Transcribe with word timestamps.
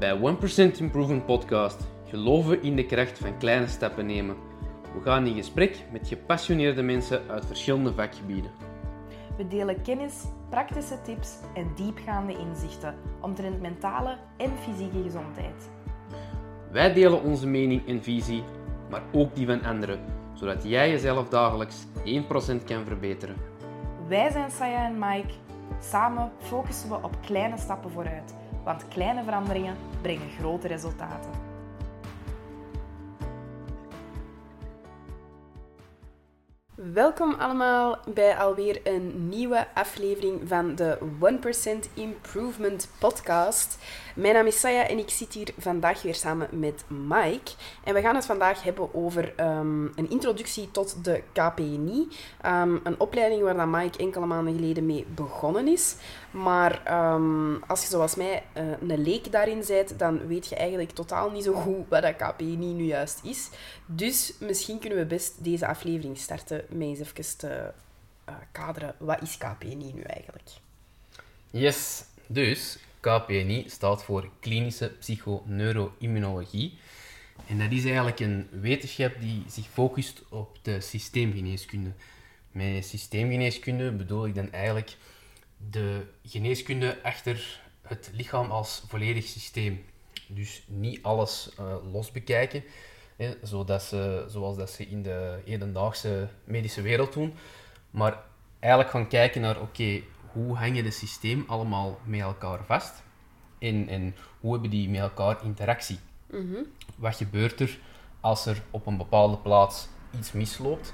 Bij 0.00 0.18
1% 0.18 0.78
Improvement 0.78 1.26
Podcast 1.26 1.80
geloven 2.08 2.50
we 2.50 2.60
in 2.60 2.76
de 2.76 2.86
kracht 2.86 3.18
van 3.18 3.38
kleine 3.38 3.66
stappen 3.66 4.06
nemen. 4.06 4.36
We 4.94 5.00
gaan 5.02 5.26
in 5.26 5.34
gesprek 5.34 5.84
met 5.92 6.08
gepassioneerde 6.08 6.82
mensen 6.82 7.20
uit 7.28 7.46
verschillende 7.46 7.94
vakgebieden. 7.94 8.50
We 9.36 9.46
delen 9.46 9.82
kennis, 9.82 10.24
praktische 10.48 11.02
tips 11.02 11.34
en 11.54 11.70
diepgaande 11.74 12.38
inzichten 12.38 12.94
omtrent 13.20 13.60
mentale 13.60 14.16
en 14.36 14.50
fysieke 14.58 15.02
gezondheid. 15.02 15.70
Wij 16.70 16.92
delen 16.92 17.22
onze 17.22 17.46
mening 17.46 17.88
en 17.88 18.02
visie, 18.02 18.42
maar 18.90 19.02
ook 19.12 19.34
die 19.34 19.46
van 19.46 19.62
anderen, 19.62 20.00
zodat 20.32 20.62
jij 20.62 20.90
jezelf 20.90 21.28
dagelijks 21.28 21.86
1% 22.04 22.64
kan 22.64 22.84
verbeteren. 22.84 23.36
Wij 24.08 24.30
zijn 24.30 24.50
Saya 24.50 24.86
en 24.86 24.98
Mike. 24.98 25.34
Samen 25.80 26.32
focussen 26.38 26.88
we 26.88 26.94
op 26.94 27.16
kleine 27.20 27.58
stappen 27.58 27.90
vooruit, 27.90 28.34
want 28.64 28.88
kleine 28.88 29.24
veranderingen 29.24 29.76
brengen 30.02 30.30
grote 30.38 30.68
resultaten. 30.68 31.50
Welkom 36.92 37.34
allemaal 37.34 37.98
bij 38.14 38.36
alweer 38.36 38.80
een 38.84 39.28
nieuwe 39.28 39.66
aflevering 39.74 40.40
van 40.44 40.74
de 40.74 40.98
1% 40.98 41.94
Improvement 41.94 42.88
Podcast. 42.98 43.78
Mijn 44.14 44.34
naam 44.34 44.46
is 44.46 44.60
Saya 44.60 44.86
en 44.86 44.98
ik 44.98 45.10
zit 45.10 45.34
hier 45.34 45.48
vandaag 45.58 46.02
weer 46.02 46.14
samen 46.14 46.48
met 46.52 46.84
Mike. 46.88 47.50
En 47.84 47.94
we 47.94 48.00
gaan 48.00 48.14
het 48.14 48.26
vandaag 48.26 48.62
hebben 48.62 48.94
over 48.94 49.32
ehm, 49.36 49.84
een 49.84 50.10
introductie 50.10 50.70
tot 50.70 51.04
de 51.04 51.22
KPNI. 51.32 52.08
Ehm, 52.40 52.76
een 52.82 53.00
opleiding 53.00 53.42
waar 53.42 53.56
dan 53.56 53.70
Mike 53.70 53.98
enkele 53.98 54.26
maanden 54.26 54.54
geleden 54.54 54.86
mee 54.86 55.06
begonnen 55.14 55.68
is. 55.68 55.96
Maar 56.30 56.84
ehm, 56.84 57.54
als 57.66 57.82
je 57.82 57.88
zoals 57.88 58.14
mij 58.14 58.42
uh, 58.56 58.62
een 58.88 59.02
leek 59.02 59.32
daarin 59.32 59.62
bent, 59.66 59.98
dan 59.98 60.26
weet 60.26 60.46
je 60.48 60.56
eigenlijk 60.56 60.90
totaal 60.90 61.30
niet 61.30 61.44
zo 61.44 61.52
goed 61.52 61.88
wat 61.88 62.02
dat 62.02 62.16
KPNI 62.16 62.72
nu 62.72 62.84
juist 62.84 63.20
is. 63.24 63.48
Dus 63.86 64.32
misschien 64.40 64.78
kunnen 64.78 64.98
we 64.98 65.06
best 65.06 65.44
deze 65.44 65.66
aflevering 65.66 66.18
starten 66.18 66.64
met 66.68 66.80
eens 66.80 66.98
even 66.98 67.38
te 67.38 67.72
uh, 68.28 68.34
kaderen. 68.52 68.94
Wat 68.98 69.22
is 69.22 69.38
KPNI 69.38 69.92
nu 69.94 70.02
eigenlijk? 70.02 70.48
Yes, 71.50 72.04
dus 72.26 72.78
KPNI 73.00 73.64
staat 73.68 74.04
voor 74.04 74.30
Klinische 74.40 74.92
Psychoneuroimmunologie. 74.98 76.78
En 77.46 77.58
dat 77.58 77.70
is 77.70 77.84
eigenlijk 77.84 78.20
een 78.20 78.48
wetenschap 78.50 79.12
die 79.20 79.42
zich 79.48 79.66
focust 79.66 80.22
op 80.28 80.58
de 80.62 80.80
systeemgeneeskunde. 80.80 81.90
Met 82.52 82.86
systeemgeneeskunde 82.86 83.92
bedoel 83.92 84.26
ik 84.26 84.34
dan 84.34 84.52
eigenlijk 84.52 84.96
de 85.68 86.06
geneeskunde 86.24 87.02
achter 87.02 87.60
het 87.82 88.10
lichaam 88.12 88.50
als 88.50 88.82
volledig 88.88 89.24
systeem. 89.24 89.84
Dus 90.26 90.62
niet 90.66 91.02
alles 91.02 91.50
uh, 91.60 91.92
los 91.92 92.12
bekijken, 92.12 92.64
hè, 93.16 93.34
zodat 93.42 93.82
ze, 93.82 94.24
zoals 94.28 94.56
dat 94.56 94.70
ze 94.70 94.86
in 94.86 95.02
de 95.02 95.38
hedendaagse 95.44 96.28
medische 96.44 96.82
wereld 96.82 97.12
doen, 97.12 97.34
maar 97.90 98.22
eigenlijk 98.58 98.92
gaan 98.92 99.08
kijken 99.08 99.40
naar, 99.40 99.60
oké, 99.60 100.02
hoe 100.32 100.56
hangen 100.56 100.84
de 100.84 100.90
systeem 100.90 101.44
allemaal 101.46 102.00
met 102.04 102.20
elkaar 102.20 102.64
vast 102.64 103.02
en, 103.58 103.88
en 103.88 104.14
hoe 104.40 104.52
hebben 104.52 104.70
die 104.70 104.88
met 104.88 105.00
elkaar 105.00 105.44
interactie. 105.44 105.98
Mhm. 106.26 106.62
Wat 106.96 107.16
gebeurt 107.16 107.60
er 107.60 107.78
als 108.20 108.46
er 108.46 108.62
op 108.70 108.86
een 108.86 108.96
bepaalde 108.96 109.36
plaats 109.36 109.88
iets 110.18 110.32
misloopt? 110.32 110.92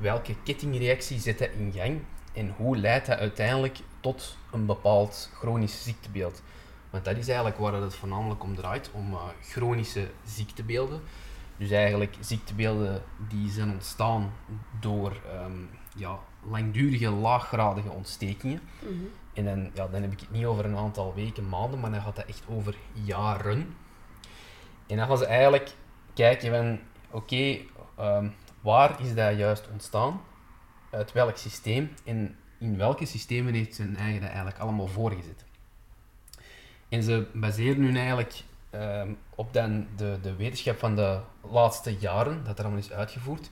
Welke 0.00 0.34
kettingreactie 0.42 1.20
zet 1.20 1.38
dat 1.38 1.50
in 1.58 1.72
gang? 1.72 2.00
En 2.32 2.54
hoe 2.56 2.76
leidt 2.76 3.06
dat 3.06 3.18
uiteindelijk 3.18 3.78
tot 4.04 4.36
een 4.52 4.66
bepaald 4.66 5.30
chronisch 5.34 5.82
ziektebeeld? 5.82 6.42
Want 6.90 7.04
dat 7.04 7.16
is 7.16 7.26
eigenlijk 7.26 7.58
waar 7.58 7.72
het 7.72 7.94
voornamelijk 7.94 8.42
om 8.42 8.54
draait, 8.56 8.90
om 8.92 9.12
uh, 9.12 9.22
chronische 9.42 10.10
ziektebeelden. 10.24 11.00
Dus 11.56 11.70
eigenlijk 11.70 12.16
ziektebeelden 12.20 13.02
die 13.28 13.50
zijn 13.50 13.70
ontstaan 13.70 14.32
door 14.80 15.20
um, 15.44 15.68
ja, 15.96 16.18
langdurige, 16.42 17.10
laaggradige 17.10 17.90
ontstekingen. 17.90 18.60
Mhm. 18.78 18.92
En 19.32 19.44
dan, 19.44 19.70
ja, 19.74 19.88
dan 19.88 20.02
heb 20.02 20.12
ik 20.12 20.20
het 20.20 20.30
niet 20.30 20.44
over 20.44 20.64
een 20.64 20.76
aantal 20.76 21.14
weken, 21.14 21.48
maanden, 21.48 21.80
maar 21.80 21.90
dan 21.90 22.02
gaat 22.02 22.16
het 22.16 22.26
echt 22.26 22.44
over 22.48 22.76
jaren. 22.92 23.76
En 24.86 24.96
dan 24.96 25.06
gaan 25.06 25.18
ze 25.18 25.26
eigenlijk 25.26 25.74
kijken 26.14 26.50
van, 26.50 26.78
oké, 27.10 27.58
um, 28.00 28.34
waar 28.60 29.00
is 29.00 29.14
dat 29.14 29.36
juist 29.36 29.68
ontstaan? 29.72 30.20
Uit 30.90 31.12
welk 31.12 31.36
systeem? 31.36 31.94
En 32.04 32.36
in 32.64 32.76
welke 32.76 33.06
systemen 33.06 33.54
heeft 33.54 33.74
zijn 33.74 33.96
eigen 33.96 34.20
dat 34.20 34.28
eigenlijk 34.28 34.58
allemaal 34.58 34.86
voorgezet? 34.86 35.44
En 36.88 37.02
ze 37.02 37.26
baseren 37.32 37.80
nu 37.80 37.96
eigenlijk 37.96 38.42
um, 38.70 39.18
op 39.34 39.52
dan 39.52 39.86
de, 39.96 40.18
de 40.22 40.36
wetenschap 40.36 40.78
van 40.78 40.96
de 40.96 41.20
laatste 41.50 41.96
jaren, 41.98 42.44
dat 42.44 42.58
er 42.58 42.64
allemaal 42.64 42.82
is 42.82 42.92
uitgevoerd. 42.92 43.50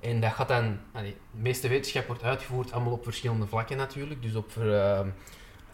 En 0.00 0.20
dat 0.20 0.32
gaat 0.32 0.48
dan, 0.48 0.78
allee, 0.92 1.16
de 1.30 1.40
meeste 1.40 1.68
wetenschap 1.68 2.06
wordt 2.06 2.22
uitgevoerd 2.22 2.72
allemaal 2.72 2.92
op 2.92 3.04
verschillende 3.04 3.46
vlakken 3.46 3.76
natuurlijk. 3.76 4.22
Dus 4.22 4.34
op 4.34 4.54
uh, 4.58 5.00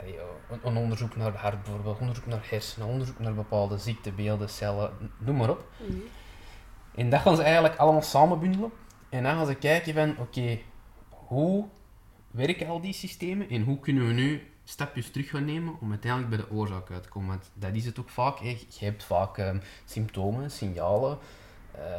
allee, 0.01 0.19
een, 0.63 0.77
onderzoek 0.77 1.17
naar 1.17 1.37
hart 1.37 1.63
bijvoorbeeld, 1.63 1.99
onderzoek 1.99 2.27
naar 2.27 2.47
hersenen, 2.51 2.89
onderzoek 2.89 3.19
naar 3.19 3.35
bepaalde 3.35 3.79
ziektebeelden, 3.79 4.49
cellen, 4.49 4.91
noem 5.19 5.37
maar 5.37 5.51
op. 5.51 5.65
Mm 5.77 5.87
-hmm. 5.87 6.03
En 6.95 7.11
dat 7.11 7.21
gaan 7.21 7.37
ze 7.37 7.43
eigenlijk 7.43 7.77
allemaal 7.77 8.03
samenbundelen. 8.03 8.71
En 9.09 9.23
dan 9.23 9.37
gaan 9.37 9.47
ze 9.47 9.55
kijken 9.55 9.95
van, 9.95 10.11
oké, 10.11 10.21
okay, 10.21 10.65
hoe 11.09 11.67
werken 12.31 12.69
al 12.69 12.81
die 12.81 12.93
systemen 12.93 13.49
en 13.49 13.63
hoe 13.63 13.79
kunnen 13.79 14.07
we 14.07 14.13
nu 14.13 14.43
stapjes 14.65 15.11
terug 15.11 15.29
gaan 15.29 15.45
nemen 15.45 15.81
om 15.81 15.91
uiteindelijk 15.91 16.37
bij 16.37 16.45
de 16.47 16.55
oorzaak 16.55 16.91
uit 16.91 17.03
te 17.03 17.09
komen. 17.09 17.29
Want 17.29 17.51
dat 17.55 17.75
is 17.75 17.85
het 17.85 17.99
ook 17.99 18.11
vaak. 18.11 18.39
Je 18.39 18.67
hebt 18.79 19.05
vaak 19.05 19.39
um, 19.39 19.61
symptomen, 19.85 20.51
signalen, 20.51 21.19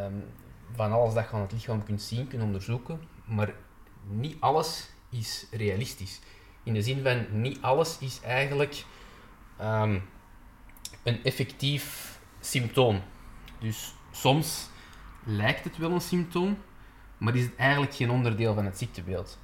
um, 0.01 0.23
van 0.75 0.91
alles 0.91 1.13
dat 1.13 1.29
je 1.29 1.35
aan 1.35 1.41
het 1.41 1.51
lichaam 1.51 1.83
kunt 1.83 2.01
zien, 2.01 2.27
kunt 2.27 2.43
onderzoeken, 2.43 2.99
maar 3.25 3.53
niet 4.07 4.35
alles 4.39 4.89
is 5.09 5.47
realistisch. 5.51 6.19
In 6.63 6.73
de 6.73 6.81
zin 6.81 7.03
van, 7.03 7.41
niet 7.41 7.61
alles 7.61 7.97
is 7.99 8.21
eigenlijk 8.21 8.85
um, 9.61 10.03
een 11.03 11.23
effectief 11.23 12.19
symptoom. 12.39 13.01
Dus 13.59 13.93
soms 14.11 14.69
lijkt 15.23 15.63
het 15.63 15.77
wel 15.77 15.91
een 15.91 16.01
symptoom, 16.01 16.57
maar 17.17 17.35
is 17.35 17.43
het 17.43 17.55
eigenlijk 17.55 17.95
geen 17.95 18.09
onderdeel 18.09 18.53
van 18.53 18.65
het 18.65 18.77
ziektebeeld. 18.77 19.39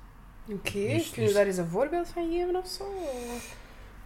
Oké, 0.48 0.68
okay, 0.68 0.94
dus, 0.94 1.10
kun 1.12 1.22
je 1.22 1.28
dus, 1.28 1.38
daar 1.38 1.46
eens 1.46 1.58
een 1.58 1.68
voorbeeld 1.68 2.08
van 2.08 2.30
geven 2.32 2.56
of 2.56 2.68
zo? 2.68 2.84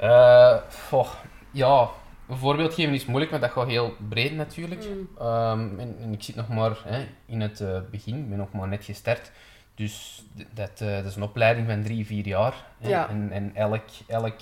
Uh, 0.01 0.57
oh, 0.91 1.13
ja, 1.51 1.89
een 2.27 2.37
voorbeeld 2.37 2.73
geven 2.73 2.93
is 2.93 3.05
moeilijk, 3.05 3.31
want 3.31 3.43
dat 3.43 3.51
gaat 3.51 3.67
heel 3.67 3.93
breed 4.09 4.35
natuurlijk. 4.35 4.85
Mm. 4.85 5.25
Um, 5.27 5.79
en, 5.79 5.95
en, 6.01 6.13
ik 6.13 6.23
zit 6.23 6.35
nog 6.35 6.47
maar 6.49 6.81
hè, 6.83 7.07
in 7.25 7.41
het 7.41 7.59
uh, 7.59 7.79
begin, 7.91 8.17
ik 8.17 8.29
ben 8.29 8.37
nog 8.37 8.51
maar 8.51 8.67
net 8.67 8.83
gestart. 8.83 9.31
Dus 9.75 10.25
dat, 10.53 10.81
uh, 10.81 10.95
dat 10.95 11.05
is 11.05 11.15
een 11.15 11.23
opleiding 11.23 11.67
van 11.67 11.83
drie, 11.83 12.05
vier 12.05 12.27
jaar. 12.27 12.65
Hè. 12.77 12.89
Ja. 12.89 13.09
En, 13.09 13.31
en 13.31 13.51
elk, 13.55 13.83
elk, 14.07 14.39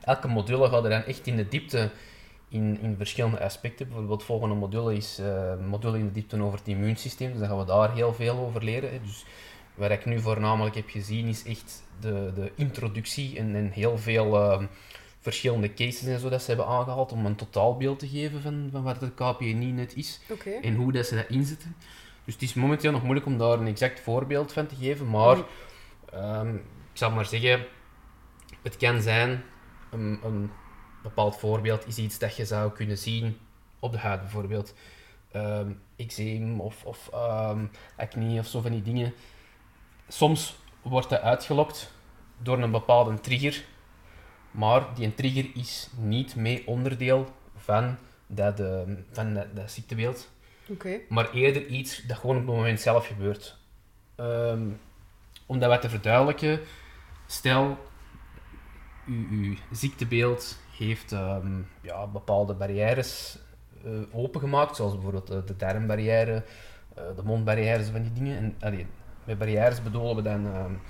elke 0.00 0.28
module 0.28 0.68
gaat 0.68 0.84
er 0.84 0.90
dan 0.90 1.04
echt 1.04 1.26
in 1.26 1.36
de 1.36 1.48
diepte 1.48 1.90
in, 2.48 2.78
in 2.80 2.96
verschillende 2.96 3.40
aspecten. 3.40 3.86
Bijvoorbeeld 3.86 4.18
het 4.18 4.28
volgende 4.28 4.54
module 4.54 4.96
is 4.96 5.18
een 5.58 5.68
module 5.68 5.98
in 5.98 6.06
de 6.06 6.12
diepte 6.12 6.42
over 6.42 6.58
het 6.58 6.68
immuunsysteem. 6.68 7.30
Dus 7.30 7.40
dan 7.40 7.48
gaan 7.48 7.58
we 7.58 7.64
daar 7.64 7.92
heel 7.92 8.14
veel 8.14 8.38
over 8.38 8.64
leren. 8.64 8.90
Hè. 8.90 9.00
Dus 9.00 9.24
wat 9.74 9.90
ik 9.90 10.04
nu 10.04 10.20
voornamelijk 10.20 10.74
heb 10.74 10.88
gezien 10.88 11.28
is 11.28 11.44
echt 11.44 11.82
de, 12.00 12.32
de 12.34 12.52
introductie 12.54 13.38
en, 13.38 13.54
en 13.54 13.70
heel 13.70 13.98
veel 13.98 14.68
verschillende 15.20 15.74
cases 15.74 16.06
en 16.06 16.18
zo 16.18 16.28
dat 16.28 16.42
ze 16.42 16.46
hebben 16.46 16.66
aangehaald 16.66 17.12
om 17.12 17.26
een 17.26 17.36
totaalbeeld 17.36 17.98
te 17.98 18.08
geven 18.08 18.42
van, 18.42 18.68
van 18.72 18.82
wat 18.82 19.00
de 19.00 19.10
KPNI 19.10 19.72
net 19.72 19.96
is 19.96 20.20
okay. 20.30 20.60
en 20.60 20.74
hoe 20.74 20.92
dat 20.92 21.06
ze 21.06 21.14
dat 21.14 21.28
inzetten. 21.28 21.76
Dus 22.24 22.34
het 22.34 22.42
is 22.42 22.54
momenteel 22.54 22.92
nog 22.92 23.02
moeilijk 23.02 23.26
om 23.26 23.38
daar 23.38 23.58
een 23.58 23.66
exact 23.66 24.00
voorbeeld 24.00 24.52
van 24.52 24.66
te 24.66 24.74
geven, 24.74 25.10
maar 25.10 25.36
Mm. 25.36 26.20
um, 26.20 26.54
ik 26.92 27.00
zal 27.00 27.10
maar 27.10 27.26
zeggen, 27.26 27.66
het 28.62 28.76
kan 28.76 29.02
zijn, 29.02 29.42
een, 29.90 30.18
een 30.24 30.50
bepaald 31.02 31.36
voorbeeld 31.36 31.86
is 31.86 31.98
iets 31.98 32.18
dat 32.18 32.36
je 32.36 32.44
zou 32.44 32.72
kunnen 32.72 32.98
zien 32.98 33.38
op 33.78 33.92
de 33.92 33.98
huid 33.98 34.20
bijvoorbeeld. 34.20 34.74
Um, 35.36 35.80
eczeem 35.96 36.60
of, 36.60 36.84
of 36.84 37.10
um, 37.50 37.70
acne 37.96 38.38
of 38.38 38.46
zo 38.46 38.60
van 38.60 38.70
die 38.70 38.82
dingen. 38.82 39.12
Soms 40.08 40.56
wordt 40.82 41.08
dat 41.08 41.20
uitgelokt 41.20 41.92
door 42.38 42.58
een 42.58 42.70
bepaalde 42.70 43.20
trigger 43.20 43.64
maar 44.54 44.94
die 44.94 45.14
trigger 45.14 45.50
is 45.54 45.90
niet 45.96 46.36
mee 46.36 46.66
onderdeel 46.66 47.26
van 47.56 47.96
dat, 48.26 48.60
uh, 48.60 48.80
van 49.10 49.34
dat, 49.34 49.46
dat 49.54 49.70
ziektebeeld. 49.70 50.30
Okay. 50.68 51.04
Maar 51.08 51.30
eerder 51.32 51.66
iets 51.66 52.02
dat 52.06 52.16
gewoon 52.16 52.36
op 52.36 52.46
het 52.46 52.56
moment 52.56 52.80
zelf 52.80 53.06
gebeurt. 53.06 53.56
Um, 54.16 54.80
om 55.46 55.58
dat 55.58 55.70
wat 55.70 55.80
te 55.80 55.88
verduidelijken, 55.88 56.60
stel, 57.26 57.78
uw, 59.06 59.28
uw 59.30 59.54
ziektebeeld 59.70 60.58
heeft 60.78 61.12
um, 61.12 61.68
ja, 61.80 62.06
bepaalde 62.06 62.54
barrières 62.54 63.38
uh, 63.84 64.00
opengemaakt, 64.12 64.76
zoals 64.76 64.92
bijvoorbeeld 64.92 65.26
de, 65.26 65.44
de 65.44 65.56
darmbarrière, 65.56 66.44
uh, 66.98 67.04
de 67.16 67.22
mondbarrières, 67.22 67.88
van 67.88 68.02
die 68.02 68.12
dingen. 68.12 68.36
En, 68.36 68.56
allee, 68.60 68.86
met 69.24 69.38
barrières 69.38 69.82
bedoelen 69.82 70.16
we 70.16 70.22
dan 70.22 70.46
um, 70.46 70.80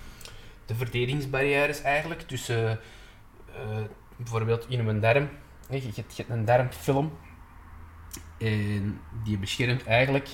de 0.67 0.75
verdedigingsbarrières 0.75 1.83
eigenlijk 1.83 2.21
tussen 2.21 2.81
uh, 3.49 3.85
bijvoorbeeld 4.17 4.67
in 4.69 4.85
mijn 4.85 5.01
darm 5.01 5.29
je, 5.71 5.77
je, 5.77 5.93
hebt- 5.95 6.17
je 6.17 6.23
hebt 6.23 6.31
een 6.39 6.45
darmfilm 6.45 7.13
en 8.39 9.01
die 9.25 9.39
beschermt 9.39 9.85
eigenlijk 9.87 10.29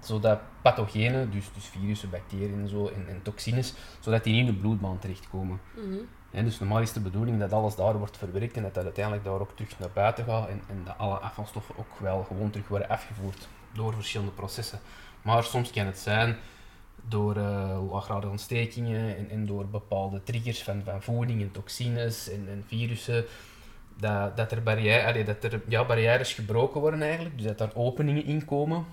zodat 0.00 0.40
pathogenen, 0.62 1.30
dus, 1.30 1.52
dus 1.54 1.64
virussen, 1.64 2.10
bacteriën 2.10 2.60
en 2.60 2.68
zo, 2.68 2.86
en, 2.88 3.08
en 3.08 3.22
toxines, 3.22 3.74
zodat 4.00 4.24
die 4.24 4.32
niet 4.32 4.46
in 4.46 4.54
de 4.54 4.60
bloedbaan 4.60 4.98
terechtkomen. 4.98 5.60
Mhm. 5.76 6.44
Dus 6.44 6.58
normaal 6.58 6.80
is 6.80 6.92
de 6.92 7.00
bedoeling 7.00 7.38
dat 7.40 7.52
alles 7.52 7.74
daar 7.74 7.98
wordt 7.98 8.16
verwerkt 8.16 8.56
en 8.56 8.62
dat 8.62 8.74
dat 8.74 8.84
uiteindelijk 8.84 9.24
daar 9.24 9.40
ook 9.40 9.56
terug 9.56 9.78
naar 9.78 9.90
buiten 9.92 10.24
gaat 10.24 10.48
en, 10.48 10.62
en 10.68 10.82
dat 10.84 10.98
alle 10.98 11.14
afvalstoffen 11.14 11.78
ook 11.78 11.98
wel 11.98 12.24
gewoon 12.24 12.50
terug 12.50 12.68
worden 12.68 12.88
afgevoerd 12.88 13.48
door 13.72 13.94
verschillende 13.94 14.32
processen. 14.32 14.80
Maar 15.22 15.44
soms 15.44 15.70
kan 15.70 15.86
het 15.86 15.98
zijn 15.98 16.36
door 17.08 17.36
uh, 17.36 17.78
laaggradige 17.90 18.30
ontstekingen 18.32 19.16
en, 19.16 19.30
en 19.30 19.46
door 19.46 19.66
bepaalde 19.66 20.22
triggers 20.22 20.62
van, 20.62 20.82
van 20.84 21.02
voeding 21.02 21.40
en 21.40 21.50
toxines 21.50 22.30
en, 22.30 22.48
en 22.48 22.64
virussen, 22.66 23.24
dat, 23.98 24.36
dat 24.36 24.52
er, 24.52 24.62
barrière, 24.62 25.06
allee, 25.06 25.24
dat 25.24 25.44
er 25.44 25.62
ja, 25.68 25.84
barrières 25.84 26.34
gebroken 26.34 26.80
worden 26.80 27.02
eigenlijk, 27.02 27.36
dus 27.36 27.46
dat 27.46 27.60
er 27.60 27.76
openingen 27.76 28.24
in 28.24 28.44
komen 28.44 28.84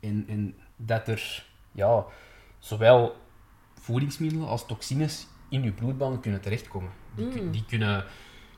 en, 0.00 0.24
en 0.28 0.54
dat 0.76 1.08
er 1.08 1.46
ja, 1.72 2.04
zowel 2.58 3.16
voedingsmiddelen 3.74 4.48
als 4.48 4.66
toxines 4.66 5.26
in 5.48 5.62
je 5.62 5.72
bloedbaan 5.72 6.20
kunnen 6.20 6.40
terechtkomen. 6.40 6.90
Die, 7.14 7.26
Mm. 7.26 7.50
die, 7.50 7.64
kunnen, 7.64 8.04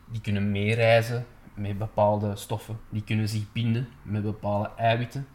die 0.07 0.21
kunnen 0.21 0.51
meereizen 0.51 1.27
met 1.55 1.79
bepaalde 1.79 2.37
stoffen, 2.37 2.79
die 2.89 3.03
kunnen 3.05 3.29
zich 3.29 3.53
binden 3.53 3.89
met 4.03 4.23
bepaalde 4.23 4.71
eiwitten, 4.77 5.27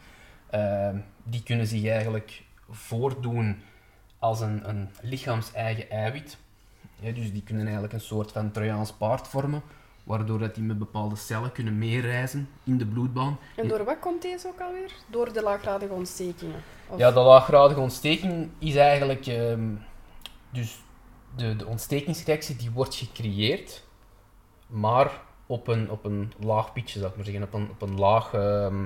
Ehm, 0.54 0.98
die 1.24 1.44
kunnen 1.44 1.68
zich 1.68 1.86
eigenlijk 1.86 2.44
voordoen 2.70 3.62
als 4.20 4.40
een, 4.42 4.70
een 4.70 4.90
lichaams-eigen 5.02 5.90
eiwit. 5.90 6.38
Ja, 7.00 7.12
dus 7.12 7.32
die 7.32 7.44
kunnen 7.44 7.64
eigenlijk 7.64 7.94
een 7.94 8.02
soort 8.02 8.32
van 8.32 8.52
Trojaans 8.52 8.92
paard 8.92 9.28
vormen, 9.28 9.62
waardoor 10.04 10.40
dat 10.40 10.56
die 10.56 10.64
met 10.64 10.78
bepaalde 10.80 11.16
cellen 11.16 11.52
kunnen 11.52 11.78
meereizen 11.78 12.50
in 12.64 12.78
de 12.78 12.86
bloedbaan. 12.86 13.38
En 13.56 13.68
door 13.68 13.84
wat 13.84 14.00
komt 14.00 14.22
deze 14.22 14.48
ook 14.48 14.60
alweer? 14.62 14.92
Door 15.08 15.34
de 15.34 15.42
laaggradige 15.42 15.94
ontstekingen? 15.94 16.64
Of- 16.88 16.98
Ja, 17.00 17.12
de 17.12 17.20
laaggradige 17.20 17.80
ontsteking 17.80 18.50
is 18.60 18.76
eigenlijk... 18.76 19.26
ehm, 19.28 19.70
dus 20.50 20.82
de, 21.36 21.56
de 21.56 21.66
ontstekingsreactie 21.66 22.56
die 22.56 22.72
wordt 22.72 22.96
gecreëerd, 22.96 23.84
maar 24.68 25.12
op 25.46 25.68
een, 25.68 25.90
op 25.92 26.06
een 26.06 26.34
laag 26.40 26.74
pitje, 26.74 27.00
zou 27.00 27.12
ik 27.12 27.16
maar 27.16 27.26
zeggen. 27.26 27.44
Op 27.44 27.54
een, 27.54 27.70
op 27.70 27.82
een, 27.82 28.00
laag, 28.00 28.34
ehm, 28.34 28.86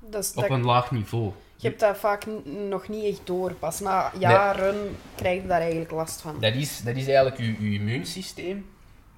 dat 0.00 0.22
is, 0.24 0.30
op 0.34 0.40
dat- 0.40 0.50
een 0.50 0.64
laag 0.64 0.90
niveau. 0.90 1.32
Je 1.60 1.68
hebt 1.68 1.80
dat 1.80 1.96
vaak 1.98 2.26
nog 2.44 2.88
niet 2.88 3.04
echt 3.04 3.20
door. 3.26 3.52
Pas 3.52 3.80
na 3.80 4.12
jaren 4.18 4.96
krijg 5.14 5.42
je 5.42 5.48
daar 5.48 5.60
eigenlijk 5.60 5.90
last 5.90 6.20
van. 6.20 6.40
Dat 6.40 6.54
is, 6.54 6.80
dat 6.82 6.96
is 6.96 7.06
eigenlijk 7.06 7.36
je, 7.38 7.44
je 7.70 7.78
immuunsysteem 7.78 8.66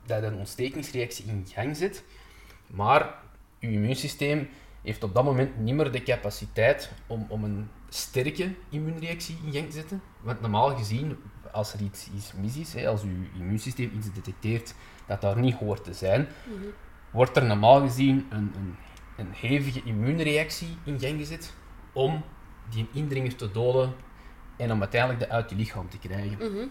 dat 0.06 0.22
een 0.22 0.34
ontstekingsreactie 0.34 1.24
in 1.26 1.46
gang 1.48 1.76
zet. 1.76 2.04
Maar 2.66 3.14
je 3.58 3.70
immuunsysteem 3.70 4.48
heeft 4.82 5.02
op 5.04 5.14
dat 5.14 5.24
moment 5.24 5.58
niet 5.58 5.74
meer 5.74 5.90
de 5.92 6.02
capaciteit 6.02 6.90
om, 7.06 7.26
om 7.28 7.44
een 7.44 7.68
sterke 7.88 8.54
immuunreactie 8.70 9.36
in 9.46 9.52
gang 9.52 9.66
te 9.66 9.72
zetten. 9.72 10.02
Want 10.20 10.40
normaal 10.40 10.76
gezien, 10.76 11.16
als 11.52 11.72
er 11.72 11.80
iets, 11.80 12.08
iets 12.16 12.32
mis 12.32 12.56
is, 12.56 12.72
hè, 12.74 12.88
als 12.88 13.02
je 13.02 13.08
immuunsysteem 13.38 13.92
iets 13.96 14.12
detecteert 14.12 14.74
dat 15.06 15.20
daar 15.20 15.38
niet 15.38 15.54
hoort 15.54 15.84
te 15.84 15.92
zijn, 15.92 16.28
Mhm. 16.46 16.66
wordt 17.10 17.36
er 17.36 17.44
normaal 17.44 17.80
gezien 17.80 18.26
een, 18.30 18.52
een, 18.56 18.74
een 19.16 19.32
hevige 19.32 19.82
immuunreactie 19.84 20.76
in 20.84 21.00
gang 21.00 21.18
gezet 21.18 21.52
om 21.92 22.22
die 22.70 22.88
indringer 22.92 23.36
te 23.36 23.50
doden 23.50 23.94
en 24.56 24.72
om 24.72 24.80
uiteindelijk 24.80 25.20
dat 25.20 25.30
uit 25.30 25.50
je 25.50 25.56
lichaam 25.56 25.88
te 25.88 25.98
krijgen. 25.98 26.36
Mhm. 26.38 26.66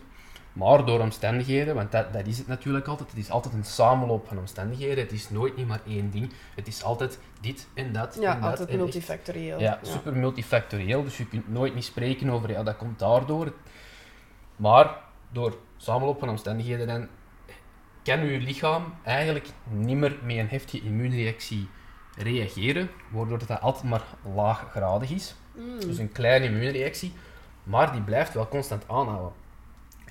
Maar 0.54 0.86
door 0.86 1.00
omstandigheden, 1.00 1.76
want 1.76 1.92
dat, 1.92 2.14
dat 2.14 2.28
is 2.28 2.38
het 2.38 2.48
natuurlijk 2.48 2.88
altijd, 2.88 3.10
het 3.10 3.20
is 3.20 3.30
altijd 3.30 3.54
een 3.54 3.64
samenloop 3.64 4.28
van 4.28 4.38
omstandigheden. 4.38 5.04
Het 5.04 5.12
is 5.12 5.30
nooit 5.30 5.56
niet 5.56 5.68
maar 5.68 5.82
één 5.88 6.12
ding. 6.12 6.32
Het 6.56 6.68
is 6.68 6.84
altijd 6.84 7.20
dit 7.42 7.68
en 7.74 7.94
dat 7.94 8.18
Ja, 8.20 8.36
en 8.36 8.42
dat. 8.42 8.50
altijd 8.50 8.78
multifactorieel. 8.78 9.60
Ja, 9.60 9.80
super 9.82 10.16
multifactorieel, 10.16 11.04
dus 11.04 11.18
je 11.18 11.28
kunt 11.28 11.50
nooit 11.50 11.76
niet 11.76 11.84
spreken 11.84 12.30
over 12.30 12.50
ja, 12.50 12.64
dat 12.64 12.78
komt 12.78 13.00
daardoor. 13.00 13.54
Maar 14.56 14.98
door 15.32 15.58
samenloop 15.78 16.20
van 16.20 16.30
omstandigheden 16.30 16.88
dan 16.88 17.08
kan 18.04 18.26
je 18.26 18.40
lichaam 18.40 18.94
eigenlijk 19.04 19.48
niet 19.70 19.98
meer 19.98 20.18
met 20.24 20.38
een 20.38 20.48
heftige 20.48 20.86
immuunreactie 20.86 21.70
reageren, 22.18 22.90
waardoor 23.10 23.46
dat 23.46 23.62
altijd 23.62 23.84
maar 23.84 24.04
laaggradig 24.36 25.10
is. 25.10 25.36
Mm. 25.56 25.80
Dus 25.80 25.98
een 25.98 26.12
kleine 26.12 26.46
immuunreactie, 26.46 27.14
maar 27.64 27.92
die 27.92 28.02
blijft 28.02 28.34
wel 28.34 28.48
constant 28.48 28.84
aanhouden. 28.88 29.32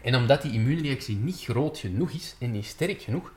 En 0.02 0.14
omdat 0.14 0.43
die 0.43 0.52
immuunreactie 0.52 1.17
niet 1.17 1.41
groot 1.41 1.79
genoeg 1.79 2.11
is 2.11 2.37
en 2.38 2.50
niet 2.50 2.67
sterk 2.67 3.02
genoeg, 3.02 3.32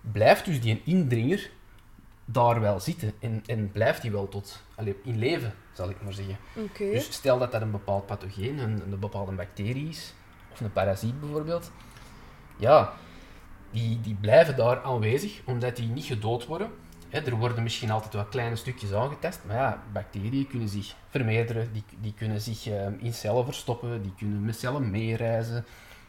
blijft 0.00 0.44
dus 0.44 0.60
die 0.60 0.82
indringer 0.84 1.50
daar 2.24 2.60
wel 2.60 2.80
zitten 2.80 3.12
en, 3.18 3.42
en 3.46 3.72
blijft 3.72 4.02
die 4.02 4.10
wel 4.10 4.28
tot 4.28 4.62
allee, 4.74 4.96
in 5.04 5.18
leven, 5.18 5.54
zal 5.72 5.90
ik 5.90 6.02
maar 6.02 6.12
zeggen. 6.12 6.36
Dus 6.92 7.12
stel 7.12 7.38
dat 7.38 7.52
dat 7.52 7.62
een 7.62 7.70
bepaald 7.70 8.06
pathogeen, 8.06 8.58
een, 8.58 8.82
een 8.92 8.98
bepaalde 8.98 9.32
bacterie 9.32 9.88
is, 9.88 10.14
of 10.52 10.60
een 10.60 10.72
parasiet 10.72 11.20
bijvoorbeeld, 11.20 11.70
ja, 12.56 12.92
die, 13.70 14.00
die 14.00 14.14
blijven 14.14 14.56
daar 14.56 14.82
aanwezig 14.82 15.40
omdat 15.44 15.76
die 15.76 15.88
niet 15.88 16.04
gedood 16.04 16.46
worden. 16.46 16.70
Er 17.12 17.36
worden 17.36 17.62
misschien 17.62 17.90
altijd 17.90 18.12
wel 18.12 18.24
kleine 18.24 18.56
stukjes 18.56 18.92
aangetast, 18.92 19.40
maar 19.44 19.56
ja, 19.56 19.82
bacteriën 19.92 20.46
kunnen 20.46 20.68
zich 20.68 20.94
vermeerderen, 21.08 21.72
die, 21.72 21.84
die 22.00 22.14
kunnen 22.14 22.40
zich 22.40 22.66
eh, 22.66 22.86
in 22.98 23.14
cellen 23.14 23.44
verstoppen, 23.44 24.02
die 24.02 24.14
kunnen 24.16 24.44
met 24.44 24.58
cellen 24.58 24.90
meereizen. 24.90 25.64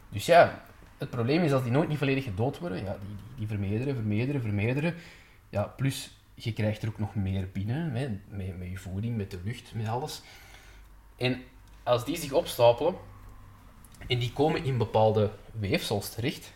Dus 0.09 0.25
ja, 0.25 0.63
het 0.97 1.09
probleem 1.09 1.43
is 1.43 1.53
als 1.53 1.63
die 1.63 1.71
nooit 1.71 1.89
niet 1.89 1.97
volledig 1.97 2.23
gedood 2.23 2.59
worden, 2.59 2.83
ja, 2.83 2.97
die, 2.99 3.15
die, 3.15 3.35
die 3.37 3.47
vermeerderen, 3.47 3.95
vermeerderen, 3.95 4.41
vermeerderen. 4.41 4.95
Ja, 5.49 5.63
plus 5.63 6.17
je 6.33 6.53
krijgt 6.53 6.81
er 6.81 6.89
ook 6.89 6.99
nog 6.99 7.15
meer 7.15 7.49
binnen, 7.51 7.95
hè, 7.95 8.09
met, 8.27 8.57
met 8.57 8.69
je 8.69 8.77
voeding, 8.77 9.17
met 9.17 9.31
de 9.31 9.39
lucht, 9.43 9.73
met 9.75 9.87
alles. 9.87 10.21
En 11.17 11.41
als 11.83 12.05
die 12.05 12.17
zich 12.17 12.31
opstapelen 12.31 12.95
en 14.07 14.19
die 14.19 14.33
komen 14.33 14.63
in 14.63 14.77
bepaalde 14.77 15.31
weefsels 15.51 16.09
terecht, 16.09 16.53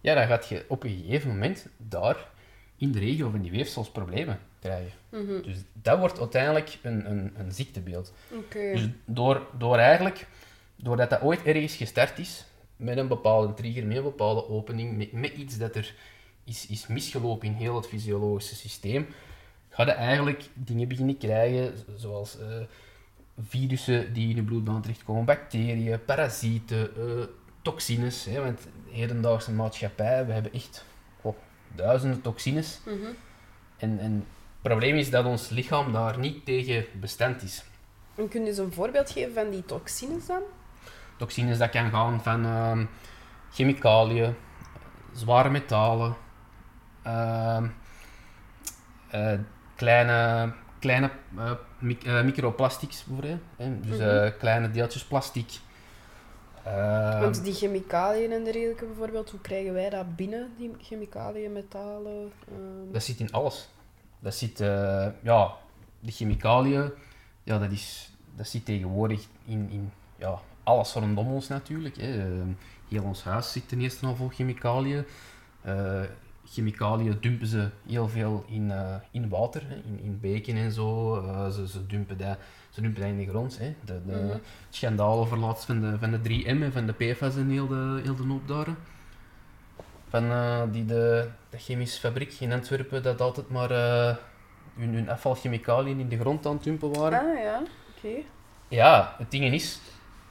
ja, 0.00 0.14
dan 0.14 0.26
gaat 0.26 0.48
je 0.48 0.64
op 0.68 0.82
een 0.82 0.90
gegeven 0.90 1.28
moment 1.28 1.68
daar 1.76 2.36
in 2.78 2.92
de 2.92 2.98
regio 2.98 3.30
van 3.30 3.40
die 3.40 3.50
weefsels 3.50 3.90
problemen 3.90 4.38
krijgen. 4.60 4.92
Mhm. 5.08 5.42
Dus 5.42 5.56
dat 5.72 5.98
wordt 5.98 6.18
uiteindelijk 6.18 6.78
een, 6.82 7.10
een, 7.10 7.32
een 7.36 7.52
ziektebeeld. 7.52 8.12
Dus 8.52 8.88
door, 9.04 9.46
door 9.58 9.76
eigenlijk, 9.76 10.26
doordat 10.76 11.10
dat 11.10 11.22
ooit 11.22 11.42
ergens 11.42 11.76
gestart 11.76 12.18
is, 12.18 12.44
met 12.76 12.96
een 12.96 13.08
bepaalde 13.08 13.54
trigger, 13.54 13.86
met 13.86 13.96
een 13.96 14.02
bepaalde 14.02 14.48
opening, 14.48 14.96
met, 14.96 15.12
met 15.12 15.32
iets 15.32 15.58
dat 15.58 15.74
er 15.74 15.94
is, 16.44 16.66
is 16.66 16.86
misgelopen 16.86 17.48
in 17.48 17.54
heel 17.54 17.76
het 17.76 17.86
fysiologische 17.86 18.54
systeem, 18.54 19.06
ga 19.68 19.84
je 19.84 19.90
eigenlijk 19.90 20.48
dingen 20.54 20.88
beginnen 20.88 21.18
krijgen, 21.18 21.74
zoals 21.96 22.38
eh, 22.38 22.46
virussen 23.40 24.12
die 24.12 24.28
in 24.28 24.36
de 24.36 24.42
bloedbaan 24.42 24.82
terechtkomen, 24.82 25.24
bacteriën, 25.24 26.04
parasieten, 26.04 26.96
eh, 26.96 27.24
toxines. 27.62 28.24
Hè, 28.24 28.40
want 28.40 28.68
hedendaagse 28.90 29.52
maatschappij, 29.52 30.26
we 30.26 30.32
hebben 30.32 30.52
echt 30.52 30.84
duizenden 31.74 32.20
toxines. 32.20 32.80
Mhm. 32.84 32.94
En, 33.76 33.98
en 33.98 34.12
het 34.12 34.62
probleem 34.62 34.96
is 34.96 35.10
dat 35.10 35.24
ons 35.24 35.48
lichaam 35.48 35.92
daar 35.92 36.18
niet 36.18 36.44
tegen 36.44 36.84
bestand 37.00 37.42
is. 37.42 37.64
En 38.14 38.28
kun 38.28 38.40
je 38.42 38.48
eens 38.48 38.58
een 38.58 38.72
voorbeeld 38.72 39.10
geven 39.10 39.34
van 39.34 39.50
die 39.50 39.64
toxines 39.64 40.26
dan? 40.26 40.42
Toxines, 41.16 41.58
dat 41.58 41.70
kan 41.70 41.90
gaan 41.90 42.22
van 42.22 42.44
ehm, 42.44 42.84
chemicaliën, 43.52 44.34
zware 45.12 45.50
metalen, 45.50 46.16
ehm, 47.02 47.66
eh, 49.10 49.38
kleine, 49.76 50.52
kleine 50.78 51.10
eh, 51.36 51.50
eh, 52.18 52.24
microplastics 52.24 53.04
bijvoorbeeld. 53.04 53.40
Hè? 53.56 53.80
Dus 53.80 53.98
Mhm. 53.98 54.38
kleine 54.38 54.70
deeltjes 54.70 55.04
plastic. 55.04 55.50
Ehm, 56.68 57.20
Want 57.20 57.44
die 57.44 57.54
chemicaliën 57.54 58.32
en 58.32 58.44
dergelijke 58.44 58.84
bijvoorbeeld, 58.84 59.30
hoe 59.30 59.40
krijgen 59.40 59.72
wij 59.72 59.90
dat 59.90 60.16
binnen, 60.16 60.50
die 60.56 60.70
chemicaliën, 60.78 61.52
metalen? 61.52 62.32
ehm? 62.48 62.92
Dat 62.92 63.02
zit 63.02 63.20
in 63.20 63.32
alles. 63.32 63.68
Dat 64.18 64.34
zit, 64.34 64.60
eh, 64.60 65.06
ja, 65.22 65.54
de 66.00 66.12
chemicaliën, 66.12 66.90
ja, 67.42 67.58
dat, 67.58 67.70
is, 67.70 68.10
dat 68.36 68.48
zit 68.48 68.64
tegenwoordig 68.64 69.26
in, 69.44 69.68
in 69.70 69.92
ja, 70.16 70.40
alles 70.62 70.92
rondom 70.92 71.32
ons 71.32 71.48
natuurlijk. 71.48 71.96
Hè. 71.96 72.18
Eh, 72.18 72.42
heel 72.88 73.02
ons 73.02 73.22
huis 73.22 73.52
zit 73.52 73.68
ten 73.68 73.80
eerste 73.80 74.06
al 74.06 74.16
vol 74.16 74.28
chemicaliën. 74.28 75.04
Eh, 75.60 76.02
chemicaliën 76.44 77.18
dumpen 77.20 77.46
ze 77.46 77.70
heel 77.86 78.08
veel 78.08 78.44
in, 78.46 78.70
eh, 78.70 78.94
in 79.10 79.28
water, 79.28 79.62
hè, 79.68 79.74
in, 79.74 80.00
in 80.02 80.20
beken 80.20 80.56
en 80.56 80.72
zo. 80.72 81.14
Ze, 81.52 81.68
ze, 81.68 81.86
dumpen 81.86 82.18
dat, 82.18 82.38
de 82.82 83.26
grond. 83.28 83.58
Hè. 83.58 83.74
De, 83.84 84.00
de 84.06 84.12
Mhm. 84.12 84.38
schandaal 84.70 85.18
over 85.18 85.38
laatst 85.38 85.64
van 85.64 85.80
de, 85.80 85.98
van 85.98 86.10
de 86.10 86.18
3M 86.18 86.62
en 86.62 86.72
van 86.72 86.86
de 86.86 86.92
PFAS 86.92 87.36
en 87.36 87.48
heel 87.50 87.66
de, 87.66 88.00
heel 88.02 88.16
de 88.16 88.22
hoop 88.22 88.48
daar. 88.48 88.66
hè. 88.66 88.72
Van 90.08 90.30
eh, 90.30 90.62
die 90.72 90.84
de, 90.84 91.28
de 91.50 91.58
chemische 91.58 92.00
fabriek 92.00 92.32
in 92.32 92.52
Antwerpen, 92.52 93.02
dat 93.02 93.20
altijd 93.20 93.48
maar 93.50 93.70
eh, 93.70 94.16
hun, 94.76 94.94
hun 94.94 95.10
afvalchemicaliën 95.10 96.00
in 96.00 96.08
de 96.08 96.18
grond 96.18 96.46
aan 96.46 96.54
het 96.54 96.62
dumpen 96.64 96.92
waren. 96.98 97.18
Ah 97.20 97.38
ja, 97.42 97.62
oké. 97.96 98.16
Ja, 98.68 99.14
het 99.18 99.30
ding 99.30 99.44
is, 99.52 99.80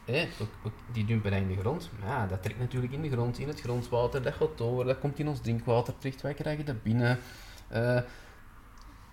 hè, 0.05 0.27
ook, 0.41 0.49
ook 0.63 0.73
die 0.93 1.05
dumpen 1.05 1.33
in 1.33 1.47
de 1.47 1.55
grond. 1.59 1.89
Maar 1.99 2.09
ja, 2.09 2.25
dat 2.27 2.43
trekt 2.43 2.59
natuurlijk 2.59 2.93
in 2.93 3.01
de 3.01 3.09
grond, 3.09 3.39
in 3.39 3.47
het 3.47 3.61
grondwater, 3.61 4.21
dat 4.21 4.33
gaat 4.33 4.57
door, 4.57 4.85
dat 4.85 4.99
komt 4.99 5.19
in 5.19 5.27
ons 5.27 5.41
drinkwater 5.41 5.93
terecht, 5.97 6.21
wij 6.21 6.33
krijgen 6.33 6.65
dat 6.65 6.83
binnen. 6.83 7.19
Eh, 7.67 7.99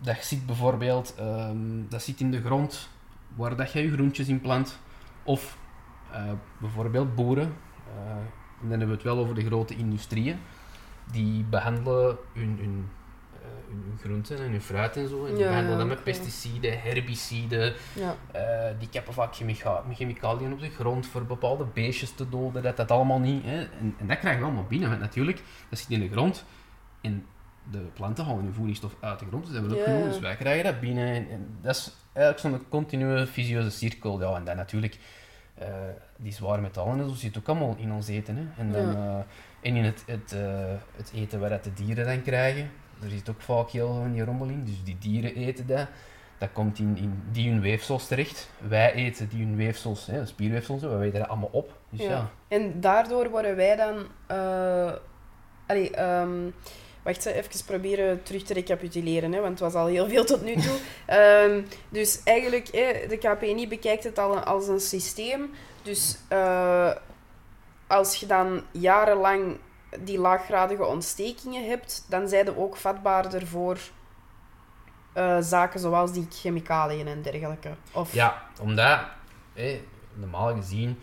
dat 0.02 0.16
zit 0.24 0.46
bijvoorbeeld, 0.46 1.14
ehm, 1.18 1.56
dat 1.88 2.02
zit 2.02 2.20
in 2.20 2.30
de 2.30 2.40
grond 2.42 2.88
waar 3.34 3.56
dat 3.56 3.72
je 3.72 3.82
je 3.82 3.92
groentjes 3.92 4.28
in 4.28 4.40
plant. 4.40 4.78
Of 5.22 5.58
eh, 6.12 6.22
bijvoorbeeld 6.58 7.14
boeren, 7.14 7.54
eh, 7.96 8.14
dan 8.60 8.68
hebben 8.70 8.88
we 8.88 8.94
het 8.94 9.02
wel 9.02 9.18
over 9.18 9.34
de 9.34 9.44
grote 9.44 9.76
industrieën, 9.76 10.36
die 11.12 11.44
behandelen 11.44 12.16
hun, 12.32 12.56
hun, 12.60 12.88
eh, 13.42 13.48
hun 13.68 13.98
groenten 14.00 14.38
en 14.38 14.50
hun 14.50 14.60
fruit 14.60 14.96
en 14.96 15.08
zo, 15.08 15.24
en 15.24 15.34
die 15.34 15.42
Ja, 15.42 15.48
behandelen 15.48 15.78
dat 15.78 15.86
met 15.88 16.04
pesticiden, 16.04 16.80
herbiciden, 16.80 17.74
Ja. 17.94 18.16
die 18.78 18.88
kappen 18.88 19.14
vaak 19.14 19.34
chemica 19.34 19.82
chemicaliën 19.92 20.52
op 20.52 20.60
de 20.60 20.70
grond 20.70 21.06
voor 21.06 21.24
bepaalde 21.24 21.64
beestjes 21.64 22.14
te 22.14 22.28
doden, 22.28 22.62
dat 22.62 22.76
dat 22.76 22.90
allemaal 22.90 23.20
niet. 23.20 23.44
Hè. 23.44 23.56
En, 23.62 23.94
en 23.98 24.06
dat 24.06 24.18
krijgen 24.18 24.40
we 24.40 24.46
allemaal 24.46 24.66
binnen, 24.68 24.88
want 24.88 25.00
natuurlijk, 25.00 25.42
dat 25.68 25.78
zit 25.78 25.90
in 25.90 26.00
de 26.00 26.10
grond. 26.10 26.44
En 27.00 27.26
de 27.70 27.78
planten 27.78 28.24
halen 28.24 28.44
hun 28.44 28.52
voedingsstof 28.52 28.96
uit 29.00 29.18
de 29.18 29.26
grond, 29.26 29.44
dus 29.44 29.52
dat 29.52 29.62
hebben 29.62 29.78
we 29.78 29.84
ook 29.84 29.94
genoeg, 29.94 30.12
dus 30.12 30.18
wij 30.18 30.36
krijgen 30.36 30.64
dat 30.64 30.80
binnen. 30.80 31.06
En, 31.06 31.28
en 31.30 31.58
dat 31.60 31.76
is 31.76 31.92
eigenlijk 32.12 32.56
zo'n 32.56 32.68
continue 32.68 33.26
visieuze 33.26 33.70
cirkel. 33.70 34.20
Ja, 34.20 34.36
en 34.36 34.44
dan 34.44 34.56
natuurlijk, 34.56 34.98
eh, 35.54 35.68
die 36.16 36.32
zware 36.32 36.60
metallen 36.60 37.00
en 37.00 37.08
zo 37.08 37.14
zit 37.14 37.38
ook 37.38 37.48
allemaal 37.48 37.76
in 37.78 37.92
ons 37.92 38.08
eten. 38.08 38.36
Hè. 38.36 38.62
En, 38.62 38.72
dan, 38.72 38.96
eh, 38.96 39.16
en 39.60 39.76
in 39.76 39.84
het, 39.84 40.04
het, 40.06 40.32
eh, 40.32 40.72
het 40.96 41.12
eten 41.14 41.40
waar 41.40 41.50
dat 41.50 41.64
de 41.64 41.72
dieren 41.72 42.06
dan 42.06 42.22
krijgen, 42.22 42.70
er 43.02 43.10
zit 43.10 43.30
ook 43.30 43.40
vaak 43.40 43.70
heel 43.70 43.86
veel 43.86 44.02
van 44.02 44.12
die 44.12 44.24
rommel 44.24 44.48
in, 44.48 44.64
dus 44.64 44.84
die 44.84 44.98
dieren 44.98 45.34
eten 45.34 45.66
dat. 45.66 45.86
Dat 46.38 46.52
komt 46.52 46.78
in, 46.78 46.96
in 46.96 47.22
die 47.32 47.50
hun 47.50 47.60
weefsels 47.60 48.06
terecht. 48.06 48.50
Wij 48.68 48.92
eten 48.92 49.28
die 49.28 49.44
hun 49.44 49.56
weefsels, 49.56 50.06
hè, 50.06 50.26
spierweefsels, 50.26 50.82
wij 50.82 50.98
weten 50.98 51.18
dat 51.18 51.28
allemaal 51.28 51.48
op. 51.52 51.78
Dus 51.88 52.00
ja. 52.00 52.10
Ja. 52.10 52.30
En 52.48 52.80
daardoor 52.80 53.30
worden 53.30 53.56
wij 53.56 53.76
dan... 53.76 54.06
allee, 55.66 55.90
ehm, 55.90 56.50
wacht, 57.04 57.24
even 57.26 57.64
proberen 57.64 58.22
terug 58.22 58.42
te 58.42 58.54
recapituleren, 58.54 59.32
hè, 59.32 59.40
want 59.40 59.50
het 59.50 59.72
was 59.72 59.74
al 59.74 59.86
heel 59.86 60.08
veel 60.08 60.24
tot 60.24 60.42
nu 60.42 60.54
toe. 60.54 60.78
Ehm, 61.06 61.62
dus 61.88 62.22
eigenlijk, 62.22 62.68
hè, 62.72 63.06
de 63.08 63.16
KPNI 63.16 63.68
bekijkt 63.68 64.04
het 64.04 64.18
al 64.18 64.38
als 64.38 64.68
een 64.68 64.80
systeem. 64.80 65.50
Dus 65.82 66.18
eh, 66.28 66.90
als 67.86 68.16
je 68.16 68.26
dan 68.26 68.62
jarenlang 68.70 69.58
die 70.00 70.18
laaggradige 70.18 70.84
ontstekingen 70.84 71.68
hebt, 71.68 72.04
dan 72.08 72.28
zijn 72.28 72.44
je 72.44 72.58
ook 72.58 72.76
vatbaarder 72.76 73.46
voor 73.46 73.78
eh, 75.12 75.36
zaken 75.40 75.80
zoals 75.80 76.12
die 76.12 76.26
chemicaliën 76.30 77.08
en 77.08 77.22
dergelijke. 77.22 77.70
Of, 77.92 78.12
Ja, 78.12 78.42
omdat, 78.60 79.00
normaal 80.14 80.54
gezien, 80.54 81.00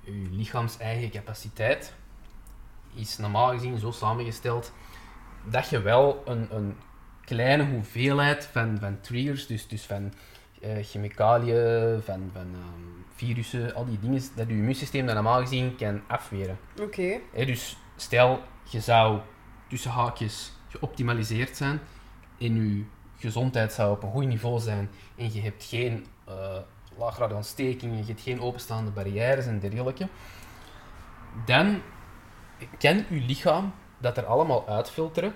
je 0.00 0.28
lichaams-eigen 0.30 1.10
capaciteit 1.10 1.94
is 2.94 3.18
normaal 3.18 3.48
gezien 3.48 3.78
zo 3.78 3.90
samengesteld 3.90 4.72
dat 5.44 5.68
je 5.68 5.80
wel 5.80 6.22
een, 6.26 6.48
een 6.50 6.76
kleine 7.24 7.64
hoeveelheid 7.64 8.48
van, 8.52 8.78
van 8.80 9.00
triggers, 9.00 9.46
dus, 9.46 9.68
dus 9.68 9.82
van 9.82 10.12
eh, 10.60 10.84
chemicaliën, 10.84 12.02
van, 12.02 12.30
van 12.32 12.54
ehm, 12.54 12.98
virussen, 13.14 13.74
al 13.74 13.84
die 13.84 13.98
dingen, 14.00 14.22
dat 14.34 14.48
je 14.48 14.54
immuunsysteem 14.54 15.06
dat 15.06 15.14
normaal 15.14 15.40
gezien 15.40 15.76
kan 15.76 16.00
afweren. 16.06 16.58
Oké. 16.82 17.18
Dus 17.34 17.76
stel, 17.96 18.42
je 18.70 18.80
zou 18.80 19.20
tussen 19.68 19.90
haakjes 19.90 20.52
geoptimaliseerd 20.68 21.56
zijn 21.56 21.80
en 22.38 22.54
je 22.54 22.84
gezondheid 23.18 23.72
zou 23.72 23.92
op 23.92 24.02
een 24.02 24.10
goed 24.10 24.26
niveau 24.26 24.60
zijn 24.60 24.90
en 25.16 25.32
je 25.32 25.40
hebt 25.40 25.64
geen 25.64 26.06
uh, 26.28 26.56
laaggradige 26.98 27.36
ontstekingen, 27.36 27.98
je 27.98 28.04
hebt 28.04 28.20
geen 28.20 28.40
openstaande 28.40 28.90
barrières 28.90 29.46
en 29.46 29.58
dergelijke, 29.58 30.08
dan 31.46 31.80
kan 32.78 32.96
je 32.96 33.20
lichaam 33.26 33.72
dat 33.98 34.16
er 34.16 34.24
allemaal 34.24 34.68
uitfilteren. 34.68 35.32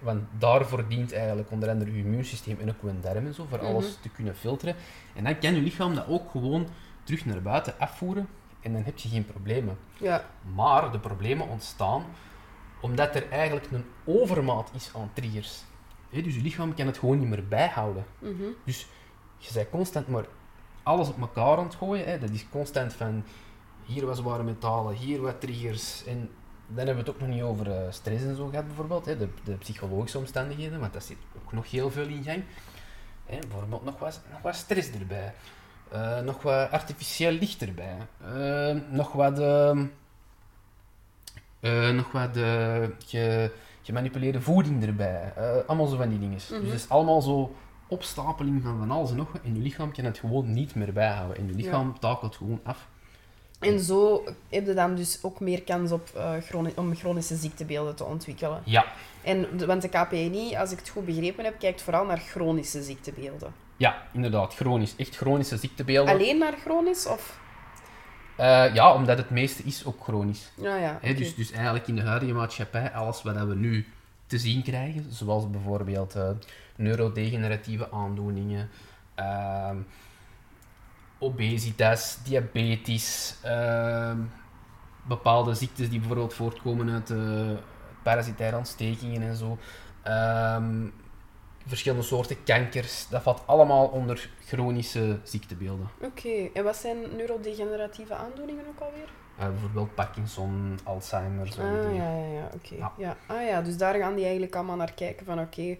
Want 0.00 0.22
daarvoor 0.38 0.88
dient 0.88 1.12
eigenlijk 1.12 1.50
onder 1.50 1.68
andere 1.68 1.92
je 1.92 1.98
immuunsysteem 1.98 2.58
en 2.60 2.68
ook 2.68 2.76
je 2.82 3.00
darmen 3.00 3.34
zo, 3.34 3.46
voor 3.48 3.58
Mhm. 3.58 3.66
alles 3.66 3.98
te 4.00 4.08
kunnen 4.08 4.36
filteren. 4.36 4.74
En 5.14 5.24
dan 5.24 5.38
kan 5.38 5.54
je 5.54 5.60
lichaam 5.60 5.94
dat 5.94 6.06
ook 6.08 6.30
gewoon 6.30 6.68
terug 7.04 7.24
naar 7.24 7.42
buiten 7.42 7.74
afvoeren 7.78 8.28
en 8.60 8.72
dan 8.72 8.82
heb 8.82 8.98
je 8.98 9.08
geen 9.08 9.24
problemen. 9.26 9.78
Ja. 9.96 10.24
Maar 10.54 10.92
de 10.92 10.98
problemen 10.98 11.48
ontstaan 11.48 12.04
omdat 12.80 13.14
er 13.14 13.30
eigenlijk 13.30 13.66
een 13.70 13.84
overmaat 14.04 14.70
is 14.74 14.90
aan 14.94 15.10
triggers. 15.12 15.62
Dus 16.10 16.34
je 16.34 16.42
lichaam 16.42 16.74
kan 16.74 16.86
het 16.86 16.98
gewoon 16.98 17.18
niet 17.18 17.28
meer 17.28 17.48
bijhouden. 17.48 18.04
Mhm. 18.18 18.42
Dus 18.64 18.86
je 19.38 19.50
bent 19.54 19.70
constant 19.70 20.08
maar 20.08 20.24
alles 20.82 21.08
op 21.08 21.20
elkaar 21.20 21.56
aan 21.58 21.64
het 21.64 21.74
gooien. 21.74 22.20
Dat 22.20 22.30
is 22.30 22.46
constant 22.48 22.92
van 22.92 23.24
hier 23.84 24.06
wat 24.06 24.16
zware 24.16 24.42
metalen, 24.42 24.94
hier 24.94 25.20
wat 25.20 25.40
triggers. 25.40 26.04
En 26.04 26.30
dan 26.66 26.86
hebben 26.86 26.94
we 26.94 27.00
het 27.00 27.10
ook 27.10 27.20
nog 27.20 27.28
niet 27.28 27.42
over 27.42 27.70
eh, 27.70 27.90
stress 27.90 28.24
en 28.24 28.36
zo 28.36 28.46
gehad 28.48 28.66
bijvoorbeeld. 28.66 29.04
Hè. 29.04 29.16
De, 29.16 29.28
de 29.44 29.52
psychologische 29.52 30.18
omstandigheden, 30.18 30.80
want 30.80 30.92
dat 30.92 31.04
zit 31.04 31.16
ook 31.44 31.52
nog 31.52 31.70
heel 31.70 31.90
veel 31.90 32.06
in 32.06 32.22
gang. 32.22 32.42
Hè. 33.26 33.38
Bijvoorbeeld 33.38 33.84
nog 33.84 33.98
wat, 33.98 34.20
nog 34.30 34.42
wat 34.42 34.54
stress 34.54 34.90
erbij. 34.90 35.34
Eh, 35.90 36.20
nog 36.20 36.42
wat 36.42 36.70
artificieel 36.70 37.32
licht 37.32 37.62
erbij. 37.62 37.96
Eh, 38.20 38.80
nog 38.90 39.12
wat... 39.12 39.38
ehm, 39.38 39.86
eh, 41.60 41.90
nog 41.90 42.12
wat 42.12 42.36
eh, 42.36 42.82
ge, 43.06 43.52
gemanipuleerde 43.82 44.40
voeding 44.40 44.84
erbij. 44.84 45.32
Allemaal 45.66 45.86
zo 45.86 45.96
van 45.96 46.08
die 46.08 46.18
dingen. 46.18 46.38
Mhm. 46.50 46.60
Dus 46.60 46.70
het 46.70 46.80
is 46.80 46.88
allemaal 46.88 47.22
zo 47.22 47.54
opstapeling 47.88 48.62
van 48.62 48.78
van 48.78 48.90
alles 48.90 49.10
en 49.10 49.16
nog. 49.16 49.38
En 49.42 49.54
je 49.54 49.60
lichaam 49.60 49.92
kan 49.92 50.04
het 50.04 50.18
gewoon 50.18 50.52
niet 50.52 50.74
meer 50.74 50.92
bijhouden. 50.92 51.36
En 51.36 51.46
je 51.46 51.54
lichaam 51.54 51.98
takelt 51.98 52.36
gewoon 52.36 52.60
af. 52.62 52.88
En 53.60 53.80
zo 53.80 54.24
heb 54.48 54.66
je 54.66 54.74
dan 54.74 54.94
dus 54.94 55.18
ook 55.22 55.40
meer 55.40 55.62
kans 55.62 55.92
op, 55.92 56.08
eh, 56.14 56.32
chroni- 56.42 56.72
om 56.76 56.94
chronische 56.94 57.36
ziektebeelden 57.36 57.94
te 57.96 58.04
ontwikkelen. 58.04 58.60
Ja, 58.64 58.84
En, 59.22 59.66
want 59.66 59.82
de 59.82 59.88
KPNI, 59.88 60.56
als 60.56 60.72
ik 60.72 60.78
het 60.78 60.88
goed 60.88 61.04
begrepen 61.06 61.44
heb, 61.44 61.58
kijkt 61.58 61.82
vooral 61.82 62.04
naar 62.04 62.18
chronische 62.18 62.82
ziektebeelden. 62.82 63.52
ja, 63.76 64.02
inderdaad. 64.12 64.54
Chronisch. 64.54 64.94
Echt 64.96 65.16
chronische 65.16 65.56
ziektebeelden. 65.56 66.14
Alleen 66.14 66.38
naar 66.38 66.54
chronisch? 66.64 67.06
Of? 67.06 67.38
Eh, 68.36 68.74
ja, 68.74 68.94
omdat 68.94 69.18
het 69.18 69.30
meeste 69.30 69.62
is 69.62 69.84
ook 69.84 70.02
chronisch. 70.02 70.52
Ja, 70.54 70.76
ja. 70.76 70.98
Dus, 71.14 71.34
dus 71.34 71.50
eigenlijk 71.52 71.86
in 71.86 71.96
de 71.96 72.02
huidige 72.02 72.32
maatschappij, 72.32 72.92
alles 72.92 73.22
wat 73.22 73.34
we 73.44 73.54
nu 73.54 73.86
te 74.26 74.38
zien 74.38 74.62
krijgen, 74.62 75.06
zoals 75.10 75.50
bijvoorbeeld 75.50 76.14
eh, 76.14 76.28
neurodegeneratieve 76.76 77.90
aandoeningen, 77.92 78.68
ehm, 79.14 79.76
obesitas, 81.18 82.18
diabetes, 82.24 83.36
ehm, 83.42 84.18
bepaalde 85.02 85.54
ziektes 85.54 85.88
die 85.88 85.98
bijvoorbeeld 85.98 86.34
voortkomen 86.34 86.90
uit 86.90 87.10
eh 87.10 87.50
parasitaire 88.02 88.56
ontstekingen 88.56 89.22
en 89.22 89.36
zo, 89.36 89.58
ehm, 90.02 90.86
verschillende 91.66 92.04
soorten 92.04 92.36
kankers, 92.44 93.08
dat 93.08 93.22
valt 93.22 93.42
allemaal 93.46 93.86
onder 93.86 94.30
chronische 94.44 95.18
ziektebeelden. 95.22 95.88
Oké, 96.00 96.48
en 96.52 96.64
wat 96.64 96.76
zijn 96.76 96.96
neurodegeneratieve 97.16 98.14
aandoeningen 98.14 98.64
ook 98.68 98.80
alweer? 98.80 99.08
Eh, 99.38 99.48
bijvoorbeeld 99.48 99.94
Parkinson, 99.94 100.78
Alzheimer, 100.84 101.52
zo. 101.52 101.60
Ah, 101.60 101.94
ja, 101.94 102.16
ja, 102.16 102.32
ja, 102.32 102.48
oké. 102.54 102.74
Ja. 102.74 102.92
Ja. 102.96 103.16
Ah 103.26 103.42
ja, 103.42 103.62
dus 103.62 103.76
daar 103.76 103.94
gaan 103.94 104.14
die 104.14 104.24
eigenlijk 104.24 104.54
allemaal 104.54 104.76
naar 104.76 104.92
kijken 104.94 105.26
van 105.26 105.40
oké, 105.40 105.76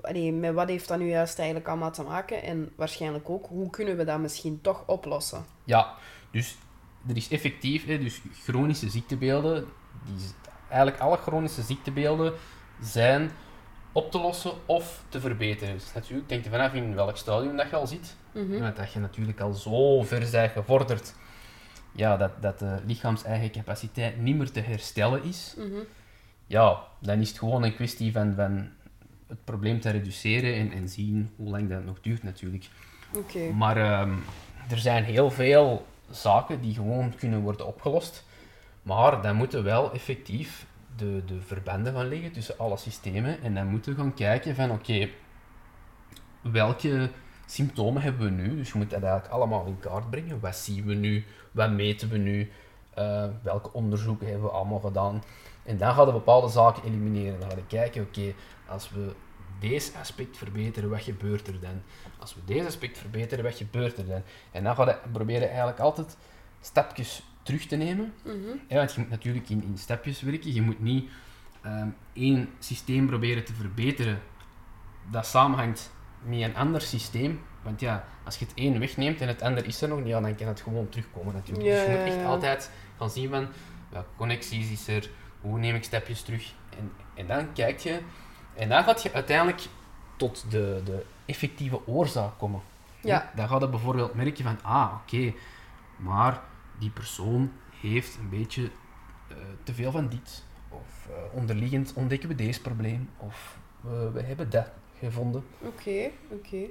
allee, 0.00 0.32
met 0.32 0.54
wat 0.54 0.68
heeft 0.68 0.88
dat 0.88 0.98
nu 0.98 1.08
juist 1.08 1.38
eigenlijk 1.38 1.68
allemaal 1.68 1.90
te 1.92 2.02
maken? 2.02 2.42
En 2.42 2.72
waarschijnlijk 2.76 3.30
ook, 3.30 3.46
hoe 3.46 3.70
kunnen 3.70 3.96
we 3.96 4.04
dat 4.04 4.18
misschien 4.18 4.60
toch 4.60 4.82
oplossen? 4.86 5.44
Ja, 5.64 5.94
dus 6.30 6.56
er 7.08 7.16
is 7.16 7.28
effectief, 7.28 7.86
hè, 7.86 7.98
dus 7.98 8.20
chronische 8.42 8.90
ziektebeelden, 8.90 9.64
die, 10.04 10.26
eigenlijk 10.68 11.02
alle 11.02 11.16
chronische 11.16 11.62
ziektebeelden 11.62 12.32
zijn 12.80 13.30
op 13.92 14.10
te 14.10 14.18
lossen 14.18 14.52
of 14.66 15.02
te 15.08 15.20
verbeteren. 15.20 15.74
Dus 15.74 15.92
natuurlijk 15.94 16.28
denkt 16.28 16.44
er 16.44 16.50
vanaf 16.50 16.74
in 16.74 16.94
welk 16.94 17.16
stadium 17.16 17.56
dat 17.56 17.70
je 17.70 17.76
al 17.76 17.86
zit. 17.86 18.16
Want 18.60 18.76
dat 18.76 18.92
je 18.92 18.98
natuurlijk 19.00 19.40
al 19.40 19.52
zo 19.52 20.02
ver 20.02 20.28
bent 20.30 20.52
gevorderd, 20.52 21.14
ja, 21.92 22.16
dat, 22.16 22.30
dat 22.42 22.58
de 22.58 22.78
lichaams-eigen 22.86 23.50
capaciteit 23.50 24.20
niet 24.20 24.36
meer 24.36 24.50
te 24.50 24.60
herstellen 24.60 25.22
is, 25.22 25.54
Mhm. 25.58 25.78
ja, 26.46 26.78
dan 27.00 27.18
is 27.20 27.28
het 27.28 27.38
gewoon 27.38 27.62
een 27.62 27.74
kwestie 27.74 28.12
van, 28.12 28.34
van 28.34 28.68
het 29.26 29.44
probleem 29.44 29.80
te 29.80 29.90
reduceren 29.90 30.54
en, 30.54 30.72
en 30.72 30.88
zien 30.88 31.30
hoe 31.36 31.50
lang 31.50 31.68
dat 31.68 31.84
nog 31.84 32.00
duurt 32.00 32.22
natuurlijk. 32.22 32.68
Oké. 33.16 33.52
Maar 33.52 33.76
ehm, 33.76 34.12
er 34.70 34.78
zijn 34.78 35.04
heel 35.04 35.30
veel 35.30 35.86
zaken 36.10 36.60
die 36.60 36.74
gewoon 36.74 37.14
kunnen 37.14 37.40
worden 37.40 37.66
opgelost. 37.66 38.24
Maar 38.82 39.22
dan 39.22 39.36
moeten 39.36 39.64
wel 39.64 39.92
effectief 39.92 40.66
de, 40.96 41.22
de 41.26 41.40
verbanden 41.40 41.92
van 41.92 42.08
liggen 42.08 42.32
tussen 42.32 42.58
alle 42.58 42.76
systemen. 42.76 43.42
En 43.42 43.54
dan 43.54 43.66
moeten 43.66 43.94
we 43.94 44.00
gaan 44.00 44.14
kijken 44.14 44.54
van 44.54 44.70
oké, 44.70 45.08
welke 46.40 47.10
symptomen 47.46 48.02
hebben 48.02 48.24
we 48.24 48.42
nu? 48.42 48.56
Dus 48.56 48.72
je 48.72 48.78
moet 48.78 48.90
dat 48.90 49.02
eigenlijk 49.02 49.32
allemaal 49.32 49.66
in 49.66 49.78
kaart 49.78 50.10
brengen. 50.10 50.40
Wat 50.40 50.56
zien 50.56 50.84
we 50.84 50.94
nu? 50.94 51.24
Wat 51.50 51.70
meten 51.70 52.08
we 52.08 52.16
nu? 52.16 52.50
Eh, 52.94 53.24
welke 53.42 53.72
onderzoeken 53.72 54.26
hebben 54.26 54.44
we 54.44 54.50
allemaal 54.50 54.78
gedaan? 54.78 55.22
En 55.62 55.76
dan 55.76 55.94
gaan 55.94 56.06
we 56.06 56.12
bepaalde 56.12 56.48
zaken 56.48 56.82
elimineren. 56.84 57.40
Dan 57.40 57.48
gaan 57.48 57.58
we 57.58 57.66
kijken, 57.66 58.02
oké, 58.02 58.34
als 58.68 58.90
we 58.90 59.14
deze 59.60 59.98
aspect 59.98 60.36
verbeteren, 60.36 60.90
wat 60.90 61.02
gebeurt 61.02 61.46
er 61.46 61.60
dan? 61.60 61.82
Als 62.18 62.34
we 62.34 62.40
deze 62.44 62.66
aspect 62.66 62.98
verbeteren, 62.98 63.44
wat 63.44 63.56
gebeurt 63.56 63.98
er 63.98 64.06
dan? 64.06 64.22
En 64.50 64.64
dan 64.64 64.74
ga 64.74 64.84
je 64.84 64.96
proberen 65.12 65.48
eigenlijk 65.48 65.78
altijd 65.78 66.16
stapjes 66.60 67.22
terug 67.42 67.66
te 67.66 67.76
nemen. 67.76 68.12
Mhm. 68.24 68.56
Ja, 68.68 68.76
want 68.76 68.92
je 68.92 69.00
moet 69.00 69.10
natuurlijk 69.10 69.48
in, 69.48 69.62
in 69.62 69.78
stapjes 69.78 70.20
werken. 70.20 70.54
Je 70.54 70.62
moet 70.62 70.80
niet 70.80 71.10
ehm, 71.62 71.88
één 72.12 72.48
systeem 72.58 73.06
proberen 73.06 73.44
te 73.44 73.54
verbeteren 73.54 74.20
dat 75.10 75.26
samenhangt 75.26 75.92
met 76.22 76.40
een 76.40 76.56
ander 76.56 76.80
systeem. 76.80 77.40
Want 77.62 77.80
ja, 77.80 78.04
als 78.24 78.38
je 78.38 78.44
het 78.44 78.54
één 78.54 78.78
wegneemt 78.78 79.20
en 79.20 79.28
het 79.28 79.42
ander 79.42 79.66
is 79.66 79.82
er 79.82 79.88
nog 79.88 79.98
niet, 79.98 80.06
ja, 80.06 80.20
dan 80.20 80.34
kan 80.34 80.46
het 80.46 80.60
gewoon 80.60 80.88
terugkomen 80.88 81.34
natuurlijk. 81.34 81.66
Dus 81.66 81.82
je 81.82 81.88
moet 81.88 82.14
echt 82.14 82.24
altijd 82.24 82.70
gaan 82.98 83.10
zien 83.10 83.30
van 83.30 83.48
welke 83.90 84.08
connecties 84.16 84.70
is 84.70 84.88
er, 84.88 85.10
hoe 85.40 85.58
neem 85.58 85.74
ik 85.74 85.84
stapjes 85.84 86.22
terug. 86.22 86.52
En, 86.78 86.92
en 87.14 87.26
dan 87.26 87.52
kijk 87.52 87.78
je, 87.78 88.00
en 88.56 88.68
dan 88.68 88.84
gaat 88.84 89.02
je 89.02 89.12
uiteindelijk 89.12 89.60
tot 90.16 90.44
de, 90.50 90.80
de 90.84 91.04
effectieve 91.26 91.86
oorzaak 91.86 92.38
komen. 92.38 92.60
Ja. 93.00 93.30
Dan 93.36 93.48
gaat 93.48 93.60
je 93.60 93.68
bijvoorbeeld 93.68 94.14
merken 94.14 94.44
van, 94.44 94.58
ah, 94.62 94.92
oké, 95.02 95.32
maar 95.96 96.40
die 96.78 96.90
persoon 96.90 97.52
heeft 97.80 98.16
een 98.16 98.28
beetje 98.28 98.62
eh, 99.28 99.36
te 99.62 99.74
veel 99.74 99.90
van 99.90 100.08
dit. 100.08 100.42
Of 100.68 101.08
eh, 101.08 101.36
onderliggend 101.38 101.92
ontdekken 101.94 102.28
we 102.28 102.34
deze 102.34 102.60
probleem. 102.60 103.10
Of 103.18 103.58
eh, 103.84 104.12
we 104.12 104.22
hebben 104.22 104.50
dat 104.50 104.66
gevonden. 104.98 105.44
Oké, 105.60 106.10
oké. 106.30 106.66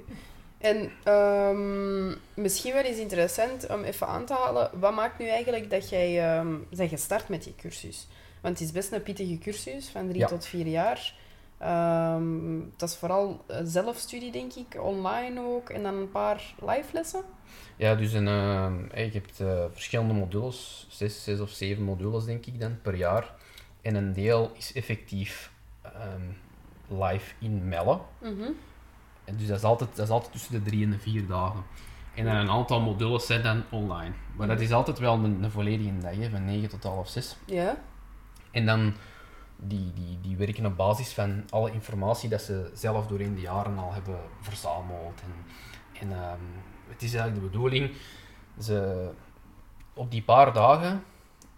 En 0.58 0.90
ehm, 1.02 2.14
misschien 2.34 2.72
wel 2.72 2.82
eens 2.82 2.98
interessant 2.98 3.68
om 3.68 3.82
even 3.82 4.06
aan 4.06 4.24
te 4.24 4.34
halen, 4.34 4.70
wat 4.78 4.94
maakt 4.94 5.18
nu 5.18 5.26
eigenlijk 5.26 5.70
dat 5.70 5.88
jij 5.88 6.36
ehm 6.38 6.56
bent 6.76 6.88
gestart 6.90 7.28
met 7.28 7.42
die 7.44 7.54
cursus? 7.56 8.08
Want 8.40 8.58
het 8.58 8.68
is 8.68 8.74
best 8.74 8.92
een 8.92 9.02
pittige 9.02 9.38
cursus, 9.38 9.88
van 9.88 10.06
drie 10.08 10.18
Ja. 10.20 10.26
tot 10.26 10.46
vier 10.46 10.66
jaar. 10.66 11.14
Ehm 11.58 12.44
dat 12.76 12.88
is 12.88 12.96
vooral 12.96 13.44
eh, 13.46 13.58
zelfstudie, 13.64 14.32
denk 14.32 14.52
ik, 14.52 14.82
online 14.82 15.40
ook, 15.40 15.68
en 15.68 15.82
dan 15.82 15.94
een 15.94 16.10
paar 16.10 16.54
live 16.60 16.88
lessen. 16.92 17.22
Ja, 17.76 17.94
dus 17.94 18.12
een, 18.12 18.28
eh, 18.28 19.12
je 19.12 19.18
hebt 19.18 19.40
eh, 19.40 19.64
verschillende 19.72 20.14
modules, 20.14 20.86
zes, 20.90 21.24
zes 21.24 21.40
of 21.40 21.50
zeven 21.50 21.82
modules 21.82 22.24
denk 22.24 22.46
ik 22.46 22.60
dan 22.60 22.78
per 22.82 22.94
jaar. 22.94 23.34
En 23.82 23.94
een 23.94 24.12
deel 24.12 24.50
is 24.56 24.72
effectief 24.72 25.52
ehm, 25.82 26.22
live 26.88 27.34
in 27.38 27.68
Melle. 27.68 27.98
Mhm. 28.20 28.50
En 29.24 29.36
dus 29.36 29.46
dat 29.46 29.56
is, 29.56 29.64
altijd, 29.64 29.96
dat 29.96 30.06
is 30.06 30.12
altijd 30.12 30.32
tussen 30.32 30.52
de 30.52 30.62
drie 30.62 30.84
en 30.84 30.90
de 30.90 30.98
vier 30.98 31.26
dagen. 31.26 31.64
En 32.14 32.24
dan 32.24 32.34
een 32.34 32.50
aantal 32.50 32.80
modules 32.80 33.26
zijn 33.26 33.42
dan 33.42 33.62
online. 33.70 34.14
Maar 34.36 34.46
dat 34.46 34.60
is 34.60 34.72
altijd 34.72 34.98
wel 34.98 35.14
een, 35.14 35.42
een 35.42 35.50
volledige 35.50 35.98
dag, 35.98 36.16
hè, 36.16 36.30
van 36.30 36.44
9 36.44 36.68
tot 36.68 36.82
half 36.82 37.08
6. 37.08 37.36
Ja, 37.46 37.76
En 38.50 38.66
dan 38.66 38.94
die, 39.56 39.92
die, 39.92 40.18
die 40.20 40.36
werken 40.36 40.66
op 40.66 40.76
basis 40.76 41.12
van 41.12 41.44
alle 41.50 41.72
informatie 41.72 42.28
dat 42.28 42.42
ze 42.42 42.70
zelf 42.74 43.06
doorheen 43.06 43.34
de 43.34 43.40
jaren 43.40 43.78
al 43.78 43.92
hebben 43.92 44.18
verzameld. 44.40 45.20
En, 45.22 45.34
en 46.00 46.12
ehm, 46.12 46.40
het 46.88 47.02
is 47.02 47.14
eigenlijk 47.14 47.42
de 47.42 47.50
bedoeling, 47.50 47.92
ze, 48.60 49.10
op 49.94 50.10
die 50.10 50.22
paar 50.22 50.52
dagen 50.52 51.02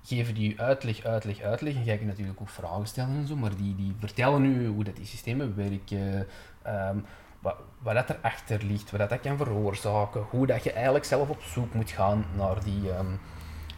geven 0.07 0.35
die 0.35 0.61
uitleg, 0.61 1.05
uitleg, 1.05 1.41
uitleg. 1.41 1.75
En 1.75 1.85
jij 1.85 1.97
kunt 1.97 2.09
natuurlijk 2.09 2.41
ook 2.41 2.49
vragen 2.49 2.87
stellen 2.87 3.17
en 3.17 3.27
zo, 3.27 3.37
maar 3.37 3.57
die, 3.57 3.75
die 3.75 3.97
vertellen 3.99 4.45
u 4.45 4.67
hoe 4.67 4.85
dat 4.85 4.97
die 4.97 5.07
systemen 5.07 5.57
werken, 5.57 6.27
ehm, 6.63 6.99
wat, 7.41 7.57
wat 7.79 7.95
dat 7.95 8.11
erachter 8.11 8.63
ligt, 8.63 8.91
wat 8.91 9.09
dat, 9.09 9.21
kan 9.21 9.37
veroorzaken, 9.37 10.27
hoe 10.31 10.47
dat 10.47 10.65
je 10.65 10.73
eigenlijk 10.73 11.05
zelf 11.05 11.29
op 11.29 11.43
zoek 11.43 11.75
moet 11.75 11.91
gaan 11.91 12.25
naar 12.37 12.65
die, 12.65 12.93
ehm, 12.93 13.17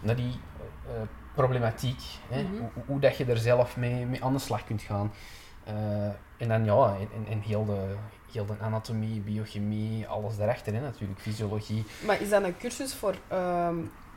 naar 0.01 0.17
die 0.17 0.41
eh, 0.87 1.01
problematiek. 1.43 2.01
Hè? 2.29 2.43
Mhm. 2.43 2.57
hoe, 2.59 2.71
hoe 2.87 3.01
dat 3.01 3.17
je 3.17 3.25
er 3.25 3.39
zelf 3.39 3.77
mee, 3.77 4.07
mee 4.07 4.25
aan 4.25 4.33
de 4.33 4.39
slag 4.39 4.65
kunt 4.65 4.83
gaan. 4.83 5.13
Eh, 5.65 5.75
en 6.37 6.49
dan 6.49 6.65
ja, 6.65 6.97
en, 7.29 7.41
heel, 7.41 7.65
de, 7.65 7.95
heel 8.33 8.47
de 8.47 8.55
anatomie, 8.61 9.21
biochemie, 9.21 10.07
alles 10.07 10.37
daarachter 10.37 10.75
hè, 10.75 10.81
natuurlijk, 10.81 11.21
fysiologie. 11.21 11.85
maar 12.07 12.21
is 12.21 12.29
dat 12.29 12.43
een 12.43 12.57
cursus 12.57 12.95
voor 12.95 13.15
ehm, 13.29 13.77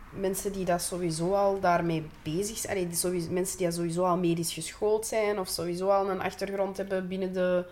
mensen 0.10 0.52
die 0.52 0.66
dat 0.66 0.82
sowieso 0.82 1.34
al 1.34 1.60
daarmee 1.60 2.08
bezig 2.24 2.58
zijn? 2.58 2.74
Allee, 2.74 2.88
die 2.88 2.98
sowieso, 2.98 3.32
mensen 3.32 3.58
die 3.58 3.66
dat 3.66 3.76
sowieso 3.76 4.04
al 4.04 4.18
medisch 4.18 4.54
geschoold 4.54 5.06
zijn 5.06 5.40
of 5.40 5.48
sowieso 5.48 5.90
al 5.90 6.10
een 6.10 6.22
achtergrond 6.22 6.78
hebben 6.78 7.08
binnen 7.08 7.34
de 7.34 7.66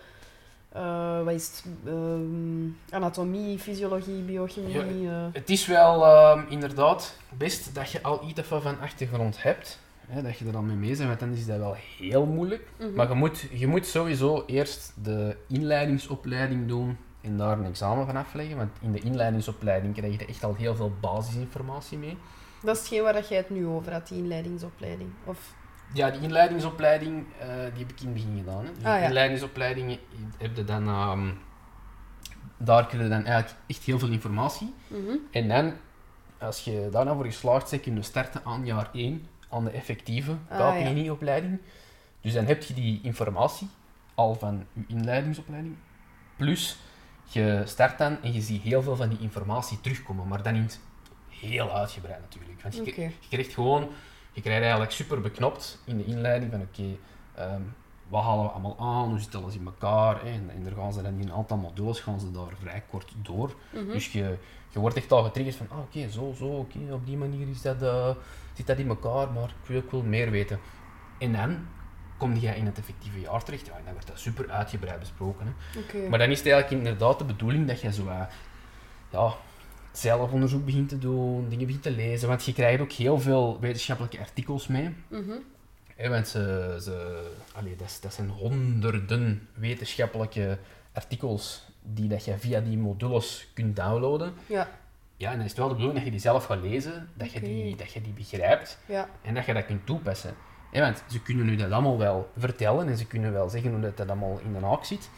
eh, 0.72 1.22
wat 1.22 1.34
is 1.34 1.46
het, 1.46 1.64
ehm, 1.86 2.68
anatomie, 2.90 3.58
fysiologie, 3.58 4.22
biochemie? 4.22 5.08
eh. 5.08 5.26
Het 5.32 5.50
is 5.50 5.66
wel 5.66 6.04
ehm, 6.04 6.42
inderdaad 6.48 7.16
best 7.38 7.74
dat 7.74 7.90
je 7.90 8.02
al 8.02 8.28
iets 8.28 8.40
van 8.40 8.62
van 8.62 8.80
achtergrond 8.80 9.42
hebt. 9.42 9.78
Hè, 10.06 10.22
dat 10.22 10.38
je 10.38 10.44
er 10.46 10.52
dan 10.52 10.66
mee 10.66 10.76
mee 10.76 10.96
bent, 10.96 11.06
want 11.08 11.20
dan 11.20 11.32
is 11.32 11.46
dat 11.46 11.58
wel 11.58 11.76
heel 11.98 12.26
moeilijk. 12.26 12.68
Mhm. 12.78 12.94
Maar 12.94 13.08
je 13.08 13.14
moet, 13.14 13.46
je 13.52 13.66
moet 13.66 13.86
sowieso 13.86 14.42
eerst 14.46 14.92
de 15.02 15.36
inleidingsopleiding 15.48 16.68
doen 16.68 16.96
en 17.20 17.36
daar 17.36 17.58
een 17.58 17.64
examen 17.64 18.06
van 18.06 18.16
afleggen. 18.16 18.56
Want 18.56 18.70
in 18.80 18.92
de 18.92 19.00
inleidingsopleiding 19.00 19.94
krijg 19.94 20.18
je 20.18 20.26
echt 20.26 20.44
al 20.44 20.54
heel 20.54 20.74
veel 20.74 20.92
basisinformatie 21.00 21.98
mee. 21.98 22.16
Dat 22.62 22.74
is 22.76 22.80
hetgeen 22.82 23.02
waar 23.02 23.12
dat 23.12 23.28
jij 23.28 23.36
het 23.38 23.50
nu 23.50 23.66
over 23.66 23.92
had, 23.92 24.08
die 24.08 24.18
inleidingsopleiding. 24.18 25.10
Of, 25.24 25.54
Ja, 25.92 26.10
die 26.10 26.20
inleidingsopleiding 26.20 27.24
eh, 27.38 27.46
die 27.48 27.84
heb 27.84 27.90
ik 27.90 28.00
in 28.00 28.06
het 28.06 28.12
begin 28.14 28.36
gedaan. 28.36 28.64
Hè. 28.64 28.72
Dus 28.74 28.84
Ah, 28.84 28.94
de 28.94 29.00
ja. 29.00 29.06
inleidingsopleiding 29.06 29.98
heb 30.38 30.56
je 30.56 30.64
dan, 30.64 30.86
ehm, 30.88 31.30
daar 32.56 32.88
je 32.90 33.08
dan 33.08 33.24
eigenlijk 33.24 33.54
echt 33.66 33.82
heel 33.84 33.98
veel 33.98 34.08
informatie. 34.08 34.74
Mhm. 34.86 35.16
En 35.30 35.48
dan, 35.48 35.72
als 36.38 36.64
je 36.64 36.88
daar 36.90 37.04
nou 37.04 37.16
voor 37.16 37.26
geslaagd 37.26 37.70
bent, 37.70 37.82
kun 37.82 37.94
je 37.94 38.02
starten 38.02 38.40
aan 38.44 38.64
jaar 38.66 38.88
1, 38.92 39.26
aan 39.48 39.64
de 39.64 39.70
effectieve 39.70 40.36
Ah, 40.48 40.58
KPNI-opleiding. 40.76 41.60
Dus 42.20 42.32
dan 42.32 42.44
heb 42.44 42.62
je 42.62 42.74
die 42.74 43.00
informatie 43.02 43.68
al 44.14 44.34
van 44.34 44.66
je 44.72 44.82
inleidingsopleiding. 44.86 45.76
Plus, 46.36 46.78
je 47.24 47.62
start 47.64 47.98
dan 47.98 48.22
en 48.22 48.32
je 48.32 48.40
ziet 48.40 48.62
heel 48.62 48.82
veel 48.82 48.96
van 48.96 49.08
die 49.08 49.18
informatie 49.18 49.80
terugkomen, 49.80 50.28
maar 50.28 50.42
dan 50.42 50.54
in 50.54 50.62
het 50.62 50.80
heel 51.28 51.70
uitgebreid 51.72 52.20
natuurlijk. 52.20 52.62
Want 52.62 52.74
je 52.74 53.10
krijgt 53.28 53.52
gewoon, 53.54 53.88
je 54.32 54.40
krijgt 54.40 54.60
eigenlijk 54.60 54.92
super 54.92 55.20
beknopt 55.20 55.82
in 55.84 55.96
de 55.96 56.04
inleiding 56.04 56.50
van 56.50 56.60
oké, 56.60 56.96
ehm, 57.34 57.62
wat 58.08 58.22
halen 58.22 58.44
we 58.44 58.50
allemaal 58.50 58.76
aan, 58.78 59.08
hoe 59.08 59.20
zit 59.20 59.34
alles 59.34 59.54
in 59.54 59.66
elkaar. 59.66 60.20
Hè? 60.24 60.30
En, 60.30 60.50
en 60.54 60.64
daar 60.64 60.72
gaan 60.72 60.92
ze 60.92 61.02
dan 61.02 61.20
in 61.20 61.28
een 61.28 61.32
aantal 61.32 61.56
modules 61.56 62.00
gaan 62.00 62.20
ze 62.20 62.30
daar 62.30 62.52
vrij 62.60 62.82
kort 62.90 63.12
door. 63.22 63.54
Mhm. 63.72 63.92
Dus 63.92 64.12
je, 64.12 64.36
je 64.68 64.78
wordt 64.78 64.96
echt 64.96 65.12
al 65.12 65.22
getriggerd 65.22 65.56
van, 65.56 65.66
ah, 65.70 65.78
oké, 65.78 66.10
zo, 66.10 66.32
zo, 66.36 66.44
oké, 66.44 66.78
op 66.90 67.06
die 67.06 67.16
manier 67.16 67.48
is 67.48 67.62
dat, 67.62 67.82
eh, 67.82 68.10
zit 68.52 68.66
dat 68.66 68.78
in 68.78 68.88
elkaar, 68.88 69.32
maar 69.32 69.48
ik 69.48 69.66
wil, 69.66 69.78
ik 69.78 69.90
wil 69.90 70.02
meer 70.02 70.30
weten. 70.30 70.60
En 71.18 71.32
dan 71.32 71.66
kom 72.16 72.34
je 72.34 72.56
in 72.56 72.66
het 72.66 72.78
effectieve 72.78 73.20
jaar 73.20 73.44
terecht, 73.44 73.66
ja, 73.66 73.72
en 73.72 73.82
dan 73.84 73.92
wordt 73.92 74.08
dat 74.08 74.18
super 74.18 74.50
uitgebreid 74.50 74.98
besproken. 74.98 75.46
Hè. 75.46 76.08
Maar 76.08 76.18
dan 76.18 76.30
is 76.30 76.38
het 76.38 76.48
eigenlijk 76.48 76.82
inderdaad 76.82 77.18
de 77.18 77.24
bedoeling 77.24 77.66
dat 77.66 77.80
je 77.80 77.92
zo, 77.92 78.08
eh, 78.08 78.20
ja, 79.10 79.34
zelf 79.92 80.32
onderzoek 80.32 80.64
begint 80.64 80.88
te 80.88 80.98
doen, 80.98 81.48
dingen 81.48 81.66
begint 81.66 81.82
te 81.82 81.90
lezen, 81.90 82.28
want 82.28 82.44
je 82.44 82.52
krijgt 82.52 82.80
ook 82.80 82.92
heel 82.92 83.20
veel 83.20 83.60
wetenschappelijke 83.60 84.18
artikels 84.18 84.66
mee. 84.66 84.94
Mhm. 85.08 85.32
Want 86.08 86.28
ze, 86.28 86.76
ze, 86.82 87.26
allee, 87.54 87.76
dat, 87.76 87.98
dat 88.00 88.14
zijn 88.14 88.28
honderden 88.28 89.48
wetenschappelijke 89.54 90.58
artikels 90.92 91.68
die 91.82 92.08
dat 92.08 92.24
je 92.24 92.38
via 92.38 92.60
die 92.60 92.78
modules 92.78 93.50
kunt 93.54 93.76
downloaden. 93.76 94.32
Ja, 94.46 94.68
Ja, 95.20 95.30
en 95.30 95.36
dan 95.36 95.44
is 95.44 95.50
het 95.50 95.58
wel 95.58 95.68
de 95.68 95.74
bedoeling 95.74 95.98
dat 95.98 96.06
je 96.06 96.10
die 96.10 96.20
zelf 96.20 96.44
gaat 96.44 96.62
lezen, 96.62 97.08
dat 97.14 97.32
je, 97.32 97.40
die, 97.40 97.76
dat 97.76 97.92
je 97.92 98.00
die 98.00 98.12
begrijpt 98.12 98.78
ja. 98.86 99.08
en 99.22 99.34
dat 99.34 99.44
je 99.44 99.54
dat 99.54 99.66
kunt 99.66 99.86
toepassen. 99.86 100.34
Want 100.72 101.02
ze 101.06 101.22
kunnen 101.22 101.46
nu 101.46 101.56
dat 101.56 101.72
allemaal 101.72 101.98
wel 101.98 102.30
vertellen 102.36 102.88
en 102.88 102.96
ze 102.96 103.06
kunnen 103.06 103.32
wel 103.32 103.48
zeggen 103.48 103.70
hoe 103.70 103.80
dat, 103.80 103.96
dat 103.96 104.08
allemaal 104.08 104.38
in 104.38 104.52
de 104.52 104.66
haak 104.66 104.84
zit. 104.84 105.10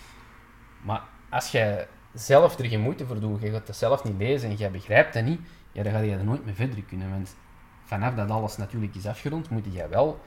Maar 0.81 1.03
als 1.31 1.51
jij 1.51 1.89
zelf 2.15 2.59
er 2.59 2.65
geen 2.65 2.81
moeite 2.81 3.07
voor 3.07 3.21
doet, 3.21 3.43
je 3.43 3.51
gaat 3.51 3.67
dat 3.67 3.77
zelf 3.77 4.05
niet 4.05 4.19
lezen 4.19 4.51
en 4.51 4.57
jij 4.57 4.71
begrijpt 4.71 5.15
dat 5.15 5.25
niet, 5.25 5.41
ja, 5.73 5.83
dan 5.83 5.93
ga 5.93 5.99
je 5.99 6.13
er 6.13 6.25
nooit 6.25 6.45
mee 6.45 6.55
verder 6.55 6.83
kunnen. 6.83 7.11
Want 7.11 7.37
vanaf 7.85 8.15
dat 8.15 8.31
alles 8.31 8.57
natuurlijk 8.57 8.95
is 8.95 9.07
afgerond, 9.07 9.51
moet 9.51 9.65
jij 9.71 9.89
wel 9.89 10.21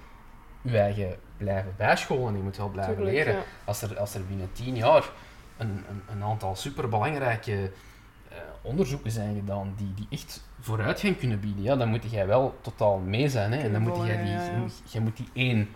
je 0.72 0.78
eigen 0.78 1.16
blijven 1.38 1.74
bijscholen. 1.78 2.38
Je 2.38 2.44
moet 2.44 2.58
wel 2.58 2.70
blijven 2.70 2.96
Tuurlijk, 2.96 3.16
leren. 3.16 3.34
ja. 3.34 3.44
Als, 3.66 3.82
er, 3.82 4.00
als 4.00 4.14
er 4.14 4.26
binnen 4.26 4.50
tien 4.52 4.76
jaar 4.76 5.10
een, 5.58 5.84
een, 5.90 6.02
een 6.10 6.24
aantal 6.24 6.56
superbelangrijke 6.56 7.72
eh, 8.30 8.38
onderzoeken 8.62 9.12
zijn 9.12 9.36
gedaan 9.36 9.74
die, 9.78 9.94
die 9.94 10.08
echt 10.10 10.44
vooruitgang 10.60 11.18
kunnen 11.18 11.40
bieden, 11.40 11.64
ja, 11.64 11.76
dan 11.76 11.90
moet 11.90 12.12
jij 12.12 12.28
wel 12.28 12.58
totaal 12.62 12.98
mee 12.98 13.30
zijn. 13.30 13.52
Hè? 13.52 13.58
En 13.58 13.72
dan 13.72 13.82
moet 13.82 14.06
jij 14.06 14.18
die, 14.18 14.32
ja, 14.32 14.44
ja. 14.44 14.56
je 14.56 14.70
jij 14.86 15.02
moet 15.02 15.18
die 15.18 15.30
één 15.34 15.70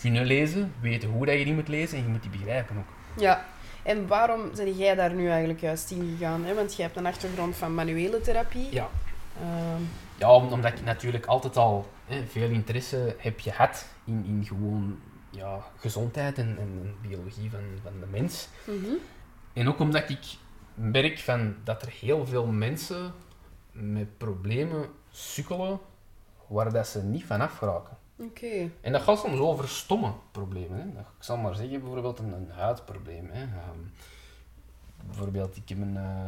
kunnen 0.00 0.24
lezen, 0.24 0.72
weten 0.80 1.08
hoe 1.10 1.26
dat 1.26 1.38
je 1.38 1.44
die 1.44 1.54
moet 1.54 1.68
lezen 1.68 1.98
en 1.98 2.04
je 2.04 2.10
moet 2.10 2.22
die 2.22 2.30
begrijpen 2.30 2.76
ook. 2.76 3.20
Ja. 3.20 3.44
En 3.82 4.06
waarom 4.06 4.50
ben 4.56 4.72
jij 4.76 4.94
daar 4.94 5.14
nu 5.14 5.28
eigenlijk 5.28 5.60
juist 5.60 5.90
in 5.90 6.16
gegaan? 6.18 6.44
Hè? 6.44 6.54
Want 6.54 6.74
jij 6.76 6.84
hebt 6.86 6.96
een 6.98 7.06
achtergrond 7.06 7.56
van 7.56 7.74
manuele 7.74 8.20
therapie. 8.20 8.68
Ja. 8.72 8.88
Ehm, 9.40 9.82
Ja, 10.18 10.32
om- 10.34 10.52
omdat 10.52 10.72
ik 10.72 10.84
natuurlijk 10.84 11.26
altijd 11.26 11.56
al 11.56 11.86
hè, 12.04 12.26
veel 12.26 12.48
interesse 12.50 13.14
heb 13.18 13.40
gehad 13.40 13.86
in, 14.04 14.24
in 14.26 14.44
gewoon 14.46 14.98
ja, 15.30 15.58
gezondheid 15.76 16.38
en, 16.38 16.56
en 16.58 16.94
biologie 17.02 17.50
van, 17.50 17.60
van 17.82 17.92
de 18.00 18.06
mens. 18.10 18.48
mhm. 18.64 18.92
En 19.52 19.68
ook 19.68 19.78
omdat 19.78 20.10
ik 20.10 20.20
merk 20.74 21.18
van 21.18 21.54
dat 21.64 21.82
er 21.82 21.92
heel 22.00 22.26
veel 22.26 22.46
mensen 22.46 23.12
met 23.72 24.18
problemen 24.18 24.88
sukkelen 25.10 25.78
waar 26.46 26.72
dat 26.72 26.88
ze 26.88 27.02
niet 27.02 27.24
van 27.24 27.40
afraken. 27.40 27.96
Oké. 28.20 28.70
En 28.80 28.92
dat 28.92 29.02
gaat 29.02 29.18
soms 29.18 29.38
over 29.38 29.68
stomme 29.68 30.12
problemen. 30.30 30.78
Hè. 30.78 31.00
Ik 31.00 31.06
zal 31.18 31.36
maar 31.36 31.54
zeggen, 31.54 31.80
bijvoorbeeld 31.80 32.18
een, 32.18 32.32
een 32.32 32.50
huidprobleem. 32.50 33.28
Hè. 33.30 33.42
Ehm, 33.42 33.78
bijvoorbeeld, 35.06 35.56
ik 35.56 35.68
heb 35.68 35.78
een, 35.78 35.96
eh, 35.96 36.26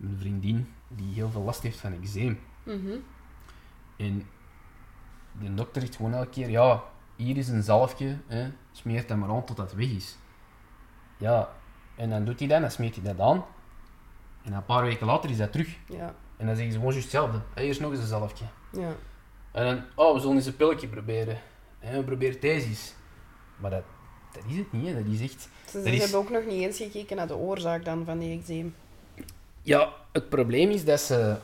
een 0.00 0.16
vriendin 0.18 0.74
die 0.88 1.14
heel 1.14 1.30
veel 1.30 1.42
last 1.42 1.62
heeft 1.62 1.78
van 1.78 1.92
eczeem. 1.92 2.40
Mhm. 2.62 2.96
En 3.96 4.26
de 5.40 5.54
dokter 5.54 5.82
zegt 5.82 5.96
gewoon 5.96 6.14
elke 6.14 6.30
keer, 6.30 6.50
ja, 6.50 6.82
hier 7.16 7.36
is 7.36 7.48
een 7.48 7.62
zalfje, 7.62 8.18
hè, 8.26 8.50
smeert 8.72 9.08
dat 9.08 9.16
maar 9.16 9.28
aan 9.28 9.44
tot 9.44 9.56
dat 9.56 9.72
weg 9.72 9.90
is. 9.90 10.18
Ja, 11.18 11.52
en 11.96 12.10
dan 12.10 12.24
doet 12.24 12.38
hij 12.38 12.48
dat, 12.48 12.60
dan 12.60 12.70
smeert 12.70 12.94
hij 12.94 13.04
dat 13.04 13.20
aan. 13.20 13.44
En 14.42 14.52
een 14.52 14.64
paar 14.64 14.82
weken 14.82 15.06
later 15.06 15.30
is 15.30 15.36
dat 15.36 15.52
terug. 15.52 15.76
Ja. 15.88 16.14
En 16.36 16.46
dan 16.46 16.56
zeggen 16.56 16.72
ze 16.72 16.78
gewoon 16.78 16.92
juist 16.92 17.12
hetzelfde. 17.12 17.40
Hier 17.54 17.68
is 17.68 17.78
nog 17.78 17.90
eens 17.90 18.00
een 18.00 18.06
zalfje. 18.06 18.44
Ja. 18.72 18.92
En 19.54 19.64
dan, 19.64 19.82
oh, 19.94 20.14
we 20.14 20.20
zullen 20.20 20.36
eens 20.36 20.46
een 20.46 20.56
pilletje 20.56 20.88
proberen. 20.88 21.38
En 21.80 21.96
we 21.96 22.02
proberen 22.04 22.40
eens. 22.40 22.94
Maar 23.56 23.70
dat, 23.70 23.82
dat 24.32 24.42
is 24.48 24.56
het 24.56 24.72
niet, 24.72 24.86
hè. 24.86 24.94
dat 25.04 25.12
is 25.12 25.20
echt... 25.20 25.42
Ze, 25.42 25.48
Dat 25.72 25.82
ze 25.86 25.92
is- 25.92 26.00
hebben 26.02 26.18
ook 26.18 26.30
nog 26.30 26.44
niet 26.46 26.62
eens 26.62 26.76
gekeken 26.76 27.16
naar 27.16 27.26
de 27.26 27.36
oorzaak 27.36 27.84
dan 27.84 28.04
van 28.04 28.18
die 28.18 28.38
eczeem. 28.38 28.74
Ja, 29.62 29.92
het 30.12 30.28
probleem 30.28 30.70
is 30.70 30.84
dat 30.84 31.00
ze... 31.00 31.36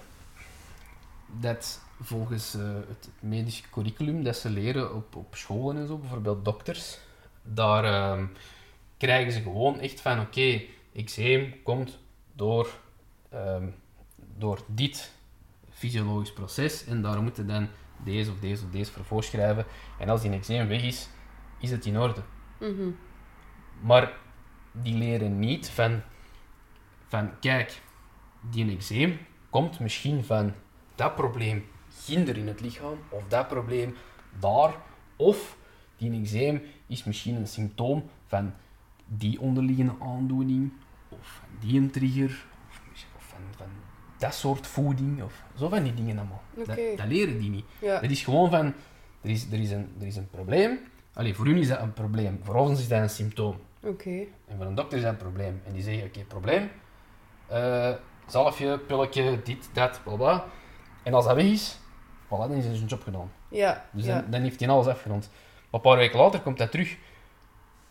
Dat 1.40 1.80
volgens 2.00 2.54
eh, 2.54 2.74
het 2.88 3.08
medisch 3.20 3.62
curriculum 3.70 4.22
dat 4.24 4.36
ze 4.36 4.50
leren 4.50 4.94
op, 4.94 5.16
op 5.16 5.34
scholen 5.36 5.76
en 5.76 5.86
zo, 5.86 5.98
bijvoorbeeld 5.98 6.44
dokters, 6.44 6.98
daar 7.42 7.84
ehm, 7.84 8.26
krijgen 8.96 9.32
ze 9.32 9.42
gewoon 9.42 9.80
echt 9.80 10.00
van, 10.00 10.20
oké, 10.20 10.60
eczeem 10.94 11.62
komt 11.62 11.98
door, 12.32 12.70
ehm, 13.28 13.66
door 14.38 14.60
dit 14.66 15.10
fysiologisch 15.70 16.32
proces 16.32 16.84
en 16.84 17.02
daar 17.02 17.22
moeten 17.22 17.46
dan 17.46 17.68
deze 18.04 18.30
of 18.30 18.38
deze 18.38 18.64
of 18.64 18.70
deze 18.70 18.92
voor 18.92 19.04
voorschrijven. 19.04 19.64
En 19.98 20.08
als 20.08 20.22
die 20.22 20.30
eczeem 20.30 20.68
weg 20.68 20.82
is, 20.82 21.08
is 21.58 21.70
het 21.70 21.86
in 21.86 21.98
orde. 21.98 22.22
Mhm. 22.58 22.90
Maar 23.80 24.12
die 24.72 24.94
leren 24.94 25.38
niet 25.38 25.68
van, 25.68 26.02
van 27.06 27.38
kijk, 27.40 27.82
die 28.40 28.72
eczeem 28.72 29.18
komt 29.50 29.80
misschien 29.80 30.24
van 30.24 30.52
dat 30.94 31.14
probleem 31.14 31.64
ginder 32.04 32.36
in 32.36 32.46
het 32.46 32.60
lichaam, 32.60 32.98
of 33.08 33.22
dat 33.28 33.48
probleem 33.48 33.94
daar, 34.38 34.74
of 35.16 35.56
die 35.96 36.20
eczeem 36.20 36.62
is 36.86 37.04
misschien 37.04 37.36
een 37.36 37.46
symptoom 37.46 38.10
van 38.26 38.54
die 39.06 39.40
onderliggende 39.40 39.94
aandoening, 40.00 40.72
of 41.08 41.26
van 41.26 41.48
die 41.68 41.80
een 41.80 41.90
trigger, 41.90 42.46
of 43.16 43.24
van, 43.24 43.40
van 43.56 43.68
dat 44.20 44.35
soort 44.35 44.66
voeding, 44.66 45.22
of 45.22 45.42
zo 45.59 45.68
van 45.68 45.83
die 45.83 45.94
dingen 45.94 46.18
allemaal. 46.18 46.42
Dat, 46.54 46.66
dat 46.96 47.06
leren 47.06 47.38
die 47.38 47.50
niet. 47.50 47.64
Ja. 47.78 48.00
Het 48.00 48.11
is 48.11 48.22
gewoon 48.22 48.50
van, 48.50 48.66
er 49.20 49.30
is, 49.30 49.46
er 49.52 49.61
is, 49.61 49.70
een, 49.70 49.94
er 50.00 50.06
is 50.06 50.16
een 50.16 50.30
probleem. 50.30 50.78
Allee, 51.12 51.35
voor 51.35 51.46
u 51.46 51.61
is 51.61 51.68
dat 51.68 51.80
een 51.80 51.92
probleem, 51.92 52.40
voor 52.42 52.54
ons 52.54 52.80
is 52.80 52.88
dat 52.88 53.00
een 53.00 53.11
symptoom. 53.11 53.56
Oké. 53.83 54.24
En 54.46 54.56
voor 54.56 54.66
een 54.66 54.74
dokter 54.74 54.98
is 54.98 55.04
dat 55.04 55.12
een 55.12 55.18
probleem. 55.18 55.61
En 55.66 55.72
die 55.72 55.83
zeggen, 55.83 56.04
oké, 56.04 56.20
probleem, 56.20 56.70
eh, 57.46 57.94
zalfje, 58.26 58.78
pilletje, 58.78 59.40
dit, 59.44 59.68
dat, 59.72 60.00
bla 60.04 60.14
bla. 60.14 60.44
En 61.02 61.14
als 61.14 61.24
dat 61.24 61.35
weg 61.35 61.44
is, 61.44 61.78
voilà, 62.26 62.28
dan 62.28 62.52
is 62.52 62.64
hij 62.64 62.74
zijn 62.74 62.88
job 62.88 63.02
gedaan. 63.02 63.33
Ja. 63.48 63.85
Dus 63.90 64.04
ja. 64.04 64.20
dan, 64.20 64.30
dan 64.30 64.42
heeft 64.42 64.61
hij 64.61 64.68
alles 64.68 64.87
afgerond. 64.87 65.30
Maar 65.30 65.80
een 65.80 65.80
paar 65.80 65.96
weken 65.96 66.18
later 66.18 66.40
komt 66.40 66.59
hij 66.59 66.66
terug. 66.66 66.96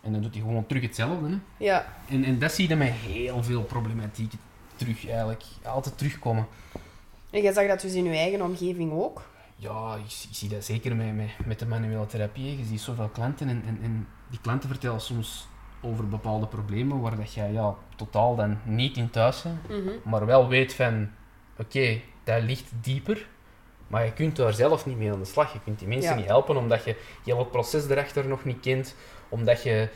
En 0.02 0.12
dan 0.12 0.22
doet 0.22 0.34
hij 0.34 0.42
gewoon 0.42 0.66
terug 0.66 0.82
hetzelfde. 0.84 1.30
Hè. 1.30 1.38
Ja. 1.58 1.94
En, 2.10 2.24
en 2.24 2.40
dat 2.40 2.52
zie 2.52 2.70
je 2.70 2.76
met 2.76 2.90
heel 2.90 3.44
veel 3.44 3.64
problematiek 3.64 4.34
terug, 4.80 5.08
eigenlijk. 5.08 5.44
Altijd 5.64 5.98
terugkomen. 5.98 6.48
En 7.32 7.42
jij 7.42 7.54
zag 7.54 7.68
dat 7.68 7.82
dus 7.82 7.94
in 7.94 8.04
je 8.04 8.16
eigen 8.18 8.42
omgeving 8.42 8.92
ook? 8.92 9.22
Ja, 9.56 9.96
ik, 9.96 10.12
zie- 10.12 10.30
ik 10.30 10.36
zie 10.36 10.50
dat 10.50 10.64
zeker 10.66 10.96
met, 10.96 11.16
met, 11.16 11.30
met 11.46 11.60
de 11.60 11.66
manuele 11.66 12.06
therapie. 12.06 12.58
Je 12.58 12.66
ziet 12.66 12.82
zoveel 12.82 13.08
klanten 13.10 13.50
en, 13.50 13.64
en, 13.68 13.80
en 13.84 14.08
die 14.30 14.40
klanten 14.42 14.70
vertellen 14.70 15.02
soms 15.02 15.48
over 15.82 16.08
bepaalde 16.08 16.48
problemen 16.48 17.02
waar 17.02 17.16
dat 17.18 17.34
jij 17.34 17.52
ja, 17.52 17.76
totaal 17.96 18.36
dan 18.36 18.58
niet 18.64 18.98
in 18.98 19.10
thuis 19.10 19.42
bent, 19.42 19.68
Mhm. 19.70 19.90
maar 20.10 20.26
wel 20.26 20.48
weet 20.48 20.74
van, 20.74 21.10
oké, 21.58 22.02
dat 22.24 22.42
ligt 22.42 22.72
dieper, 22.82 23.28
maar 23.88 24.06
je 24.06 24.14
kunt 24.14 24.36
daar 24.36 24.54
zelf 24.54 24.86
niet 24.86 24.98
mee 24.98 25.12
aan 25.12 25.20
de 25.20 25.26
slag. 25.26 25.54
Je 25.54 25.60
kunt 25.64 25.80
die 25.80 25.88
mensen 25.88 26.10
Ja. 26.12 26.16
niet 26.18 26.26
helpen 26.26 26.58
omdat 26.58 26.84
je 26.84 26.96
heel 27.26 27.40
het 27.40 27.52
proces 27.52 27.90
erachter 27.90 28.28
nog 28.28 28.44
niet 28.46 28.60
kent, 28.60 28.96
omdat 29.30 29.64
je 29.64 29.90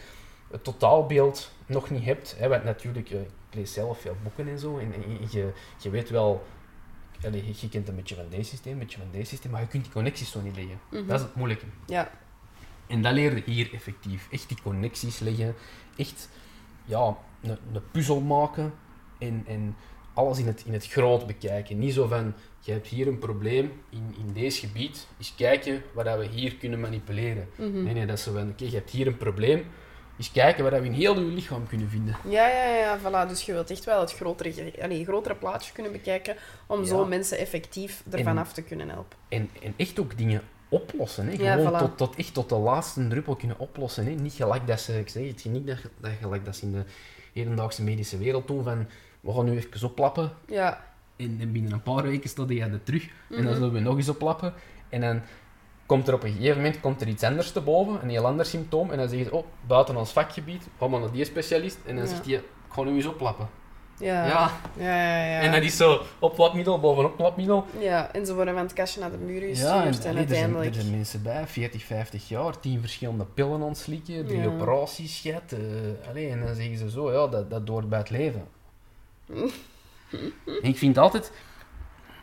het 0.52 0.64
totaalbeeld 0.64 1.52
nog 1.66 1.90
niet 1.90 2.04
hebt. 2.06 2.36
Hè, 2.38 2.48
want 2.48 2.64
natuurlijk, 2.64 3.10
eh, 3.10 3.20
lees 3.54 3.74
zelf 3.74 4.02
veel 4.02 4.16
boeken 4.24 4.48
en 4.48 4.60
zo, 4.60 4.78
en, 4.78 4.94
en 4.94 5.28
je, 5.32 5.52
je 5.78 5.90
weet 5.90 6.10
wel, 6.10 6.46
je, 7.20 7.54
je 7.60 7.70
kent 7.70 7.88
een 7.88 7.96
beetje 7.96 8.16
van 8.16 8.30
deze 8.30 8.50
systeem, 8.50 8.74
een 8.74 8.80
beetje 8.80 8.98
van 8.98 9.08
deze 9.12 9.26
systeem, 9.26 9.52
maar 9.52 9.62
je 9.62 9.68
kunt 9.68 9.84
die 9.84 9.94
connecties 9.94 10.32
zo 10.32 10.42
niet 10.42 10.56
leggen. 10.56 10.80
Mhm. 10.92 11.08
Dat 11.08 11.20
is 11.20 11.26
het 11.26 11.36
moeilijke. 11.36 11.66
Ja. 11.86 12.12
En 12.88 13.02
dat 13.02 13.14
leerde 13.14 13.42
hier 13.46 13.74
effectief. 13.74 14.28
Echt 14.32 14.48
die 14.48 14.58
connecties 14.64 15.20
leggen. 15.20 15.56
Echt 15.96 16.30
ja, 16.86 17.18
een, 17.42 17.58
een 17.74 17.82
puzzel 17.92 18.22
maken. 18.22 18.74
En, 19.20 19.44
en 19.48 19.76
alles 20.14 20.40
in 20.40 20.48
het, 20.48 20.64
in 20.66 20.74
het 20.74 20.88
groot 20.88 21.28
bekijken. 21.28 21.80
Niet 21.80 21.94
zo 21.94 22.08
van, 22.08 22.34
je 22.60 22.72
hebt 22.72 22.88
hier 22.88 23.08
een 23.08 23.20
probleem 23.20 23.72
in, 23.90 24.16
in 24.18 24.34
deze 24.34 24.68
gebied. 24.68 25.08
Eens 25.18 25.36
kijken 25.36 25.84
wat 25.94 26.06
dat 26.06 26.18
we 26.18 26.26
hier 26.26 26.56
kunnen 26.56 26.80
manipuleren. 26.80 27.50
Mhm. 27.58 27.84
Nee, 27.84 27.94
nee, 27.94 28.06
dat 28.06 28.18
is 28.18 28.24
zo 28.24 28.34
van, 28.34 28.50
oké, 28.50 28.66
je 28.66 28.72
hebt 28.72 28.90
hier 28.90 29.08
een 29.08 29.18
probleem. 29.18 29.66
Eens 30.18 30.32
kijken 30.32 30.64
wat 30.64 30.72
dat 30.72 30.82
we 30.82 30.88
in 30.88 30.94
heel 30.94 31.20
je 31.20 31.26
lichaam 31.26 31.68
kunnen 31.68 31.90
vinden. 31.90 32.16
Ja, 32.30 32.48
ja, 32.48 32.76
ja, 32.76 33.00
voilà. 33.00 33.28
Dus 33.30 33.42
je 33.46 33.52
wilt 33.54 33.72
echt 33.72 33.84
wel 33.86 34.00
het 34.00 34.14
grotere, 34.14 34.74
allee, 34.82 35.04
grotere 35.06 35.36
plaatje 35.36 35.74
kunnen 35.74 35.92
bekijken 35.92 36.36
om 36.68 36.80
Ja. 36.80 36.86
zo 36.86 37.06
mensen 37.06 37.38
effectief 37.38 38.04
ervan 38.10 38.32
En- 38.32 38.38
af 38.38 38.54
te 38.54 38.62
kunnen 38.62 38.90
helpen. 38.90 39.18
En, 39.30 39.50
en 39.64 39.74
echt 39.78 40.00
ook 40.00 40.18
dingen 40.18 40.42
oplossen. 40.70 41.28
Hè. 41.28 41.32
Ja, 41.44 41.54
Gewoon 41.56 41.74
voilà. 41.74 41.78
tot, 41.78 41.98
tot, 41.98 42.16
echt 42.16 42.34
tot 42.34 42.50
de 42.50 42.56
laatste 42.56 43.08
druppel 43.08 43.36
kunnen 43.36 43.60
oplossen. 43.60 44.06
Hè. 44.06 44.12
Niet 44.12 44.34
gelijk 44.34 44.68
dat 44.68 44.82
ze, 44.82 45.00
ik 45.00 45.10
zeg 45.10 45.28
het, 45.28 45.46
niet 45.46 45.68
dat, 45.68 45.78
dat 46.00 46.12
gelijk 46.22 46.46
dat 46.46 46.56
ze 46.56 46.66
in 46.66 46.72
de 46.72 46.84
hedendaagse 47.34 47.84
medische 47.84 48.18
wereld 48.18 48.48
doen 48.48 48.64
van, 48.64 48.88
we 49.22 49.34
gaan 49.34 49.46
nu 49.46 49.58
even 49.58 49.88
oplappen 49.90 50.32
Ja. 50.48 50.84
En, 51.16 51.38
en 51.42 51.52
binnen 51.52 51.72
een 51.72 51.82
paar 51.84 52.04
weken 52.04 52.30
staat 52.30 52.50
hij 52.50 52.60
er 52.62 52.84
terug. 52.84 53.04
En 53.04 53.12
dan 53.30 53.44
Mhm. 53.44 53.54
zullen 53.54 53.72
we 53.74 53.80
nog 53.80 53.98
eens 53.98 54.10
oplappen. 54.10 54.54
En 54.90 55.02
dan 55.02 55.22
komt 55.86 56.08
er 56.08 56.14
op 56.14 56.24
een 56.24 56.32
gegeven 56.34 56.56
moment 56.58 56.80
komt 56.80 57.02
er 57.02 57.08
iets 57.08 57.24
anders 57.24 57.52
te 57.52 57.62
boven, 57.62 58.00
een 58.04 58.10
heel 58.10 58.26
ander 58.26 58.46
symptoom. 58.46 58.92
En 58.92 58.98
dan 58.98 59.08
zeggen 59.10 59.28
ze, 59.28 59.36
oh, 59.36 59.46
buiten 59.68 59.96
ons 59.96 60.12
vakgebied, 60.12 60.68
gaan 60.80 60.92
we 60.92 60.98
naar 60.98 61.12
die 61.12 61.26
specialist. 61.26 61.78
En 61.86 61.96
dan 61.96 62.04
Ja. 62.04 62.10
zegt 62.10 62.26
hij, 62.26 62.34
ik 62.36 62.44
ga 62.70 62.84
nu 62.84 62.96
eens 62.96 63.06
oplappen. 63.06 63.48
Ja. 63.98 64.26
Ja. 64.28 64.52
Ja, 64.78 64.86
ja, 64.86 65.26
ja. 65.26 65.40
En 65.40 65.52
dat 65.52 65.62
is 65.62 65.78
zo, 65.78 66.02
oplapmiddel 66.20 66.80
boven 66.80 67.06
oplapmiddel. 67.06 67.66
Ja, 67.80 68.12
en 68.14 68.26
ze 68.26 68.36
worden 68.36 68.54
van 68.54 68.64
het 68.64 68.74
kastje 68.74 69.00
naar 69.00 69.12
de 69.12 69.18
muur 69.18 69.40
gestuurd 69.42 69.70
Ja, 69.70 69.84
en, 69.86 69.94
en, 70.04 70.10
allee, 70.10 70.24
er, 70.24 70.36
zijn, 70.36 70.56
er 70.56 70.74
zijn 70.74 70.90
mensen 70.92 71.22
bij, 71.24 71.48
40, 71.48 71.84
50 71.84 72.28
jaar, 72.30 72.60
10 72.60 72.80
verschillende 72.80 73.26
pillen 73.26 73.62
ontslikken, 73.62 74.28
drie 74.28 74.48
operaties 74.48 75.20
gehad. 75.20 75.42
eh, 75.52 76.10
allee, 76.10 76.30
en 76.30 76.46
dan 76.46 76.56
zeggen 76.56 76.78
ze 76.78 76.90
zo, 76.90 77.12
ja, 77.12 77.28
dat, 77.28 77.50
dat 77.50 77.68
hoort 77.68 77.90
bij 77.90 78.00
het 78.00 78.10
leven. 78.10 78.44
En 80.46 80.70
ik 80.70 80.78
vind 80.78 80.98
altijd, 80.98 81.32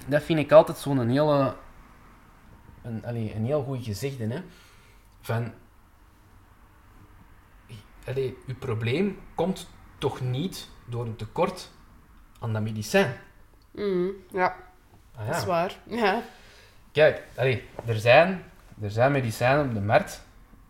dat 0.07 0.23
vind 0.23 0.39
ik 0.39 0.53
altijd 0.53 0.79
zo'n 0.79 1.09
hele, 1.09 1.55
een, 2.83 3.05
allee, 3.05 3.35
een 3.35 3.45
heel 3.45 3.63
goed 3.63 3.85
gezegde, 3.85 4.27
hè. 4.27 4.43
Van, 5.21 5.53
allee, 8.07 8.37
uw 8.47 8.55
probleem 8.55 9.19
komt 9.35 9.69
toch 9.99 10.21
niet 10.21 10.69
door 10.87 11.07
een 11.07 11.17
tekort 11.17 11.71
aan 12.41 12.53
dat 12.53 12.63
medicijn. 12.63 13.17
Mhm. 13.71 14.07
Ja, 14.33 14.57
Ah, 15.17 15.27
dat 15.27 15.37
is 15.37 15.45
waar. 15.45 15.79
Ja. 15.87 16.23
Kijk, 16.93 17.23
allee, 17.37 17.65
er, 17.87 17.99
zijn, 18.01 18.43
er 18.81 18.91
zijn 18.91 19.13
medicijnen 19.13 19.67
op 19.69 19.75
de 19.75 19.81
markt 19.81 20.23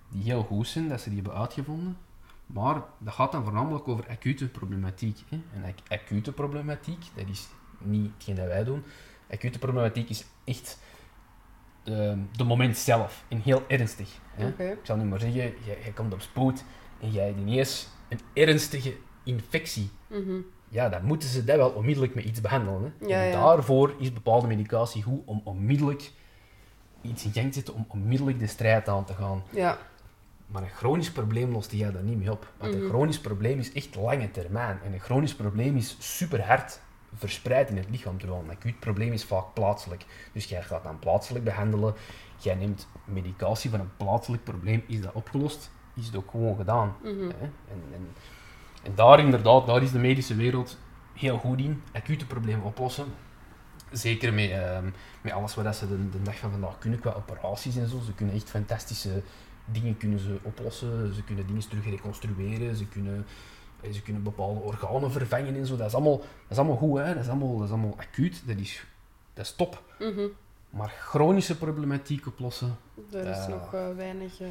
die 0.09 0.23
heel 0.23 0.43
goed 0.43 0.67
zijn, 0.69 0.89
dat 0.89 1.01
ze 1.01 1.09
die 1.11 1.21
hebben 1.23 1.39
uitgevonden. 1.41 1.99
Maar 2.47 2.83
dat 2.99 3.15
gaat 3.15 3.33
dan 3.33 3.45
voornamelijk 3.45 3.89
over 3.89 4.09
acute 4.09 4.49
problematiek. 4.49 5.19
Hè. 5.29 5.41
En 5.55 5.65
ac- 5.65 5.93
acute 6.03 6.33
problematiek, 6.33 7.05
dat 7.15 7.29
is 7.29 7.49
niet 7.79 8.11
hetgeen 8.15 8.35
dat 8.35 8.47
wij 8.47 8.65
doen. 8.65 8.85
Acute 9.31 9.59
problematiek 9.59 10.09
is 10.09 10.25
echt 10.45 10.79
de, 11.83 12.19
de 12.37 12.45
moment 12.45 12.77
zelf. 12.79 13.25
En 13.29 13.41
heel 13.41 13.63
ernstig. 13.69 14.19
Hè. 14.35 14.71
Ik 14.73 14.79
zal 14.83 14.97
nu 14.97 15.05
maar 15.05 15.21
zeggen, 15.21 15.39
jij, 15.39 15.55
jij 15.83 15.93
komt 15.95 16.13
op 16.13 16.21
spoed 16.21 16.65
en 17.01 17.11
jij 17.11 17.27
hebt 17.27 17.39
ineens 17.39 17.89
een 18.09 18.21
ernstige 18.35 18.95
infectie 19.25 19.91
Mhm. 20.07 20.37
ja, 20.69 20.89
dan 20.89 21.05
moeten 21.05 21.29
ze 21.29 21.45
dat 21.45 21.57
wel 21.57 21.71
onmiddellijk 21.71 22.15
met 22.15 22.25
iets 22.25 22.41
behandelen. 22.41 22.95
Hè. 22.99 23.07
Ja, 23.07 23.25
en 23.25 23.33
daarvoor 23.33 23.95
is 23.99 24.13
bepaalde 24.13 24.47
medicatie 24.47 25.03
goed 25.03 25.21
om 25.25 25.41
onmiddellijk 25.45 26.11
iets 27.03 27.25
in 27.25 27.33
gang 27.33 27.47
te 27.49 27.53
zetten 27.55 27.75
om 27.75 27.85
onmiddellijk 27.89 28.39
de 28.39 28.47
strijd 28.47 28.89
aan 28.89 29.05
te 29.05 29.15
gaan. 29.15 29.43
Ja. 29.51 29.79
Maar 30.47 30.63
een 30.63 30.69
chronisch 30.69 31.11
probleem 31.13 31.53
lost 31.53 31.73
jij 31.73 31.93
daar 31.93 32.03
niet 32.03 32.19
mee 32.19 32.31
op. 32.31 32.53
Want 32.59 32.73
Mhm. 32.75 32.83
een 32.83 32.89
chronisch 32.89 33.21
probleem 33.21 33.59
is 33.59 33.73
echt 33.73 33.95
lange 33.97 34.31
termijn. 34.31 34.79
En 34.85 34.93
een 34.93 35.01
chronisch 35.01 35.35
probleem 35.35 35.77
is 35.77 35.97
super 35.99 36.47
hard 36.47 36.81
verspreid 37.15 37.69
in 37.69 37.77
het 37.77 37.91
lichaam. 37.91 38.19
Terwijl 38.19 38.43
een 38.43 38.51
acuut 38.51 38.81
probleem 38.81 39.13
is 39.13 39.25
vaak 39.25 39.55
plaatselijk. 39.55 40.05
Dus 40.33 40.45
jij 40.45 40.63
gaat 40.63 40.83
dan 40.83 40.99
plaatselijk 40.99 41.45
behandelen. 41.45 41.95
Jij 42.37 42.55
neemt 42.55 42.89
medicatie 43.05 43.71
voor 43.71 43.79
een 43.79 43.97
plaatselijk 43.97 44.45
probleem. 44.45 44.85
Is 44.87 45.01
dat 45.01 45.13
opgelost? 45.13 45.71
Is 45.95 46.07
het 46.07 46.17
ook 46.17 46.31
gewoon 46.31 46.57
gedaan. 46.57 46.97
Mhm. 47.03 47.21
Hè? 47.21 47.45
En, 47.69 47.83
en, 47.93 48.09
en 48.83 48.95
daar 48.95 49.21
inderdaad, 49.21 49.67
daar 49.67 49.83
is 49.83 49.93
de 49.93 49.99
medische 49.99 50.35
wereld 50.35 50.79
heel 51.13 51.39
goed 51.39 51.59
in. 51.59 51.83
Acute 51.93 52.27
problemen 52.27 52.65
oplossen. 52.65 53.07
zeker 53.91 54.35
met, 54.35 54.51
ehm, 54.51 54.91
met 55.21 55.33
alles 55.33 55.55
wat 55.55 55.77
ze 55.77 55.89
de, 55.89 56.09
de 56.09 56.23
dag 56.23 56.39
van 56.39 56.51
vandaag 56.51 56.79
kunnen 56.79 57.01
qua 57.01 57.13
operaties 57.13 57.77
en 57.77 57.89
zo. 57.89 57.99
Ze 57.99 58.15
kunnen 58.15 58.35
echt 58.35 58.51
fantastische 58.51 59.23
dingen 59.65 59.97
kunnen 59.97 60.19
ze 60.19 60.39
oplossen. 60.43 61.15
Ze 61.15 61.23
kunnen 61.25 61.47
dingen 61.47 61.69
terug 61.69 61.85
reconstrueren. 61.85 62.77
Ze 62.77 62.87
kunnen, 62.87 63.27
ze 63.93 64.03
kunnen 64.03 64.23
bepaalde 64.23 64.61
organen 64.61 65.13
vervangen 65.13 65.55
en 65.57 65.67
zo. 65.67 65.77
Dat 65.77 65.87
is 65.87 65.95
allemaal, 65.95 66.17
dat 66.19 66.27
is 66.49 66.59
allemaal 66.59 66.77
goed, 66.77 66.99
hè? 66.99 67.15
Dat, 67.15 67.23
is 67.23 67.29
allemaal, 67.29 67.57
dat 67.57 67.67
is 67.67 67.73
allemaal 67.73 67.97
acuut. 67.99 68.43
Dat 68.47 68.57
is, 68.57 68.85
dat 69.35 69.45
is 69.45 69.55
top. 69.55 69.83
Mhm. 69.99 70.27
Maar 70.71 70.89
chronische 70.99 71.59
problematiek 71.59 72.27
oplossen, 72.27 72.77
Er 73.13 73.27
is 73.27 73.37
Eh. 73.39 73.49
nog 73.49 73.75
eh, 73.75 73.81
weinig... 73.97 74.41
eh, 74.41 74.47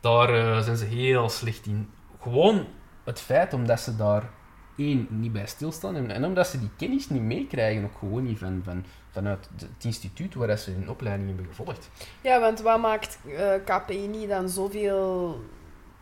daar 0.00 0.28
eh, 0.34 0.60
zijn 0.62 0.76
ze 0.76 0.84
heel 0.84 1.28
slecht 1.28 1.66
in. 1.66 1.88
Gewoon 2.20 2.66
het 3.04 3.20
feit 3.20 3.52
omdat 3.52 3.80
ze 3.80 3.96
daar 3.96 4.30
één 4.76 5.06
niet 5.10 5.32
bij 5.32 5.46
stilstaan 5.46 5.96
en, 5.96 6.10
en 6.10 6.24
omdat 6.24 6.46
ze 6.46 6.58
die 6.60 6.70
kennis 6.76 7.08
niet 7.08 7.22
meekrijgen, 7.22 7.84
ook 7.84 7.98
gewoon 7.98 8.22
niet 8.24 8.38
van, 8.38 8.60
van, 8.64 8.84
vanuit 9.10 9.48
het 9.56 9.84
instituut 9.84 10.34
waar 10.34 10.56
ze 10.58 10.70
hun 10.70 10.90
opleiding 10.90 11.28
hebben 11.28 11.46
gevolgd. 11.46 11.90
Ja, 12.20 12.40
want 12.40 12.60
wat 12.60 12.80
maakt 12.80 13.18
eh 13.36 13.52
KPNI 13.64 14.26
dan 14.26 14.48
zoveel 14.48 15.40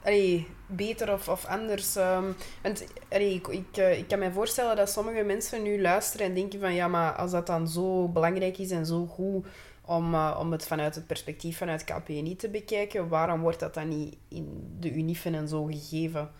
allee, 0.04 0.46
beter 0.66 1.12
of, 1.12 1.28
of 1.28 1.44
anders? 1.44 1.96
ehm, 1.96 2.32
want 2.62 2.86
allee, 3.10 3.34
ik, 3.34 3.46
ik, 3.46 3.76
eh, 3.76 3.98
ik 3.98 4.08
kan 4.08 4.18
me 4.18 4.32
voorstellen 4.32 4.76
dat 4.76 4.90
sommige 4.90 5.22
mensen 5.22 5.62
nu 5.62 5.80
luisteren 5.80 6.26
en 6.26 6.34
denken 6.34 6.60
van 6.60 6.74
ja, 6.74 6.88
maar 6.88 7.12
als 7.12 7.30
dat 7.30 7.46
dan 7.46 7.68
zo 7.68 8.08
belangrijk 8.08 8.58
is 8.58 8.70
en 8.70 8.86
zo 8.86 9.06
goed 9.06 9.46
om, 9.80 10.14
eh, 10.14 10.36
om 10.40 10.52
het 10.52 10.66
vanuit 10.66 10.94
het 10.94 11.06
perspectief 11.06 11.56
vanuit 11.56 11.84
KPNI 11.84 12.36
te 12.36 12.48
bekijken, 12.48 13.08
waarom 13.08 13.40
wordt 13.40 13.60
dat 13.60 13.74
dan 13.74 13.88
niet 13.88 14.16
in 14.28 14.76
de 14.80 14.92
unifen 14.92 15.34
en 15.34 15.48
zo 15.48 15.64
gegeven? 15.64 16.30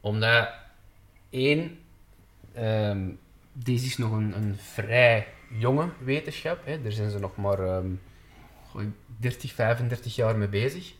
Omdat, 0.00 0.48
één, 1.30 1.78
ehm, 2.52 3.08
deze 3.52 3.86
is 3.86 3.98
nog 3.98 4.12
een, 4.12 4.36
een 4.36 4.56
vrij 4.58 5.26
jonge 5.58 5.88
wetenschap. 5.98 6.64
Hè. 6.64 6.82
Daar 6.82 6.92
zijn 6.92 7.10
ze 7.10 7.18
nog 7.18 7.36
maar 7.36 7.82
goh, 8.70 8.82
30, 9.16 9.52
35 9.52 10.14
jaar 10.14 10.36
mee 10.36 10.48
bezig. 10.48 10.94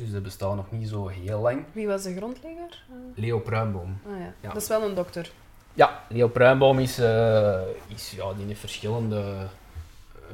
Dus 0.00 0.10
dat 0.12 0.22
bestaat 0.22 0.56
nog 0.56 0.70
niet 0.70 0.88
zo 0.88 1.06
heel 1.06 1.40
lang. 1.40 1.64
Wie 1.72 1.86
was 1.86 2.02
de 2.02 2.16
grondlegger? 2.16 2.84
Leo 3.14 3.38
Pruimboom. 3.40 3.98
ah 4.06 4.18
ja. 4.18 4.34
Ja. 4.40 4.52
dat 4.52 4.62
is 4.62 4.68
wel 4.68 4.82
een 4.82 4.94
dokter. 4.94 5.30
Ja, 5.74 6.02
Leo 6.08 6.28
Pruimboom 6.28 6.78
is, 6.78 6.98
eh, 6.98 7.60
is 7.86 8.10
ja, 8.10 8.34
die 8.34 8.46
heeft 8.46 8.60
verschillende, 8.60 9.20
eh, 9.20 9.48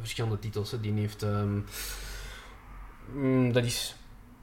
verschillende 0.01 0.39
titels. 0.39 0.71
Hè. 0.71 0.81
Die 0.81 0.93
heeft, 0.93 1.23
ehm, 1.23 1.59
mm, 3.13 3.53
dat 3.53 3.65
is, 3.65 3.97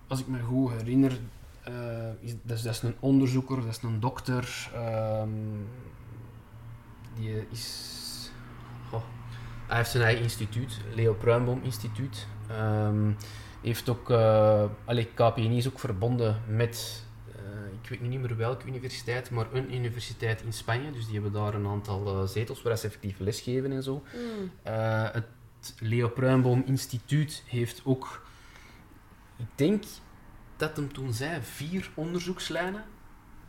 als 0.08 0.20
ik 0.20 0.28
me 0.28 0.40
goed 0.40 0.72
herinner, 0.72 1.20
eh, 1.64 1.74
is, 2.20 2.34
dat, 2.42 2.58
is, 2.58 2.64
dat 2.64 2.74
is 2.74 2.82
een 2.82 2.96
onderzoeker, 3.00 3.56
dat 3.56 3.66
is 3.66 3.82
een 3.84 4.00
dokter. 4.00 4.70
ehm, 4.74 5.30
die 7.16 7.46
is, 7.52 8.00
hij 9.68 9.78
heeft 9.78 9.92
zijn 9.92 10.04
eigen 10.04 10.24
instituut, 10.24 10.80
Leo 10.96 11.14
Pruimboom 11.14 11.60
Instituut. 11.64 12.28
Ehm, 12.50 13.12
heeft 13.62 13.90
ook, 13.90 14.10
eh 14.10 14.66
allee, 14.86 15.06
KPNI 15.14 15.58
is 15.58 15.68
ook 15.68 15.80
verbonden 15.80 16.42
met 16.48 17.06
eh, 17.36 17.74
ik 17.82 17.90
weet 17.90 18.02
nu 18.02 18.08
niet 18.08 18.20
meer 18.20 18.38
welke 18.38 18.68
universiteit, 18.68 19.30
maar 19.30 19.54
een 19.54 19.74
universiteit 19.74 20.42
in 20.42 20.54
Spanje. 20.54 20.92
Dus 20.92 21.06
die 21.06 21.14
hebben 21.14 21.32
daar 21.32 21.54
een 21.54 21.68
aantal 21.68 22.08
eh, 22.08 22.28
zetels 22.28 22.62
waar 22.62 22.78
ze 22.78 22.86
effectief 22.86 23.20
lesgeven 23.20 23.72
en 23.72 23.84
zo. 23.84 24.04
Hmm. 24.12 24.52
Het 25.12 25.26
Leo 25.80 26.10
Pruimboom 26.10 26.64
Instituut 26.66 27.44
heeft 27.46 27.82
ook, 27.86 28.26
ik 29.38 29.48
denk 29.56 29.84
dat 30.58 30.76
hem 30.76 30.94
toen 30.94 31.14
zei, 31.14 31.42
vier 31.42 31.90
onderzoekslijnen. 31.94 32.84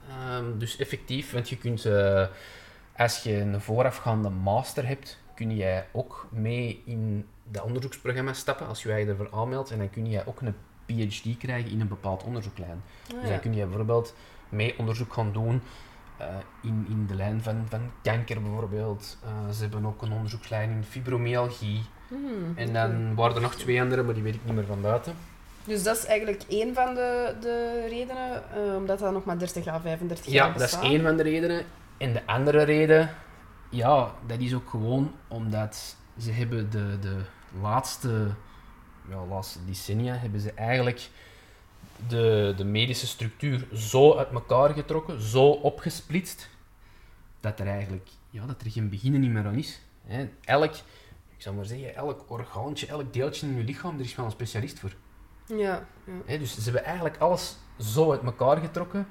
Ehm, 0.09 0.59
dus 0.59 0.77
effectief, 0.77 1.33
want 1.33 1.48
je 1.48 1.57
kunt, 1.57 1.87
als 2.96 3.22
je 3.22 3.37
een 3.37 3.61
voorafgaande 3.61 4.29
master 4.29 4.87
hebt, 4.87 5.18
kun 5.35 5.57
jij 5.57 5.88
ook 5.92 6.29
mee 6.31 6.83
in 6.85 7.27
dat 7.44 7.62
onderzoeksprogramma 7.62 8.33
stappen 8.33 8.66
als 8.66 8.83
je 8.83 8.88
je 8.92 9.07
ervoor 9.07 9.28
aanmeldt. 9.33 9.70
En 9.70 9.78
dan 9.78 9.90
kun 9.90 10.11
je 10.11 10.26
ook 10.26 10.40
een 10.40 10.55
PhD 10.87 11.37
krijgen 11.38 11.70
in 11.70 11.81
een 11.81 11.88
bepaald 11.88 12.22
onderzoeklijn. 12.24 12.83
Ah, 13.14 13.20
Dus 13.20 13.31
dan 13.31 13.40
kun 13.40 13.55
je 13.55 13.64
bijvoorbeeld 13.66 14.14
mee 14.48 14.78
onderzoek 14.78 15.12
gaan 15.12 15.33
doen 15.33 15.62
eh, 16.16 16.26
in, 16.62 16.87
in 16.88 17.07
de 17.07 17.14
lijn 17.14 17.42
van, 17.42 17.66
van 17.68 17.81
kanker 18.02 18.42
bijvoorbeeld. 18.42 19.18
Eh, 19.24 19.55
ze 19.55 19.62
hebben 19.62 19.87
ook 19.87 20.02
een 20.02 20.12
onderzoekslijn 20.12 20.70
in 20.70 20.85
fibromyalgie. 20.85 21.83
Hmm, 22.09 22.52
En 22.57 22.72
dan 22.72 23.14
waren 23.14 23.37
er 23.37 23.42
nog 23.42 23.55
twee 23.55 23.81
andere, 23.81 24.02
maar 24.02 24.14
die 24.14 24.22
weet 24.22 24.35
ik 24.35 24.44
niet 24.44 24.55
meer 24.55 24.66
van 24.66 24.81
buiten. 24.81 25.14
Dus 25.64 25.83
dat 25.83 25.96
is 25.96 26.05
eigenlijk 26.05 26.42
één 26.48 26.74
van 26.74 26.94
de, 26.94 27.35
de 27.40 27.87
redenen, 27.88 28.42
eh, 28.55 28.76
omdat 28.76 28.98
dat 28.98 29.12
nog 29.12 29.24
maar 29.24 29.38
30 29.38 29.66
à 29.66 29.81
35 29.81 30.26
jaar 30.26 30.35
Ja, 30.35 30.52
dat 30.52 30.57
is 30.57 30.62
bestaat. 30.62 30.83
één 30.83 31.02
van 31.02 31.16
de 31.16 31.22
redenen. 31.22 31.64
En 31.96 32.12
de 32.12 32.26
andere 32.26 32.62
reden, 32.62 33.11
ja, 33.70 34.12
dat 34.26 34.38
is 34.38 34.55
ook 34.55 34.70
gewoon 34.70 35.12
omdat 35.28 35.96
ze 36.18 36.31
hebben 36.31 36.70
de, 36.70 36.98
de 36.98 37.22
laatste, 37.61 38.35
ja, 39.09 39.25
laatste 39.25 39.64
decennia 39.64 40.14
hebben 40.14 40.40
ze 40.40 40.53
eigenlijk 40.53 41.09
de, 42.09 42.55
de 42.57 42.64
medische 42.64 43.07
structuur 43.07 43.66
zo 43.72 44.16
uit 44.16 44.31
elkaar 44.31 44.70
getrokken, 44.70 45.20
zo 45.20 45.51
opgesplitst, 45.51 46.48
dat 47.40 47.61
er 47.61 47.66
eigenlijk 47.66 48.09
ja, 48.31 48.46
dat 48.46 48.61
er 48.61 48.70
geen 48.70 48.88
beginnen 48.88 49.20
niet 49.20 49.31
meer 49.31 49.46
aan 49.46 49.55
is. 49.55 49.81
Hè. 50.07 50.29
Elk, 50.44 50.75
ik 51.37 51.42
zou 51.42 51.57
maar 51.57 51.64
zeggen, 51.64 51.94
elk 51.94 52.31
orgaantje, 52.31 52.87
elk 52.87 53.12
deeltje 53.12 53.46
in 53.46 53.57
je 53.57 53.64
lichaam, 53.64 53.94
er 53.98 54.05
is 54.05 54.14
wel 54.14 54.25
een 54.25 54.31
specialist 54.31 54.79
voor. 54.79 54.94
Ja, 55.46 55.87
ja. 56.05 56.12
Hè, 56.25 56.38
dus 56.38 56.55
ze 56.55 56.62
hebben 56.62 56.85
eigenlijk 56.85 57.18
alles 57.18 57.57
zo 57.79 58.11
uit 58.11 58.22
elkaar 58.22 58.57
getrokken. 58.57 59.07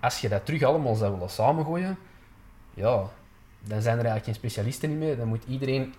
Als 0.00 0.20
je 0.20 0.28
dat 0.28 0.46
terug 0.46 0.62
allemaal 0.62 0.94
zou 0.94 1.12
willen 1.12 1.30
samengooien, 1.30 1.98
ja, 2.74 3.10
dan 3.60 3.82
zijn 3.82 3.98
er 3.98 4.04
eigenlijk 4.04 4.24
geen 4.24 4.34
specialisten 4.34 4.98
meer. 4.98 5.16
Dan 5.16 5.28
moet 5.28 5.44
iedereen 5.44 5.94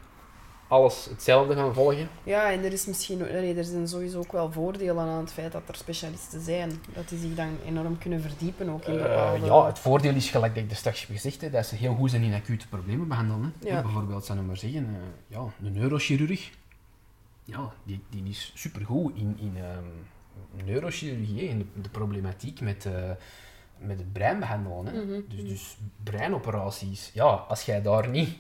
alles 0.67 1.05
hetzelfde 1.09 1.55
gaan 1.55 1.73
volgen. 1.73 2.09
ja, 2.23 2.51
en 2.51 2.63
er, 2.63 2.73
is 2.73 2.85
misschien, 2.85 3.21
er 3.27 3.63
zijn 3.63 3.87
sowieso 3.87 4.19
ook 4.19 4.31
wel 4.31 4.51
voordelen 4.51 5.07
aan 5.07 5.19
het 5.19 5.31
feit 5.31 5.51
dat 5.51 5.61
er 5.67 5.75
specialisten 5.75 6.41
zijn. 6.41 6.71
Dat 6.93 7.09
die 7.09 7.19
zich 7.19 7.35
dan 7.35 7.57
enorm 7.65 7.97
kunnen 7.97 8.21
verdiepen 8.21 8.69
ook 8.69 8.85
in 8.85 8.97
Eh, 8.97 9.01
bepaalde... 9.03 9.45
ja, 9.45 9.65
het 9.65 9.79
voordeel 9.79 10.13
is, 10.13 10.29
gelijk 10.29 10.55
dat 10.55 10.63
ik 10.63 10.69
er 10.69 10.75
straks 10.75 10.99
heb 11.01 11.09
gezegd, 11.09 11.41
hè, 11.41 11.49
dat 11.49 11.65
ze 11.65 11.75
heel 11.75 11.95
goed 11.95 12.09
zijn 12.09 12.23
in 12.23 12.33
acute 12.33 12.67
problemen 12.67 13.07
behandelen. 13.07 13.53
Hè. 13.63 13.69
Ja. 13.69 13.81
Bijvoorbeeld, 13.81 14.25
zou 14.25 14.39
ik 14.39 14.45
maar 14.45 14.57
zeggen, 14.57 14.85
eh, 14.85 15.37
ja, 15.37 15.39
een 15.63 15.73
neurochirurg, 15.73 16.51
ja, 17.43 17.73
die, 17.83 18.03
die 18.09 18.23
is 18.29 18.51
supergoed 18.55 19.15
in, 19.15 19.37
in 19.39 19.53
ehm, 19.57 20.65
neurochirurgie, 20.65 21.47
in 21.47 21.57
de, 21.57 21.81
de 21.81 21.89
problematiek 21.89 22.61
met, 22.61 22.85
eh, 22.85 22.93
met 23.77 23.97
het 23.97 24.13
brein 24.13 24.39
behandelen. 24.39 24.85
Hè. 24.85 24.91
Mhm, 25.03 25.21
Dus, 25.29 25.39
mhm. 25.39 25.47
dus 25.47 25.77
breinoperaties, 26.03 27.11
ja, 27.13 27.25
als 27.25 27.61
jij 27.63 27.81
daar 27.81 28.09
niet 28.09 28.37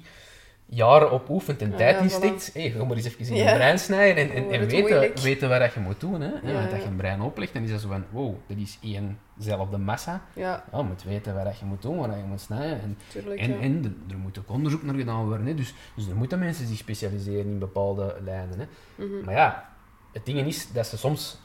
jaren 0.69 1.11
op 1.11 1.29
oefent 1.29 1.61
en 1.61 1.69
Ja, 1.71 1.77
tijd 1.77 1.95
ja, 1.95 2.01
in 2.01 2.09
voilà. 2.09 2.13
steekt, 2.13 2.53
hey, 2.53 2.69
ga 2.71 2.83
maar 2.83 2.95
eens 2.97 3.05
even 3.05 3.25
in 3.25 3.35
je 3.35 3.43
brein 3.53 3.79
snijden 3.79 4.31
en, 4.33 4.51
en, 4.51 4.59
het 4.59 4.71
weten, 4.71 5.23
weten 5.23 5.49
wat 5.49 5.73
je 5.73 5.79
moet 5.79 5.99
doen. 5.99 6.21
Hè. 6.21 6.31
Want 6.53 6.71
als 6.73 6.81
je 6.81 6.87
een 6.87 6.95
brein 6.95 7.21
oplegt, 7.21 7.53
dan 7.53 7.63
is 7.63 7.71
dat 7.71 7.81
zo 7.81 7.87
van, 7.87 8.05
wow, 8.09 8.35
dat 8.47 8.57
is 8.57 8.79
éénzelfde 8.81 9.77
massa. 9.77 10.21
Ja, 10.33 10.63
je 10.71 10.83
moet 10.83 11.03
weten 11.03 11.43
wat 11.43 11.59
je 11.59 11.65
moet 11.65 11.81
doen, 11.81 11.97
wat 11.97 12.09
je 12.15 12.23
moet 12.27 12.41
snijden. 12.41 12.81
En, 12.81 12.97
tuurlijk. 13.07 13.39
en, 13.39 13.51
ja. 13.51 13.59
en 13.59 13.81
de- 13.81 13.95
er 14.09 14.17
moet 14.17 14.39
ook 14.39 14.49
onderzoek 14.49 14.83
naar 14.83 14.95
gedaan 14.95 15.25
worden. 15.27 15.45
Hè. 15.45 15.55
Dus, 15.55 15.73
dus 15.95 16.07
er 16.07 16.15
moeten 16.15 16.39
mensen 16.39 16.67
zich 16.67 16.77
specialiseren 16.77 17.45
in 17.51 17.59
bepaalde 17.59 18.15
lijnen. 18.23 18.59
Hè. 18.59 18.65
Mhm. 19.05 19.25
Maar 19.25 19.33
ja, 19.33 19.69
het 20.13 20.25
ding 20.25 20.39
is 20.39 20.71
dat 20.71 20.87
ze 20.87 20.97
soms... 20.97 21.39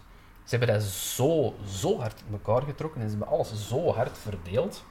Ze 0.45 0.57
hebben 0.57 0.75
dat 0.75 0.83
zo, 0.87 1.55
zo 1.67 1.99
hard 1.99 2.23
in 2.27 2.33
elkaar 2.33 2.63
getrokken 2.63 3.01
en 3.01 3.11
ze 3.11 3.17
hebben 3.17 3.37
alles 3.37 3.69
zo 3.69 3.93
hard 3.93 4.19
verdeeld. 4.19 4.85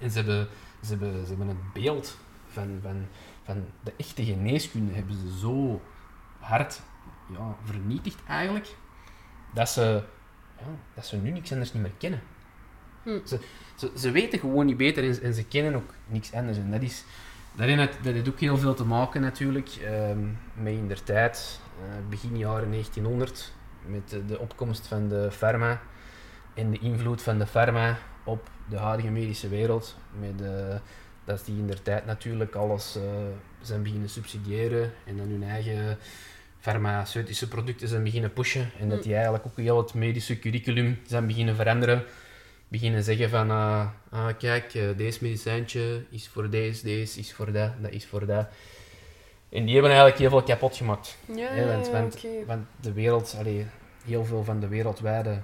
En 0.00 0.10
ze 0.10 0.16
hebben, 0.16 0.48
ze 0.82 0.88
hebben, 0.90 1.12
ze 1.22 1.28
hebben 1.28 1.48
het 1.48 1.72
beeld 1.72 2.16
van, 2.56 2.78
van, 2.82 3.06
van 3.42 3.64
de 3.82 3.92
echte 3.96 4.24
geneeskunde 4.24 4.92
hebben 4.92 5.16
ze 5.16 5.38
zo 5.38 5.80
hard 6.38 6.80
ja, 7.32 7.56
vernietigd 7.64 8.18
eigenlijk, 8.28 8.74
dat 9.54 9.68
ze, 9.68 10.02
ja, 10.58 10.64
dat 10.94 11.06
ze 11.06 11.16
nu 11.16 11.30
niks 11.30 11.52
anders 11.52 11.72
niet 11.72 11.82
meer 11.82 11.92
kennen. 11.98 12.20
Hm. 13.02 13.18
Ze, 13.26 13.38
ze, 13.74 13.90
ze 13.96 14.10
weten 14.10 14.38
gewoon 14.38 14.66
niet 14.66 14.76
beter 14.76 15.04
en, 15.04 15.22
en 15.22 15.34
ze 15.34 15.44
kennen 15.44 15.74
ook 15.74 15.94
niks 16.06 16.32
anders. 16.32 16.58
En 16.58 16.70
dat, 16.70 16.82
is, 16.82 17.04
heeft, 17.56 18.04
dat 18.04 18.14
heeft 18.14 18.28
ook 18.28 18.40
heel 18.40 18.58
veel 18.58 18.74
te 18.74 18.84
maken 18.84 19.20
natuurlijk 19.20 19.68
ehm, 19.68 20.26
met 20.54 20.72
in 20.72 20.88
der 20.88 21.02
tijd, 21.02 21.60
eh, 21.80 22.08
begin 22.08 22.38
jaren 22.38 22.70
1900, 22.70 23.52
met 23.86 24.10
de, 24.10 24.24
de 24.24 24.38
opkomst 24.38 24.86
van 24.86 25.08
de 25.08 25.28
pharma 25.30 25.80
en 26.54 26.70
de 26.70 26.78
invloed 26.78 27.22
van 27.22 27.38
de 27.38 27.46
pharma 27.46 27.98
op 28.24 28.50
de 28.68 28.76
huidige 28.76 29.10
medische 29.10 29.48
wereld. 29.48 29.96
Met, 30.18 30.40
eh, 30.40 30.76
dat 31.26 31.42
die 31.44 31.58
in 31.58 31.66
der 31.66 31.82
tijd 31.82 32.06
natuurlijk 32.06 32.54
alles 32.54 32.96
eh, 32.96 33.02
zijn 33.62 33.82
beginnen 33.82 34.08
subsidiëren 34.08 34.92
en 35.04 35.16
dan 35.16 35.28
hun 35.28 35.42
eigen 35.42 35.98
farmaceutische 36.60 37.48
producten 37.48 37.88
zijn 37.88 38.02
beginnen 38.02 38.32
pushen. 38.32 38.70
En 38.80 38.88
dat 38.88 38.98
Hm. 38.98 39.04
die 39.04 39.14
eigenlijk 39.14 39.46
ook 39.46 39.56
heel 39.56 39.76
het 39.78 39.94
medische 39.94 40.38
curriculum 40.38 40.98
zijn 41.06 41.26
beginnen 41.26 41.54
veranderen. 41.56 42.04
Beginnen 42.68 43.02
zeggen 43.02 43.30
van, 43.30 43.50
ah, 43.50 43.86
ah, 44.10 44.28
kijk, 44.38 44.74
eh, 44.74 44.82
deze 44.96 45.18
medicijntje 45.22 46.04
is 46.10 46.28
voor 46.28 46.50
deze, 46.50 46.82
deze 46.84 47.18
is 47.18 47.32
voor 47.34 47.52
dat, 47.52 47.70
dat 47.82 47.90
is 47.90 48.06
voor 48.06 48.26
dat. 48.26 48.46
En 49.48 49.64
die 49.64 49.72
hebben 49.72 49.90
eigenlijk 49.90 50.20
heel 50.20 50.30
veel 50.30 50.42
kapot 50.42 50.76
gemaakt. 50.76 51.16
Ja, 51.34 51.48
hè, 51.48 51.66
want, 51.66 51.90
want, 51.90 52.20
de 52.80 52.92
wereld, 52.92 53.34
allee, 53.38 53.66
heel 54.04 54.24
veel 54.24 54.44
van 54.44 54.60
de 54.60 54.68
wereldwijde, 54.68 55.38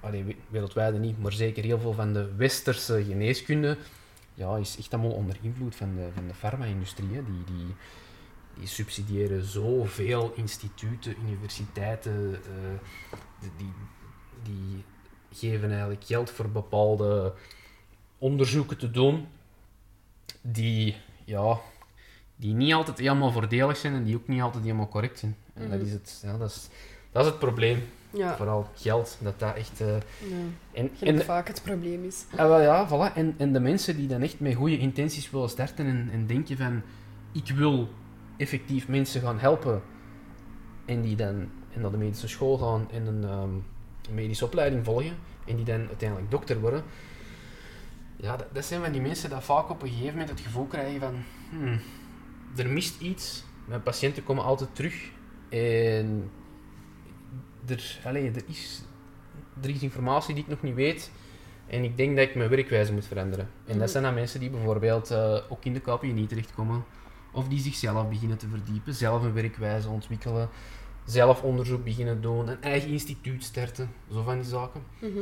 allee, 0.00 0.24
we- 0.24 0.36
wereldwijde 0.48 0.98
niet, 0.98 1.18
maar 1.22 1.32
zeker 1.32 1.64
heel 1.64 1.78
veel 1.78 1.92
van 1.92 2.12
de 2.12 2.34
westerse 2.36 3.04
geneeskunde 3.04 3.76
ja, 4.34 4.56
is 4.56 4.76
echt 4.78 4.92
allemaal 4.94 5.12
onder 5.12 5.36
invloed 5.40 5.76
van 5.76 5.94
de, 5.94 6.08
van 6.14 6.26
de 6.26 6.34
farma-industrie. 6.34 7.08
Die, 7.08 7.44
die, 7.44 7.74
die 8.58 8.66
subsidiëren 8.66 9.44
zoveel 9.44 10.32
instituten, 10.34 11.16
universiteiten, 11.24 12.34
eh, 12.34 13.10
die, 13.40 13.50
die, 13.56 13.72
die 14.42 14.84
geven 15.38 15.70
eigenlijk 15.70 16.04
geld 16.04 16.30
voor 16.30 16.48
bepaalde 16.50 17.34
onderzoeken 18.18 18.78
te 18.78 18.90
doen, 18.90 19.26
die, 20.40 20.96
ja, 21.24 21.58
die 22.36 22.54
niet 22.54 22.72
altijd 22.72 22.98
helemaal 22.98 23.30
voordelig 23.32 23.76
zijn 23.76 23.94
en 23.94 24.04
die 24.04 24.16
ook 24.16 24.28
niet 24.28 24.40
altijd 24.40 24.64
helemaal 24.64 24.88
correct 24.88 25.18
zijn. 25.18 25.36
En 25.54 25.70
dat 25.70 25.78
Mhm. 25.78 25.86
is 25.86 25.92
het, 25.92 26.20
ja, 26.22 26.36
dat 26.38 26.50
is, 26.50 26.68
dat 27.12 27.24
is 27.24 27.30
het 27.30 27.38
probleem. 27.38 27.82
Ja, 28.14 28.36
Vooral 28.36 28.68
geld, 28.74 29.18
dat 29.20 29.38
dat 29.38 29.56
echt... 29.56 29.78
ja. 29.78 29.98
en, 30.72 30.90
en, 31.00 31.24
vaak 31.24 31.48
het 31.48 31.62
probleem 31.62 32.04
is. 32.04 32.24
Ah, 32.36 32.46
wel 32.46 32.60
ja, 32.60 32.88
voilà. 32.88 33.16
En, 33.16 33.34
en 33.36 33.52
de 33.52 33.60
mensen 33.60 33.96
die 33.96 34.08
dan 34.08 34.22
echt 34.22 34.40
met 34.40 34.54
goede 34.54 34.78
intenties 34.78 35.30
willen 35.30 35.48
starten 35.48 35.86
en, 35.86 36.08
en 36.12 36.26
denken 36.26 36.56
van 36.56 36.82
ik 37.32 37.50
wil 37.54 37.88
effectief 38.36 38.88
mensen 38.88 39.20
gaan 39.20 39.38
helpen 39.38 39.82
en 40.84 41.02
die 41.02 41.16
dan 41.16 41.48
en 41.74 41.80
naar 41.80 41.90
de 41.90 41.96
medische 41.96 42.28
school 42.28 42.58
gaan 42.58 42.88
en 42.90 43.06
een 43.06 43.24
ehm, 43.24 44.14
medische 44.14 44.44
opleiding 44.44 44.84
volgen 44.84 45.16
en 45.46 45.56
die 45.56 45.64
dan 45.64 45.86
uiteindelijk 45.88 46.30
dokter 46.30 46.60
worden, 46.60 46.82
ja, 48.16 48.36
dat, 48.36 48.46
dat 48.52 48.64
zijn 48.64 48.82
van 48.82 48.92
die 48.92 49.00
mensen 49.00 49.30
die 49.30 49.38
vaak 49.38 49.70
op 49.70 49.82
een 49.82 49.88
gegeven 49.88 50.10
moment 50.10 50.28
het 50.28 50.40
gevoel 50.40 50.66
krijgen 50.66 51.00
van 51.00 51.14
hmm, 51.50 51.80
er 52.56 52.68
mist 52.68 53.00
iets, 53.00 53.44
mijn 53.64 53.82
patiënten 53.82 54.24
komen 54.24 54.44
altijd 54.44 54.74
terug 54.74 55.10
en 55.48 56.30
er, 57.66 57.98
allee, 58.04 58.30
er, 58.30 58.42
is, 58.46 58.82
er 59.62 59.68
is 59.70 59.82
informatie 59.82 60.34
die 60.34 60.42
ik 60.42 60.48
nog 60.50 60.62
niet 60.62 60.74
weet 60.74 61.10
en 61.66 61.84
ik 61.84 61.96
denk 61.96 62.16
dat 62.16 62.28
ik 62.28 62.34
mijn 62.34 62.50
werkwijze 62.50 62.92
moet 62.92 63.06
veranderen. 63.06 63.48
En 63.64 63.70
Mhm. 63.70 63.78
dat 63.78 63.90
zijn 63.90 64.02
dan 64.02 64.14
mensen 64.14 64.40
die 64.40 64.50
bijvoorbeeld 64.50 65.10
eh, 65.10 65.38
ook 65.48 65.64
in 65.64 65.72
de 65.72 65.80
KPNI 65.80 66.26
terechtkomen, 66.26 66.84
of 67.30 67.48
die 67.48 67.60
zichzelf 67.60 68.08
beginnen 68.08 68.36
te 68.38 68.48
verdiepen, 68.48 68.94
zelf 68.94 69.22
een 69.22 69.32
werkwijze 69.32 69.88
ontwikkelen, 69.88 70.48
zelf 71.04 71.42
onderzoek 71.42 71.84
beginnen 71.84 72.20
doen, 72.22 72.48
een 72.48 72.62
eigen 72.62 72.90
instituut 72.90 73.44
starten, 73.44 73.90
zo 74.12 74.22
van 74.22 74.34
die 74.34 74.48
zaken. 74.48 74.82
Mhm. 74.98 75.18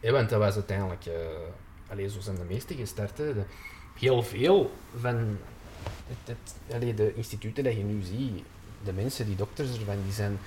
Ja, 0.00 0.12
want 0.12 0.28
dat 0.28 0.38
was 0.38 0.54
uiteindelijk, 0.54 1.06
eh 1.06 1.12
allee, 1.88 2.08
zo 2.10 2.20
zijn 2.20 2.36
de 2.36 2.44
meeste 2.48 2.74
gestart. 2.74 3.18
Hè. 3.18 3.34
De- 3.34 3.44
heel 3.98 4.22
veel 4.22 4.72
van 5.00 5.14
het, 6.06 6.36
het, 6.36 6.54
allee, 6.74 6.94
de 6.94 7.14
instituten 7.14 7.64
die 7.64 7.76
je 7.78 7.84
nu 7.84 8.02
ziet, 8.02 8.44
de 8.84 8.92
mensen, 8.92 9.26
die 9.26 9.36
dokters 9.36 9.78
ervan, 9.78 9.96
die 10.04 10.12
zijn 10.12 10.38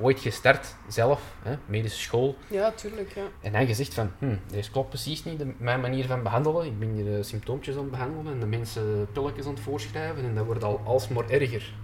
ooit 0.00 0.20
gestart 0.20 0.74
zelf, 0.88 1.34
hè, 1.42 1.54
medische 1.66 1.98
school. 1.98 2.36
Ja, 2.48 2.70
tuurlijk, 2.70 3.14
ja. 3.14 3.24
En 3.40 3.52
dan 3.52 3.66
gezegd 3.66 3.94
van, 3.94 4.10
hm, 4.18 4.36
deze 4.46 4.70
klopt 4.70 4.88
precies 4.88 5.24
niet, 5.24 5.38
de, 5.38 5.52
mijn 5.58 5.80
manier 5.80 6.06
van 6.06 6.22
behandelen. 6.22 6.66
Ik 6.66 6.78
ben 6.78 6.92
hier 6.94 7.04
de 7.04 7.22
symptoompjes 7.22 7.74
aan 7.74 7.80
het 7.82 7.90
behandelen 7.90 8.32
en 8.32 8.40
de 8.40 8.46
mensen 8.46 9.08
pilletjes 9.12 9.46
aan 9.46 9.54
het 9.54 9.60
voorschrijven 9.60 10.24
en 10.24 10.34
dat 10.34 10.44
wordt 10.44 10.64
al 10.64 10.80
alsmaar 10.84 11.28
erger. 11.30 11.74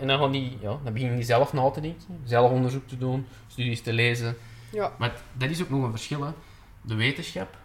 En 0.00 0.06
dan, 0.06 0.18
gaan 0.18 0.32
die, 0.32 0.58
ja, 0.60 0.78
dan 0.84 0.92
beginnen 0.92 1.16
die 1.16 1.26
zelf 1.26 1.52
na 1.52 1.70
te 1.70 1.80
denken, 1.80 2.20
zelf 2.24 2.50
onderzoek 2.50 2.88
te 2.88 2.98
doen, 2.98 3.26
studies 3.46 3.82
te 3.82 3.92
lezen. 3.92 4.36
Ja, 4.72 4.92
Maar 4.98 5.22
dat 5.32 5.50
is 5.50 5.62
ook 5.62 5.70
nog 5.70 5.82
een 5.82 5.90
verschil. 5.90 6.22
Hè. 6.22 6.30
De 6.82 6.94
wetenschap 6.94 7.56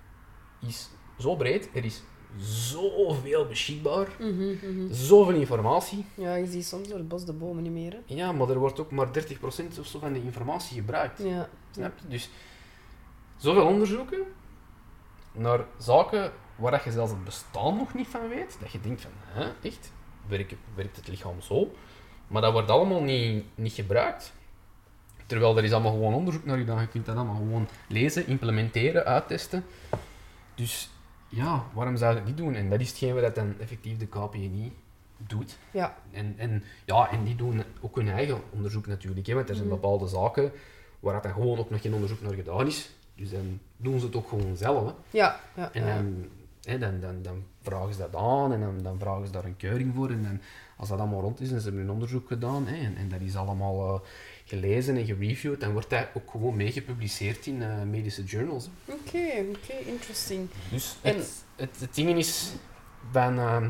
is 0.68 0.90
zo 1.20 1.36
breed, 1.36 1.70
er 1.74 1.86
is 1.86 2.04
zoveel 2.40 3.46
beschikbaar, 3.48 4.08
Mhm, 4.20 4.44
mhm. 4.50 4.94
zoveel 4.94 5.36
informatie. 5.36 6.06
ja 6.16 6.36
je 6.36 6.46
ziet 6.48 6.66
soms 6.66 6.88
door 6.88 6.98
het 6.98 7.08
bos 7.08 7.26
de 7.26 7.34
bomen 7.34 7.64
niet 7.64 7.72
meer. 7.72 7.92
Hè. 7.92 8.00
Ja, 8.06 8.32
maar 8.32 8.50
er 8.50 8.58
wordt 8.60 8.80
ook 8.80 8.92
maar 8.92 9.12
30% 9.14 9.80
of 9.80 9.86
zo 9.88 10.00
van 10.00 10.14
de 10.14 10.24
informatie 10.24 10.76
gebruikt. 10.78 11.20
Ja. 11.24 11.50
Snap 11.72 11.92
je? 12.02 12.08
Dus 12.08 12.30
zoveel 13.38 13.66
onderzoeken 13.66 14.20
naar 15.32 15.66
zaken 15.78 16.32
waar 16.56 16.82
je 16.86 16.92
zelfs 16.92 17.12
het 17.12 17.24
bestaan 17.24 17.78
nog 17.78 17.94
niet 17.94 18.08
van 18.08 18.28
weet, 18.30 18.58
dat 18.60 18.72
je 18.72 18.80
denkt 18.82 19.02
van, 19.02 19.12
hè, 19.26 19.52
echt? 19.62 19.92
Werkt, 20.28 20.54
werkt 20.76 20.96
het 20.96 21.08
lichaam 21.08 21.42
zo? 21.42 21.72
Maar 22.28 22.42
dat 22.42 22.52
wordt 22.52 22.70
allemaal 22.72 23.02
niet, 23.02 23.46
niet 23.56 23.74
gebruikt. 23.74 24.34
Terwijl 25.26 25.58
er 25.58 25.64
is 25.64 25.72
allemaal 25.72 25.92
gewoon 25.92 26.14
onderzoek 26.14 26.46
naar 26.46 26.58
gedaan. 26.58 26.82
Je 26.82 26.88
kunt 26.88 27.06
dat 27.06 27.16
allemaal 27.16 27.36
gewoon 27.36 27.68
lezen, 27.88 28.28
implementeren, 28.28 29.06
uittesten. 29.06 29.66
Dus 30.56 30.90
ja, 31.36 31.64
waarom 31.74 31.98
zou 31.98 32.12
je 32.12 32.18
het 32.18 32.28
niet 32.28 32.38
doen? 32.38 32.56
En 32.56 32.70
dat 32.70 32.80
is 32.80 32.88
hetgeen 32.90 33.22
wat 33.22 33.36
dan 33.36 33.54
effectief 33.60 33.98
de 33.98 34.08
KPNI 34.08 34.72
doet. 35.18 35.58
Ja. 35.72 35.96
En, 36.12 36.34
en, 36.38 36.64
ja, 36.86 37.12
en 37.12 37.24
die 37.24 37.36
doen 37.36 37.64
ook 37.82 37.96
hun 37.96 38.10
eigen 38.10 38.38
onderzoek 38.50 38.88
natuurlijk. 38.88 39.28
Hè, 39.28 39.34
want 39.34 39.50
er 39.50 39.56
zijn 39.56 39.68
Mhm. 39.68 39.76
bepaalde 39.76 40.08
zaken 40.08 40.52
waar 41.00 41.14
dat 41.14 41.24
dan 41.24 41.32
gewoon 41.34 41.58
ook 41.58 41.70
nog 41.70 41.82
geen 41.82 41.94
onderzoek 41.94 42.22
naar 42.22 42.34
gedaan 42.34 42.68
is. 42.68 42.90
Dus 43.16 43.32
dan 43.32 43.60
doen 43.78 44.00
ze 44.00 44.06
het 44.06 44.16
ook 44.16 44.28
gewoon 44.30 44.56
zelf. 44.58 44.86
Hè. 44.86 44.94
Ja, 45.18 45.40
ja, 45.56 45.70
En 45.74 45.86
dan, 45.86 46.26
hè, 46.64 46.78
dan, 46.80 47.00
dan, 47.00 47.22
dan 47.22 47.44
vragen 47.62 47.94
ze 47.94 48.00
dat 48.00 48.16
aan 48.16 48.54
en 48.54 48.60
dan, 48.60 48.78
dan 48.84 49.00
vragen 49.00 49.26
ze 49.26 49.32
daar 49.32 49.46
een 49.46 49.58
keuring 49.58 49.94
voor. 49.96 50.10
En 50.10 50.24
dan, 50.24 50.40
als 50.78 50.90
dat 50.90 51.00
allemaal 51.00 51.22
rond 51.22 51.40
is 51.40 51.52
en 51.52 51.58
ze 51.60 51.64
hebben 51.66 51.82
hun 51.82 51.92
onderzoek 51.94 52.28
gedaan 52.28 52.68
hè, 52.68 52.76
en, 52.86 52.96
en 52.98 53.10
dat 53.10 53.22
is 53.22 53.36
allemaal 53.36 53.96
eh, 53.96 54.00
gelezen 54.46 54.98
en 54.98 55.06
gereviewd, 55.06 55.60
dan 55.60 55.72
wordt 55.72 55.90
dat 55.90 56.08
ook 56.14 56.32
gewoon 56.32 56.56
mee 56.56 56.72
gepubliceerd 56.72 57.46
in 57.46 57.62
eh, 57.62 57.82
medische 57.82 58.24
journals. 58.24 58.70
Oké, 58.86 59.46
oké, 59.50 59.74
interesting. 59.86 60.50
Dus 60.72 60.96
En- 61.02 61.16
het, 61.16 61.44
het, 61.56 61.80
het 61.80 61.96
ding 61.96 62.18
is, 62.18 62.52
van, 63.12 63.38
ehm, 63.40 63.70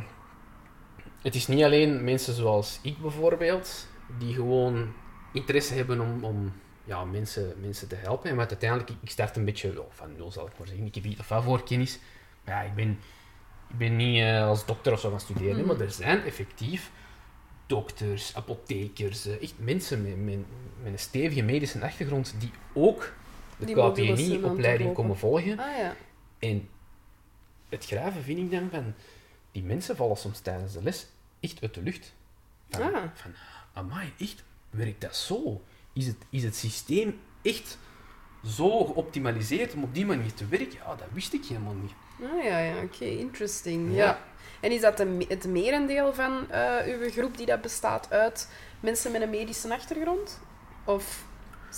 het 1.22 1.36
is 1.36 1.48
niet 1.48 1.64
alleen 1.64 2.04
mensen 2.04 2.34
zoals 2.34 2.80
ik 2.82 2.98
bijvoorbeeld, 2.98 3.88
die 4.20 4.34
gewoon 4.34 4.94
interesse 5.34 5.74
hebben 5.74 6.00
om, 6.02 6.24
om 6.24 6.54
ja, 6.86 7.06
mensen, 7.06 7.54
mensen 7.62 7.88
te 7.88 7.96
helpen. 7.96 8.30
En 8.30 8.36
wat 8.36 8.50
uiteindelijk, 8.50 8.90
ik- 9.02 9.10
start 9.10 9.36
een 9.36 9.46
beetje 9.46 9.74
wel 9.74 9.90
van 9.94 10.16
nul, 10.16 10.32
zal 10.32 10.48
ik 10.48 10.58
maar 10.58 10.68
zeggen. 10.68 10.86
Ik 10.86 10.96
heb 10.96 11.04
iets 11.06 11.20
of 11.20 11.28
wat 11.30 11.44
voorkennis. 11.44 12.00
Maar 12.46 12.56
ja, 12.64 12.70
ik 12.70 12.76
ben, 12.76 12.90
ik 13.70 13.78
ben 13.78 13.96
niet 13.96 14.22
eh, 14.22 14.46
als 14.48 14.66
dokter 14.66 14.94
of 14.94 15.00
zo 15.00 15.10
gaan 15.10 15.20
studeren, 15.20 15.58
Mhm. 15.58 15.66
maar 15.68 15.80
er 15.80 15.92
zijn 15.92 16.24
effectief 16.24 16.92
dokters, 17.65 18.36
apothekers, 18.36 19.26
eh, 19.26 19.41
echt 19.41 19.54
mensen 19.58 20.02
met, 20.02 20.17
met, 20.23 20.38
met 20.84 20.91
een 20.93 20.99
stevige 20.99 21.41
medische 21.41 21.82
achtergrond 21.82 22.36
die 22.39 22.52
ook 22.73 23.13
de 23.58 23.65
KPNI-opleiding 23.73 24.93
komen 24.93 25.17
volgen. 25.17 25.60
Ah 25.60 25.78
ja. 25.78 25.95
En 26.39 26.69
het 27.69 27.86
graven 27.86 28.23
vind 28.23 28.39
ik 28.39 28.52
dan 28.52 28.69
van, 28.71 28.93
die 29.52 29.63
mensen 29.63 29.95
vallen 29.95 30.17
soms 30.17 30.39
tijdens 30.39 30.73
de 30.73 30.84
les 30.84 31.08
echt 31.39 31.62
uit 31.62 31.73
de 31.73 31.82
lucht. 31.82 32.13
Van, 32.69 32.93
Ah. 32.93 33.04
van 33.13 33.32
amai, 33.73 34.13
echt, 34.19 34.43
werkt 34.69 35.02
dat 35.02 35.15
zo? 35.15 35.62
Is 35.93 36.08
het, 36.08 36.17
is 36.30 36.43
het 36.43 36.56
systeem 36.56 37.19
echt 37.41 37.78
zo 38.45 38.86
geoptimaliseerd 38.86 39.73
om 39.73 39.84
op 39.84 39.93
die 39.93 40.06
manier 40.06 40.34
te 40.34 40.47
werken? 40.47 40.73
Ja, 40.73 40.95
dat 40.95 41.08
wist 41.12 41.34
ik 41.34 41.45
helemaal 41.45 41.73
niet. 41.73 41.91
Ah 42.21 42.43
ja, 42.43 42.60
ja, 42.60 42.84
oké, 42.84 43.06
interesting. 43.06 43.89
Ja. 43.89 43.95
Ja. 43.95 44.23
En 44.63 44.71
is 44.71 44.82
dat 44.82 44.97
de, 44.97 45.26
het 45.28 45.47
merendeel 45.47 46.13
van 46.13 46.52
eh, 46.52 46.76
uw 46.86 47.10
groep 47.10 47.38
die 47.38 47.45
dat 47.45 47.62
bestaat 47.62 48.08
uit 48.10 48.49
mensen 48.80 49.12
met 49.12 49.21
een 49.21 49.30
medische 49.30 49.73
achtergrond? 49.73 50.39
Of 50.84 51.23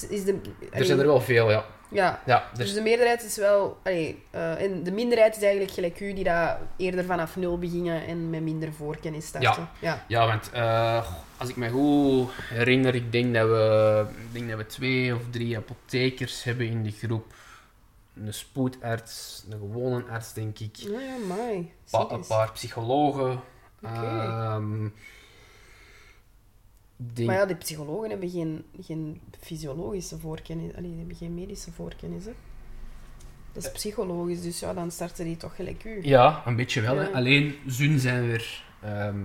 is 0.10 0.24
de... 0.24 0.40
Er 0.72 0.86
zijn 0.86 1.00
er 1.00 1.06
wel 1.06 1.22
veel, 1.22 1.52
ja. 1.52 1.66
Ja, 1.90 2.22
ja 2.26 2.44
er, 2.52 2.58
dus 2.58 2.74
de 2.74 2.82
meerderheid 2.82 3.24
is 3.24 3.38
wel... 3.38 3.78
Allee, 3.84 4.24
eh, 4.30 4.62
en 4.62 4.84
de 4.84 4.92
minderheid 4.92 5.36
is 5.36 5.42
eigenlijk 5.42 5.74
gelijk 5.74 6.00
u, 6.00 6.14
die 6.14 6.24
dat 6.24 6.58
eerder 6.78 7.06
vanaf 7.06 7.36
nul 7.36 7.60
beginnen 7.60 8.06
en 8.06 8.30
met 8.30 8.42
minder 8.42 8.74
voorkennis 8.74 9.26
starten. 9.26 9.70
Ja. 9.80 10.06
Ja, 10.08 10.28
want 10.28 10.50
eh, 10.52 11.12
als 11.38 11.50
ik 11.50 11.56
me 11.56 11.70
goed 11.70 12.32
herinner, 12.50 12.96
ik 12.96 13.12
denk 13.12 13.34
dat, 13.34 13.48
we, 13.48 14.06
ik 14.10 14.34
denk 14.34 14.50
dat 14.50 14.58
we 14.58 14.66
twee 14.66 15.16
of 15.16 15.22
drie 15.32 15.58
apothekers 15.58 16.44
hebben 16.44 16.68
in 16.68 16.84
de 16.84 16.92
groep. 16.92 17.34
Een 18.16 18.34
spoedarts, 18.34 19.46
een 19.50 19.60
gewone 19.60 20.04
arts, 20.04 20.34
denk 20.34 20.60
ik. 20.60 20.76
Ja, 20.76 21.00
mooi. 21.28 21.72
Pa- 21.90 22.10
een 22.10 22.26
paar 22.28 22.52
psychologen. 22.52 23.40
Ehm, 23.82 24.88
denk- 26.96 27.28
Maar 27.28 27.38
ja, 27.38 27.46
die 27.46 27.56
psychologen 27.56 28.10
hebben 28.10 28.30
geen, 28.30 28.66
geen 28.82 29.22
fysiologische 29.40 30.18
voorkennis. 30.20 30.76
Allee, 30.76 30.90
die 30.90 30.98
hebben 30.98 31.16
geen 31.16 31.34
medische 31.34 31.72
voorkennis, 31.72 32.26
hè. 32.26 32.32
Dat 33.52 33.64
is 33.66 33.72
psychologisch, 33.72 34.42
dus 34.42 34.60
ja, 34.60 34.74
dan 34.74 34.92
starten 34.92 35.26
die 35.26 35.38
toch 35.38 35.56
gelijk 35.56 35.84
u. 35.84 36.00
ja, 36.04 36.42
een 36.46 36.56
beetje 36.56 36.82
wel. 36.82 36.96
hè. 36.98 37.12
Alleen, 37.14 37.56
Zun 37.68 38.00
zijn 38.00 38.28
weer... 38.28 38.64
ehm, 38.82 39.20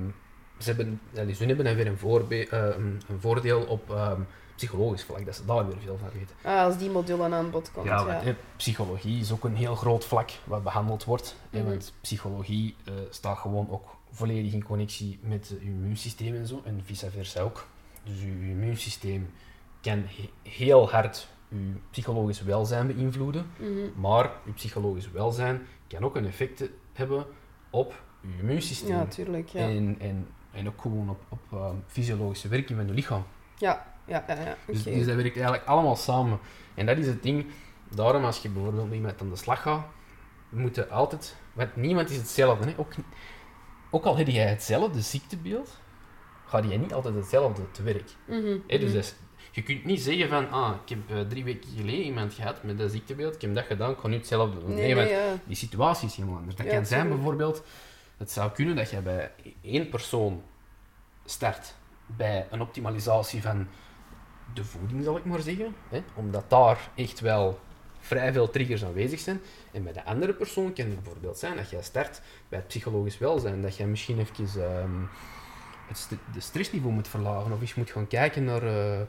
ze 0.58 0.68
hebben, 0.68 1.00
allee, 1.16 1.34
Zun 1.34 1.48
hebben 1.48 1.64
dan 1.64 1.74
weer 1.74 1.86
een, 1.86 1.98
eh, 2.30 2.76
een, 2.76 3.00
een 3.08 3.20
voordeel 3.20 3.62
op 3.62 3.90
ehm, 3.90 4.20
psychologisch 4.64 5.04
vlak, 5.04 5.24
dat 5.24 5.36
ze 5.36 5.44
daar 5.44 5.66
weer 5.66 5.76
veel 5.84 5.98
van 5.98 6.08
weten. 6.12 6.34
Ah, 6.42 6.64
als 6.64 6.78
die 6.78 6.90
module 6.90 7.22
aan 7.34 7.50
bod 7.50 7.70
komt, 7.72 7.86
Ja, 7.86 7.96
ja. 7.98 8.04
want, 8.06 8.22
hè, 8.22 8.34
psychologie 8.56 9.20
is 9.20 9.32
ook 9.32 9.44
een 9.44 9.54
heel 9.56 9.74
groot 9.74 10.04
vlak 10.04 10.30
wat 10.44 10.62
behandeld 10.62 11.04
wordt. 11.04 11.36
hè, 11.50 11.58
Mhm. 11.60 11.68
want 11.68 11.92
psychologie 12.00 12.76
eh, 12.84 12.92
staat 13.10 13.38
gewoon 13.38 13.70
ook 13.70 13.96
volledig 14.10 14.52
in 14.52 14.64
connectie 14.64 15.18
met 15.22 15.48
je 15.48 15.60
immuunsysteem 15.60 16.34
en 16.34 16.46
zo, 16.46 16.60
en 16.64 16.80
vice 16.84 17.10
versa 17.10 17.40
ook. 17.40 17.66
Dus 18.04 18.20
je 18.20 18.26
immuunsysteem 18.26 19.30
kan 19.80 20.04
he- 20.06 20.50
heel 20.50 20.90
hard 20.90 21.28
je 21.48 21.72
psychologisch 21.90 22.42
welzijn 22.42 22.86
beïnvloeden, 22.86 23.46
Mhm. 23.58 24.00
maar 24.00 24.30
je 24.44 24.52
psychologisch 24.52 25.10
welzijn 25.10 25.66
kan 25.88 26.04
ook 26.04 26.16
een 26.16 26.26
effect 26.26 26.62
hebben 26.92 27.24
op 27.70 28.02
je 28.20 28.28
immuunsysteem. 28.40 28.96
Ja, 28.96 29.04
tuurlijk, 29.06 29.48
ja. 29.48 29.60
en, 29.60 29.96
en, 30.00 30.26
en 30.52 30.66
ook 30.68 30.80
gewoon 30.80 31.08
op, 31.10 31.20
op 31.28 31.40
ehm, 31.52 31.74
fysiologische 31.86 32.48
werking 32.48 32.78
van 32.78 32.86
je 32.88 32.94
lichaam. 32.94 33.22
Ja, 33.58 33.89
ja, 34.10 34.24
ja, 34.28 34.34
ja. 34.44 34.56
Dus, 34.66 34.82
dus 34.82 35.06
dat 35.06 35.14
werkt 35.16 35.34
eigenlijk 35.34 35.66
allemaal 35.66 35.96
samen. 35.96 36.38
En 36.74 36.86
dat 36.86 36.96
is 36.98 37.06
het 37.06 37.22
ding. 37.22 37.46
Daarom, 37.94 38.24
als 38.24 38.38
je 38.38 38.48
bijvoorbeeld 38.48 38.86
met 38.86 38.94
iemand 38.94 39.20
aan 39.20 39.28
de 39.30 39.36
slag 39.36 39.62
gaat, 39.62 39.86
moeten 40.48 40.90
altijd... 40.90 41.36
Want 41.52 41.76
niemand 41.76 42.10
is 42.10 42.16
hetzelfde. 42.16 42.66
Hè? 42.68 42.74
Ook, 42.76 42.92
ook 43.90 44.04
al 44.04 44.16
heb 44.16 44.26
jij 44.26 44.46
hetzelfde 44.48 45.00
ziektebeeld, 45.00 45.80
gaat 46.46 46.70
je 46.70 46.78
niet 46.78 46.92
altijd 46.94 47.14
hetzelfde 47.14 47.70
te 47.70 47.82
werk. 47.82 48.10
Mhm, 48.26 48.56
dus 48.66 48.88
mhm. 48.88 48.98
is- 48.98 49.14
je 49.52 49.62
kunt 49.62 49.84
niet 49.84 50.00
zeggen 50.00 50.28
van, 50.28 50.50
ah, 50.50 50.74
ik 50.84 50.88
heb 50.88 50.98
eh, 51.18 51.20
drie 51.28 51.44
weken 51.44 51.70
geleden 51.76 52.04
iemand 52.04 52.34
gehad 52.34 52.62
met 52.62 52.78
dat 52.78 52.90
ziektebeeld, 52.90 53.34
ik 53.34 53.40
heb 53.40 53.54
dat 53.54 53.64
gedaan, 53.64 53.90
ik 53.90 53.98
ga 53.98 54.08
nu 54.08 54.14
hetzelfde 54.16 54.60
doen. 54.60 54.68
Nee, 54.68 54.76
Nee, 54.76 54.86
nee, 54.86 54.94
want 54.94 55.08
ja. 55.10 55.38
die 55.44 55.56
situatie 55.56 56.08
is 56.08 56.14
helemaal 56.16 56.36
anders. 56.38 56.56
Dat 56.56 56.66
Ja, 56.66 56.72
kan 56.72 56.86
zijn 56.86 57.08
bijvoorbeeld, 57.08 57.62
het 58.16 58.30
zou 58.30 58.50
kunnen 58.50 58.76
dat 58.76 58.90
je 58.90 59.00
bij 59.00 59.30
één 59.62 59.88
persoon 59.88 60.42
start 61.24 61.74
bij 62.06 62.46
een 62.50 62.60
optimalisatie 62.60 63.42
van 63.42 63.66
de 64.54 64.64
voeding, 64.64 65.04
zal 65.04 65.16
ik 65.16 65.24
maar 65.24 65.40
zeggen. 65.40 65.74
Hè? 65.88 66.02
Omdat 66.14 66.50
daar 66.50 66.90
echt 66.94 67.20
wel 67.20 67.58
vrij 68.00 68.32
veel 68.32 68.50
triggers 68.50 68.84
aanwezig 68.84 69.20
zijn. 69.20 69.40
En 69.72 69.82
bij 69.82 69.92
de 69.92 70.04
andere 70.04 70.32
persoon 70.32 70.72
kan 70.72 70.84
het 70.84 71.02
bijvoorbeeld 71.02 71.38
zijn 71.38 71.56
dat 71.56 71.70
jij 71.70 71.82
start 71.82 72.20
bij 72.48 72.58
het 72.58 72.68
psychologisch 72.68 73.18
welzijn. 73.18 73.62
Dat 73.62 73.76
jij 73.76 73.86
misschien 73.86 74.18
even 74.18 74.62
ehm, 74.62 75.02
het 75.86 75.98
st 75.98 76.10
de 76.32 76.40
stressniveau 76.40 76.94
moet 76.94 77.08
verlagen. 77.08 77.52
Of 77.52 77.60
eens 77.60 77.74
moet 77.74 77.90
gaan 77.90 78.06
kijken 78.06 78.44
naar 78.44 78.62
eh, 78.62 79.00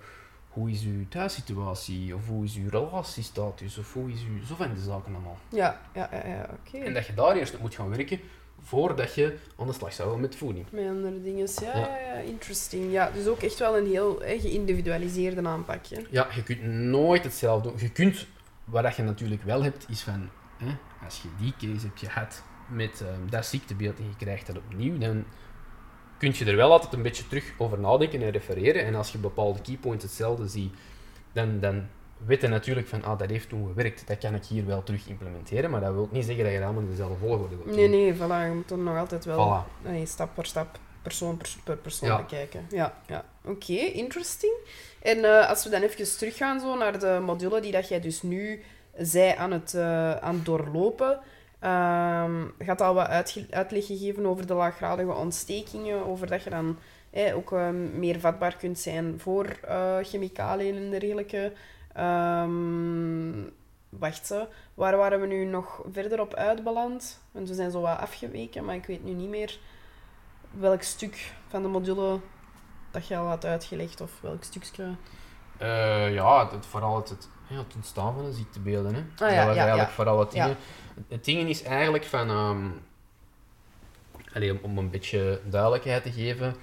hoe 0.50 0.72
is 0.72 0.84
uw 0.84 1.08
thuissituatie. 1.08 2.16
Of 2.16 2.28
hoe 2.28 2.46
is 2.46 2.56
uw 2.56 2.70
relatiestatus. 2.70 3.78
Of 3.78 3.94
hoe 3.94 4.12
is 4.12 4.20
uw... 4.24 4.46
Zo 4.46 4.56
van 4.56 4.74
die 4.74 4.84
zaken 4.84 5.14
allemaal. 5.14 5.38
Ja, 5.50 5.82
ja, 5.94 6.10
ja, 6.12 6.28
ja 6.28 6.50
oké. 6.60 6.78
En 6.78 6.94
dat 6.94 7.06
je 7.06 7.14
daar 7.14 7.36
eerst 7.36 7.54
op 7.54 7.62
moet 7.62 7.76
gaan 7.76 7.89
werken 7.89 8.20
voordat 8.62 9.14
je 9.16 9.38
aan 9.57 9.68
de 9.68 9.74
slag 9.74 9.93
zou 9.93 10.12
gaan 10.12 10.20
met 10.20 10.36
voeding. 10.36 10.66
Met 10.72 10.88
andere 10.88 11.22
dingen. 11.22 11.47
Ja, 11.62 11.76
Ja. 11.78 12.14
interesting. 12.26 12.91
Ja, 12.91 13.12
dus 13.14 13.28
ook 13.28 13.41
echt 13.41 13.59
wel 13.59 13.78
een 13.78 13.88
heel 13.88 14.20
hè, 14.22 14.39
geïndividualiseerde 14.39 15.47
aanpak. 15.47 15.86
Hè. 15.86 16.01
Ja, 16.09 16.28
je 16.36 16.43
kunt 16.43 16.64
nooit 16.64 17.24
hetzelfde 17.24 17.70
doen. 17.70 17.80
Je 17.80 17.89
kunt, 17.91 18.28
wat 18.66 18.84
dat 18.84 18.95
je 18.95 19.03
natuurlijk 19.03 19.43
wel 19.43 19.64
hebt, 19.64 19.86
is 19.89 20.01
van, 20.01 20.30
hè, 20.57 20.76
als 21.05 21.22
je 21.22 21.28
die 21.39 21.53
case 21.59 21.86
hebt 21.88 21.99
gehad 21.99 22.43
met 22.70 23.01
ehm, 23.01 23.30
dat 23.30 23.45
ziektebeeld 23.45 23.97
en 23.97 24.03
je 24.05 24.16
krijgt 24.26 24.47
dat 24.47 24.57
opnieuw, 24.57 24.97
dan 24.97 25.24
kun 26.18 26.32
je 26.36 26.45
er 26.45 26.55
wel 26.55 26.72
altijd 26.72 26.93
een 26.93 27.01
beetje 27.01 27.28
terug 27.28 27.53
over 27.57 27.80
nadenken 27.80 28.22
en 28.22 28.30
refereren. 28.32 28.86
En 28.86 28.95
als 28.95 29.12
je 29.12 29.18
bepaalde 29.18 29.62
keypoints 29.62 30.03
hetzelfde 30.03 30.47
ziet, 30.47 30.74
dan, 31.34 31.59
dan 31.59 31.88
weet 32.26 32.42
je 32.42 32.48
natuurlijk 32.48 32.88
van, 32.88 33.04
ah, 33.04 33.20
dat 33.20 33.30
heeft 33.30 33.50
toen 33.50 33.68
gewerkt, 33.68 34.08
dat 34.08 34.18
kan 34.18 34.36
ik 34.36 34.44
hier 34.46 34.66
wel 34.66 34.84
terug 34.84 35.08
implementeren, 35.08 35.70
maar 35.70 35.82
dat 35.82 35.94
wil 35.94 36.10
niet 36.12 36.26
zeggen 36.26 36.44
dat 36.44 36.54
je 36.54 36.64
allemaal 36.64 36.82
in 36.82 36.90
dezelfde 36.90 37.18
volgorde 37.18 37.56
wilt 37.56 37.76
Nee, 37.76 37.88
nee, 37.88 38.14
voilà. 38.16 38.18
Je 38.48 38.52
moet 38.56 38.70
dan 38.70 38.84
nog 38.84 38.98
altijd 38.98 39.26
wel 39.26 39.66
Voilà. 39.66 39.84
nee, 39.90 40.06
stap 40.06 40.30
per 40.36 40.46
stap, 40.46 40.80
persoon 41.02 41.38
per, 41.38 41.50
per 41.64 41.78
persoon 41.78 42.10
Ja. 42.10 42.18
bekijken. 42.18 42.66
Ja, 42.70 42.94
ja. 43.08 43.26
Oké, 43.46 43.74
interesting. 43.74 44.54
En 45.02 45.24
eh, 45.24 45.50
als 45.50 45.64
we 45.64 45.70
dan 45.70 45.82
even 45.82 46.18
teruggaan 46.18 46.60
zo 46.60 46.78
naar 46.78 47.00
de 47.00 47.20
module 47.22 47.62
die 47.62 47.72
dat 47.72 47.88
jij 47.88 48.00
dus 48.00 48.22
nu 48.22 48.62
zij 48.98 49.38
aan 49.38 49.52
het, 49.52 49.74
eh, 49.74 50.16
aan 50.16 50.36
het 50.36 50.46
doorlopen, 50.46 51.20
ehm 51.60 52.32
gaat 52.60 52.82
al 52.82 52.94
wat 52.94 53.08
uitleg 53.50 53.86
gegeven 53.86 54.26
over 54.26 54.48
de 54.48 54.54
laaggradige 54.54 55.12
ontstekingen, 55.14 56.06
over 56.06 56.28
dat 56.28 56.44
je 56.44 56.50
dan 56.50 56.78
eh, 57.12 57.36
ook 57.36 57.52
meer 57.94 58.20
vatbaar 58.20 58.56
kunt 58.58 58.80
zijn 58.80 59.20
voor 59.20 59.46
eh, 59.68 59.98
chemicaliën 60.02 60.76
en 60.76 60.90
dergelijke. 60.92 61.52
Ehm, 61.94 63.44
wacht, 63.89 64.26
ze. 64.28 64.48
waar 64.74 64.98
waren 64.98 65.20
we 65.22 65.28
nu 65.28 65.46
nog 65.46 65.82
verder 65.92 66.20
op 66.22 66.34
uitbeland? 66.34 67.22
Want 67.32 67.48
we 67.50 67.56
zijn 67.56 67.72
zo 67.72 67.82
wat 67.82 67.98
afgeweken, 67.98 68.66
maar 68.66 68.76
ik 68.76 68.86
weet 68.86 69.04
nu 69.04 69.12
niet 69.14 69.30
meer 69.30 69.60
welk 70.52 70.82
stuk 70.82 71.34
van 71.48 71.62
de 71.62 71.68
module 71.68 72.20
dat 72.92 73.08
je 73.08 73.18
al 73.18 73.28
had 73.28 73.46
uitgelegd 73.46 74.02
of 74.02 74.22
welk 74.22 74.44
stukje. 74.44 74.96
Eh, 75.58 76.14
ja, 76.14 76.50
het, 76.52 76.66
vooral 76.66 76.96
het, 76.96 77.10
het, 77.10 77.30
het 77.48 77.76
ontstaan 77.76 78.14
van 78.14 78.26
de 78.26 78.32
ziektebeelden. 78.34 78.94
Hè. 78.94 79.26
Ah, 79.26 79.32
ja, 79.32 79.38
dat 79.38 79.46
was 79.46 79.56
ja, 79.56 79.62
eigenlijk 79.62 79.89
ja. 79.89 79.96
vooral 79.96 80.20
het 80.20 80.34
Ja. 80.34 80.46
ding. 80.46 80.58
Het 81.08 81.26
ding 81.26 81.50
is 81.50 81.64
eigenlijk 81.64 82.06
van... 82.06 82.30
allee, 84.34 84.52
om, 84.52 84.60
om 84.62 84.78
een 84.78 84.89
beetje 84.89 85.42
duidelijkheid 85.46 86.04
te 86.04 86.12
geven. 86.12 86.56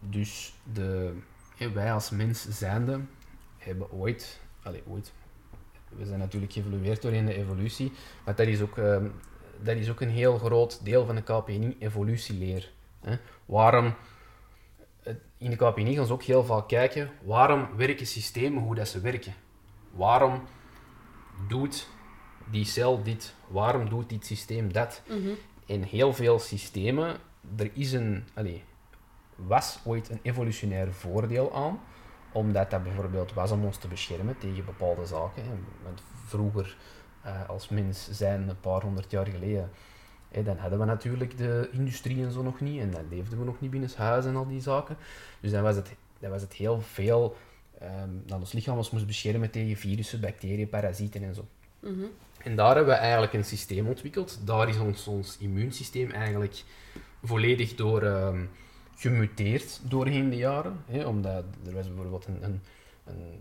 Dus 0.00 0.54
de, 0.72 1.16
wij 1.74 1.92
als 1.92 2.10
mens 2.10 2.48
zijnde 2.48 3.00
hebben 3.58 3.90
ooit... 3.90 4.40
Allee, 4.62 4.82
ooit... 4.88 5.12
We 5.88 6.04
zijn 6.06 6.18
natuurlijk 6.18 6.52
geëvolueerd 6.52 7.02
door 7.02 7.12
in 7.12 7.26
de 7.26 7.34
evolutie. 7.34 7.92
Maar 8.24 8.34
dat 8.34 8.46
is 8.46 8.60
ook, 8.60 8.78
ehm, 8.78 9.08
dat 9.62 9.76
is 9.76 9.90
ook 9.90 10.00
een 10.00 10.10
heel 10.10 10.38
groot 10.38 10.84
deel 10.84 11.06
van 11.06 11.14
de 11.14 11.22
KPNI-evolutieleer. 11.22 12.70
Hè. 13.00 13.16
Waarom... 13.46 13.94
het- 15.02 15.20
In 15.38 15.50
de 15.50 15.56
KPNI 15.56 15.94
gaan 15.94 16.06
ze 16.06 16.12
ook 16.12 16.22
heel 16.22 16.44
vaak 16.44 16.68
kijken 16.68 17.10
waarom 17.24 17.68
werken 17.76 18.06
systemen 18.06 18.62
hoe 18.62 18.74
dat 18.74 18.88
ze 18.88 19.00
werken. 19.00 19.34
Waarom 19.90 20.42
doet 21.48 21.88
die 22.50 22.64
cel 22.64 23.02
dit? 23.02 23.34
Waarom 23.48 23.88
doet 23.88 24.08
dit 24.08 24.26
systeem 24.26 24.72
dat? 24.72 25.02
In 25.66 25.82
heel 25.82 26.12
veel 26.12 26.38
systemen, 26.38 27.16
er 27.56 27.70
is 27.74 27.92
een, 27.92 28.24
allee, 28.34 28.64
was 29.36 29.78
ooit 29.84 30.08
een 30.10 30.20
evolutionair 30.22 30.92
voordeel 30.92 31.54
aan, 31.54 31.80
omdat 32.32 32.70
dat 32.70 32.82
bijvoorbeeld 32.82 33.32
was 33.32 33.50
om 33.50 33.64
ons 33.64 33.76
te 33.76 33.88
beschermen 33.88 34.38
tegen 34.38 34.64
bepaalde 34.64 35.06
zaken. 35.06 35.42
hè. 35.42 35.50
Want 35.82 36.02
vroeger, 36.26 36.76
eh, 37.22 37.48
als 37.48 37.68
mens 37.68 38.08
zijn, 38.10 38.48
een 38.48 38.60
paar 38.60 38.82
honderd 38.82 39.10
jaar 39.10 39.26
geleden, 39.26 39.70
hè, 40.28 40.42
dan 40.42 40.56
hadden 40.56 40.78
we 40.78 40.84
natuurlijk 40.84 41.36
de 41.36 41.68
industrie 41.72 42.24
en 42.24 42.32
zo 42.32 42.42
nog 42.42 42.60
niet, 42.60 42.80
en 42.80 42.90
dan 42.90 43.08
leefden 43.10 43.38
we 43.38 43.44
nog 43.44 43.60
niet 43.60 43.70
binnen 43.70 43.90
huis 43.96 44.24
en 44.24 44.36
al 44.36 44.46
die 44.46 44.60
zaken. 44.60 44.96
Dus 45.40 45.50
dan 45.50 45.62
was 45.62 45.76
het, 45.76 45.94
dan 46.18 46.30
was 46.30 46.42
het 46.42 46.52
heel 46.52 46.80
veel 46.80 47.36
ehm, 47.78 48.10
dat 48.26 48.38
ons 48.38 48.52
lichaam 48.52 48.76
ons 48.76 48.90
moest 48.90 49.06
beschermen 49.06 49.50
tegen 49.50 49.76
virussen, 49.76 50.20
bacteriën, 50.20 50.68
parasieten 50.68 51.22
en 51.22 51.34
zo. 51.34 51.46
Mhm. 51.80 52.04
En 52.38 52.56
daar 52.56 52.74
hebben 52.74 52.94
we 52.94 53.00
eigenlijk 53.00 53.32
een 53.32 53.44
systeem 53.44 53.86
ontwikkeld. 53.86 54.40
Daar 54.44 54.68
is 54.68 54.78
ons, 54.78 55.06
ons 55.06 55.38
immuunsysteem 55.38 56.10
eigenlijk 56.10 56.62
volledig 57.22 57.74
door 57.74 58.02
ehm, 58.02 58.44
gemuteerd 58.96 59.80
doorheen 59.88 60.30
de 60.30 60.36
jaren. 60.36 60.84
Hè, 60.86 61.04
omdat 61.06 61.44
er 61.66 61.74
was 61.74 61.86
bijvoorbeeld 61.86 62.26
een, 62.26 62.44
een, 62.44 62.60
een, 63.04 63.40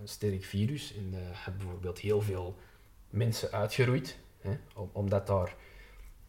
een 0.00 0.08
sterk 0.08 0.44
virus 0.44 0.94
en 0.96 1.10
dat 1.10 1.36
had 1.44 1.56
bijvoorbeeld 1.58 1.98
heel 1.98 2.22
veel 2.22 2.56
mensen 3.10 3.52
uitgeroeid. 3.52 4.18
Hè, 4.40 4.50
om- 4.74 4.90
omdat 4.92 5.26
daar 5.26 5.54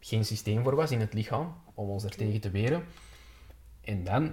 geen 0.00 0.24
systeem 0.24 0.62
voor 0.62 0.74
was 0.74 0.90
in 0.90 1.00
het 1.00 1.14
lichaam 1.14 1.54
om 1.74 1.88
ons 1.88 2.02
daartegen 2.02 2.40
te 2.40 2.50
weren. 2.50 2.84
En 3.80 4.04
dan 4.04 4.32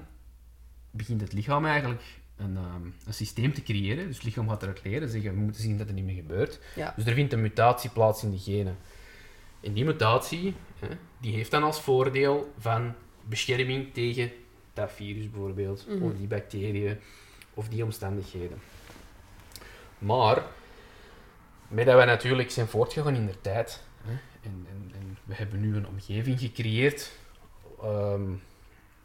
begint 0.91 1.21
het 1.21 1.33
lichaam 1.33 1.65
eigenlijk 1.65 2.01
een, 2.35 2.57
ehm, 2.57 2.85
een 3.05 3.13
systeem 3.13 3.53
te 3.53 3.63
creëren. 3.63 4.05
Dus 4.07 4.15
het 4.15 4.25
lichaam 4.25 4.49
gaat 4.49 4.61
eruit 4.61 4.83
leren, 4.83 5.09
zeggen 5.09 5.33
we 5.33 5.39
moeten 5.39 5.61
zien 5.61 5.77
dat 5.77 5.87
er 5.87 5.93
niet 5.93 6.05
meer 6.05 6.15
gebeurt. 6.15 6.59
Ja. 6.75 6.93
Dus 6.95 7.05
er 7.05 7.13
vindt 7.13 7.33
een 7.33 7.41
mutatie 7.41 7.89
plaats 7.89 8.23
in 8.23 8.31
de 8.31 8.37
genen. 8.37 8.77
En 9.61 9.73
die 9.73 9.85
mutatie 9.85 10.53
hè, 10.79 10.87
die 11.21 11.33
heeft 11.33 11.51
dan 11.51 11.63
als 11.63 11.81
voordeel 11.81 12.53
van 12.57 12.93
bescherming 13.29 13.93
tegen 13.93 14.31
dat 14.73 14.91
virus 14.91 15.29
bijvoorbeeld, 15.29 15.85
Mhm. 15.89 16.03
of 16.03 16.13
die 16.17 16.27
bacteriën, 16.27 16.97
of 17.53 17.67
die 17.69 17.83
omstandigheden. 17.83 18.61
Maar, 19.97 20.43
met 21.67 21.85
dat 21.85 21.95
wij 21.95 22.05
natuurlijk 22.05 22.51
zijn 22.51 22.67
voortgegaan 22.67 23.15
in 23.15 23.25
de 23.25 23.41
tijd, 23.41 23.83
hè, 24.01 24.11
en, 24.41 24.65
en, 24.69 24.91
en 24.99 25.17
we 25.23 25.33
hebben 25.35 25.59
nu 25.59 25.75
een 25.75 25.87
omgeving 25.87 26.39
gecreëerd, 26.39 27.11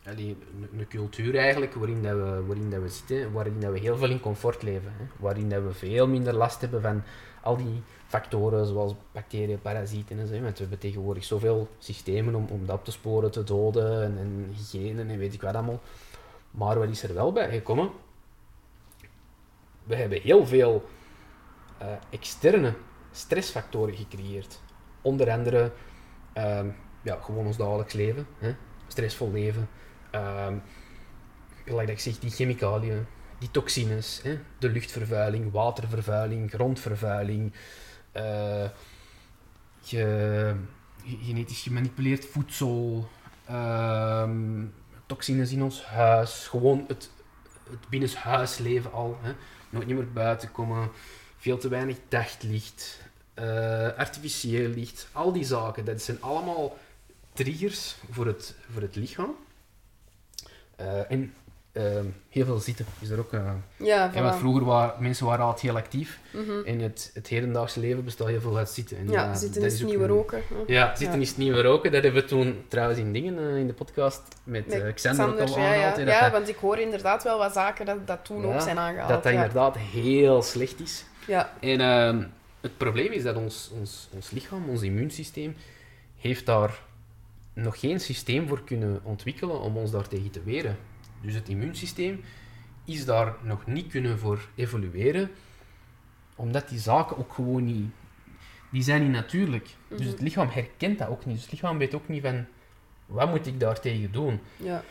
allee, 0.06 0.36
een, 0.60 0.78
een 0.78 0.88
cultuur 0.88 1.36
eigenlijk, 1.36 1.74
waarin, 1.74 2.02
dat 2.02 2.12
we, 2.12 2.42
waarin 2.46 2.70
dat 2.70 2.82
we 2.82 2.88
zitten, 2.88 3.32
waarin 3.32 3.60
dat 3.60 3.72
we 3.72 3.78
heel 3.78 3.96
veel 3.96 4.10
in 4.10 4.20
comfort 4.20 4.62
leven. 4.62 4.92
Hè, 4.96 5.04
waarin 5.16 5.48
dat 5.48 5.62
we 5.62 5.72
veel 5.72 6.08
minder 6.08 6.32
last 6.34 6.60
hebben 6.60 6.82
van 6.82 7.02
al 7.44 7.56
die 7.56 7.82
factoren 8.06 8.66
zoals 8.66 8.94
bacteriën, 9.12 9.60
parasieten 9.60 10.18
en 10.18 10.26
zo. 10.26 10.32
We 10.32 10.52
hebben 10.56 10.78
tegenwoordig 10.78 11.24
zoveel 11.24 11.68
systemen 11.78 12.34
om, 12.34 12.46
om 12.50 12.66
dat 12.66 12.78
op 12.78 12.84
te 12.84 12.90
sporen, 12.90 13.30
te 13.30 13.44
doden 13.44 14.02
en, 14.02 14.18
en 14.18 14.52
hygiëne 14.56 15.04
en 15.04 15.18
weet 15.18 15.34
ik 15.34 15.42
wat 15.42 15.54
allemaal. 15.54 15.80
Maar 16.50 16.78
wat 16.78 16.88
is 16.88 17.02
er 17.02 17.14
wel 17.14 17.32
bij 17.32 17.50
gekomen? 17.50 17.90
We 19.84 19.96
hebben 19.96 20.20
heel 20.20 20.46
veel 20.46 20.84
eh, 21.78 21.86
externe 22.10 22.74
stressfactoren 23.10 23.94
gecreëerd. 23.94 24.60
Onder 25.02 25.30
andere 25.30 25.72
ehm, 26.32 26.68
ja, 27.02 27.18
gewoon 27.20 27.46
ons 27.46 27.56
dagelijks 27.56 27.92
leven, 27.92 28.26
hè? 28.38 28.54
stressvol 28.86 29.30
leven. 29.30 29.68
Ehm 30.10 30.56
gelijk 31.64 31.86
dat 31.86 31.96
ik 31.96 32.02
zeg, 32.02 32.18
die 32.18 32.30
chemicaliën, 32.30 33.06
die 33.38 33.50
toxines, 33.50 34.20
hè? 34.22 34.38
de 34.58 34.68
luchtvervuiling, 34.68 35.52
watervervuiling, 35.52 36.50
grondvervuiling, 36.50 37.52
eh, 38.12 38.68
ge- 39.82 40.54
ge- 41.04 41.18
genetisch 41.22 41.60
gemanipuleerd 41.62 42.24
voedsel, 42.26 43.08
ehm, 43.46 44.64
toxines 45.06 45.52
in 45.52 45.62
ons 45.62 45.84
huis, 45.84 46.46
gewoon 46.48 46.84
het, 46.88 47.10
het 47.70 47.88
binnenshuisleven 47.88 48.92
al, 48.92 49.18
hè? 49.22 49.32
nooit 49.70 49.86
meer 49.86 50.12
buiten 50.12 50.52
komen, 50.52 50.90
veel 51.38 51.58
te 51.58 51.68
weinig 51.68 51.96
daglicht, 52.08 53.00
eh, 53.34 53.88
artificieel 53.96 54.68
licht, 54.68 55.08
al 55.12 55.32
die 55.32 55.44
zaken, 55.44 55.84
dat 55.84 56.02
zijn 56.02 56.22
allemaal 56.22 56.78
triggers 57.32 57.96
voor 58.10 58.26
het, 58.26 58.54
voor 58.72 58.82
het 58.82 58.96
lichaam. 58.96 59.34
Eh, 60.76 61.10
en 61.10 61.34
ehm, 61.74 62.04
heel 62.30 62.44
veel 62.44 62.58
zitten 62.58 62.86
is 63.00 63.08
er 63.10 63.18
ook. 63.18 63.32
eh 63.32 63.40
Ja, 63.76 64.10
ja, 64.14 64.22
want 64.22 64.34
voilà. 64.34 64.38
vroeger 64.38 64.64
waren 64.64 65.02
mensen 65.02 65.26
waren 65.26 65.44
altijd 65.44 65.62
heel 65.62 65.76
actief. 65.76 66.18
Mhm. 66.30 66.50
En 66.64 66.78
het, 66.80 67.10
het 67.14 67.28
hedendaagse 67.28 67.80
leven 67.80 68.04
bestaat 68.04 68.26
heel 68.28 68.40
veel 68.40 68.56
uit 68.56 68.68
zitten. 68.68 68.96
En, 68.96 69.08
Ja, 69.10 69.28
eh, 69.30 69.34
zitten 69.36 69.62
is 69.62 69.82
ook 69.82 69.88
nieuwe 69.88 70.06
roken. 70.06 70.42
Ja, 70.66 70.88
zitten 70.96 71.16
Ja. 71.16 71.22
is 71.22 71.28
het 71.28 71.38
nieuwe 71.38 71.62
roken. 71.62 71.92
Dat 71.92 72.02
hebben 72.02 72.22
we 72.22 72.28
toen 72.28 72.64
trouwens 72.68 72.98
in 73.00 73.12
dingen 73.12 73.38
eh, 73.38 73.56
in 73.58 73.66
de 73.66 73.72
podcast 73.72 74.22
met, 74.44 74.66
Met 74.66 74.94
Xander, 74.94 75.28
ook 75.28 75.38
al 75.40 75.46
ja, 75.48 75.54
ja. 75.58 75.66
aangehaald. 75.84 75.96
ja, 76.08 76.20
dat- 76.20 76.32
want 76.32 76.48
ik 76.48 76.56
hoor 76.56 76.78
inderdaad 76.78 77.22
wel 77.22 77.38
wat 77.38 77.52
zaken 77.52 77.86
dat, 77.86 78.06
dat 78.06 78.24
toen 78.24 78.46
Ja, 78.46 78.54
ook 78.54 78.60
zijn 78.60 78.78
aangehaald. 78.78 79.08
dat 79.08 79.22
dat 79.22 79.32
ja. 79.32 79.38
inderdaad 79.42 79.76
heel 79.78 80.42
slecht 80.42 80.80
is. 80.80 81.04
Ja. 81.26 81.52
En 81.60 81.80
ehm, 81.80 82.22
het 82.60 82.76
probleem 82.76 83.12
is 83.12 83.22
dat 83.22 83.36
ons, 83.36 83.70
ons, 83.78 84.08
ons 84.12 84.30
lichaam, 84.30 84.68
ons 84.68 84.82
immuunsysteem, 84.82 85.56
heeft 86.18 86.46
daar 86.46 86.78
nog 87.52 87.80
geen 87.80 88.00
systeem 88.00 88.48
voor 88.48 88.64
kunnen 88.64 89.00
ontwikkelen 89.02 89.60
om 89.60 89.76
ons 89.76 89.90
daartegen 89.90 90.30
te 90.30 90.40
weren. 90.44 90.76
Dus 91.24 91.34
het 91.34 91.48
immuunsysteem 91.48 92.20
is 92.84 93.04
daar 93.04 93.34
nog 93.42 93.66
niet 93.66 93.90
kunnen 93.90 94.18
voor 94.18 94.48
evolueren, 94.54 95.30
omdat 96.36 96.68
die 96.68 96.78
zaken 96.78 97.18
ook 97.18 97.32
gewoon 97.32 97.64
niet... 97.64 97.90
Die 98.70 98.82
zijn 98.82 99.02
niet 99.02 99.10
natuurlijk. 99.12 99.68
Dus 99.88 100.00
Mhm. 100.00 100.08
het 100.08 100.20
lichaam 100.20 100.48
herkent 100.48 100.98
dat 100.98 101.08
ook 101.08 101.24
niet. 101.24 101.34
Dus 101.34 101.42
het 101.42 101.52
lichaam 101.52 101.78
weet 101.78 101.94
ook 101.94 102.08
niet 102.08 102.22
van, 102.22 102.46
wat 103.06 103.30
moet 103.30 103.46
ik 103.46 103.60
daartegen 103.60 104.12
doen? 104.12 104.40
Ja. 104.56 104.82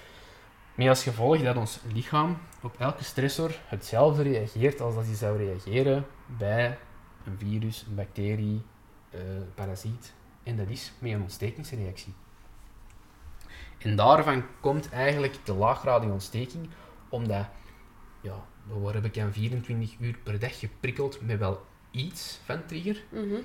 Met 0.76 0.88
als 0.88 1.04
gevolg 1.04 1.42
dat 1.42 1.56
ons 1.56 1.80
lichaam 1.94 2.38
op 2.62 2.76
elke 2.80 3.04
stressor 3.04 3.52
hetzelfde 3.66 4.24
reageert 4.24 4.82
als 4.82 4.96
dat 4.96 5.06
hij 5.06 5.16
zou 5.16 5.38
reageren 5.38 6.06
bij 6.38 6.78
een 7.26 7.38
virus, 7.38 7.86
een 7.90 7.96
bacterie, 7.96 8.62
eh, 9.10 9.20
een 9.20 9.54
parasiet. 9.56 10.14
En 10.44 10.56
dat 10.58 10.70
is 10.70 10.92
met 11.00 11.12
een 11.12 11.22
ontstekingsreactie. 11.22 12.14
En 13.84 13.96
daarvan 13.96 14.44
komt 14.60 14.90
eigenlijk 14.90 15.36
de 15.44 15.54
laaggradige 15.54 16.12
ontsteking, 16.12 16.68
omdat 17.10 17.46
ja, 18.22 18.46
we 18.68 18.74
worden 18.74 19.02
bekend 19.02 19.34
24 19.34 19.96
uur 20.00 20.18
per 20.24 20.40
dag 20.40 20.60
geprikkeld 20.60 21.22
met 21.22 21.40
wel 21.40 21.66
iets 21.92 22.40
van 22.46 22.66
trigger. 22.66 23.04
Mhm. 23.10 23.36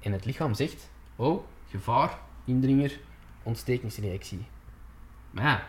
En 0.00 0.12
het 0.12 0.24
lichaam 0.24 0.54
zegt, 0.54 0.90
oh, 1.16 1.44
gevaar, 1.68 2.18
indringer, 2.44 3.00
ontstekingsreactie. 3.42 4.46
Maar 5.30 5.44
ja, 5.44 5.66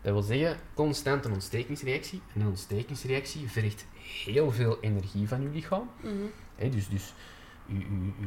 dat 0.00 0.12
wil 0.12 0.22
zeggen, 0.22 0.58
constant 0.74 1.24
een 1.24 1.32
ontstekingsreactie. 1.32 2.22
En 2.34 2.40
een 2.40 2.46
ontstekingsreactie 2.46 3.50
vergt 3.50 3.86
heel 4.24 4.50
veel 4.50 4.80
energie 4.80 5.28
van 5.28 5.42
je 5.42 5.48
lichaam. 5.48 5.90
Hè, 6.54 6.68
dus 6.68 6.88
dus 6.88 7.14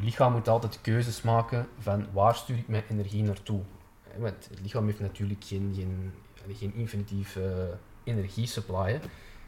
lichaam 0.01 0.31
moet 0.31 0.47
altijd 0.47 0.81
keuzes 0.81 1.21
maken 1.21 1.67
van 1.79 2.07
waar 2.13 2.35
stuur 2.35 2.57
ik 2.57 2.67
mijn 2.67 2.83
energie 2.89 3.23
naartoe. 3.23 3.61
Want 4.17 4.47
het 4.49 4.59
lichaam 4.61 4.85
heeft 4.85 4.99
natuurlijk 4.99 5.43
geen, 5.43 5.73
geen, 5.75 6.13
geen 6.57 6.73
infinitief 6.75 7.35
eh 7.35 7.43
energiesupply. 8.03 8.99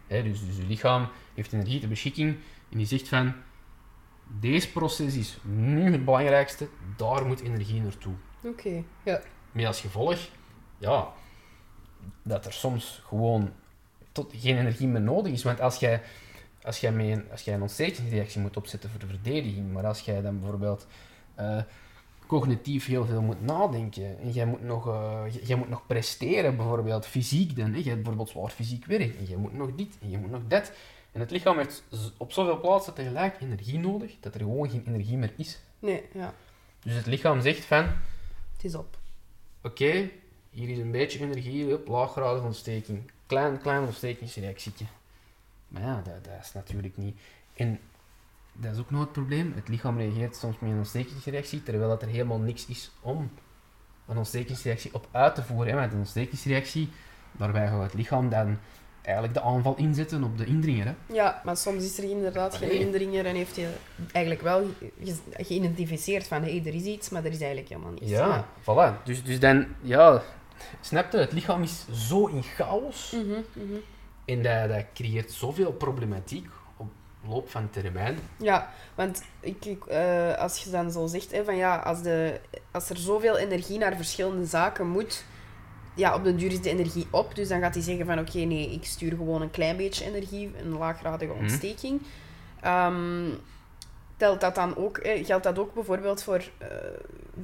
Hè. 0.08 0.24
Dus, 0.24 0.46
dus 0.46 0.58
je 0.58 0.66
lichaam 0.68 1.10
heeft 1.34 1.54
energie 1.54 1.80
ter 1.80 1.90
beschikking 1.90 2.36
en 2.70 2.78
die 2.78 2.86
zegt 2.86 3.08
van 3.08 3.34
deze 4.40 4.72
proces 4.72 5.16
is 5.16 5.38
nu 5.44 5.92
het 5.92 6.06
belangrijkste, 6.06 6.68
daar 6.98 7.26
moet 7.26 7.42
energie 7.42 7.82
naartoe. 7.82 8.14
Oké. 8.44 8.84
Ja. 9.04 9.22
Met 9.52 9.66
als 9.66 9.82
gevolg, 9.82 10.18
ja, 10.78 11.08
dat 12.22 12.46
er 12.46 12.54
soms 12.54 13.02
gewoon 13.06 13.52
tot 14.12 14.34
geen 14.36 14.58
energie 14.58 14.88
meer 14.88 15.02
nodig 15.02 15.32
is. 15.32 15.44
Want 15.44 15.62
als 15.62 15.78
jij, 15.78 16.02
als 16.64 16.80
jij, 16.80 16.92
met 16.92 17.06
een, 17.06 17.32
als 17.32 17.42
jij 17.42 17.54
een 17.54 17.62
ontstekingsreactie 17.62 18.42
moet 18.42 18.58
opzetten 18.58 18.90
voor 18.90 19.00
de 19.00 19.08
verdediging, 19.08 19.74
maar 19.74 19.86
als 19.86 20.00
jij 20.00 20.22
dan 20.22 20.40
bijvoorbeeld 20.40 20.88
eh, 21.36 21.62
cognitief 22.34 22.86
heel 22.86 23.06
veel 23.06 23.22
moet 23.22 23.42
nadenken 23.42 24.20
en 24.20 24.32
jij 24.32 24.46
moet 24.46 24.62
nog, 24.64 24.88
eh, 24.88 25.22
jij- 25.30 25.44
jij 25.44 25.58
moet 25.58 25.70
nog 25.70 25.86
presteren, 25.88 26.56
bijvoorbeeld 26.56 27.06
fysiek 27.06 27.56
dan, 27.56 27.66
hè, 27.72 27.78
jij 27.78 27.84
hebt 27.84 27.96
bijvoorbeeld 27.96 28.30
zwaar 28.30 28.50
fysiek 28.50 28.86
werk 28.86 29.16
en 29.18 29.28
je 29.30 29.38
moet 29.38 29.54
nog 29.54 29.76
dit 29.76 29.98
en 30.02 30.10
je 30.10 30.18
moet 30.18 30.32
nog 30.32 30.42
dat. 30.48 30.72
En 31.12 31.20
het 31.20 31.32
lichaam 31.32 31.58
heeft 31.58 31.84
op 32.18 32.32
zoveel 32.32 32.60
plaatsen 32.60 32.94
tegelijk 32.94 33.42
energie 33.42 33.80
nodig, 33.80 34.16
dat 34.20 34.34
er 34.34 34.40
gewoon 34.40 34.70
geen 34.70 34.84
energie 34.88 35.18
meer 35.18 35.34
is. 35.38 35.60
Nee, 35.80 36.04
ja. 36.14 36.34
Dus 36.84 36.94
het 36.96 37.06
lichaam 37.06 37.42
zegt 37.42 37.66
van, 37.66 37.84
Het 38.56 38.64
is 38.64 38.76
op. 38.76 38.98
Oké, 39.64 40.10
hier 40.50 40.70
is 40.70 40.78
een 40.78 40.92
beetje 40.92 41.20
energie, 41.20 41.66
hup, 41.66 41.88
laaggradige 41.88 42.46
ontsteking. 42.46 43.12
Klein, 43.26 43.62
klein 43.62 43.84
ontstekingsreactietje. 43.86 44.86
Maar 45.68 45.82
ja, 45.82 45.96
dat, 46.06 46.24
dat 46.24 46.34
is 46.42 46.54
natuurlijk 46.54 46.98
niet. 46.98 47.18
En 47.54 47.80
dat 48.54 48.74
is 48.74 48.80
ook 48.80 48.92
nog 48.92 49.02
het 49.02 49.12
probleem. 49.12 49.52
Het 49.56 49.68
lichaam 49.68 49.98
reageert 49.98 50.36
soms 50.36 50.56
met 50.60 50.72
een 50.72 50.78
ontstekingsreactie, 50.78 51.64
terwijl 51.64 51.90
dat 51.90 52.02
er 52.02 52.08
helemaal 52.08 52.40
niks 52.40 52.66
is 52.66 52.92
om 53.02 53.32
een 54.08 54.18
ontstekingsreactie 54.18 54.94
op 54.94 55.08
uit 55.12 55.36
te 55.36 55.44
voeren. 55.44 55.74
Hè. 55.74 55.80
Met 55.80 55.92
een 55.92 55.98
ontstekingsreactie, 55.98 56.90
daarbij 57.32 57.68
gaat 57.68 57.84
het 57.84 57.94
lichaam 57.94 58.30
dan 58.30 58.58
eigenlijk 59.02 59.34
de 59.34 59.42
aanval 59.42 59.76
inzetten 59.78 60.24
op 60.24 60.38
de 60.38 60.46
indringer. 60.46 60.86
Hè. 60.86 60.94
Ja, 61.14 61.42
maar 61.44 61.58
soms 61.58 61.84
is 61.84 61.98
er 61.98 62.04
inderdaad 62.10 62.56
geen 62.56 62.72
indringer 62.80 63.26
en 63.26 63.36
heeft 63.36 63.56
je 63.56 63.70
eigenlijk 64.12 64.44
wel 64.44 64.66
ge- 65.04 65.16
geïdentificeerd 65.32 66.28
van 66.28 66.42
hé, 66.44 66.58
hey, 66.58 66.68
er 66.68 66.74
is 66.76 66.84
iets, 66.84 67.10
maar 67.10 67.26
er 67.26 67.32
is 67.32 67.40
eigenlijk 67.40 67.70
helemaal 67.70 67.92
niets. 67.92 68.10
Ja, 68.10 68.48
voilà. 68.62 69.04
Dus, 69.04 69.24
dus 69.24 69.40
dan, 69.40 69.66
ja, 69.82 70.22
snap 70.82 71.12
je, 71.12 71.18
het 71.18 71.32
lichaam 71.32 71.62
is 71.64 71.86
zo 71.92 72.28
in 72.28 72.44
chaos. 72.44 73.12
Mhm, 73.12 73.30
mhm. 73.54 73.78
En 74.26 74.44
dat, 74.44 74.70
dat 74.70 74.86
creëert 74.94 75.32
zoveel 75.32 75.72
problematiek 75.72 76.48
loop 77.30 77.50
van 77.50 77.70
termijn. 77.70 78.18
Ja, 78.38 78.70
want 78.96 79.24
ik, 79.40 79.66
ik, 79.66 79.86
eh, 79.86 80.38
als 80.38 80.64
je 80.64 80.70
dan 80.70 80.92
zo 80.92 81.08
zegt, 81.08 81.32
hè, 81.32 81.44
van 81.44 81.56
ja, 81.56 81.76
als, 81.76 82.02
de, 82.02 82.40
als 82.72 82.90
er 82.90 82.98
zoveel 82.98 83.38
energie 83.38 83.78
naar 83.78 83.96
verschillende 83.96 84.46
zaken 84.46 84.88
moet, 84.88 85.26
ja, 85.96 86.16
op 86.16 86.24
den 86.24 86.38
duur 86.38 86.52
is 86.52 86.62
de 86.62 86.70
energie 86.70 87.08
op. 87.12 87.36
Dus 87.36 87.48
dan 87.48 87.60
gaat 87.62 87.74
hij 87.74 87.84
zeggen 87.84 88.06
van 88.06 88.20
oké, 88.20 88.38
nee, 88.38 88.72
ik 88.72 88.86
stuur 88.86 89.10
gewoon 89.12 89.42
een 89.42 89.52
klein 89.52 89.78
beetje 89.78 90.06
energie, 90.06 90.52
een 90.58 90.78
laaggradige 90.78 91.32
Mhm. 91.32 91.42
ontsteking. 91.42 92.02
Ehm, 92.62 93.30
telt 94.24 94.42
dat 94.42 94.56
dan 94.56 94.76
ook, 94.76 94.98
eh, 94.98 95.26
geldt 95.26 95.44
dat 95.44 95.60
ook 95.60 95.74
bijvoorbeeld 95.74 96.24
voor 96.24 96.42
eh, 96.58 96.68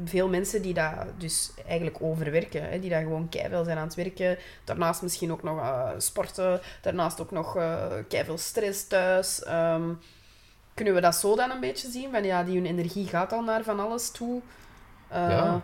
veel 0.05 0.29
mensen 0.29 0.61
die 0.61 0.73
dat 0.73 0.91
dus 1.17 1.51
eigenlijk 1.67 1.97
overwerken, 2.01 2.69
hè, 2.69 2.79
die 2.79 2.89
daar 2.89 3.01
gewoon 3.01 3.29
keiveel 3.29 3.63
zijn 3.63 3.77
aan 3.77 3.83
het 3.83 3.95
werken, 3.95 4.37
daarnaast 4.63 5.01
misschien 5.01 5.31
ook 5.31 5.43
nog 5.43 5.59
eh, 5.59 5.89
sporten, 5.97 6.61
daarnaast 6.81 7.21
ook 7.21 7.31
nog 7.31 7.55
uh, 7.57 8.35
stress 8.35 8.87
thuis. 8.87 9.43
Ehm, 9.43 9.83
kunnen 10.73 10.93
we 10.93 11.01
dat 11.01 11.15
zo 11.15 11.35
dan 11.35 11.49
een 11.49 11.59
beetje 11.59 11.89
zien? 11.89 12.11
Van 12.11 12.23
ja, 12.23 12.43
die 12.43 12.55
hun 12.55 12.65
energie 12.65 13.07
gaat 13.07 13.33
al 13.33 13.43
naar 13.43 13.63
van 13.63 13.79
alles 13.79 14.11
toe. 14.11 14.41
Ja. 15.11 15.61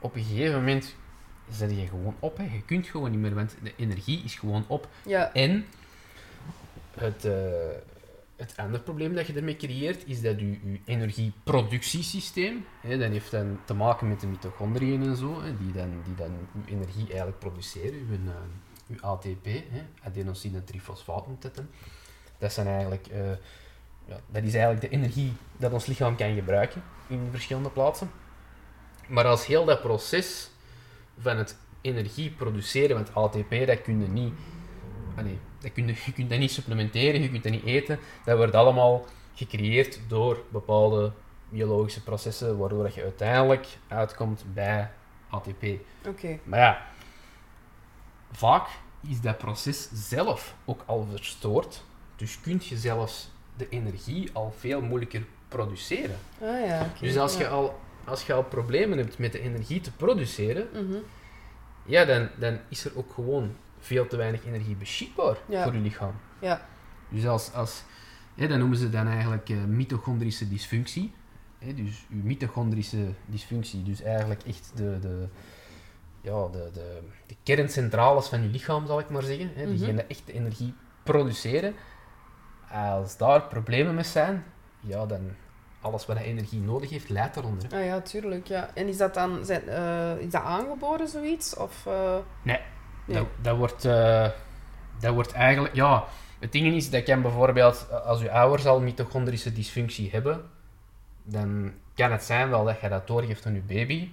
Op 0.00 0.14
een 0.14 0.24
gegeven 0.24 0.54
moment 0.54 0.94
zet 1.50 1.70
je 1.70 1.86
gewoon 1.86 2.16
op. 2.20 2.36
Hè. 2.36 2.44
Je 2.44 2.62
kunt 2.66 2.86
gewoon 2.86 3.10
niet 3.10 3.20
meer, 3.20 3.34
want 3.34 3.56
de 3.62 3.72
energie 3.76 4.22
is 4.24 4.34
gewoon 4.34 4.64
op. 4.66 4.88
ja. 5.04 5.32
En 5.32 5.66
het, 6.98 7.28
het 8.36 8.56
andere 8.56 8.82
probleem 8.82 9.14
dat 9.14 9.26
je 9.26 9.32
ermee 9.32 9.56
creëert, 9.56 10.06
is 10.06 10.20
dat 10.20 10.40
je, 10.40 10.50
je 10.50 10.80
energieproductiesysteem, 10.84 12.64
hè, 12.80 12.98
dat 12.98 13.10
heeft 13.10 13.30
dan 13.30 13.58
te 13.64 13.74
maken 13.74 14.08
met 14.08 14.20
de 14.20 14.26
mitochondriën 14.26 15.02
en 15.02 15.16
zo, 15.16 15.42
hè, 15.42 15.56
die, 15.56 15.72
dan, 15.72 16.02
die 16.04 16.14
dan 16.14 16.30
je 16.64 16.72
energie 16.72 17.06
eigenlijk 17.06 17.38
produceren, 17.38 17.94
je, 17.94 18.18
je 18.86 19.00
ATP, 19.00 19.48
adenosine 20.02 20.64
trifosfaat. 20.64 21.24
Dat, 22.38 22.52
zijn 22.52 22.66
eigenlijk, 22.66 23.06
eh, 23.06 23.30
ja, 24.04 24.20
dat 24.30 24.42
is 24.42 24.54
eigenlijk 24.54 24.80
de 24.80 24.88
energie 24.88 25.32
dat 25.56 25.72
ons 25.72 25.86
lichaam 25.86 26.16
kan 26.16 26.34
gebruiken 26.34 26.82
in 27.06 27.28
verschillende 27.30 27.70
plaatsen. 27.70 28.10
Maar 29.08 29.24
als 29.24 29.46
heel 29.46 29.64
dat 29.64 29.80
proces 29.80 30.50
van 31.18 31.36
het 31.36 31.56
energie 31.80 32.30
produceren, 32.30 32.96
want 32.96 33.14
ATP 33.14 33.66
dat 33.66 33.82
kun 33.82 34.00
je 34.00 34.08
niet, 34.08 34.32
allee, 35.16 35.38
dat 35.60 35.72
kun 35.72 35.86
je, 35.86 35.94
je 36.04 36.12
kunt 36.12 36.30
dat 36.30 36.38
niet 36.38 36.50
supplementeren, 36.50 37.22
je 37.22 37.30
kunt 37.30 37.42
dat 37.42 37.52
niet 37.52 37.64
eten, 37.64 37.98
dat 38.24 38.36
wordt 38.36 38.54
allemaal 38.54 39.04
gecreëerd 39.34 40.00
door 40.08 40.44
bepaalde 40.48 41.12
biologische 41.48 42.02
processen, 42.02 42.58
waardoor 42.58 42.82
dat 42.82 42.94
je 42.94 43.02
uiteindelijk 43.02 43.66
uitkomt 43.88 44.44
bij 44.54 44.90
ATP. 45.30 45.64
Oké. 46.06 46.38
Maar 46.44 46.58
ja, 46.58 46.86
vaak 48.32 48.68
is 49.08 49.20
dat 49.20 49.38
proces 49.38 49.88
zelf 49.92 50.54
ook 50.64 50.82
al 50.86 51.06
verstoord, 51.10 51.82
dus 52.16 52.40
kun 52.40 52.60
je 52.64 52.76
zelfs 52.76 53.30
de 53.56 53.68
energie 53.68 54.30
al 54.32 54.54
veel 54.58 54.80
moeilijker 54.80 55.24
produceren. 55.48 56.18
Ah 56.42 56.66
ja. 56.66 56.90
Dus 57.00 57.16
als 57.16 57.32
ja. 57.34 57.38
je, 57.40 57.48
al, 57.48 57.80
als 58.04 58.26
je 58.26 58.32
al 58.32 58.42
problemen 58.44 58.98
hebt 58.98 59.18
met 59.18 59.32
de 59.32 59.40
energie 59.40 59.80
te 59.80 59.92
produceren, 59.92 60.68
Mhm. 60.72 60.96
ja, 61.84 62.04
dan, 62.04 62.28
dan 62.38 62.58
is 62.68 62.84
er 62.84 62.92
ook 62.96 63.12
gewoon 63.12 63.56
veel 63.86 64.06
te 64.06 64.16
weinig 64.16 64.44
energie 64.46 64.76
beschikbaar 64.76 65.36
Ja. 65.48 65.62
voor 65.62 65.72
je 65.74 65.78
lichaam. 65.80 66.14
Ja. 66.40 66.66
Dus 67.08 67.26
als, 67.26 67.52
als 67.52 67.82
hè, 68.34 68.46
dat 68.48 68.58
noemen 68.58 68.78
ze 68.78 68.90
dan 68.90 69.06
eigenlijk 69.08 69.48
eh, 69.48 69.56
mitochondrische 69.64 70.48
dysfunctie. 70.48 71.12
Hè, 71.58 71.74
dus 71.74 72.06
je 72.08 72.14
mitochondrische 72.16 73.12
dysfunctie, 73.26 73.82
dus 73.82 74.02
eigenlijk 74.02 74.42
echt 74.46 74.72
de, 74.74 74.98
de, 74.98 75.28
ja, 76.20 76.48
de, 76.48 76.70
de, 76.72 76.98
de 77.26 77.36
kerncentrales 77.42 78.28
van 78.28 78.42
je 78.42 78.48
lichaam, 78.48 78.86
zal 78.86 78.98
ik 78.98 79.10
maar 79.10 79.22
zeggen. 79.22 79.50
Hè, 79.54 79.62
Mhm. 79.66 79.76
Diegene 79.76 80.02
echt 80.04 80.22
de 80.26 80.32
energie 80.32 80.74
produceren. 81.02 81.74
Als 82.70 83.16
daar 83.16 83.42
problemen 83.42 83.94
mee 83.94 84.04
zijn, 84.04 84.44
ja, 84.80 85.06
dan 85.06 85.20
alles 85.80 86.06
wat 86.06 86.16
energie 86.16 86.60
nodig 86.60 86.90
heeft, 86.90 87.08
leidt 87.08 87.34
daaronder. 87.34 87.74
Ah 87.74 87.84
ja, 87.84 88.00
tuurlijk. 88.00 88.46
Ja. 88.46 88.70
En 88.74 88.88
is 88.88 88.96
dat 88.96 89.14
dan 89.14 89.44
zijn, 89.44 89.68
eh, 89.68 90.18
is 90.18 90.30
dat 90.30 90.42
aangeboren, 90.42 91.08
zoiets? 91.08 91.56
Of, 91.56 91.86
eh, 91.86 92.16
Nee, 92.42 92.60
Nee. 93.06 93.16
Dat, 93.16 93.26
dat 93.42 93.56
wordt... 93.56 93.84
eh, 93.84 94.28
dat 95.00 95.14
wordt 95.14 95.32
eigenlijk, 95.32 95.74
ja, 95.74 96.04
het 96.38 96.52
ding 96.52 96.74
is, 96.74 96.90
dat 96.90 97.02
kan 97.02 97.22
bijvoorbeeld, 97.22 97.86
als 98.04 98.20
je 98.20 98.30
ouders 98.30 98.66
al 98.66 98.80
mitochondrische 98.80 99.52
dysfunctie 99.52 100.10
hebben, 100.10 100.44
dan 101.22 101.72
kan 101.94 102.12
het 102.12 102.24
zijn 102.24 102.50
wel 102.50 102.64
dat 102.64 102.80
je 102.80 102.88
dat 102.88 103.06
doorgeeft 103.06 103.46
aan 103.46 103.54
je 103.54 103.60
baby. 103.60 104.08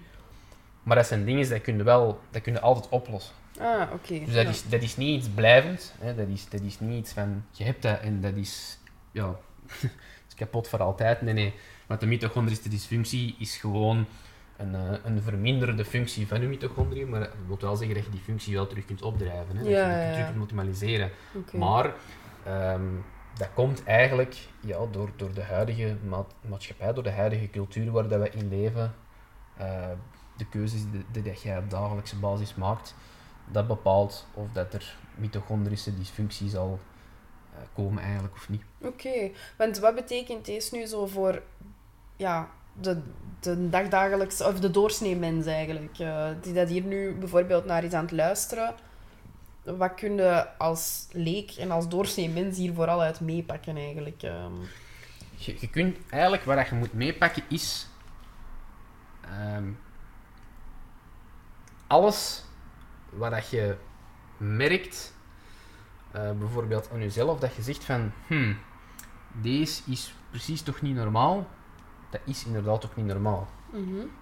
Maar 0.84 0.96
dat 0.96 1.08
zijn 1.08 1.26
dingen 1.26 1.50
dat 1.50 1.62
kun 1.62 1.78
je 1.78 1.84
wel, 1.84 2.20
dat 2.32 2.42
kun 2.42 2.54
je 2.54 2.60
altijd 2.60 2.90
oplossen. 2.90 3.34
Ah, 3.60 3.82
oké. 3.94 4.20
Dus 4.26 4.34
dat, 4.34 4.44
ja. 4.44 4.50
is, 4.50 4.70
dat 4.70 4.82
is 4.82 4.98
niet 4.98 5.20
iets 5.20 5.30
blijvend. 5.30 5.94
Hè. 6.00 6.16
Dat, 6.16 6.28
is, 6.28 6.50
dat 6.50 6.62
is 6.62 6.80
niet 6.80 7.00
iets 7.00 7.12
van, 7.14 7.46
je 7.52 7.64
hebt 7.64 7.82
dat 7.82 8.00
en 8.00 8.22
dat 8.22 8.34
is, 8.34 8.78
ja, 9.12 9.36
is 10.28 10.36
kapot 10.36 10.68
voor 10.68 10.82
altijd. 10.82 11.22
Nee, 11.22 11.34
nee. 11.34 11.54
Want 11.88 12.00
de 12.00 12.06
mitochondrische 12.06 12.70
dysfunctie 12.70 13.36
is 13.40 13.58
gewoon 13.58 14.06
een, 14.58 14.76
eh, 14.76 14.92
een 15.04 15.22
verminderde 15.22 15.86
functie 15.86 16.28
van 16.28 16.42
je 16.42 16.48
mitochondriën. 16.48 17.10
Maar 17.10 17.20
dat 17.20 17.30
wil 17.48 17.58
wel 17.60 17.76
zeggen 17.76 17.96
dat 17.96 18.06
je 18.06 18.12
die 18.12 18.20
functie 18.22 18.54
wel 18.54 18.68
terug 18.68 18.86
kunt 18.86 19.02
opdrijven. 19.02 19.56
Hè. 19.58 19.64
Dat 19.64 19.72
Ja, 19.72 19.98
je 20.00 20.04
die 20.06 20.12
terug 20.14 20.30
kunt 20.30 20.42
optimaliseren. 20.42 21.10
Maar 21.54 21.94
ehm, 22.46 22.86
dat 23.38 23.50
komt 23.54 23.84
eigenlijk 23.84 24.36
ja, 24.60 24.78
door, 24.92 25.10
door 25.16 25.34
de 25.34 25.44
huidige 25.44 25.96
ma- 26.08 26.26
maatschappij, 26.50 26.94
door 26.94 27.04
de 27.04 27.12
huidige 27.12 27.50
cultuur 27.50 27.92
waar 27.92 28.08
dat 28.08 28.20
we 28.22 28.30
in 28.30 28.50
leven. 28.50 28.94
eh, 29.58 29.88
de 30.38 30.46
keuzes 30.50 30.82
die, 30.92 31.06
die 31.12 31.22
dat 31.24 31.42
jij 31.42 31.58
op 31.58 31.70
dagelijkse 31.70 32.16
basis 32.20 32.56
maakt, 32.56 32.96
dat 33.52 33.68
bepaalt 33.68 34.28
of 34.34 34.52
dat 34.52 34.74
er 34.74 34.96
mitochondrische 35.16 35.94
dysfunctie 35.98 36.50
zal 36.50 36.80
eh, 37.54 37.60
komen 37.76 38.04
eigenlijk 38.04 38.34
of 38.34 38.50
niet. 38.50 38.64
Oké, 38.82 39.30
want 39.58 39.80
wat 39.80 39.96
betekent 39.96 40.46
deze 40.46 40.76
nu 40.76 40.86
zo 40.86 41.06
voor 41.06 41.42
ja, 42.18 42.50
de, 42.74 43.02
de 43.40 43.70
of 44.40 44.60
de 44.60 44.72
doorsnee 44.72 45.16
mens 45.16 45.46
eigenlijk, 45.46 46.00
eh, 46.00 46.28
die 46.42 46.54
dat 46.54 46.70
hier 46.70 46.84
nu 46.84 47.14
bijvoorbeeld 47.14 47.66
naar 47.66 47.84
is 47.84 47.94
aan 47.94 48.04
het 48.04 48.12
luisteren? 48.12 48.74
Wat 49.64 49.94
kun 49.94 50.16
je 50.16 50.58
als 50.58 51.08
leek 51.12 51.52
en 51.52 51.72
als 51.72 51.90
doorsnee 51.90 52.30
mens 52.30 52.58
hier 52.58 52.74
vooral 52.74 53.02
uit 53.02 53.20
meepakken 53.20 53.78
eigenlijk? 53.78 54.24
ehm? 54.24 54.54
Je, 55.36 55.58
je 55.60 55.70
kunt 55.70 55.98
eigenlijk 56.10 56.44
wat 56.44 56.68
je 56.68 56.76
moet 56.76 56.94
meepakken 56.94 57.44
is 57.48 57.88
ehm, 59.22 59.72
alles 61.88 62.44
wat 63.10 63.50
je 63.50 63.76
merkt, 64.38 65.14
eh, 66.12 66.32
bijvoorbeeld 66.32 66.90
aan 66.92 67.00
jezelf, 67.00 67.40
dat 67.40 67.56
je 67.56 67.62
zegt 67.62 67.84
van, 67.84 68.12
hmm, 68.28 68.58
deze 69.32 69.82
is 69.86 70.14
precies 70.30 70.62
toch 70.62 70.82
niet 70.82 70.96
normaal. 70.96 71.48
Dat 72.14 72.22
is 72.24 72.46
inderdaad 72.46 72.82
toch 72.82 72.96
niet 72.96 73.06
normaal. 73.06 73.48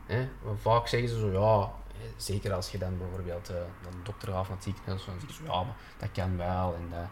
Hè? 0.05 0.27
Want 0.41 0.59
vaak 0.61 0.87
zeggen 0.87 1.09
ze 1.09 1.19
zo, 1.19 1.31
ja, 1.31 1.71
eh, 2.01 2.07
zeker 2.17 2.53
als 2.53 2.71
je 2.71 2.77
dan 2.77 2.97
bijvoorbeeld 2.97 3.49
eh, 3.49 3.55
naar 3.55 3.91
de 3.91 4.03
dokter 4.03 4.27
gaat 4.27 4.45
van 4.45 4.55
het 4.55 4.63
ziekenhuis, 4.63 5.05
dan 5.05 5.13
zeggen 5.19 5.33
ze, 5.33 5.51
ja, 5.51 5.63
maar 5.63 5.75
dat 5.97 6.11
kan 6.11 6.37
wel 6.37 6.75
en, 6.75 6.89
dat, 6.89 7.09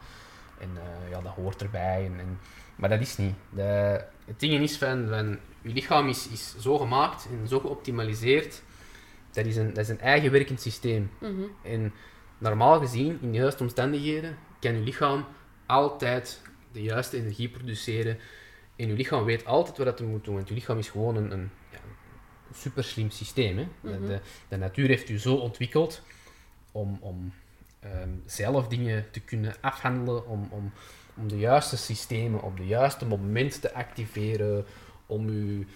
en 0.57 0.69
eh, 0.75 1.09
ja, 1.09 1.21
dat 1.21 1.33
hoort 1.33 1.61
erbij. 1.61 2.05
En, 2.05 2.19
en, 2.19 2.39
maar 2.75 2.89
dat 2.89 2.99
is 2.99 3.17
niet. 3.17 3.35
De, 3.49 4.03
het 4.25 4.39
ding 4.39 4.63
is 4.63 4.77
van, 4.77 5.07
van 5.07 5.39
je 5.61 5.73
lichaam 5.73 6.07
is, 6.07 6.27
is 6.27 6.55
zo 6.59 6.77
gemaakt 6.77 7.27
en 7.31 7.47
zo 7.47 7.59
geoptimaliseerd, 7.59 8.61
dat 9.31 9.45
is, 9.45 9.55
een, 9.55 9.67
dat 9.67 9.77
is 9.77 9.89
een 9.89 9.99
eigen 9.99 10.31
werkend 10.31 10.61
systeem. 10.61 11.11
Mhm. 11.19 11.43
En 11.63 11.93
normaal 12.37 12.79
gezien, 12.79 13.17
in 13.21 13.31
de 13.31 13.37
juiste 13.37 13.63
omstandigheden, 13.63 14.37
kan 14.59 14.73
je 14.73 14.79
lichaam 14.79 15.25
altijd 15.65 16.41
de 16.71 16.81
juiste 16.81 17.17
energie 17.17 17.49
produceren. 17.49 18.17
En 18.79 18.87
je 18.87 18.93
lichaam 18.93 19.23
weet 19.23 19.45
altijd 19.45 19.77
wat 19.77 19.87
het 19.87 19.99
moet 20.07 20.23
doen, 20.23 20.35
want 20.35 20.47
je 20.47 20.53
lichaam 20.53 20.77
is 20.77 20.89
gewoon 20.89 21.15
een, 21.15 21.31
een, 21.31 21.49
ja, 21.71 21.77
super 22.53 22.83
slim 22.83 23.09
systeem. 23.09 23.57
Hè? 23.57 23.67
De- 23.81 23.89
Mhm. 23.89 24.05
de, 24.07 24.19
de 24.47 24.57
natuur 24.57 24.87
heeft 24.87 25.09
u 25.09 25.19
zo 25.19 25.35
ontwikkeld 25.35 26.01
om, 26.71 26.97
om 27.01 27.33
ehm, 27.79 28.09
zelf 28.25 28.67
dingen 28.67 29.05
te 29.11 29.19
kunnen 29.19 29.55
afhandelen, 29.61 30.27
om, 30.27 30.47
om, 30.51 30.71
om 31.15 31.27
de 31.27 31.37
juiste 31.37 31.77
systemen 31.77 32.41
op 32.41 32.57
de 32.57 32.65
juiste 32.65 33.05
moment 33.05 33.61
te 33.61 33.73
activeren, 33.73 34.65
om 35.05 35.29
u 35.29 35.67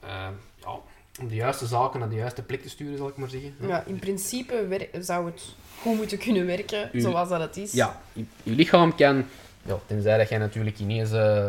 eh, 0.00 0.28
ja, 0.56 0.78
om 1.20 1.28
de 1.28 1.34
juiste 1.34 1.66
zaken 1.66 2.00
naar 2.00 2.08
de 2.08 2.14
juiste 2.16 2.42
plek 2.42 2.62
te 2.62 2.68
sturen, 2.68 2.96
zal 2.96 3.08
ik 3.08 3.16
maar 3.16 3.28
zeggen. 3.30 3.54
Ja, 3.60 3.84
in 3.86 3.98
principe 3.98 4.88
zou 5.00 5.26
het 5.26 5.54
goed 5.80 5.96
moeten 5.96 6.18
kunnen 6.18 6.46
werken 6.46 6.90
U- 6.92 7.00
zoals 7.00 7.28
dat 7.28 7.40
het 7.40 7.56
is. 7.56 7.72
Ja, 7.72 8.00
je, 8.12 8.24
je 8.42 8.52
lichaam 8.52 8.94
kan, 8.94 9.24
ja, 9.62 9.78
tenzij 9.86 10.18
dat 10.18 10.28
jij 10.28 10.38
natuurlijk 10.38 10.78
ineens 10.78 11.12
eh, 11.12 11.48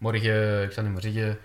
morgen, 0.00 0.62
ik 0.62 0.72
zal 0.72 0.82
niet 0.84 0.92
maar 0.92 1.02
zeggen, 1.02 1.38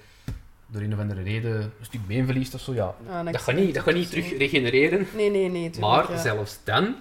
door 0.67 0.81
een 0.81 0.93
of 0.93 0.99
andere 0.99 1.21
reden 1.23 1.61
een 1.61 1.71
stuk 1.85 2.07
been 2.07 2.25
verliest 2.25 2.53
of 2.53 2.61
zo, 2.61 2.73
ja. 2.73 2.95
Ah, 3.09 3.25
Dat 3.25 3.41
gaat 3.41 3.55
niet, 3.55 3.73
dat 3.73 3.83
gaat 3.83 3.93
niet 3.93 4.09
terug 4.09 4.37
regenereren, 4.37 5.07
Nee, 5.15 5.29
nee, 5.29 5.49
nee. 5.49 5.69
tuurlijk, 5.69 5.93
maar 5.93 6.11
ja. 6.11 6.17
zelfs 6.17 6.59
dan 6.63 6.95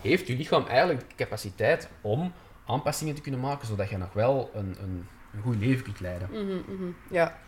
heeft 0.00 0.26
je 0.26 0.36
lichaam 0.36 0.66
eigenlijk 0.66 1.08
de 1.08 1.14
capaciteit 1.24 1.88
om 2.00 2.32
aanpassingen 2.66 3.14
te 3.14 3.20
kunnen 3.20 3.40
maken, 3.40 3.66
zodat 3.66 3.88
je 3.90 3.96
nog 3.96 4.12
wel 4.12 4.50
een, 4.54 4.76
een, 4.82 5.06
een 5.34 5.42
goed 5.42 5.56
leven 5.56 5.84
kunt 5.84 6.00
leiden. 6.00 6.28
Mhm, 6.32 6.74
mhm. 6.76 6.90
Ja. 7.10 7.38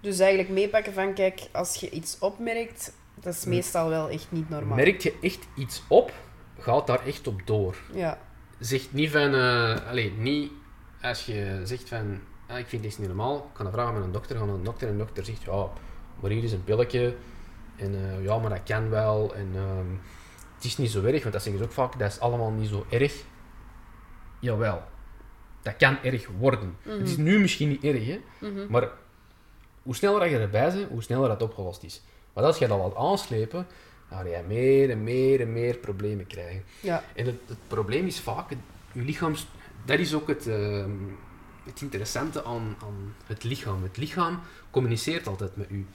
Dus 0.00 0.18
eigenlijk 0.18 0.50
meepakken 0.50 0.92
van, 0.92 1.14
kijk, 1.14 1.40
als 1.52 1.74
je 1.76 1.90
iets 1.90 2.18
opmerkt, 2.18 2.92
dat 3.14 3.34
is 3.34 3.44
Mm. 3.44 3.50
meestal 3.50 3.88
wel 3.88 4.08
echt 4.10 4.26
niet 4.30 4.48
normaal. 4.48 4.76
Merk 4.76 5.00
je 5.00 5.14
echt 5.22 5.46
iets 5.56 5.82
op, 5.88 6.12
gaat 6.58 6.86
daar 6.86 7.06
echt 7.06 7.26
op 7.26 7.40
door. 7.44 7.76
Ja. 7.92 8.18
Zeg 8.58 8.92
niet 8.92 9.10
van, 9.10 9.34
eh 9.34 9.86
allee, 9.88 10.12
niet 10.12 10.50
als 11.02 11.26
je 11.26 11.60
zegt 11.64 11.88
van, 11.88 12.20
ah, 12.46 12.58
ik 12.58 12.66
vind 12.66 12.82
dit 12.82 12.98
niet 12.98 13.06
normaal, 13.08 13.36
ik 13.52 13.58
ga 13.58 13.64
een 13.64 13.72
vragen 13.72 13.94
met 13.94 14.02
een 14.04 14.12
dokter, 14.12 14.36
gaan 14.36 14.48
een 14.48 14.64
dokter 14.64 14.88
en 14.88 14.98
dokter 14.98 15.24
zegt, 15.24 15.42
ja, 15.42 15.68
maar 16.20 16.30
hier 16.30 16.42
is 16.44 16.52
een 16.52 16.64
pilletje 16.64 17.14
en 17.76 17.94
eh, 17.94 18.24
ja, 18.24 18.38
maar 18.38 18.50
dat 18.50 18.62
kan 18.64 18.88
wel 18.90 19.34
en 19.34 19.48
ehm, 19.54 19.86
het 20.54 20.64
is 20.64 20.76
niet 20.76 20.90
zo 20.90 21.02
erg, 21.04 21.20
want 21.20 21.32
dat 21.32 21.42
zeggen 21.42 21.58
ze 21.62 21.64
ook 21.68 21.72
vaak, 21.74 21.98
dat 21.98 22.10
is 22.10 22.20
allemaal 22.20 22.50
niet 22.50 22.68
zo 22.68 22.86
erg. 22.90 23.22
Jawel, 24.38 24.82
dat 25.62 25.76
kan 25.76 25.98
erg 26.02 26.28
worden. 26.38 26.76
Het 26.82 27.08
is 27.08 27.16
nu 27.16 27.40
misschien 27.40 27.68
niet 27.68 27.84
erg, 27.84 28.06
hè, 28.06 28.20
Mhm. 28.38 28.66
maar 28.70 28.88
hoe 29.82 29.94
sneller 29.94 30.28
je 30.28 30.38
erbij 30.38 30.72
bent, 30.72 30.88
hoe 30.88 31.02
sneller 31.02 31.28
dat 31.28 31.42
opgelost 31.42 31.82
is. 31.82 32.02
Maar 32.32 32.44
als 32.44 32.58
je 32.58 32.66
dat 32.66 32.78
laat 32.78 32.94
aanslepen, 32.96 33.66
dan 34.08 34.18
ga 34.18 34.24
je 34.24 34.42
meer 34.46 34.90
en 34.90 35.02
meer 35.02 35.40
en 35.40 35.52
meer 35.52 35.76
problemen 35.76 36.26
krijgen. 36.26 36.62
Ja. 36.80 37.04
En 37.14 37.26
het, 37.26 37.34
het 37.46 37.58
probleem 37.66 38.06
is 38.06 38.20
vaak, 38.20 38.50
je 38.92 39.02
lichaam, 39.02 39.34
dat 39.84 39.98
is 39.98 40.14
ook 40.14 40.28
het, 40.28 40.46
ehm, 40.46 40.90
het 41.64 41.80
interessante 41.80 42.44
aan, 42.44 42.76
aan 42.82 43.14
het 43.26 43.44
lichaam. 43.44 43.82
Het 43.82 43.96
lichaam 43.96 44.40
communiceert 44.70 45.26
altijd 45.26 45.56
met 45.56 45.70
u. 45.70 45.86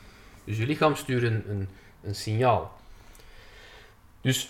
Dus 0.43 0.57
je 0.57 0.65
lichaam 0.65 0.95
stuurt 0.95 1.23
een, 1.23 1.49
een, 1.49 1.69
een 2.01 2.15
signaal. 2.15 2.77
Dus 4.21 4.49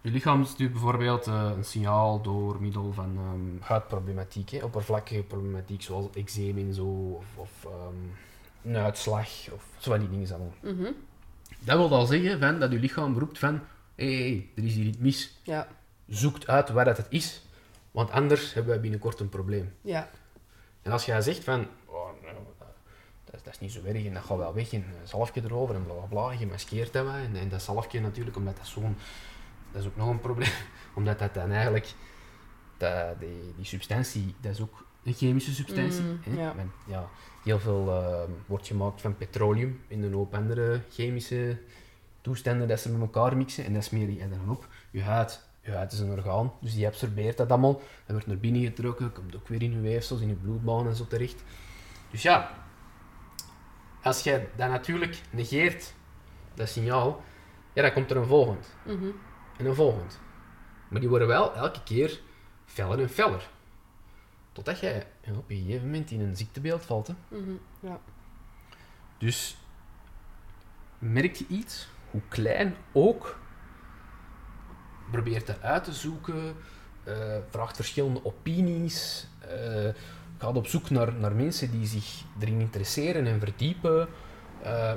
je 0.00 0.10
lichaam 0.10 0.44
stuurt 0.44 0.72
bijvoorbeeld 0.72 1.26
eh, 1.26 1.50
een 1.56 1.64
signaal 1.64 2.22
door 2.22 2.60
middel 2.60 2.92
van 2.92 3.16
ehm, 3.16 3.66
huidproblematiek, 3.68 4.50
hè, 4.50 4.64
oppervlakkige 4.64 5.22
problematiek 5.22 5.82
zoals 5.82 6.06
eczeem 6.14 6.58
en 6.58 6.74
zo, 6.74 6.84
of, 6.84 7.24
of 7.34 7.50
ehm, 7.64 7.94
een 8.68 8.76
uitslag, 8.76 9.28
of 9.52 9.64
zo 9.78 9.90
van 9.90 9.98
die 10.00 10.10
dingen 10.10 10.28
allemaal. 10.30 10.54
Mhm. 10.62 10.92
Dat 11.60 11.76
wil 11.76 11.90
al 11.98 12.06
zeggen 12.06 12.40
van, 12.40 12.58
dat 12.60 12.72
je 12.72 12.78
lichaam 12.78 13.18
roept 13.18 13.38
van, 13.38 13.60
hé, 13.94 14.18
hey, 14.18 14.28
hey, 14.28 14.48
er 14.56 14.64
is 14.64 14.74
hier 14.74 14.84
iets 14.84 14.98
mis 14.98 15.38
Ja. 15.42 15.68
zoekt 16.06 16.46
uit 16.46 16.68
waar 16.68 16.84
dat 16.84 16.96
het 16.96 17.06
is, 17.08 17.42
want 17.96 18.10
anders 18.10 18.52
hebben 18.54 18.72
wij 18.72 18.80
binnenkort 18.80 19.20
een 19.20 19.28
probleem. 19.28 19.74
Ja. 19.80 20.08
En 20.82 20.92
als 20.92 21.04
jij 21.04 21.20
zegt 21.20 21.44
van, 21.44 21.66
oh, 21.86 22.08
nou, 22.22 22.34
dat, 23.24 23.34
is- 23.34 23.42
dat 23.42 23.52
is 23.52 23.60
niet 23.60 23.72
zo 23.72 23.80
erg 23.84 24.04
en 24.04 24.14
dat 24.14 24.22
gaat 24.24 24.36
wel 24.36 24.54
weg 24.54 24.72
en 24.72 24.84
een 25.00 25.08
zalfje 25.08 25.42
erover 25.44 25.74
en 25.74 25.84
bla 25.84 25.94
bla 25.94 26.32
je 26.32 26.46
maskeert 26.46 26.92
dat 26.92 27.04
wel. 27.04 27.14
En, 27.14 27.36
en 27.36 27.48
dat 27.48 27.62
zalfje 27.62 28.00
natuurlijk, 28.00 28.36
omdat 28.36 28.56
dat 28.56 28.66
zo'n, 28.66 28.96
dat 29.72 29.82
is 29.82 29.88
ook 29.88 29.96
nog 29.96 30.08
een 30.08 30.20
probleem, 30.20 30.50
omdat 30.96 31.18
dat 31.18 31.34
dan 31.34 31.50
eigenlijk, 31.50 31.94
dat, 32.76 33.20
die, 33.20 33.52
die 33.56 33.64
substantie, 33.64 34.34
dat 34.40 34.52
is 34.52 34.60
ook 34.60 34.86
een 35.04 35.12
chemische 35.14 35.52
substantie. 35.54 36.02
Mm, 36.02 36.18
hè? 36.22 36.40
ja. 36.42 36.54
Ja, 36.86 37.08
heel 37.44 37.58
veel 37.58 37.88
eh, 37.88 38.22
wordt 38.46 38.66
gemaakt 38.66 39.00
van 39.00 39.16
petroleum 39.16 39.80
en 39.88 40.02
een 40.02 40.12
hoop 40.12 40.34
andere 40.34 40.80
chemische 40.90 41.58
toestanden 42.20 42.68
dat 42.68 42.80
ze 42.80 42.90
met 42.90 43.00
elkaar 43.00 43.36
mixen 43.36 43.64
en 43.64 43.74
dat 43.74 43.84
smeer 43.84 44.10
je 44.10 44.20
er 44.20 44.28
dan 44.30 44.50
op. 44.50 44.68
Je 44.90 45.02
huid, 45.02 45.45
je 45.66 45.72
huid 45.72 45.92
is 45.92 45.98
een 45.98 46.10
orgaan, 46.10 46.52
dus 46.60 46.74
die 46.74 46.86
absorbeert 46.86 47.36
dat 47.36 47.50
allemaal. 47.50 47.72
Dat 47.72 47.82
wordt 48.06 48.26
naar 48.26 48.38
binnen 48.38 48.62
getrokken, 48.62 49.12
komt 49.12 49.36
ook 49.36 49.48
weer 49.48 49.62
in 49.62 49.72
je 49.72 49.80
weefsels, 49.80 50.20
in 50.20 50.28
je 50.28 50.34
bloedbaan 50.34 50.86
en 50.86 50.94
zo 50.94 51.06
terecht. 51.06 51.44
Dus 52.10 52.22
ja, 52.22 52.50
als 54.02 54.22
je 54.22 54.48
dat 54.56 54.68
natuurlijk 54.68 55.20
negeert, 55.30 55.94
dat 56.54 56.68
signaal, 56.68 57.22
ja, 57.72 57.82
dan 57.82 57.92
komt 57.92 58.10
er 58.10 58.16
een 58.16 58.26
volgend. 58.26 58.74
Mhm. 58.84 59.10
En 59.58 59.66
een 59.66 59.74
volgend. 59.74 60.20
Maar 60.88 61.00
die 61.00 61.08
worden 61.08 61.28
wel 61.28 61.54
elke 61.54 61.82
keer 61.82 62.20
feller 62.64 63.00
en 63.00 63.08
feller. 63.08 63.48
Totdat 64.52 64.80
jij 64.80 65.06
ja, 65.22 65.32
op 65.32 65.50
een 65.50 65.56
gegeven 65.56 65.84
moment 65.84 66.10
in 66.10 66.20
een 66.20 66.36
ziektebeeld 66.36 66.84
valt. 66.84 67.06
Hè. 67.06 67.14
Mhm. 67.28 67.54
Ja. 67.80 68.00
Dus 69.18 69.56
merk 70.98 71.34
je 71.34 71.46
iets, 71.48 71.88
hoe 72.10 72.20
klein 72.28 72.76
ook, 72.92 73.38
probeer 75.10 75.42
het 75.46 75.62
uit 75.62 75.84
te 75.84 75.92
zoeken, 75.92 76.54
eh, 77.04 77.14
vraagt 77.50 77.76
verschillende 77.76 78.24
opinies, 78.24 79.26
eh 79.40 79.88
gaat 80.38 80.56
op 80.56 80.66
zoek 80.66 80.90
naar, 80.90 81.12
naar 81.14 81.34
mensen 81.34 81.70
die 81.70 81.86
zich 81.86 82.22
erin 82.40 82.60
interesseren 82.60 83.26
en 83.26 83.38
verdiepen. 83.40 84.08
eh, 84.62 84.92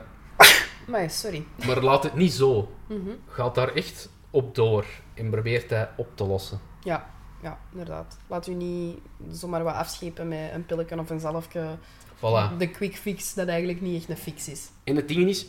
Maar 0.88 1.10
sorry. 1.10 1.46
maar 1.66 1.84
laat 1.84 2.04
het 2.04 2.14
niet 2.14 2.34
zo. 2.34 2.72
Mhm. 2.88 3.10
Ga 3.28 3.50
daar 3.50 3.74
echt 3.74 4.10
op 4.30 4.56
door 4.56 4.86
en 5.14 5.30
probeer 5.30 5.68
dat 5.68 5.90
op 5.98 6.08
te 6.16 6.24
lossen. 6.24 6.60
Ja. 6.84 7.10
ja, 7.42 7.60
inderdaad. 7.72 8.18
Laat 8.28 8.48
u 8.48 8.54
niet 8.54 9.00
zomaar 9.32 9.64
wat 9.64 9.74
afschepen 9.74 10.28
met 10.28 10.52
een 10.54 10.66
pilletje 10.66 11.00
of 11.00 11.10
een 11.10 11.20
zalfje. 11.20 11.78
Voilà. 12.16 12.58
De 12.58 12.70
quick 12.72 12.96
fix, 12.96 13.34
dat 13.34 13.48
eigenlijk 13.48 13.82
niet 13.82 14.00
echt 14.02 14.10
een 14.10 14.18
fix 14.24 14.48
is. 14.50 14.70
En 14.84 14.96
het 14.96 15.08
ding 15.08 15.30
is, 15.30 15.46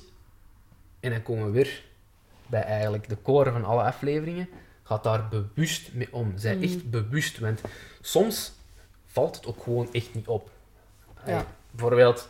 en 1.01 1.11
dan 1.11 1.23
komen 1.23 1.45
we 1.45 1.51
weer 1.51 1.85
bij 2.51 2.63
eigenlijk 2.63 3.09
de 3.09 3.23
core 3.23 3.53
van 3.53 3.65
alle 3.65 3.83
afleveringen, 3.83 4.49
gaat 4.83 5.03
daar 5.05 5.29
bewust 5.29 5.93
mee 5.95 6.09
om. 6.13 6.33
Zij 6.39 6.55
Mhm. 6.55 6.63
echt 6.65 6.91
bewust, 6.91 7.39
want 7.39 7.61
soms 8.01 8.53
valt 9.07 9.37
het 9.37 9.47
ook 9.47 9.63
gewoon 9.63 9.93
echt 9.93 10.15
niet 10.15 10.29
op. 10.29 10.51
Ja. 11.27 11.33
Hey, 11.33 11.45
bijvoorbeeld, 11.71 12.29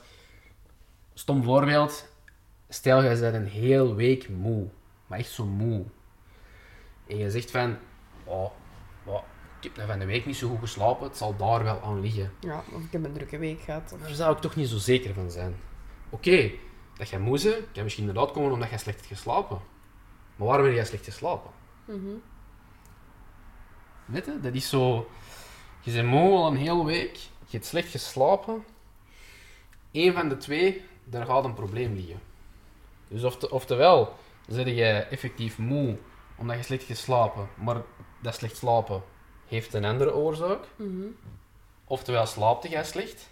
stom 1.14 1.42
voorbeeld, 1.42 2.08
stel 2.68 3.02
je 3.02 3.18
bent 3.18 3.34
een 3.34 3.46
heel 3.46 3.94
week 3.94 4.28
moe, 4.28 4.66
maar 5.06 5.18
echt 5.18 5.30
zo 5.30 5.44
moe. 5.44 5.84
En 7.06 7.16
je 7.16 7.30
zegt 7.30 7.50
van, 7.50 7.76
oh, 8.24 8.50
oh, 9.04 9.22
ik 9.60 9.70
heb 9.76 9.86
van 9.88 9.98
de 9.98 10.04
week 10.04 10.26
niet 10.26 10.36
zo 10.36 10.48
goed 10.48 10.58
geslapen, 10.58 11.06
het 11.06 11.16
zal 11.16 11.36
daar 11.36 11.64
wel 11.64 11.80
aan 11.82 12.00
liggen. 12.00 12.32
Ja, 12.40 12.62
of 12.72 12.82
ik 12.84 12.92
heb 12.92 13.04
een 13.04 13.12
drukke 13.12 13.38
week 13.38 13.60
gehad. 13.60 13.92
Of... 13.92 14.00
Daar 14.00 14.14
zou 14.14 14.34
ik 14.34 14.40
toch 14.40 14.56
niet 14.56 14.68
zo 14.68 14.78
zeker 14.78 15.14
van 15.14 15.30
zijn. 15.30 15.54
Oké, 16.10 16.50
dat 16.96 17.08
jij 17.08 17.18
moe 17.18 17.42
bent, 17.42 17.64
kan 17.72 17.82
misschien 17.82 18.06
inderdaad 18.08 18.32
komen 18.32 18.52
omdat 18.52 18.68
jij 18.68 18.78
slecht 18.78 18.96
hebt 18.96 19.08
geslapen. 19.08 19.58
Maar 20.40 20.48
waarom 20.48 20.66
heb 20.66 20.74
jij 20.74 20.84
slecht 20.84 21.04
geslapen? 21.04 21.50
Mhm. 21.84 22.14
Weet 24.04 24.24
je, 24.24 24.40
dat 24.40 24.54
is 24.54 24.68
zo... 24.68 25.10
Je 25.80 25.92
bent 25.92 26.08
moe 26.08 26.36
al 26.36 26.46
een 26.46 26.56
hele 26.56 26.84
week, 26.84 27.16
je 27.16 27.56
hebt 27.56 27.64
slecht 27.64 27.90
geslapen. 27.90 28.64
Eén 29.92 30.12
van 30.12 30.28
de 30.28 30.36
twee, 30.36 30.84
daar 31.04 31.26
gaat 31.26 31.44
een 31.44 31.54
probleem 31.54 31.94
liggen. 31.94 32.20
Dus 33.08 33.24
ofte, 33.24 33.50
oftewel, 33.50 34.14
zit 34.46 34.66
je 34.66 34.84
effectief 34.84 35.58
moe 35.58 35.98
omdat 36.36 36.56
je 36.56 36.62
slecht 36.62 36.84
geslapen, 36.84 37.48
maar 37.54 37.82
dat 38.20 38.34
slecht 38.34 38.56
slapen 38.56 39.02
heeft 39.46 39.74
een 39.74 39.84
andere 39.84 40.14
oorzaak. 40.14 40.64
Mhm. 40.76 41.06
Oftewel 41.84 42.26
slaapte 42.26 42.68
jij 42.68 42.84
slecht. 42.84 43.30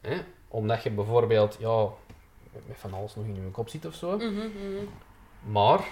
Hè? 0.00 0.22
Omdat 0.48 0.82
je 0.82 0.90
bijvoorbeeld 0.90 1.56
ja, 1.58 1.88
met 2.66 2.78
van 2.78 2.94
alles 2.94 3.14
nog 3.14 3.24
in 3.24 3.34
je 3.34 3.50
kop 3.50 3.68
zit 3.68 3.86
of 3.86 3.94
zo. 3.94 4.16
Mhm, 4.16 4.34
mhm. 4.34 4.86
Maar 5.50 5.84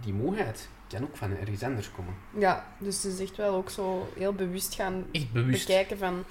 die 0.00 0.12
moeheid 0.14 0.68
kan 0.88 1.02
ook 1.02 1.16
van 1.16 1.36
ergens 1.36 1.62
anders 1.62 1.90
komen. 1.92 2.14
Ja, 2.38 2.66
dus 2.78 3.02
het 3.02 3.12
is 3.12 3.20
echt 3.20 3.36
wel 3.36 3.54
ook 3.54 3.70
zo 3.70 4.08
heel 4.16 4.32
bewust 4.32 4.74
gaan 4.74 5.04
Echt 5.12 5.32
bewust. 5.32 5.66
bekijken 5.66 5.98
van 5.98 6.24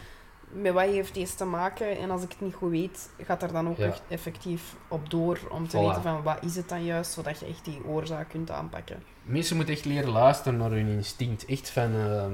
met 0.49 0.73
wat 0.73 0.83
heeft 0.83 1.13
deze 1.13 1.35
te 1.35 1.45
maken. 1.45 1.97
En 1.97 2.11
als 2.11 2.23
ik 2.23 2.29
het 2.29 2.41
niet 2.41 2.53
goed 2.55 2.69
weet, 2.71 3.09
gaat 3.21 3.43
er 3.43 3.51
dan 3.51 3.67
ook 3.69 3.77
Ja. 3.77 3.85
echt 3.85 4.01
effectief 4.07 4.75
op 4.87 5.09
door 5.09 5.39
om 5.49 5.67
te 5.67 5.77
Voilà. 5.77 5.79
weten 5.79 6.01
van 6.01 6.23
wat 6.23 6.43
is 6.43 6.55
het 6.55 6.69
dan 6.69 6.83
juist, 6.83 7.11
zodat 7.11 7.39
je 7.39 7.45
echt 7.45 7.65
die 7.65 7.85
oorzaak 7.85 8.29
kunt 8.29 8.51
aanpakken. 8.51 9.03
Mensen 9.23 9.55
moeten 9.55 9.73
echt 9.75 9.85
leren 9.85 10.09
luisteren 10.09 10.57
naar 10.59 10.69
hun 10.71 10.87
instinct. 10.87 11.45
Echt 11.45 11.69
van... 11.69 11.95
ehm, 11.95 12.33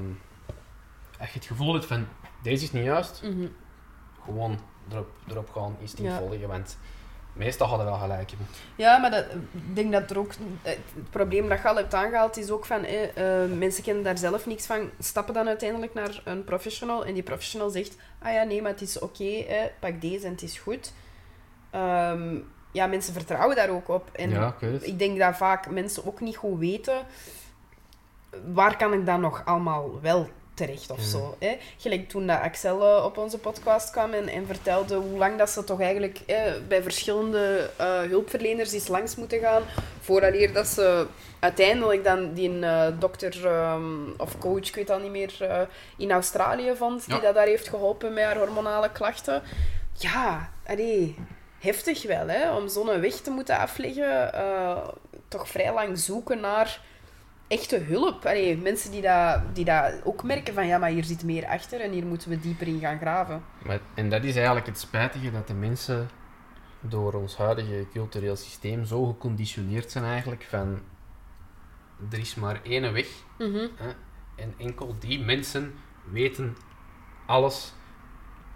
als 1.19 1.29
je 1.29 1.39
het 1.39 1.45
gevoel 1.47 1.73
hebt 1.73 1.85
van, 1.85 2.05
deze 2.43 2.63
is 2.63 2.71
niet 2.71 2.83
juist, 2.83 3.21
Mhm. 3.23 3.47
gewoon 4.23 4.59
erop, 4.91 5.09
erop 5.27 5.49
gaan, 5.49 5.75
instinct 5.79 6.11
Ja. 6.11 6.17
volgen. 6.17 6.47
Want 6.47 6.77
meestal 7.33 7.67
hadden 7.67 7.85
wel 7.85 7.97
gelijk. 7.97 8.31
Ja, 8.75 8.97
maar 8.97 9.11
dat, 9.11 9.25
ik 9.51 9.75
denk 9.75 9.91
dat 9.91 10.09
er 10.09 10.19
ook... 10.19 10.31
Het 10.61 10.79
probleem 11.09 11.49
dat 11.49 11.61
je 11.61 11.67
al 11.67 11.75
hebt 11.75 11.93
aangehaald 11.93 12.37
is 12.37 12.49
ook 12.51 12.65
van... 12.65 12.83
eh, 12.83 13.43
eh, 13.43 13.51
mensen 13.51 13.83
kennen 13.83 14.03
daar 14.03 14.17
zelf 14.17 14.45
niks 14.45 14.65
van. 14.65 14.89
Stappen 14.99 15.33
dan 15.33 15.47
uiteindelijk 15.47 15.93
naar 15.93 16.21
een 16.25 16.43
professional. 16.43 17.05
En 17.05 17.13
die 17.13 17.23
professional 17.23 17.69
zegt... 17.69 17.95
Ah 18.21 18.33
ja, 18.33 18.43
nee, 18.43 18.61
maar 18.61 18.71
het 18.71 18.81
is 18.81 18.99
oké. 18.99 19.23
eh, 19.23 19.63
pak 19.79 20.01
deze 20.01 20.25
en 20.25 20.31
het 20.31 20.41
is 20.41 20.57
goed. 20.59 20.93
Ehm, 21.69 22.35
ja, 22.71 22.87
mensen 22.87 23.13
vertrouwen 23.13 23.55
daar 23.55 23.69
ook 23.69 23.89
op. 23.89 24.09
En 24.13 24.29
ja, 24.29 24.55
ik 24.59 24.81
ik 24.81 24.99
denk 24.99 25.19
dat 25.19 25.37
vaak 25.37 25.69
mensen 25.69 26.05
ook 26.05 26.19
niet 26.19 26.37
goed 26.37 26.59
weten... 26.59 27.05
Waar 28.53 28.77
kan 28.77 28.93
ik 28.93 29.05
dan 29.05 29.21
nog 29.21 29.45
allemaal 29.45 30.01
wel 30.01 30.29
terecht 30.59 30.91
of 30.91 31.01
zo. 31.01 31.35
Hè? 31.39 31.57
Gelijk 31.77 32.09
toen 32.09 32.27
dat 32.27 32.39
Axel 32.39 32.97
eh, 32.97 33.05
op 33.05 33.17
onze 33.17 33.37
podcast 33.37 33.91
kwam 33.91 34.13
en, 34.13 34.27
en 34.27 34.45
vertelde 34.45 34.95
hoe 34.95 35.17
lang 35.17 35.37
dat 35.37 35.49
ze 35.49 35.63
toch 35.63 35.81
eigenlijk 35.81 36.19
bij 36.67 36.83
verschillende 36.83 37.69
eh, 37.75 37.99
hulpverleners 38.01 38.73
is 38.73 38.87
langs 38.87 39.15
moeten 39.15 39.39
gaan, 39.39 39.63
voordat 39.99 40.33
eer 40.33 40.53
dat 40.53 40.67
ze 40.67 41.07
uiteindelijk 41.39 42.03
dan 42.03 42.33
die 42.33 42.59
eh, 42.59 42.87
dokter 42.99 43.47
ehm, 43.47 44.11
of 44.17 44.37
coach, 44.37 44.67
ik 44.67 44.75
weet 44.75 44.87
dat 44.87 45.01
niet 45.01 45.11
meer, 45.11 45.67
in 45.97 46.11
Australië 46.11 46.75
vond, 46.75 47.05
die 47.05 47.15
Ja. 47.15 47.21
dat 47.21 47.35
daar 47.35 47.45
heeft 47.47 47.69
geholpen 47.69 48.13
met 48.13 48.23
haar 48.23 48.37
hormonale 48.37 48.91
klachten. 48.91 49.41
Ja, 49.93 50.49
allee, 50.67 51.15
heftig 51.59 52.03
wel, 52.03 52.27
hè, 52.27 52.55
om 52.55 52.67
zo'n 52.67 53.01
weg 53.01 53.13
te 53.15 53.31
moeten 53.31 53.57
afleggen. 53.57 54.31
toch 55.27 55.47
vrij 55.47 55.73
lang 55.73 55.99
zoeken 55.99 56.39
naar 56.39 56.81
echte 57.49 57.77
hulp. 57.77 58.25
Allee, 58.25 58.57
mensen 58.57 58.91
die 58.91 59.01
dat, 59.01 59.41
die 59.55 59.65
dat 59.65 60.01
ook 60.03 60.23
merken 60.23 60.53
van 60.53 60.67
ja, 60.67 60.77
maar 60.77 60.89
hier 60.89 61.03
zit 61.03 61.23
meer 61.23 61.45
achter 61.47 61.81
en 61.81 61.91
hier 61.91 62.05
moeten 62.05 62.29
we 62.29 62.39
dieper 62.39 62.67
in 62.67 62.79
gaan 62.79 62.99
graven. 62.99 63.43
Maar, 63.65 63.79
en 63.93 64.09
dat 64.09 64.23
is 64.23 64.35
eigenlijk 64.35 64.65
het 64.65 64.79
spijtige, 64.79 65.31
dat 65.31 65.47
de 65.47 65.53
mensen 65.53 66.09
door 66.79 67.13
ons 67.13 67.37
huidige 67.37 67.85
cultureel 67.93 68.35
systeem 68.35 68.85
zo 68.85 69.05
geconditioneerd 69.05 69.91
zijn 69.91 70.03
eigenlijk 70.03 70.43
van... 70.49 70.79
Er 72.11 72.19
is 72.19 72.35
maar 72.35 72.59
één 72.63 72.93
weg 72.93 73.07
Hè? 73.75 73.91
En 74.35 74.53
enkel 74.57 74.95
die 74.99 75.19
mensen 75.19 75.73
weten 76.11 76.57
alles. 77.25 77.73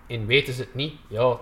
En 0.08 0.26
weten 0.26 0.54
ze 0.54 0.62
het 0.62 0.74
niet, 0.74 0.94
ja, 1.08 1.40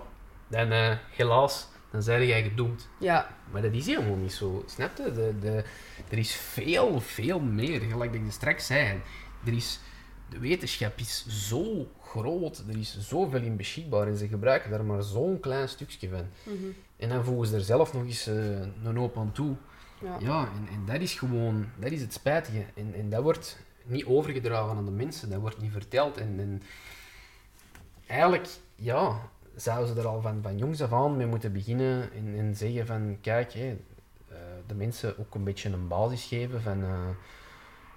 dan 0.48 0.70
eh, 0.70 0.96
helaas, 1.10 1.68
dan 1.92 2.02
zijn 2.02 2.26
jij 2.26 2.42
gedoemd. 2.42 2.88
Ja, 2.98 3.36
Maar 3.50 3.62
dat 3.62 3.72
is 3.72 3.86
helemaal 3.86 4.16
niet 4.16 4.32
zo. 4.32 4.62
Snap 4.66 4.96
je? 4.96 5.12
De, 5.12 5.34
de, 5.40 5.64
er 6.08 6.18
is 6.18 6.32
veel, 6.34 7.00
veel 7.00 7.40
meer. 7.40 7.80
Gelijk 7.80 8.12
dat 8.12 8.20
ik 8.22 8.30
straks 8.32 8.66
zei. 8.66 9.00
Er 9.44 9.52
is, 9.52 9.80
de 10.28 10.38
wetenschap 10.38 10.98
is 10.98 11.26
zo 11.28 11.88
groot. 12.02 12.62
Er 12.68 12.78
is 12.78 12.98
zoveel 13.00 13.42
in 13.42 13.56
beschikbaar. 13.56 14.06
En 14.06 14.16
ze 14.16 14.28
gebruiken 14.28 14.70
daar 14.70 14.84
maar 14.84 15.02
zo'n 15.02 15.40
klein 15.40 15.68
stukje 15.68 16.08
van. 16.08 16.26
En 16.96 17.08
dan 17.08 17.24
voegen 17.24 17.46
ze 17.46 17.54
er 17.54 17.60
zelf 17.60 17.92
nog 17.92 18.04
eens 18.04 18.26
eh, 18.26 18.60
een 18.84 18.96
hoop 18.96 19.18
aan 19.18 19.32
toe. 19.32 19.54
ja. 20.00 20.16
Ja, 20.20 20.40
en, 20.56 20.68
en 20.74 20.84
dat 20.92 21.00
is 21.00 21.14
gewoon, 21.14 21.66
dat 21.76 21.90
is 21.90 22.00
het 22.00 22.12
spijtige. 22.12 22.64
En, 22.74 22.94
en 22.94 23.10
dat 23.10 23.22
wordt 23.22 23.58
niet 23.84 24.04
overgedragen 24.04 24.76
aan 24.76 24.84
de 24.84 24.90
mensen, 24.90 25.30
dat 25.30 25.40
wordt 25.40 25.60
niet 25.60 25.72
verteld. 25.72 26.16
En, 26.16 26.34
en 26.38 26.62
eigenlijk, 28.06 28.48
ja, 28.74 29.30
zouden 29.56 29.94
ze 29.94 30.00
er 30.00 30.06
al 30.06 30.20
van, 30.20 30.38
van 30.42 30.58
jongs 30.58 30.82
af 30.82 30.92
aan 30.92 31.16
mee 31.16 31.26
moeten 31.26 31.52
beginnen 31.52 32.12
en, 32.12 32.34
en 32.38 32.56
zeggen 32.56 32.86
van, 32.86 33.18
kijk, 33.20 33.52
hé, 33.52 33.68
eh, 34.28 34.36
de 34.66 34.74
mensen 34.74 35.18
ook 35.18 35.34
een 35.34 35.44
beetje 35.44 35.70
een 35.72 35.88
basis 35.88 36.24
geven 36.24 36.62
van, 36.62 36.82
eh, 36.82 37.08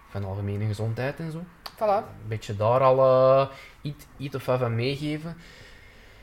van 0.10 0.24
algemene 0.26 0.66
gezondheid 0.66 1.20
en 1.20 1.32
zo. 1.32 1.44
Voilà. 1.76 2.06
Een 2.22 2.28
beetje 2.28 2.56
daar 2.56 2.82
al 2.82 2.98
eh, 3.00 3.50
iets, 3.82 4.06
iets 4.18 4.36
of 4.36 4.46
wat 4.46 4.60
van 4.60 4.76
meegeven. 4.76 5.38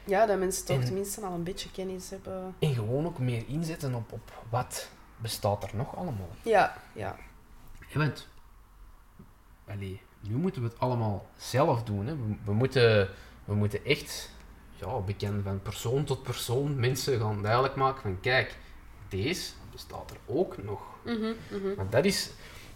Ja, 0.04 0.26
dat 0.26 0.38
mensen 0.38 0.66
toch 0.66 0.78
En- 0.78 0.84
tenminste 0.84 1.20
al 1.20 1.32
een 1.32 1.42
beetje 1.42 1.70
kennis 1.70 2.10
hebben. 2.10 2.54
En 2.58 2.74
gewoon 2.74 3.06
ook 3.06 3.18
meer 3.18 3.44
inzetten 3.46 3.94
op, 3.94 4.12
op 4.12 4.32
wat 4.50 4.90
bestaat 5.16 5.62
er 5.64 5.70
nog 5.76 5.96
allemaal. 5.96 6.28
Ja, 6.42 6.76
ja. 6.92 7.16
Ja, 7.88 7.98
want... 7.98 8.28
Allee, 9.68 10.00
nu 10.20 10.34
moeten 10.34 10.62
we 10.62 10.68
het 10.68 10.78
allemaal 10.78 11.26
zelf 11.36 11.82
doen. 11.82 12.06
Hè. 12.06 12.16
We, 12.16 12.34
we 12.44 12.52
moeten, 12.52 13.08
we 13.44 13.54
moeten 13.54 13.84
echt 13.84 14.30
ja, 14.82 15.00
bekend 15.00 15.42
van 15.42 15.62
persoon 15.62 16.04
tot 16.04 16.22
persoon 16.22 16.80
mensen 16.80 17.20
gaan 17.20 17.42
duidelijk 17.42 17.74
maken 17.74 18.02
van 18.02 18.20
kijk, 18.20 18.56
deze 19.08 19.52
bestaat 19.72 20.10
er 20.10 20.16
ook 20.26 20.62
nog. 20.62 20.80
Want 21.76 21.92
dat 21.92 22.04
is, 22.04 22.30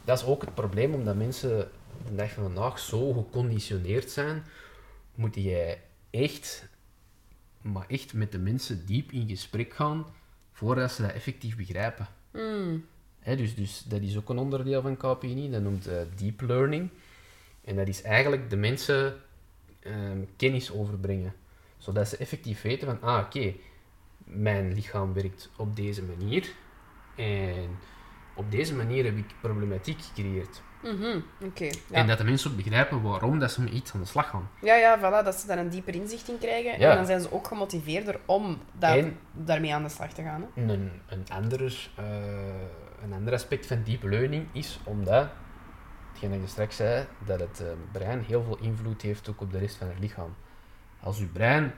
dat 0.05 0.19
is 0.19 0.25
ook 0.25 0.41
het 0.41 0.55
probleem, 0.55 0.95
omdat 0.95 1.17
mensen 1.17 1.71
de 2.07 2.15
dag 2.15 2.31
van 2.33 2.43
vandaag 2.43 2.79
zo 2.79 3.13
geconditioneerd 3.13 4.11
zijn, 4.11 4.45
moet 5.15 5.35
jij 5.35 5.83
echt, 6.11 6.69
maar 7.61 7.85
echt 7.89 8.13
met 8.13 8.33
de 8.33 8.39
mensen 8.39 8.87
diep 8.87 9.13
in 9.13 9.29
gesprek 9.29 9.75
gaan, 9.75 10.07
voordat 10.53 10.93
ze 10.93 11.03
dat 11.03 11.13
effectief 11.13 11.57
begrijpen. 11.57 12.07
Mm. 12.33 12.87
Hè, 13.19 13.37
dus, 13.37 13.55
dus 13.55 13.83
dat 13.83 14.01
is 14.01 14.17
ook 14.17 14.29
een 14.29 14.39
onderdeel 14.39 14.83
van 14.83 14.97
KPNI, 14.97 15.51
dat 15.51 15.63
noemt 15.63 15.87
eh, 15.87 15.97
deep 16.17 16.41
learning. 16.41 16.91
En 17.65 17.77
dat 17.77 17.89
is 17.89 18.03
eigenlijk 18.03 18.51
de 18.51 18.57
mensen 18.57 19.17
ehm, 19.81 20.19
kennis 20.37 20.73
overbrengen. 20.73 21.35
Zodat 21.87 22.09
ze 22.09 22.17
effectief 22.17 22.63
weten 22.63 22.87
van, 22.89 23.09
ah 23.11 23.25
oké, 23.25 23.55
mijn 24.25 24.73
lichaam 24.75 25.13
werkt 25.13 25.51
op 25.57 25.77
deze 25.77 26.03
manier. 26.03 26.49
En 27.17 27.79
op 28.35 28.51
deze 28.51 28.75
manier 28.75 29.05
heb 29.05 29.17
ik 29.17 29.35
problematiek 29.41 30.01
gecreëerd. 30.03 30.63
Mhm, 30.83 31.19
Oké. 31.45 31.65
En 31.65 31.77
Ja. 31.91 32.05
dat 32.05 32.19
de 32.19 32.25
mensen 32.25 32.51
ook 32.51 32.57
begrijpen 32.57 33.03
waarom 33.03 33.39
dat 33.39 33.53
ze 33.53 33.63
met 33.63 33.73
iets 33.73 33.93
aan 33.95 34.01
de 34.01 34.07
slag 34.07 34.29
gaan. 34.31 34.51
ja, 34.63 34.75
ja, 34.75 34.99
voilà, 34.99 35.25
dat 35.25 35.35
ze 35.35 35.47
daar 35.47 35.59
een 35.59 35.69
dieper 35.69 35.95
inzicht 35.95 36.29
in 36.29 36.39
krijgen. 36.39 36.79
Ja. 36.81 36.91
En 36.91 36.97
dan 36.97 37.07
zijn 37.07 37.21
ze 37.21 37.33
ook 37.33 37.47
gemotiveerder 37.47 38.21
om 38.25 38.59
daar, 38.73 38.99
En- 38.99 39.19
daarmee 39.33 39.75
aan 39.75 39.83
de 39.83 39.89
slag 39.89 40.13
te 40.13 40.23
gaan. 40.23 40.47
Hè? 40.55 40.63
Een, 40.63 40.91
een, 41.09 41.25
ander, 41.29 41.91
eh, 41.97 42.05
een 43.03 43.13
ander 43.13 43.33
aspect 43.33 43.67
van 43.67 43.83
deep 43.83 44.03
learning 44.03 44.47
is 44.53 44.81
omdat, 44.85 45.29
hetgeen 46.11 46.31
dat 46.31 46.41
je 46.41 46.47
straks 46.47 46.77
zei, 46.77 47.07
dat 47.27 47.41
het 47.41 47.61
eh, 47.61 47.67
brein 47.93 48.21
heel 48.27 48.43
veel 48.43 48.59
invloed 48.61 49.03
heeft 49.03 49.29
ook 49.31 49.41
op 49.41 49.53
de 49.53 49.59
rest 49.59 49.77
van 49.77 49.89
het 49.89 49.99
lichaam. 49.99 50.35
Als 51.01 51.19
je 51.19 51.25
brein 51.27 51.75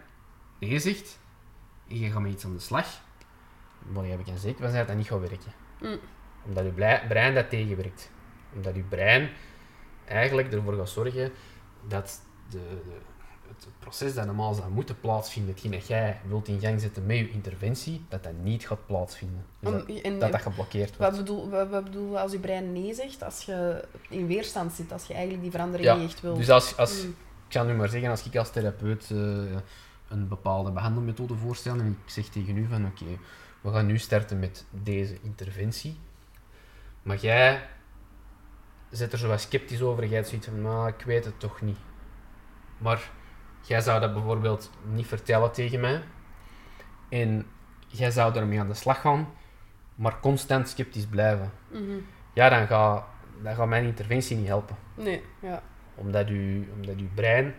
nee 0.59 0.79
zegt 0.79 1.19
en 1.89 1.99
je 1.99 2.11
gaat 2.11 2.21
met 2.21 2.33
iets 2.33 2.45
aan 2.45 2.53
de 2.55 2.61
slag, 2.61 2.87
dan 3.95 4.05
heb 4.05 4.21
ik 4.21 4.27
een 4.27 4.39
zeker 4.39 4.65
van 4.65 4.73
dat 4.75 4.87
dat 4.87 4.97
niet 4.97 5.07
gaat 5.07 5.21
werken. 5.21 5.53
Mm. 5.81 5.99
Omdat 6.47 6.65
je 6.65 7.01
brein 7.09 7.35
dat 7.35 7.51
tegenwerkt. 7.51 8.11
Omdat 8.55 8.75
je 8.75 8.83
brein 8.83 9.31
eigenlijk 10.05 10.53
ervoor 10.53 10.75
gaat 10.75 10.89
zorgen 10.89 11.33
dat 11.89 12.21
de, 12.51 12.59
de, 12.85 12.93
het 13.49 13.67
proces 13.79 14.15
dat 14.15 14.27
normaal 14.27 14.55
zou 14.55 14.71
moeten 14.71 15.01
plaatsvinden, 15.01 15.53
hetgeen 15.53 15.71
dat 15.71 15.87
jij 15.87 16.21
wilt 16.27 16.49
in 16.49 16.61
gang 16.61 16.81
zetten 16.81 17.07
met 17.07 17.17
je 17.17 17.31
interventie, 17.31 18.05
dat 18.09 18.23
dat 18.25 18.33
niet 18.43 18.67
gaat 18.67 18.87
plaatsvinden. 18.87 19.45
Dus 19.61 19.73
dat, 19.73 19.89
en- 20.03 20.19
dat 20.19 20.33
dat 20.33 20.43
geblokkeerd 20.43 20.97
Wat 20.97 20.99
wordt. 20.99 21.17
bedoel, 21.17 21.49
wat, 21.51 21.69
wat 21.69 21.85
bedoel 21.85 22.11
je 22.11 22.19
als 22.21 22.33
je 22.33 22.39
brein 22.39 22.73
nee 22.73 22.95
zegt? 22.95 23.23
Als 23.23 23.43
je 23.45 23.85
in 24.09 24.27
weerstand 24.27 24.73
zit, 24.73 24.93
als 24.93 25.05
je 25.05 25.13
eigenlijk 25.13 25.43
die 25.43 25.51
verandering 25.51 25.89
Ja, 25.89 25.97
niet 25.97 26.11
echt 26.11 26.21
wil. 26.21 26.35
Dus 26.35 26.51
als, 26.51 26.77
als, 26.77 27.05
Mm. 27.05 27.15
Ik 27.49 27.55
zal 27.55 27.65
nu 27.65 27.75
maar 27.75 27.89
zeggen, 27.89 28.11
als 28.11 28.27
ik 28.27 28.37
als 28.37 28.51
therapeut 28.51 29.11
eh, 29.11 29.19
een 30.09 30.29
bepaalde 30.29 30.71
behandelmethode 30.71 31.35
voorstel 31.35 31.79
en 31.79 31.99
ik 32.05 32.11
zeg 32.11 32.25
tegen 32.25 32.57
u 32.57 32.67
van 32.67 32.87
oké, 32.87 33.05
we 33.61 33.71
gaan 33.71 33.87
nu 33.87 33.99
starten 33.99 34.39
met 34.39 34.65
deze 34.71 35.19
interventie, 35.23 35.99
maar 37.03 37.17
jij 37.17 37.69
zit 38.91 39.13
er 39.13 39.19
zo 39.19 39.29
wat 39.29 39.41
sceptisch 39.41 39.83
over, 39.83 40.05
jij 40.05 40.17
hebt 40.17 40.29
zoiets 40.29 40.47
van, 40.47 40.63
nou, 40.63 40.89
ik 40.89 41.03
weet 41.05 41.25
het 41.25 41.41
toch 41.41 41.61
niet. 41.61 41.79
Maar 42.79 43.11
jij 43.63 43.81
zou 43.81 44.01
dat 44.01 44.13
bijvoorbeeld 44.13 44.71
niet 44.93 45.07
vertellen 45.07 45.53
tegen 45.53 45.81
mij 45.81 46.03
en 47.09 47.47
jij 47.87 48.11
zou 48.11 48.37
ermee 48.37 48.61
aan 48.61 48.69
de 48.69 48.75
slag 48.75 49.01
gaan, 49.01 49.29
maar 49.95 50.21
constant 50.21 50.69
sceptisch 50.69 51.07
blijven. 51.07 51.53
Mhm. 51.69 51.99
Ja, 52.33 52.49
dan 52.49 52.67
gaat, 52.67 53.05
dan 53.43 53.55
gaat 53.55 53.69
mijn 53.69 53.85
interventie 53.85 54.37
niet 54.37 54.47
helpen 54.47 54.77
Nee, 54.95 55.23
ja. 55.41 55.63
Omdat 56.01 56.29
je, 56.29 56.63
omdat 56.77 56.95
uw 56.97 57.09
brein 57.15 57.55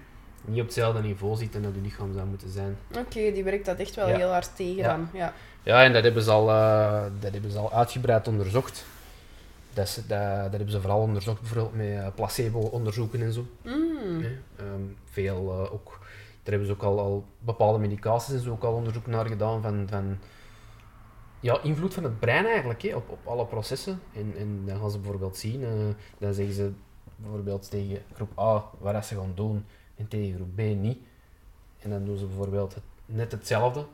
niet 0.45 0.59
op 0.59 0.65
hetzelfde 0.65 1.01
niveau 1.01 1.35
zit 1.35 1.55
en 1.55 1.61
dat 1.61 1.75
je 1.75 1.81
lichaam 1.81 2.13
zou 2.13 2.27
moeten 2.27 2.49
zijn. 2.49 2.77
Oké, 2.97 3.31
die 3.31 3.43
werkt 3.43 3.65
dat 3.65 3.77
echt 3.79 3.95
wel 3.95 4.07
Ja. 4.09 4.15
heel 4.17 4.31
hard 4.31 4.55
tegen 4.55 4.75
Ja. 4.75 4.87
dan. 4.87 5.09
Ja. 5.13 5.33
Ja, 5.63 5.83
en 5.83 5.93
dat 5.93 6.03
hebben 6.03 6.23
ze 6.23 6.31
al, 6.31 6.49
eh, 6.49 7.03
dat 7.19 7.31
hebben 7.33 7.51
ze 7.51 7.57
al 7.57 7.73
uitgebreid 7.73 8.27
onderzocht. 8.27 8.85
Dat, 9.73 9.87
is- 9.87 9.95
dat, 9.95 10.07
dat 10.41 10.51
hebben 10.51 10.71
ze 10.71 10.81
vooral 10.81 10.99
onderzocht 11.01 11.39
bijvoorbeeld 11.41 11.75
met 11.75 11.87
eh, 11.87 12.07
placebo-onderzoeken 12.15 13.21
en 13.21 13.33
zo. 13.33 13.45
Mm. 13.63 14.21
Ehm, 14.55 14.81
veel 15.05 15.35
eh, 15.51 15.73
ook, 15.73 15.97
daar 16.43 16.57
hebben 16.57 16.65
ze 16.67 16.71
ook 16.73 16.83
al, 16.83 16.99
al 16.99 17.25
bepaalde 17.39 17.79
medicaties 17.79 18.33
en 18.33 18.39
zo 18.39 18.51
ook 18.51 18.63
al 18.63 18.73
onderzoek 18.73 19.07
naar 19.07 19.25
gedaan 19.25 19.61
van, 19.61 19.87
van 19.89 20.17
ja, 21.39 21.59
invloed 21.63 21.93
van 21.93 22.03
het 22.03 22.19
brein 22.19 22.45
eigenlijk 22.45 22.81
hè, 22.81 22.95
op, 22.95 23.09
op 23.09 23.19
alle 23.27 23.45
processen. 23.45 23.99
En, 24.15 24.33
en 24.37 24.61
dan 24.65 24.79
gaan 24.79 24.91
ze 24.91 24.97
bijvoorbeeld 24.99 25.37
zien, 25.37 25.65
dan 26.17 26.33
zeggen 26.33 26.53
ze 26.55 26.71
bijvoorbeeld 27.22 27.70
tegen 27.70 28.01
groep 28.13 28.39
A 28.39 28.63
wat 28.80 29.05
ze 29.05 29.15
gaan 29.15 29.32
doen 29.36 29.65
en 29.95 30.07
tegen 30.07 30.36
groep 30.36 30.55
B 30.55 30.59
niet. 30.59 30.97
En 31.80 31.89
dan 31.89 32.05
doen 32.05 32.17
ze 32.17 32.26
bijvoorbeeld 32.26 32.74
het, 32.74 32.84
net 33.05 33.32
hetzelfde. 33.32 33.86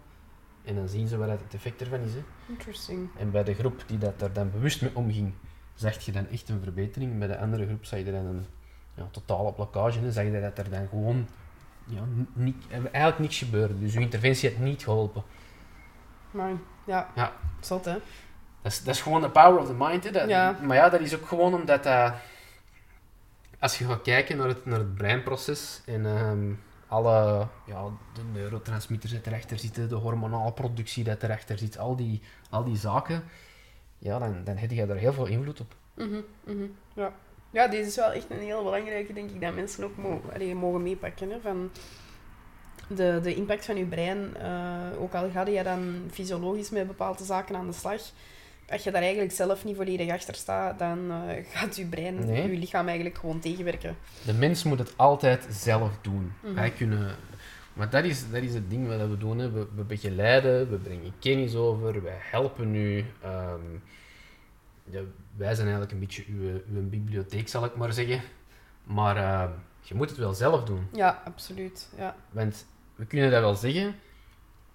En 0.64 0.76
dan 0.76 0.88
zien 0.88 1.08
ze 1.08 1.18
wat 1.18 1.30
het 1.30 1.54
effect 1.54 1.82
ervan 1.82 2.00
is. 2.00 2.14
Hè. 2.14 2.24
Interesting. 2.48 3.10
En 3.18 3.32
bij 3.32 3.44
de 3.44 3.54
groep 3.54 3.84
die 3.88 3.98
dat 3.98 4.20
daar 4.20 4.34
dan 4.34 4.52
bewust 4.52 4.82
mee 4.82 4.96
omging, 4.96 5.34
zag 5.74 6.00
je 6.00 6.12
dan 6.12 6.28
echt 6.30 6.50
een 6.50 6.62
verbetering. 6.64 7.20
Bij 7.20 7.28
de 7.28 7.40
andere 7.40 7.66
groep 7.66 7.86
zag 7.86 8.00
je 8.00 8.06
dan 8.12 8.26
een 8.26 8.46
ja, 8.94 9.08
totale 9.12 9.54
blokkage. 9.54 10.00
En 10.00 10.12
zag 10.12 10.24
je 10.24 10.42
dat 10.42 10.58
er 10.58 10.70
dan 10.70 10.88
gewoon 10.88 11.28
ja, 11.86 12.02
niet, 12.34 12.56
eigenlijk 12.70 13.20
niks 13.20 13.38
gebeurde. 13.38 13.80
Dus 13.80 13.94
je 13.94 14.00
interventie 14.00 14.50
had 14.50 14.60
niet 14.60 14.84
geholpen. 14.84 15.24
Maar 16.32 16.52
ja, 16.86 17.12
Ja. 17.16 17.34
zot 17.60 17.86
hè. 17.86 17.98
Dat 18.62 18.72
is, 18.72 18.84
dat 18.84 18.96
is 18.96 19.02
gewoon 19.02 19.22
de 19.22 19.30
power 19.30 19.60
of 19.60 19.68
the 19.68 19.74
mind. 19.78 20.04
Hè. 20.04 20.12
Dat, 20.12 20.30
Ja. 20.30 20.58
Maar 20.62 20.76
ja, 20.78 20.90
dat 20.90 21.00
is 21.00 21.16
ook 21.16 21.28
gewoon 21.28 21.54
omdat 21.54 21.84
dat... 21.84 22.14
Als 23.60 23.78
je 23.78 23.86
gaat 23.86 24.02
kijken 24.02 24.38
naar 24.38 24.48
het, 24.48 24.66
naar 24.66 24.80
het 24.80 24.96
breinproces 24.96 25.82
en 25.86 26.06
ehm, 26.06 26.54
alle 26.88 27.48
ja, 27.66 27.84
de 28.14 28.22
neurotransmitters 28.34 29.12
die 29.12 29.22
erachter 29.26 29.60
zitten, 29.60 29.90
de 29.90 29.96
hormonale 29.96 30.52
productie 30.52 31.04
die 31.04 31.16
erachter 31.24 31.58
zit, 31.58 31.78
al 31.78 31.96
die, 31.96 32.22
al 32.50 32.64
die 32.64 32.78
zaken, 32.78 33.24
ja, 33.98 34.20
dan, 34.20 34.44
dan 34.44 34.58
heb 34.58 34.72
je 34.72 34.86
daar 34.86 34.98
heel 34.98 35.14
veel 35.14 35.26
invloed 35.26 35.60
op. 35.60 35.76
Mhm, 35.94 36.22
Ja. 36.94 37.14
ja, 37.50 37.68
deze 37.68 37.88
is 37.88 37.96
wel 37.96 38.12
echt 38.12 38.30
een 38.30 38.40
heel 38.40 38.64
belangrijke, 38.64 39.14
denk 39.14 39.30
ik, 39.30 39.42
dat 39.42 39.56
mensen 39.56 39.84
ook 39.84 39.98
mo 39.98 40.22
allee, 40.34 40.56
mogen 40.56 40.84
meepakken. 40.84 41.30
Hè, 41.30 41.40
van 41.40 41.72
de, 42.88 43.20
de 43.24 43.36
impact 43.36 43.66
van 43.66 43.78
je 43.78 43.86
brein, 43.86 44.38
eh, 44.38 45.02
ook 45.02 45.14
al 45.14 45.30
ga 45.30 45.48
je 45.48 45.64
dan 45.64 46.04
fysiologisch 46.12 46.70
met 46.70 46.88
bepaalde 46.88 47.24
zaken 47.24 47.56
aan 47.56 47.68
de 47.68 47.74
slag, 47.74 48.02
als 48.70 48.84
je 48.84 48.92
daar 48.92 49.02
eigenlijk 49.02 49.32
zelf 49.34 49.66
niet 49.66 49.76
volledig 49.76 50.10
achter 50.12 50.36
staat, 50.36 50.80
dan 50.80 51.12
eh, 51.12 51.46
gaat 51.50 51.76
je 51.76 51.86
brein, 51.86 52.26
Nee. 52.26 52.52
je 52.52 52.58
lichaam 52.58 52.86
eigenlijk 52.88 53.18
gewoon 53.18 53.40
tegenwerken. 53.40 53.96
De 54.26 54.34
mens 54.34 54.64
moet 54.64 54.80
het 54.80 54.94
altijd 54.98 55.48
zelf 55.50 55.98
doen. 56.02 56.34
Mhm. 56.44 56.54
Wij 56.54 56.72
kunnen... 56.72 57.16
Maar 57.74 57.90
dat 57.90 58.04
is, 58.04 58.30
dat 58.32 58.42
is 58.44 58.54
het 58.54 58.70
ding 58.70 58.88
wat 58.88 59.10
we 59.10 59.18
doen. 59.18 59.38
Hè. 59.40 59.52
We, 59.52 59.68
we 59.76 59.84
begeleiden, 59.84 60.70
we 60.70 60.78
brengen 60.78 61.14
kennis 61.20 61.56
over, 61.56 62.04
wij 62.04 62.18
helpen 62.20 62.76
u. 62.76 63.06
ehm, 63.22 63.60
ja, 64.84 65.00
wij 65.36 65.54
zijn 65.56 65.68
eigenlijk 65.68 65.92
een 65.92 66.00
beetje 66.00 66.24
uw, 66.28 66.62
uw 66.74 66.90
bibliotheek, 66.90 67.48
zal 67.48 67.66
ik 67.66 67.76
maar 67.76 67.94
zeggen. 67.94 68.22
Maar 68.84 69.18
ehm, 69.18 69.52
je 69.82 69.96
moet 69.96 70.10
het 70.10 70.18
wel 70.20 70.34
zelf 70.34 70.64
doen. 70.64 70.88
Ja, 70.94 71.22
absoluut. 71.26 71.90
Ja. 71.98 72.16
Want 72.32 72.66
we 72.96 73.06
kunnen 73.06 73.32
dat 73.32 73.42
wel 73.42 73.54
zeggen, 73.56 73.96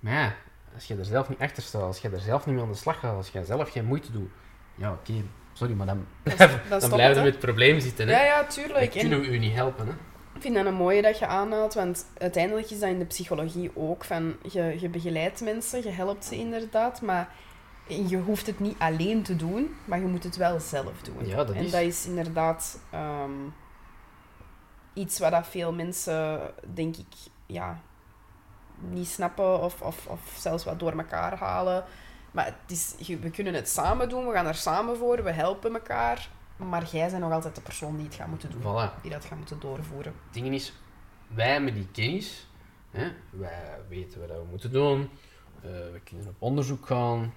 maar 0.01 0.13
ja, 0.13 0.35
als 0.75 0.85
je 0.87 0.97
er 0.97 1.05
zelf 1.05 1.29
niet 1.29 1.41
achter 1.41 1.63
staat, 1.63 1.83
als 1.83 1.99
je 2.01 2.09
er 2.09 2.21
zelf 2.21 2.47
niet 2.47 2.55
mee 2.55 2.65
aan 2.65 2.71
de 2.71 2.77
slag 2.77 2.99
gaat, 3.01 3.17
als 3.17 3.29
je 3.29 3.45
zelf 3.45 3.71
geen 3.71 3.85
moeite 3.85 4.13
doet, 4.13 4.31
ja 4.75 4.93
oké, 4.93 5.13
sorry, 5.53 5.75
maar 5.75 5.87
dan, 5.87 6.07
blijven 6.23 6.49
dan 6.49 6.69
dan 6.69 6.79
stopt 6.81 6.95
blijven 6.95 7.17
we 7.17 7.23
met 7.25 7.33
het 7.35 7.45
probleem 7.45 7.81
zitten. 7.81 8.09
hè. 8.09 8.13
Ja, 8.15 8.25
ja, 8.25 8.45
tuurlijk. 8.47 8.95
En- 8.95 9.01
kunnen 9.01 9.21
we 9.21 9.27
u 9.27 9.39
niet 9.39 9.55
helpen. 9.55 9.87
Hè. 9.87 9.93
Ik 10.35 10.41
vind 10.47 10.55
dat 10.55 10.67
een 10.67 10.75
mooie 10.75 11.03
dat 11.03 11.19
je 11.19 11.27
aanhaalt, 11.27 11.75
want 11.75 12.07
uiteindelijk 12.19 12.71
is 12.71 12.81
dat 12.81 12.89
in 12.89 12.99
de 12.99 13.05
psychologie 13.05 13.71
ook. 13.75 14.05
Van, 14.05 14.37
je, 14.51 14.77
je 14.81 14.89
begeleidt 14.89 15.41
mensen, 15.41 15.83
je 15.83 15.91
helpt 15.91 16.25
ze 16.25 16.37
inderdaad, 16.37 17.03
maar 17.03 17.29
je 17.87 18.17
hoeft 18.17 18.47
het 18.47 18.61
niet 18.61 18.79
alleen 18.79 19.23
te 19.23 19.37
doen, 19.37 19.75
maar 19.85 19.99
je 19.99 20.07
moet 20.07 20.25
het 20.25 20.37
wel 20.37 20.61
zelf 20.61 21.03
doen. 21.03 21.27
Ja, 21.27 21.37
dat 21.37 21.51
en 21.57 21.65
is- 21.65 21.71
dat 21.71 21.81
is 21.81 22.07
inderdaad 22.07 22.79
ehm, 22.91 23.31
iets 24.95 25.19
wat 25.19 25.31
dat 25.31 25.47
veel 25.47 25.73
mensen, 25.73 26.41
denk 26.75 26.97
ik, 26.97 27.07
ja, 27.47 27.81
niet 28.81 29.09
snappen 29.09 29.61
of, 29.61 29.83
of, 29.83 30.07
of 30.07 30.21
zelfs 30.39 30.65
wat 30.65 30.79
door 30.79 30.93
elkaar 30.93 31.39
halen. 31.39 31.85
Maar 32.31 32.45
het 32.45 32.55
is, 32.67 32.95
we 33.21 33.31
kunnen 33.31 33.55
het 33.55 33.69
samen 33.69 34.09
doen, 34.09 34.27
we 34.27 34.33
gaan 34.33 34.47
er 34.47 34.55
samen 34.55 34.97
voor, 34.97 35.23
we 35.23 35.31
helpen 35.31 35.73
elkaar. 35.73 36.29
Maar 36.57 36.85
jij 36.93 37.09
bent 37.11 37.21
nog 37.23 37.33
altijd 37.33 37.55
de 37.55 37.61
persoon 37.61 37.97
die 37.97 38.05
het 38.07 38.15
gaat 38.15 38.27
moeten 38.27 38.51
doen, 38.51 38.61
Voilà. 38.63 39.01
die 39.03 39.11
dat 39.11 39.25
gaat 39.25 39.39
moeten 39.39 39.61
doorvoeren. 39.61 40.13
Het 40.25 40.33
ding 40.35 40.55
is, 40.55 40.73
wij 41.27 41.61
met 41.61 41.75
die 41.75 41.89
kennis, 41.93 42.49
hè, 42.91 43.13
wij 43.31 43.79
weten 43.89 44.21
wat 44.21 44.29
we 44.29 44.45
moeten 44.51 44.73
doen, 44.73 45.11
eh, 45.63 45.71
we 45.71 46.01
kunnen 46.05 46.27
op 46.29 46.35
onderzoek 46.39 46.87
gaan, 46.87 47.35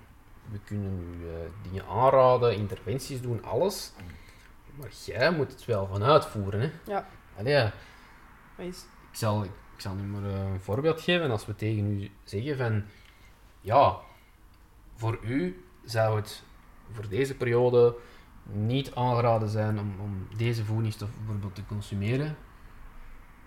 we 0.51 0.59
kunnen 0.59 0.99
u 0.99 1.27
eh, 1.27 1.35
dingen 1.71 1.85
aanraden, 1.85 2.55
interventies 2.55 3.21
doen, 3.21 3.43
alles. 3.43 3.91
Maar 4.75 4.89
jij 5.05 5.31
moet 5.31 5.51
het 5.51 5.65
wel 5.65 5.85
gaan 5.91 6.03
uitvoeren. 6.03 6.59
Hè. 6.61 6.71
Ja. 6.91 7.07
Allee, 7.37 7.53
ja, 7.53 7.71
ik, 8.57 8.75
zal, 9.11 9.45
zal 9.83 9.93
nu 9.93 10.03
maar 10.03 10.31
eh, 10.31 10.51
een 10.51 10.59
voorbeeld 10.61 11.01
geven. 11.01 11.31
Als 11.31 11.45
we 11.45 11.55
tegen 11.55 12.01
u 12.01 12.11
zeggen 12.23 12.57
van, 12.57 12.83
ja, 13.61 13.97
voor 14.95 15.19
u 15.23 15.65
zou 15.85 16.15
het 16.15 16.43
voor 16.91 17.09
deze 17.09 17.35
periode 17.35 17.95
niet 18.43 18.95
aangeraden 18.95 19.49
zijn 19.49 19.79
om, 19.79 19.95
om 19.99 20.27
deze 20.37 20.65
voedingsstof 20.65 21.09
bijvoorbeeld 21.17 21.55
te 21.55 21.65
consumeren. 21.65 22.37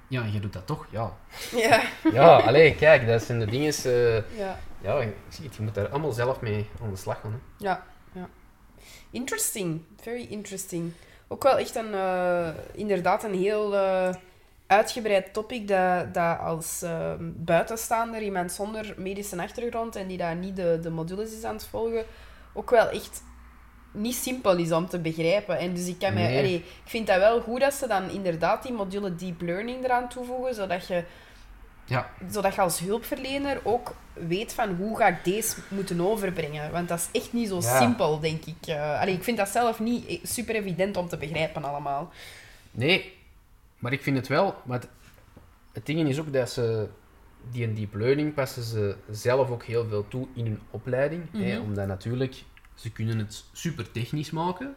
Ja, 0.09 0.23
en 0.23 0.33
je 0.33 0.41
doet 0.41 0.53
dat 0.53 0.67
toch? 0.67 0.87
Ja. 0.91 1.17
Ja, 1.53 1.83
Ja, 2.13 2.37
allee, 2.37 2.75
kijk, 2.75 3.07
dat 3.07 3.23
zijn 3.23 3.39
de 3.39 3.47
dingen... 3.47 3.75
eh, 3.85 4.39
ja, 4.39 4.59
ja, 4.81 5.01
je 5.01 5.49
moet 5.61 5.75
daar 5.75 5.89
allemaal 5.89 6.13
zelf 6.13 6.41
mee 6.41 6.69
aan 6.83 6.91
de 6.91 6.97
slag 6.97 7.21
gaan. 7.21 7.33
Hè. 7.33 7.65
ja, 7.65 7.87
ja. 8.13 8.29
Interesting. 9.11 9.83
Very 10.01 10.27
interesting. 10.31 10.93
Ook 11.29 11.43
wel 11.43 11.59
echt 11.59 11.75
een, 11.75 11.95
eh, 11.95 12.49
inderdaad 12.73 13.25
een 13.25 13.35
heel 13.35 13.75
uitgebreid 14.67 15.33
topic 15.33 15.69
dat, 15.69 16.15
dat 16.15 16.39
als 16.39 16.83
eh, 16.83 17.13
buitenstaander, 17.21 18.23
iemand 18.23 18.53
zonder 18.53 18.95
medische 18.97 19.43
achtergrond 19.43 19.97
en 19.97 20.07
die 20.07 20.17
daar 20.19 20.37
niet 20.37 20.57
de, 20.57 20.79
de 20.83 20.91
modules 20.91 21.33
is 21.37 21.45
aan 21.45 21.55
het 21.55 21.67
volgen, 21.67 22.05
ook 22.53 22.71
wel 22.71 22.89
echt 22.89 23.23
niet 23.93 24.15
simpel 24.15 24.57
is 24.57 24.73
om 24.73 24.89
te 24.89 24.99
begrijpen. 24.99 25.59
En 25.59 25.75
dus 25.75 25.87
ik, 25.87 25.99
kan 25.99 26.15
mij, 26.15 26.39
allee, 26.39 26.55
ik 26.55 26.65
vind 26.85 27.07
dat 27.07 27.19
wel 27.19 27.41
goed 27.41 27.61
dat 27.61 27.75
ze 27.75 27.87
dan 27.87 28.11
inderdaad 28.11 28.63
die 28.63 28.73
module 28.73 29.15
deep 29.15 29.41
learning 29.41 29.85
eraan 29.85 30.09
toevoegen, 30.09 30.55
zodat 30.55 30.87
je 30.87 31.05
Ja. 31.85 32.11
zodat 32.31 32.55
je 32.55 32.61
als 32.61 32.79
hulpverlener 32.79 33.61
ook 33.63 33.95
weet 34.13 34.53
van 34.55 34.75
hoe 34.75 34.97
ga 34.97 35.07
ik 35.07 35.25
deze 35.25 35.57
moeten 35.69 36.01
overbrengen. 36.01 36.71
Want 36.73 36.89
dat 36.89 36.99
is 36.99 37.21
echt 37.23 37.33
niet 37.33 37.49
zo 37.49 37.57
Ja. 37.61 37.79
simpel, 37.79 38.21
denk 38.21 38.45
ik. 38.45 38.67
Eh 38.67 39.01
allee, 39.01 39.15
ik 39.15 39.25
vind 39.25 39.37
dat 39.37 39.49
zelf 39.49 39.81
niet 39.81 40.05
e- 40.09 40.19
super 40.23 40.55
evident 40.55 40.97
om 40.97 41.09
te 41.09 41.17
begrijpen 41.17 41.65
allemaal. 41.65 42.11
Nee, 42.71 43.16
maar 43.79 43.93
ik 43.93 44.03
vind 44.03 44.17
het 44.17 44.29
wel. 44.29 44.55
Maar 44.65 44.79
het, 44.81 44.89
het 45.73 45.87
ding 45.87 46.09
is 46.09 46.21
ook 46.21 46.33
dat 46.33 46.51
ze 46.51 46.89
die 47.51 47.65
een 47.67 47.75
deep 47.75 47.95
learning 47.95 48.35
passen 48.35 48.63
ze 48.63 48.97
zelf 49.11 49.51
ook 49.51 49.65
heel 49.65 49.87
veel 49.89 50.09
toe 50.09 50.27
in 50.35 50.45
hun 50.47 50.61
opleiding. 50.71 51.23
hè, 51.33 51.53
Mhm. 51.55 51.63
omdat 51.63 51.87
natuurlijk, 51.87 52.43
ze 52.75 52.93
kunnen 52.93 53.19
het 53.19 53.45
super 53.53 53.91
technisch 53.91 54.31
maken. 54.31 54.75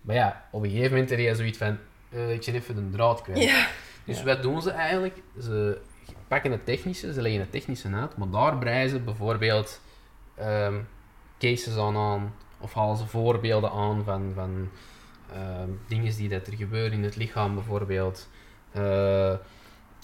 Maar 0.00 0.16
ja, 0.16 0.48
op 0.50 0.62
een 0.62 0.70
gegeven 0.70 0.90
moment 0.92 1.10
heb 1.10 1.18
je 1.18 1.34
zoiets 1.34 1.58
van, 1.58 1.78
eh, 2.10 2.32
ik 2.32 2.44
ben 2.44 2.54
even 2.54 2.74
de 2.74 2.90
draad 2.96 3.22
kwijt. 3.22 3.66
Dus 4.04 4.18
Ja. 4.18 4.24
wat 4.24 4.42
doen 4.42 4.62
ze 4.62 4.70
eigenlijk? 4.70 5.16
Ze 5.42 5.78
pakken 6.28 6.50
het 6.52 6.64
technische, 6.64 7.12
ze 7.12 7.22
leggen 7.22 7.40
het 7.40 7.50
technische 7.52 7.88
uit, 7.94 8.16
maar 8.16 8.30
daar 8.30 8.58
breien 8.58 8.88
ze 8.88 8.98
bijvoorbeeld 9.00 9.80
ehm, 10.34 10.74
cases 11.38 11.76
aan 11.76 11.96
aan, 11.96 12.34
of 12.58 12.74
halen 12.74 12.96
ze 12.96 13.06
voorbeelden 13.06 13.70
aan 13.70 14.04
van, 14.04 14.32
van 14.34 14.68
dingen 15.86 16.16
die 16.16 16.28
dat 16.28 16.46
er 16.46 16.56
gebeuren 16.56 16.92
in 16.92 17.04
het 17.04 17.16
lichaam 17.16 17.54
bijvoorbeeld. 17.54 18.28
Eh, 18.72 19.34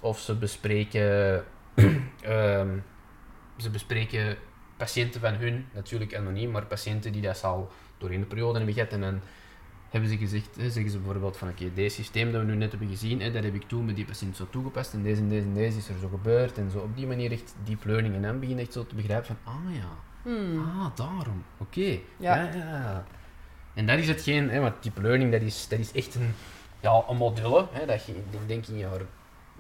of 0.03 0.19
ze 0.19 0.35
bespreken, 0.35 1.45
ehm, 2.21 2.79
ze 3.57 3.71
bespreken 3.71 4.37
patiënten 4.77 5.21
van 5.21 5.35
hun, 5.35 5.67
natuurlijk 5.73 6.15
anoniem, 6.17 6.51
maar 6.51 6.67
patiënten 6.67 7.13
die 7.13 7.23
dat 7.23 7.45
al 7.45 7.71
door 7.99 8.13
in 8.13 8.21
de 8.21 8.27
periode 8.27 8.57
hebben 8.57 8.75
gehad. 8.75 8.93
En 8.93 9.01
dan 9.01 9.21
hebben 9.91 10.11
ze 10.11 10.17
gezegd, 10.17 10.57
hè, 10.57 10.71
zeggen 10.71 10.91
ze 10.91 10.99
bijvoorbeeld 10.99 11.37
van 11.37 11.49
oké, 11.49 11.73
deze 11.75 11.95
systeem 11.95 12.33
dat 12.33 12.41
we 12.41 12.47
nu 12.47 12.55
net 12.55 12.71
hebben 12.71 12.89
gezien, 12.89 13.21
hè, 13.21 13.31
dat 13.31 13.45
heb 13.45 13.55
ik 13.55 13.69
toen 13.69 13.85
met 13.85 13.97
die 13.97 14.05
patiënt 14.05 14.37
zo 14.37 14.47
toegepast 14.51 14.93
en 14.95 15.03
deze 15.03 15.21
en 15.21 15.29
deze 15.29 15.47
en 15.47 15.55
deze 15.55 15.79
is 15.79 15.89
er 15.89 15.99
zo 16.01 16.09
gebeurd. 16.09 16.59
En 16.59 16.71
zo 16.71 16.79
op 16.79 16.97
die 16.97 17.07
manier 17.07 17.33
echt 17.33 17.55
deep 17.65 17.85
learning 17.85 18.15
en 18.15 18.23
dan 18.23 18.41
begin 18.41 18.59
echt 18.59 18.73
zo 18.73 18.87
te 18.87 18.95
begrijpen 18.95 19.27
van, 19.27 19.37
ah 19.55 19.75
ja, 19.75 19.89
Hmm. 20.23 20.59
ah 20.59 20.97
daarom, 20.97 21.45
oké. 21.59 21.99
Ja. 22.17 22.37
Ja. 22.37 22.55
ja. 22.55 23.05
En 23.75 23.87
dat 23.87 23.99
is 23.99 24.09
hetgeen, 24.09 24.51
hè, 24.51 24.61
want 24.61 24.83
deep 24.83 24.99
learning 24.99 25.33
dat 25.33 25.41
is, 25.43 25.69
dat 25.69 25.79
is 25.79 25.93
echt 25.93 26.15
een, 26.15 26.35
ja, 26.81 27.05
een 27.09 27.17
module, 27.17 27.67
hè, 27.71 27.87
dat 27.87 28.05
je, 28.05 28.13
ik 28.13 28.49
denk 28.49 28.67
in 28.67 28.79
jaar 28.79 29.01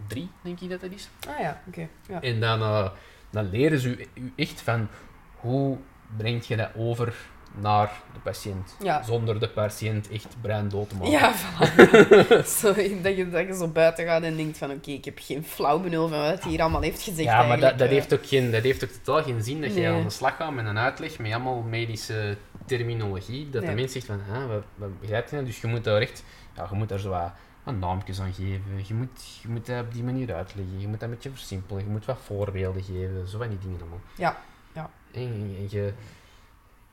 drie, 0.06 0.30
denk 0.42 0.60
ik 0.60 0.70
dat 0.70 0.80
dat 0.80 0.90
is. 0.90 1.08
Ah 1.28 1.38
ja, 1.38 1.62
oké. 1.66 1.88
Ja. 2.08 2.20
En 2.20 2.40
dan, 2.40 2.60
eh, 2.60 2.90
dan 3.30 3.50
leren 3.50 3.78
ze 3.78 3.88
u, 3.88 4.06
u 4.14 4.32
echt 4.36 4.60
van 4.60 4.88
hoe 5.36 5.78
breng 6.16 6.44
je 6.44 6.56
dat 6.56 6.70
over 6.76 7.14
naar 7.54 7.92
de 8.12 8.18
patiënt. 8.20 8.76
Ja. 8.82 9.02
Zonder 9.02 9.40
de 9.40 9.48
patiënt 9.48 10.10
echt 10.10 10.36
brein 10.40 10.68
dood 10.68 10.88
te 10.88 10.94
maken. 10.94 11.10
Ja, 11.12 11.32
voilà. 11.42 12.46
zo, 12.46 12.66
dat, 13.02 13.16
je, 13.16 13.28
dat 13.30 13.46
je 13.46 13.54
zo 13.58 13.68
buiten 13.68 14.04
gaat 14.06 14.22
en 14.22 14.36
denkt 14.36 14.58
van 14.58 14.70
oké, 14.70 14.90
ik 14.90 15.04
heb 15.04 15.18
geen 15.22 15.44
flauw 15.44 15.78
benul 15.80 16.08
van 16.08 16.18
wat 16.20 16.42
hij 16.42 16.50
hier 16.50 16.60
allemaal 16.60 16.80
heeft 16.80 17.02
gezegd 17.02 17.28
Ja, 17.28 17.42
maar 17.46 17.60
dat, 17.60 17.78
dat, 17.78 17.88
heeft 17.88 18.12
ook 18.14 18.26
geen, 18.26 18.50
dat 18.50 18.62
heeft 18.62 18.84
ook 18.84 18.90
totaal 18.90 19.22
geen 19.22 19.42
zin 19.42 19.60
dat 19.60 19.74
je 19.74 19.80
Nee. 19.80 19.90
aan 19.90 20.02
de 20.02 20.10
slag 20.10 20.36
gaat 20.36 20.52
met 20.54 20.66
een 20.66 20.78
uitleg 20.78 21.18
met 21.18 21.32
allemaal 21.32 21.62
medische 21.62 22.36
terminologie. 22.66 23.50
Dat 23.50 23.62
Nee. 23.62 23.70
de 23.70 23.76
mens 23.76 23.92
zegt 23.92 24.06
van, 24.06 24.20
ah, 24.32 24.46
wat, 24.46 24.62
wat 24.74 25.00
begrijp 25.00 25.28
je 25.28 25.34
nou? 25.34 25.46
Dus 25.46 25.60
je 25.60 25.66
moet 25.66 25.84
daar 25.84 26.00
echt, 26.00 26.24
ja, 26.56 26.66
je 26.70 26.76
moet 26.76 26.88
daar 26.88 26.98
zo 26.98 27.10
wat, 27.10 27.32
naampjes 27.78 28.20
aan 28.20 28.32
geven. 28.32 28.62
Je 28.86 28.94
moet, 28.94 29.38
je 29.42 29.48
moet 29.48 29.66
dat 29.66 29.80
op 29.84 29.92
die 29.92 30.02
manier 30.02 30.34
uitleggen. 30.34 30.80
Je 30.80 30.88
moet 30.88 31.00
dat 31.00 31.08
een 31.08 31.14
beetje 31.14 31.30
versimpelen. 31.30 31.84
Je 31.84 31.90
moet 31.90 32.04
wat 32.04 32.18
voorbeelden 32.24 32.82
geven. 32.82 33.28
Zo 33.28 33.38
van 33.38 33.48
die 33.48 33.58
dingen 33.58 33.80
allemaal. 33.80 34.00
Ja, 34.16 34.36
ja. 34.72 34.90
En, 35.12 35.22
en- 35.22 35.54
en 35.58 35.66
je, 35.70 35.92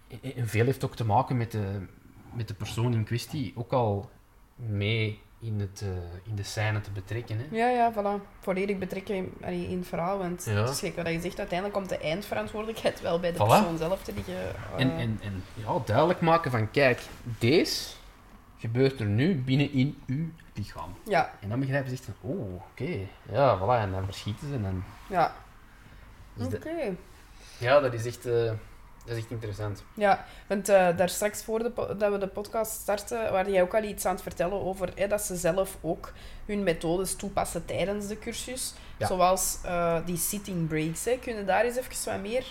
en- 0.08 0.36
en 0.36 0.48
veel 0.48 0.66
heeft 0.66 0.86
ook 0.86 0.96
te 0.96 1.06
maken 1.06 1.38
met 1.38 1.52
de, 1.52 1.86
met 2.34 2.48
de 2.48 2.54
persoon 2.54 2.94
in 2.94 3.04
kwestie 3.04 3.54
ook 3.56 3.72
al 3.74 4.10
mee 4.56 5.22
in, 5.40 5.60
het, 5.60 5.82
eh, 5.84 6.30
in 6.30 6.36
de 6.36 6.44
scène 6.44 6.82
te 6.82 6.92
betrekken. 6.92 7.38
Hè. 7.38 7.46
Ja, 7.52 7.68
ja, 7.70 7.94
voilà. 7.94 8.24
Volledig 8.40 8.78
betrekken 8.78 9.16
in, 9.16 9.34
allee, 9.42 9.68
in 9.70 9.78
het 9.78 9.88
verhaal. 9.88 10.18
Want 10.18 10.46
Ja. 10.46 10.52
het 10.52 10.70
is 10.70 10.80
gek 10.80 10.96
wat 10.96 11.08
je 11.08 11.22
zegt, 11.22 11.38
uiteindelijk 11.40 11.78
komt 11.80 11.90
de 11.90 11.98
eindverantwoordelijkheid 11.98 13.02
wel 13.02 13.20
bij 13.20 13.32
de 13.32 13.38
Voilà. 13.38 13.48
persoon 13.48 13.78
zelf 13.78 14.04
te 14.04 14.14
liggen. 14.14 14.34
eh. 14.36 14.52
En, 14.82 14.92
en, 14.92 15.20
en 15.24 15.44
ja, 15.54 15.80
duidelijk 15.86 16.22
maken 16.22 16.52
van, 16.52 16.72
kijk, 16.72 17.02
deze 17.40 17.96
gebeurt 18.58 19.00
er 19.00 19.06
nu 19.06 19.36
binnen 19.42 19.72
in 19.72 19.98
uw 20.08 20.30
lichaam. 20.54 20.94
Ja, 21.06 21.34
En 21.42 21.50
dan 21.50 21.60
begrijpen 21.60 21.90
ze 21.90 21.96
echt 21.96 22.06
van, 22.06 22.30
oh, 22.32 22.54
oké. 22.56 22.98
Ja, 23.32 23.58
voilà, 23.60 23.82
en 23.84 23.92
dan 23.92 24.06
verschieten 24.06 24.48
ze. 24.48 24.54
En 24.54 24.62
dan, 24.62 24.84
ja. 25.10 25.36
dus 26.34 26.46
Oké. 26.54 26.96
ja, 27.58 27.80
dat 27.80 27.94
is 27.94 28.06
echt, 28.06 28.26
eh, 28.26 28.52
dat 29.08 29.16
is 29.16 29.22
echt 29.22 29.32
interessant. 29.32 29.84
Ja, 29.94 30.26
want 30.48 30.70
eh, 30.70 30.98
daar 30.98 31.10
straks 31.10 31.44
voor 31.44 31.60
de 31.60 31.72
dat 31.98 32.12
we 32.12 32.18
de 32.18 32.28
podcast 32.28 32.72
starten, 32.72 33.32
waren 33.32 33.52
jij 33.52 33.62
ook 33.62 33.76
al 33.76 33.84
iets 33.84 34.06
aan 34.06 34.14
het 34.14 34.22
vertellen 34.22 34.62
over 34.62 34.92
hè, 34.96 35.08
dat 35.08 35.22
ze 35.22 35.36
zelf 35.36 35.78
ook 35.82 36.14
hun 36.46 36.64
methodes 36.64 37.16
toepassen 37.16 37.66
tijdens 37.66 38.08
de 38.08 38.20
cursus. 38.20 38.74
Ja. 38.98 39.08
Zoals 39.08 39.58
eh, 39.64 39.98
die 40.06 40.18
sitting 40.18 40.68
breaks. 40.68 41.06
Hè. 41.06 41.18
Kun 41.22 41.36
je 41.36 41.46
daar 41.46 41.64
eens 41.64 41.76
even 41.76 42.12
wat 42.12 42.22
meer 42.22 42.46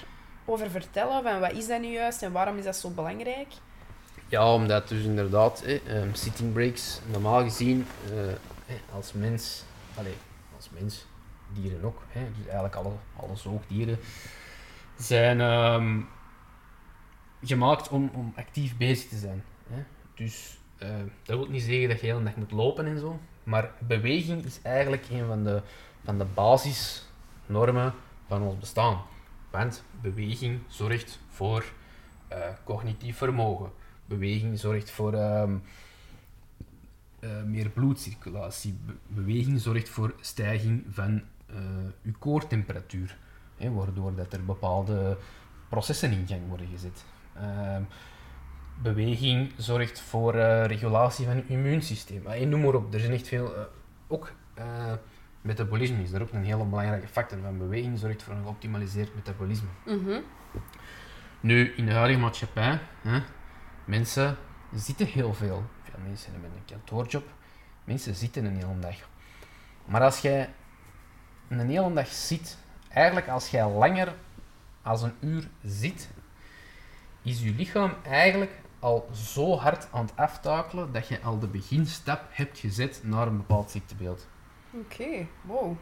over 0.44 0.70
vertellen? 0.70 1.22
Van 1.22 1.40
wat 1.40 1.52
is 1.52 1.66
dat 1.66 1.80
nu 1.80 1.92
juist 1.92 2.22
en 2.22 2.32
waarom 2.32 2.58
is 2.58 2.64
dat 2.64 2.76
zo 2.76 2.90
belangrijk? 2.90 3.48
Ja, 4.28 4.52
omdat 4.52 4.88
dus 4.88 5.04
inderdaad, 5.04 5.62
hè, 5.64 5.80
ehm, 5.86 6.08
sitting 6.12 6.52
breaks, 6.52 7.00
normaal 7.10 7.42
gezien, 7.42 7.86
eh, 8.66 8.74
als 8.94 9.12
mens, 9.12 9.64
allee, 9.98 10.16
als 10.56 10.68
mens, 10.78 11.06
dieren 11.52 11.84
ook, 11.84 12.02
hè, 12.08 12.20
dus 12.36 12.44
eigenlijk 12.44 12.74
alle, 12.74 12.92
alle 13.16 13.36
zoogdieren, 13.36 13.98
zijn 14.98 15.40
ehm, 15.40 16.00
gemaakt 17.46 17.88
om, 17.88 18.10
om 18.14 18.32
actief 18.36 18.76
bezig 18.76 19.08
te 19.08 19.16
zijn. 19.16 19.42
Hè. 19.68 19.82
Dus 20.14 20.58
eh, 20.78 20.88
dat 21.22 21.36
wil 21.38 21.48
niet 21.48 21.62
zeggen 21.62 21.88
dat 21.88 22.00
je 22.00 22.06
de 22.06 22.12
hele 22.12 22.24
dag 22.24 22.36
moet 22.36 22.50
lopen 22.50 22.86
en 22.86 22.98
zo, 22.98 23.20
maar 23.44 23.70
beweging 23.78 24.44
is 24.44 24.58
eigenlijk 24.62 25.06
een 25.10 25.26
van 25.26 25.44
de, 25.44 25.62
van 26.04 26.18
de 26.18 26.24
basisnormen 26.24 27.94
van 28.26 28.42
ons 28.42 28.58
bestaan. 28.58 29.02
Want 29.50 29.84
beweging 30.00 30.60
zorgt 30.68 31.20
voor 31.28 31.64
eh, 32.28 32.38
cognitief 32.64 33.16
vermogen. 33.16 33.70
Beweging 34.06 34.58
zorgt 34.58 34.90
voor 34.90 35.14
ehm, 35.14 35.56
eh, 37.20 37.42
meer 37.42 37.68
bloedcirculatie. 37.68 38.78
Be- 38.86 38.92
beweging 39.08 39.60
zorgt 39.60 39.88
voor 39.88 40.14
stijging 40.20 40.84
van 40.90 41.22
uw 42.02 42.12
koortemperatuur. 42.18 43.16
Hè, 43.56 43.72
waardoor 43.72 44.14
dat 44.14 44.32
er 44.32 44.44
bepaalde 44.44 45.18
processen 45.68 46.12
in 46.12 46.26
gang 46.26 46.48
worden 46.48 46.66
gezet. 46.72 47.04
Ehm, 47.40 47.82
beweging 48.82 49.52
zorgt 49.56 50.00
voor 50.00 50.34
eh, 50.34 50.64
regulatie 50.66 51.26
van 51.26 51.36
uw 51.36 51.44
immuunsysteem. 51.46 52.26
Eh, 52.26 52.46
noem 52.46 52.60
maar 52.60 52.74
op, 52.74 52.94
er 52.94 53.00
zijn 53.00 53.12
echt 53.12 53.28
veel... 53.28 53.54
eh, 53.56 53.62
ook 54.08 54.32
eh, 54.54 54.92
metabolisme 55.40 56.02
is 56.02 56.10
daar 56.10 56.22
ook 56.22 56.32
een 56.32 56.44
hele 56.44 56.64
belangrijke 56.64 57.08
factor 57.08 57.38
van. 57.42 57.58
Beweging 57.58 57.98
zorgt 57.98 58.22
voor 58.22 58.34
een 58.34 58.42
geoptimaliseerd 58.42 59.14
metabolisme. 59.14 59.68
Mhm. 59.86 60.20
Nu, 61.40 61.72
in 61.76 61.86
de 61.86 61.92
huidige 61.92 62.20
maatschappij, 62.20 62.78
hè, 63.02 63.20
mensen 63.84 64.36
zitten 64.74 65.06
heel 65.06 65.34
veel. 65.34 65.64
Veel 65.82 65.98
mensen 66.08 66.32
hebben 66.32 66.50
een 66.50 66.64
kantoorjob. 66.64 67.24
Mensen 67.84 68.14
zitten 68.14 68.44
een 68.44 68.56
hele 68.56 68.78
dag. 68.80 68.96
Maar 69.84 70.02
als 70.02 70.20
jij 70.20 70.50
een 71.48 71.68
hele 71.68 71.92
dag 71.92 72.06
zit, 72.06 72.58
eigenlijk 72.88 73.28
als 73.28 73.48
jij 73.48 73.68
langer 73.68 74.14
als 74.82 75.02
een 75.02 75.14
uur 75.20 75.48
zit, 75.62 76.08
is 77.26 77.42
je 77.42 77.54
lichaam 77.56 77.92
eigenlijk 78.02 78.52
al 78.78 79.08
zo 79.12 79.56
hard 79.56 79.88
aan 79.92 80.04
het 80.04 80.16
aftakelen 80.16 80.92
dat 80.92 81.08
je 81.08 81.20
al 81.20 81.38
de 81.38 81.46
beginstap 81.46 82.22
hebt 82.30 82.58
gezet 82.58 83.00
naar 83.02 83.26
een 83.26 83.36
bepaald 83.36 83.70
ziektebeeld. 83.70 84.28
Oké, 84.72 85.26
wow. 85.42 85.76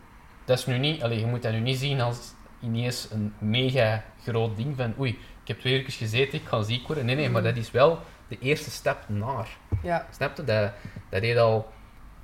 Dat 0.45 0.59
is 0.59 0.67
nu 0.67 0.79
niet, 0.79 1.03
allee, 1.03 1.19
je 1.19 1.27
moet 1.27 1.43
dat 1.43 1.53
nu 1.53 1.61
niet 1.61 1.79
zien 1.79 2.01
als 2.01 2.33
ineens 2.61 3.09
een 3.11 3.35
mega 3.39 4.05
groot 4.23 4.57
ding 4.57 4.77
van 4.77 4.95
oei, 4.99 5.11
ik 5.43 5.49
heb 5.49 5.59
twee 5.59 5.83
uur 5.83 5.91
gezeten, 5.91 6.39
ik 6.39 6.47
ga 6.47 6.63
ziek 6.63 6.87
worden. 6.87 7.05
Nee, 7.05 7.15
nee, 7.17 7.31
maar 7.31 7.43
dat 7.43 7.57
is 7.57 7.71
wel 7.71 7.99
de 8.29 8.39
eerste 8.39 8.71
stap 8.71 9.09
naar. 9.09 9.49
Ja, 9.83 10.07
Snap 10.11 10.37
je? 10.37 10.45
Dat, 10.45 10.73
dat, 11.09 11.23
heeft 11.23 11.39
al, 11.39 11.73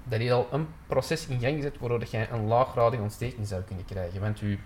dat 0.04 0.18
heeft 0.18 0.32
al 0.32 0.48
een 0.52 0.68
proces 0.86 1.26
in 1.26 1.40
gang 1.40 1.56
gezet 1.56 1.78
waardoor 1.78 1.98
dat 1.98 2.10
jij 2.10 2.30
een 2.30 2.46
laaggradige 2.46 3.02
ontsteking 3.02 3.46
zou 3.46 3.62
kunnen 3.62 3.84
krijgen. 3.84 4.20
Want 4.20 4.38
je, 4.38 4.58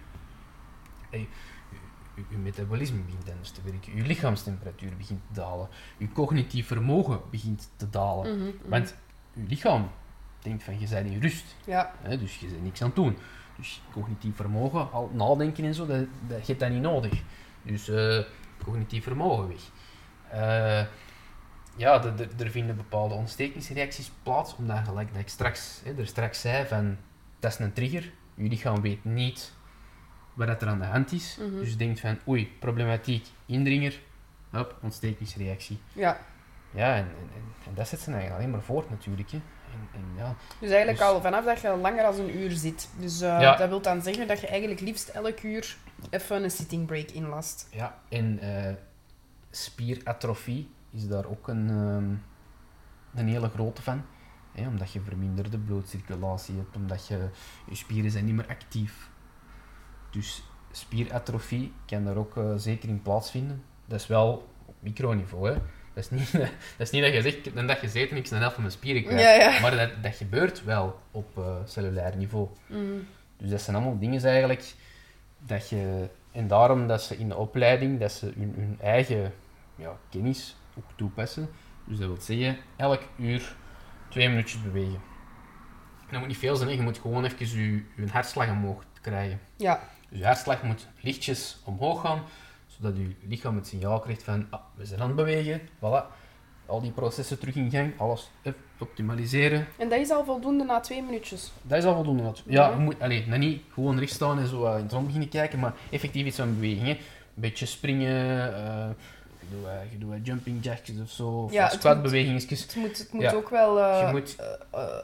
je 2.28 2.36
metabolisme 2.36 2.98
begint 2.98 3.30
anders 3.30 3.50
te 3.50 3.60
werken, 3.64 3.96
je 3.96 4.02
lichaamstemperatuur 4.02 4.96
begint 4.96 5.20
te 5.26 5.40
dalen, 5.40 5.68
je 5.96 6.12
cognitief 6.12 6.66
vermogen 6.66 7.20
begint 7.30 7.70
te 7.76 7.90
dalen. 7.90 8.36
Mhm, 8.36 8.46
mhm. 8.46 8.68
Want 8.68 8.94
je 9.32 9.42
lichaam 9.48 9.90
denkt 10.42 10.62
van 10.62 10.80
je 10.80 10.88
bent 10.88 11.06
in 11.06 11.20
rust. 11.20 11.56
ja, 11.64 11.92
Hè, 12.02 12.18
dus 12.18 12.38
je 12.38 12.46
bent 12.46 12.62
niks 12.62 12.82
aan 12.82 12.86
het 12.86 12.96
doen. 12.96 13.16
Dus 13.56 13.82
cognitief 13.92 14.36
vermogen, 14.36 14.92
al 14.92 15.10
nadenken 15.12 15.64
en 15.64 15.74
zo, 15.74 15.86
dat, 15.86 16.06
dat, 16.28 16.46
je 16.46 16.56
dat 16.56 16.70
niet 16.70 16.82
nodig. 16.82 17.22
Dus 17.62 17.88
eh, 17.88 18.24
cognitief 18.64 19.02
vermogen 19.02 19.48
weg. 19.48 19.70
Eh, 20.30 20.86
ja, 21.76 22.04
er 22.38 22.50
vinden 22.50 22.76
bepaalde 22.76 23.14
ontstekingsreacties 23.14 24.12
plaats, 24.22 24.56
omdat 24.56 24.78
gelijk 24.84 25.12
dat 25.12 25.20
ik 25.20 25.28
straks, 25.28 25.80
hè, 25.84 25.98
er 25.98 26.06
straks 26.06 26.40
zei 26.40 26.66
van, 26.66 26.96
dat 27.38 27.52
is 27.52 27.58
een 27.58 27.72
trigger. 27.72 28.12
Je 28.34 28.48
lichaam 28.48 28.80
weet 28.80 29.04
niet 29.04 29.52
wat 30.34 30.62
er 30.62 30.68
aan 30.68 30.78
de 30.78 30.84
hand 30.84 31.12
is. 31.12 31.38
Mhm. 31.40 31.58
Dus 31.58 31.76
denkt 31.76 32.00
van, 32.00 32.18
oei, 32.28 32.52
problematiek, 32.58 33.26
indringer, 33.46 34.00
hop, 34.50 34.76
ontstekingsreactie. 34.82 35.78
ja. 35.92 36.18
Ja, 36.70 36.94
en, 36.94 37.04
en, 37.04 37.28
en, 37.34 37.42
en 37.68 37.74
dat 37.74 37.88
zet 37.88 38.00
ze 38.00 38.10
eigenlijk 38.10 38.38
alleen 38.40 38.50
maar 38.50 38.62
voort 38.62 38.90
natuurlijk. 38.90 39.30
Hè. 39.30 39.40
Ja, 40.16 40.34
Dus 40.60 40.68
eigenlijk 40.70 40.98
Dus- 40.98 41.06
al 41.08 41.20
vanaf 41.20 41.44
dat 41.44 41.60
je 41.60 41.76
langer 41.76 42.02
dan 42.02 42.18
een 42.20 42.36
uur 42.36 42.50
zit. 42.50 42.88
Dus 42.98 43.20
eh, 43.20 43.40
Ja. 43.40 43.56
dat 43.56 43.68
wil 43.68 43.80
dan 43.80 44.02
zeggen 44.02 44.28
dat 44.28 44.40
je 44.40 44.46
eigenlijk 44.46 44.80
liefst 44.80 45.08
elk 45.08 45.42
uur 45.42 45.76
even 46.10 46.42
een 46.42 46.50
sitting 46.50 46.86
break 46.86 47.10
inlast. 47.10 47.68
Ja, 47.70 47.98
en 48.08 48.38
eh, 48.38 48.72
spieratrofie 49.50 50.70
is 50.90 51.08
daar 51.08 51.24
ook 51.26 51.48
een, 51.48 51.68
ehm, 51.70 52.14
een 53.20 53.28
hele 53.28 53.48
grote 53.48 53.82
van. 53.82 54.04
Hè, 54.52 54.66
omdat 54.68 54.92
je 54.92 55.00
verminderde 55.00 55.58
bloedcirculatie 55.58 56.56
hebt, 56.56 56.76
omdat 56.76 57.06
je, 57.06 57.28
je 57.68 57.74
spieren 57.74 58.10
zijn 58.10 58.24
niet 58.24 58.34
meer 58.34 58.46
actief. 58.48 59.10
Dus 60.14 60.42
spieratrofie 60.70 61.72
kan 61.86 62.04
daar 62.04 62.16
ook 62.16 62.36
eh, 62.36 62.52
zeker 62.56 62.88
in 62.88 63.02
plaatsvinden. 63.02 63.62
Dat 63.86 64.00
is 64.00 64.06
wel 64.06 64.48
op 64.66 64.74
microniveau. 64.78 65.48
Hè. 65.48 65.54
Dat, 65.94 66.04
is 66.04 66.10
niet, 66.10 66.32
dat 66.78 66.86
is 66.86 66.90
niet 66.90 67.02
dat 67.02 67.12
je 67.12 67.22
zegt, 67.22 67.36
ik 67.36 67.44
heb 67.44 67.56
een 67.56 67.66
dag 67.66 67.78
gezeten, 67.78 68.16
ik 68.16 68.22
ben 68.22 68.32
de 68.32 68.36
helft 68.38 68.54
van 68.54 68.62
mijn 68.62 68.74
spieren 68.74 69.04
kwijt. 69.04 69.20
Ja, 69.20 69.32
ja. 69.32 69.60
Maar 69.60 69.76
dat, 69.76 70.02
dat 70.02 70.14
gebeurt 70.14 70.64
wel 70.64 71.00
op 71.10 71.38
eh, 71.38 71.56
cellulair 71.64 72.16
niveau. 72.16 72.48
Mhm. 72.66 72.80
Dus 73.36 73.50
dat 73.50 73.60
zijn 73.60 73.76
allemaal 73.76 73.98
dingen 73.98 74.24
eigenlijk 74.24 74.74
dat 75.38 75.68
je... 75.68 76.08
En 76.32 76.48
daarom 76.48 76.86
dat 76.86 77.02
ze 77.02 77.16
in 77.16 77.28
de 77.28 77.36
opleiding, 77.36 78.00
dat 78.00 78.12
ze 78.12 78.32
hun, 78.36 78.54
hun 78.56 78.78
eigen 78.80 79.32
ja, 79.76 79.96
kennis 80.10 80.56
ook 80.78 80.84
toepassen 80.96 81.48
Dus 81.84 81.98
dat 81.98 82.06
wil 82.06 82.20
zeggen, 82.20 82.56
elk 82.76 83.02
uur 83.18 83.56
twee 84.08 84.28
minuutjes 84.28 84.62
bewegen. 84.62 85.00
En 86.00 86.10
dat 86.10 86.18
moet 86.18 86.28
niet 86.28 86.38
veel 86.38 86.56
zijn, 86.56 86.68
hè. 86.68 86.74
je 86.74 86.82
moet 86.82 86.98
gewoon 86.98 87.24
even 87.24 87.58
je, 87.58 87.82
je 87.96 88.06
hartslag 88.10 88.50
omhoog 88.50 88.84
krijgen. 89.00 89.40
Ja, 89.56 89.80
Dus 90.14 90.22
je 90.22 90.28
hartslag 90.28 90.62
moet 90.62 90.86
lichtjes 91.00 91.56
omhoog 91.64 92.00
gaan, 92.00 92.22
zodat 92.66 92.96
je 92.96 93.14
lichaam 93.28 93.56
het 93.56 93.66
signaal 93.66 93.98
krijgt 94.00 94.22
van 94.22 94.46
ah, 94.50 94.60
we 94.74 94.84
zijn 94.86 95.00
aan 95.00 95.06
het 95.06 95.16
bewegen, 95.16 95.60
voilà. 95.60 96.04
Al 96.66 96.80
die 96.80 96.90
processen 96.90 97.38
terug 97.38 97.54
in 97.54 97.70
gang, 97.70 97.92
alles 98.00 98.30
optimaliseren. 98.78 99.66
en 99.78 99.88
dat 99.88 99.98
is 99.98 100.10
al 100.10 100.24
voldoende 100.24 100.64
na 100.64 100.80
twee 100.80 101.02
minuutjes. 101.02 101.52
Dat 101.62 101.78
is 101.78 101.84
al 101.84 101.94
voldoende 101.94 102.22
natuurlijk. 102.22 102.56
Ja, 102.56 102.68
Ja. 102.68 102.74
je 102.74 102.80
moet 102.80 103.00
allee, 103.00 103.26
nou 103.26 103.38
niet 103.38 103.62
gewoon 103.72 103.98
recht 103.98 104.12
staan 104.12 104.38
en 104.38 104.46
zo 104.46 104.64
eh, 104.64 104.76
in 104.76 104.82
het 104.82 104.92
rond 104.92 105.04
beginnen 105.04 105.28
kijken, 105.28 105.58
maar 105.58 105.74
effectief 105.90 106.26
iets 106.26 106.36
van 106.36 106.54
beweging. 106.54 106.82
hè. 106.86 106.90
Een 106.90 106.98
beetje 107.34 107.66
springen, 107.66 108.54
eh 108.54 108.88
je 109.40 109.56
doet, 109.56 109.66
eh, 109.66 109.92
je 109.92 109.98
doet 109.98 110.26
jumping 110.26 110.64
jacks 110.64 110.90
of 111.02 111.10
zo, 111.10 111.28
of 111.28 111.52
Ja, 111.52 111.64
het 111.64 111.72
squatbewegingetjes. 111.72 112.62
Het 112.62 112.76
moet, 112.76 112.98
het 112.98 113.12
moet 113.12 113.22
Ja. 113.22 113.32
ook 113.32 113.48
wel 113.48 113.80
eh 113.80 114.00
Je 114.06 114.12
moet- 114.12 114.36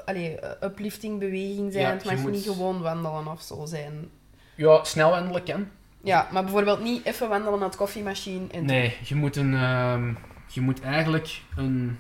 allee, 0.04 0.38
eh, 0.40 0.68
uplifting 0.68 1.18
beweging 1.18 1.72
zijn. 1.72 1.84
Ja, 1.86 1.92
het 1.92 2.02
je 2.02 2.10
mag 2.10 2.20
moet- 2.20 2.30
niet 2.32 2.44
gewoon 2.44 2.80
wandelen 2.82 3.26
of 3.26 3.40
zo 3.42 3.64
zijn. 3.66 4.10
Ja, 4.60 4.84
snel 4.84 5.10
wandelen 5.10 5.42
kan. 5.42 5.68
Ja, 6.02 6.28
maar 6.32 6.42
bijvoorbeeld 6.42 6.82
niet 6.82 7.04
even 7.04 7.28
wandelen 7.28 7.58
naar 7.58 7.70
de 7.70 7.76
koffiemachine. 7.76 8.46
En 8.50 8.64
Nee, 8.64 8.96
je 9.04 9.14
moet, 9.14 9.36
een, 9.36 9.54
ehm, 9.54 10.14
je 10.46 10.60
moet 10.60 10.80
eigenlijk 10.80 11.42
een, 11.56 11.98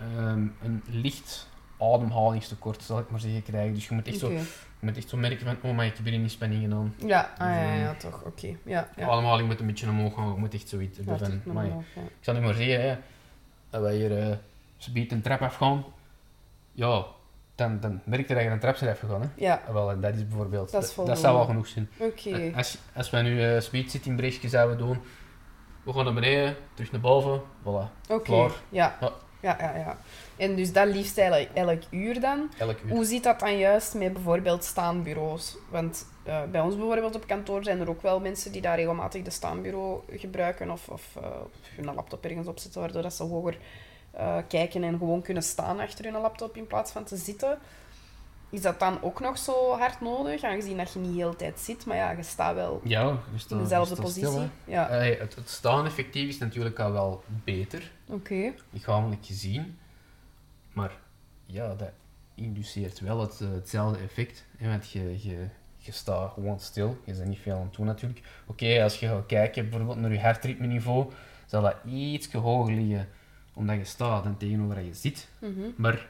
ehm, 0.00 0.46
een 0.62 0.82
licht 0.86 1.48
ademhalingstekort, 1.78 2.82
zal 2.82 2.98
ik 2.98 3.10
maar 3.10 3.20
zeggen, 3.20 3.42
krijgen. 3.42 3.74
Dus 3.74 3.88
je 3.88 3.94
moet 3.94 4.06
echt, 4.06 4.18
zo, 4.18 4.30
je 4.30 4.44
moet 4.80 4.96
echt 4.96 5.08
zo 5.08 5.16
merken 5.16 5.46
van, 5.46 5.70
oh 5.70 5.76
maar 5.76 5.86
ik 5.86 5.96
heb 5.96 6.04
hier 6.04 6.14
inspanning 6.14 6.62
gedaan. 6.62 6.94
Ja, 7.06 7.32
ah, 7.38 7.48
ja, 7.48 7.62
ja, 7.62 7.72
Dus, 7.72 8.02
ja, 8.02 8.10
toch. 8.10 8.22
Oké. 8.24 8.56
Ja, 8.64 8.88
De 8.94 9.00
ja. 9.00 9.08
ademhaling 9.08 9.48
moet 9.48 9.60
een 9.60 9.66
beetje 9.66 9.88
omhoog 9.88 10.14
gaan, 10.14 10.32
je 10.32 10.38
moet 10.38 10.54
echt 10.54 10.68
zoiets 10.68 10.98
Ja, 10.98 11.04
hebben 11.04 11.42
van, 11.44 11.56
omhoog, 11.56 11.84
ja. 11.94 12.00
Ik 12.02 12.10
zal 12.20 12.34
nu 12.34 12.40
maar 12.40 12.54
zeggen, 12.54 12.88
hè, 12.88 12.96
dat 13.70 13.80
wij 13.82 13.96
hier 13.96 14.28
uh, 14.28 15.06
een 15.10 15.22
trap 15.22 15.40
afgaan, 15.42 15.84
ja, 16.72 17.04
dan, 17.54 17.80
dan 17.80 18.00
merk 18.04 18.28
je 18.28 18.34
dat 18.34 18.42
je 18.42 18.48
een 18.48 18.58
trap 18.58 18.76
bent 18.80 18.90
afgegaan. 18.92 19.20
Hè. 19.22 19.28
Ja, 19.36 19.62
Wel, 19.72 20.00
dat 20.00 20.14
is 20.14 20.28
bijvoorbeeld, 20.28 20.70
Dat 20.70 20.80
is 20.82 20.86
dat, 20.88 20.94
voldoende. 20.96 21.20
zou 21.20 21.36
wel 21.36 21.44
genoeg 21.44 21.66
zijn. 21.66 21.88
oké. 21.98 22.52
Als, 22.56 22.78
als 22.94 23.10
wij 23.10 23.22
nu 23.22 23.54
uh, 23.54 23.60
speed 23.60 23.90
sitting 23.90 24.16
breakje 24.16 24.48
zouden 24.48 24.78
doen, 24.78 24.98
we 25.82 25.92
gaan 25.92 26.04
naar 26.04 26.14
beneden, 26.14 26.56
terug 26.74 26.92
naar 26.92 27.00
boven, 27.00 27.40
voilà, 27.62 28.08
Oké. 28.08 28.32
Ja. 28.68 28.96
Ja. 29.00 29.12
Ja, 29.40 29.56
ja, 29.60 29.76
ja. 29.76 29.96
En 30.36 30.56
dus 30.56 30.72
dat 30.72 30.86
liefst 30.86 31.18
eigenlijk 31.18 31.50
elk 31.54 31.82
uur 31.90 32.20
dan. 32.20 32.50
elk 32.58 32.78
uur. 32.84 32.90
Hoe 32.90 33.04
zit 33.04 33.22
dat 33.22 33.40
dan 33.40 33.58
juist 33.58 33.94
met 33.94 34.12
bijvoorbeeld 34.12 34.64
staanbureaus? 34.64 35.56
Want 35.70 36.06
eh, 36.24 36.42
bij 36.50 36.60
ons 36.60 36.76
bijvoorbeeld 36.76 37.14
op 37.14 37.26
kantoor 37.26 37.64
zijn 37.64 37.80
er 37.80 37.88
ook 37.88 38.02
wel 38.02 38.20
mensen 38.20 38.52
die 38.52 38.60
daar 38.60 38.76
regelmatig 38.76 39.22
de 39.22 39.30
staanbureau 39.30 40.00
gebruiken 40.10 40.70
of, 40.70 40.88
of 40.88 41.02
eh, 41.16 41.24
hun 41.76 41.94
laptop 41.94 42.24
ergens 42.24 42.46
opzetten, 42.46 42.80
waardoor 42.80 43.02
dat 43.02 43.14
ze 43.14 43.22
hoger 43.22 43.56
eh, 44.12 44.36
kijken 44.48 44.82
en 44.84 44.98
gewoon 44.98 45.22
kunnen 45.22 45.42
staan 45.42 45.80
achter 45.80 46.04
hun 46.04 46.20
laptop 46.20 46.56
in 46.56 46.66
plaats 46.66 46.92
van 46.92 47.04
te 47.04 47.16
zitten. 47.16 47.58
Is 48.50 48.62
dat 48.62 48.78
dan 48.80 49.02
ook 49.02 49.20
nog 49.20 49.38
zo 49.38 49.70
hard 49.78 50.00
nodig, 50.00 50.42
aangezien 50.42 50.76
dat 50.76 50.92
je 50.92 50.98
niet 50.98 51.10
de 51.14 51.16
hele 51.22 51.36
tijd 51.36 51.60
zit, 51.60 51.86
maar 51.86 51.96
ja, 51.96 52.10
je 52.10 52.22
staat 52.22 52.54
wel 52.54 52.80
Ja, 52.84 53.18
je 53.32 53.38
staat, 53.38 53.50
in 53.50 53.58
dezelfde 53.58 53.94
positie? 53.94 54.28
stil, 54.28 54.48
ja, 54.64 54.88
Eh, 54.88 55.18
het, 55.20 55.34
het 55.34 55.48
staan 55.50 55.86
effectief 55.86 56.28
is 56.28 56.38
natuurlijk 56.38 56.78
al 56.78 56.92
wel 56.92 57.22
beter, 57.44 57.90
oké. 58.06 58.52
lichamelijk 58.70 59.26
gezien. 59.26 59.78
Maar 60.72 60.90
ja, 61.46 61.74
dat 61.74 61.90
induceert 62.34 63.00
wel 63.00 63.20
het, 63.20 63.40
eh, 63.40 63.50
hetzelfde 63.52 63.98
effect. 64.02 64.44
Hè, 64.56 64.68
want 64.68 64.90
je, 64.90 65.28
je, 65.28 65.46
je 65.76 65.92
staat 65.92 66.32
gewoon 66.32 66.60
stil, 66.60 66.96
je 67.04 67.12
bent 67.12 67.28
niet 67.28 67.38
veel 67.38 67.54
aan 67.56 67.62
het 67.62 67.74
doen 67.74 67.86
natuurlijk. 67.86 68.20
Oké, 68.46 68.82
als 68.82 69.00
je 69.00 69.06
gaat 69.08 69.26
kijken 69.26 69.68
bijvoorbeeld 69.68 69.98
naar 70.00 70.12
je 70.12 70.20
hartritmeniveau, 70.20 71.12
zal 71.46 71.62
dat 71.62 71.76
iets 71.86 72.32
hoger 72.32 72.74
liggen 72.74 73.08
omdat 73.54 73.76
je 73.76 73.84
staat 73.84 74.24
dan 74.24 74.36
tegenover 74.36 74.74
dat 74.74 74.84
je 74.84 74.94
zit. 74.94 75.28
Mhm. 75.38 75.50
Maar 75.76 76.06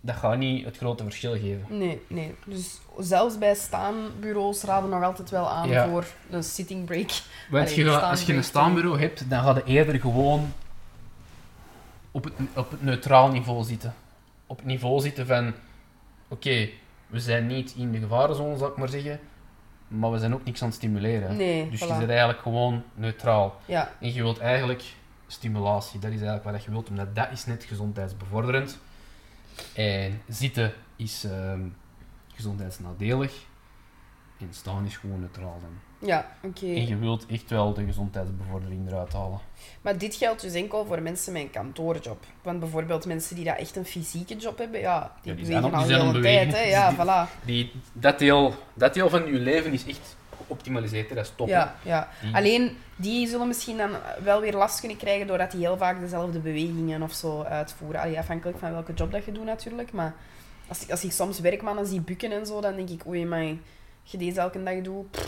dat 0.00 0.16
gaat 0.16 0.38
niet 0.38 0.64
het 0.64 0.76
grote 0.76 1.02
verschil 1.02 1.32
geven. 1.32 1.64
Nee, 1.68 2.00
nee. 2.06 2.34
Dus 2.46 2.80
zelfs 2.98 3.38
bij 3.38 3.54
staanbureaus 3.54 4.62
raden 4.62 4.90
nog 4.90 5.02
altijd 5.02 5.30
wel 5.30 5.50
aan 5.50 5.68
Ja. 5.68 5.88
voor 5.88 6.04
een 6.30 6.44
sitting 6.44 6.84
break. 6.84 7.08
Want 7.50 7.64
Allee, 7.70 7.84
je 7.84 7.84
gaat- 7.90 7.98
staan 7.98 8.10
als 8.10 8.22
je 8.22 8.34
een 8.34 8.44
staanbureau 8.44 8.98
hebt, 9.00 9.30
dan 9.30 9.42
ga 9.42 9.54
je 9.54 9.64
eerder 9.64 10.00
gewoon 10.00 10.52
op 12.10 12.24
het, 12.24 12.32
op 12.54 12.70
het 12.70 12.82
neutraal 12.82 13.28
niveau 13.28 13.64
zitten. 13.64 13.94
Op 14.46 14.56
het 14.56 14.66
niveau 14.66 15.00
zitten 15.00 15.26
van, 15.26 15.52
oké, 16.28 16.68
we 17.06 17.20
zijn 17.20 17.46
niet 17.46 17.74
in 17.76 17.92
de 17.92 17.98
gevarenzone, 17.98 18.56
zal 18.58 18.68
ik 18.68 18.76
maar 18.76 18.88
zeggen, 18.88 19.20
maar 19.88 20.10
we 20.10 20.18
zijn 20.18 20.34
ook 20.34 20.44
niks 20.44 20.62
aan 20.62 20.68
het 20.68 20.76
stimuleren. 20.76 21.36
Nee, 21.36 21.70
dus 21.70 21.84
voilà. 21.84 21.86
je 21.88 21.94
zit 22.00 22.08
eigenlijk 22.08 22.40
gewoon 22.40 22.82
neutraal. 22.94 23.60
Ja, 23.64 23.92
En 24.00 24.12
je 24.12 24.22
wilt 24.22 24.38
eigenlijk 24.38 24.82
stimulatie, 25.26 26.00
dat 26.00 26.10
is 26.10 26.20
eigenlijk 26.20 26.50
wat 26.50 26.64
je 26.64 26.70
wilt, 26.70 26.88
omdat 26.88 27.14
dat 27.14 27.28
is 27.32 27.46
net 27.46 27.64
gezondheidsbevorderend. 27.64 28.78
En 29.74 30.22
zitten 30.28 30.72
is 30.96 31.24
ehm, 31.24 31.60
gezondheidsnadelig. 32.34 33.44
En 34.38 34.48
staan 34.50 34.84
is 34.84 34.96
gewoon 34.96 35.20
neutraal 35.20 35.60
dan. 35.60 36.08
ja 36.08 36.32
oké. 36.42 36.66
En 36.66 36.86
je 36.86 36.96
wilt 36.96 37.26
echt 37.26 37.50
wel 37.50 37.74
de 37.74 37.84
gezondheidsbevordering 37.84 38.88
eruit 38.88 39.12
halen. 39.12 39.40
Maar 39.80 39.98
dit 39.98 40.14
geldt 40.14 40.40
dus 40.40 40.52
enkel 40.52 40.86
voor 40.86 41.02
mensen 41.02 41.32
met 41.32 41.42
een 41.42 41.50
kantoorjob. 41.50 42.24
Want 42.42 42.60
bijvoorbeeld 42.60 43.06
mensen 43.06 43.36
die 43.36 43.44
dat 43.44 43.56
echt 43.56 43.76
een 43.76 43.84
fysieke 43.84 44.36
job 44.36 44.58
hebben, 44.58 44.80
ja, 44.80 45.12
die 45.22 45.32
Ja, 45.32 45.36
die 45.36 45.46
bewegen 45.46 45.74
al 45.74 45.86
de 45.86 45.94
hele 45.94 46.20
tijd. 46.20 46.52
Hè. 46.52 46.60
Ja, 46.62 46.94
voilà. 46.94 47.44
Die, 47.44 47.72
dat, 47.92 48.18
deel, 48.18 48.54
dat 48.74 48.94
deel 48.94 49.08
van 49.08 49.26
je 49.26 49.38
leven 49.38 49.72
is 49.72 49.86
echt 49.86 50.16
geoptimaliseerd, 50.46 51.08
dat 51.08 51.18
is 51.24 51.32
top. 51.36 51.48
Ja, 51.48 51.74
ja. 51.82 52.08
Die- 52.22 52.34
Alleen, 52.34 52.76
die 52.96 53.28
zullen 53.28 53.46
misschien 53.46 53.76
dan 53.76 53.90
wel 54.22 54.40
weer 54.40 54.54
last 54.54 54.78
kunnen 54.80 54.98
krijgen 54.98 55.26
doordat 55.26 55.50
die 55.50 55.60
heel 55.60 55.76
vaak 55.76 56.00
dezelfde 56.00 56.38
bewegingen 56.38 57.02
of 57.02 57.12
zo 57.12 57.42
uitvoeren. 57.42 58.00
Allee, 58.00 58.18
afhankelijk 58.18 58.58
van 58.58 58.72
welke 58.72 58.92
job 58.94 59.12
dat 59.12 59.24
je 59.24 59.32
doet 59.32 59.44
natuurlijk. 59.44 59.92
Maar 59.92 60.14
als 60.68 60.82
ik, 60.82 60.90
als 60.90 61.04
ik 61.04 61.12
soms 61.12 61.40
werkmannen 61.40 61.86
zie 61.86 62.00
bukken 62.00 62.32
en 62.32 62.46
zo, 62.46 62.60
dan 62.60 62.76
denk 62.76 62.88
ik, 62.88 63.06
oei, 63.06 63.24
maar 63.26 63.42
je 64.02 64.18
deze 64.18 64.40
elke 64.40 64.62
dag 64.62 64.80
doet. 64.80 65.18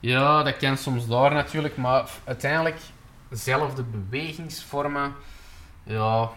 Ja, 0.00 0.42
dat 0.42 0.56
kan 0.56 0.76
soms 0.76 1.06
daar 1.08 1.32
natuurlijk, 1.34 1.76
maar 1.76 2.08
uiteindelijk 2.24 2.76
dezelfde 3.30 3.82
bewegingsvormen, 3.82 5.14
ja, 5.84 6.30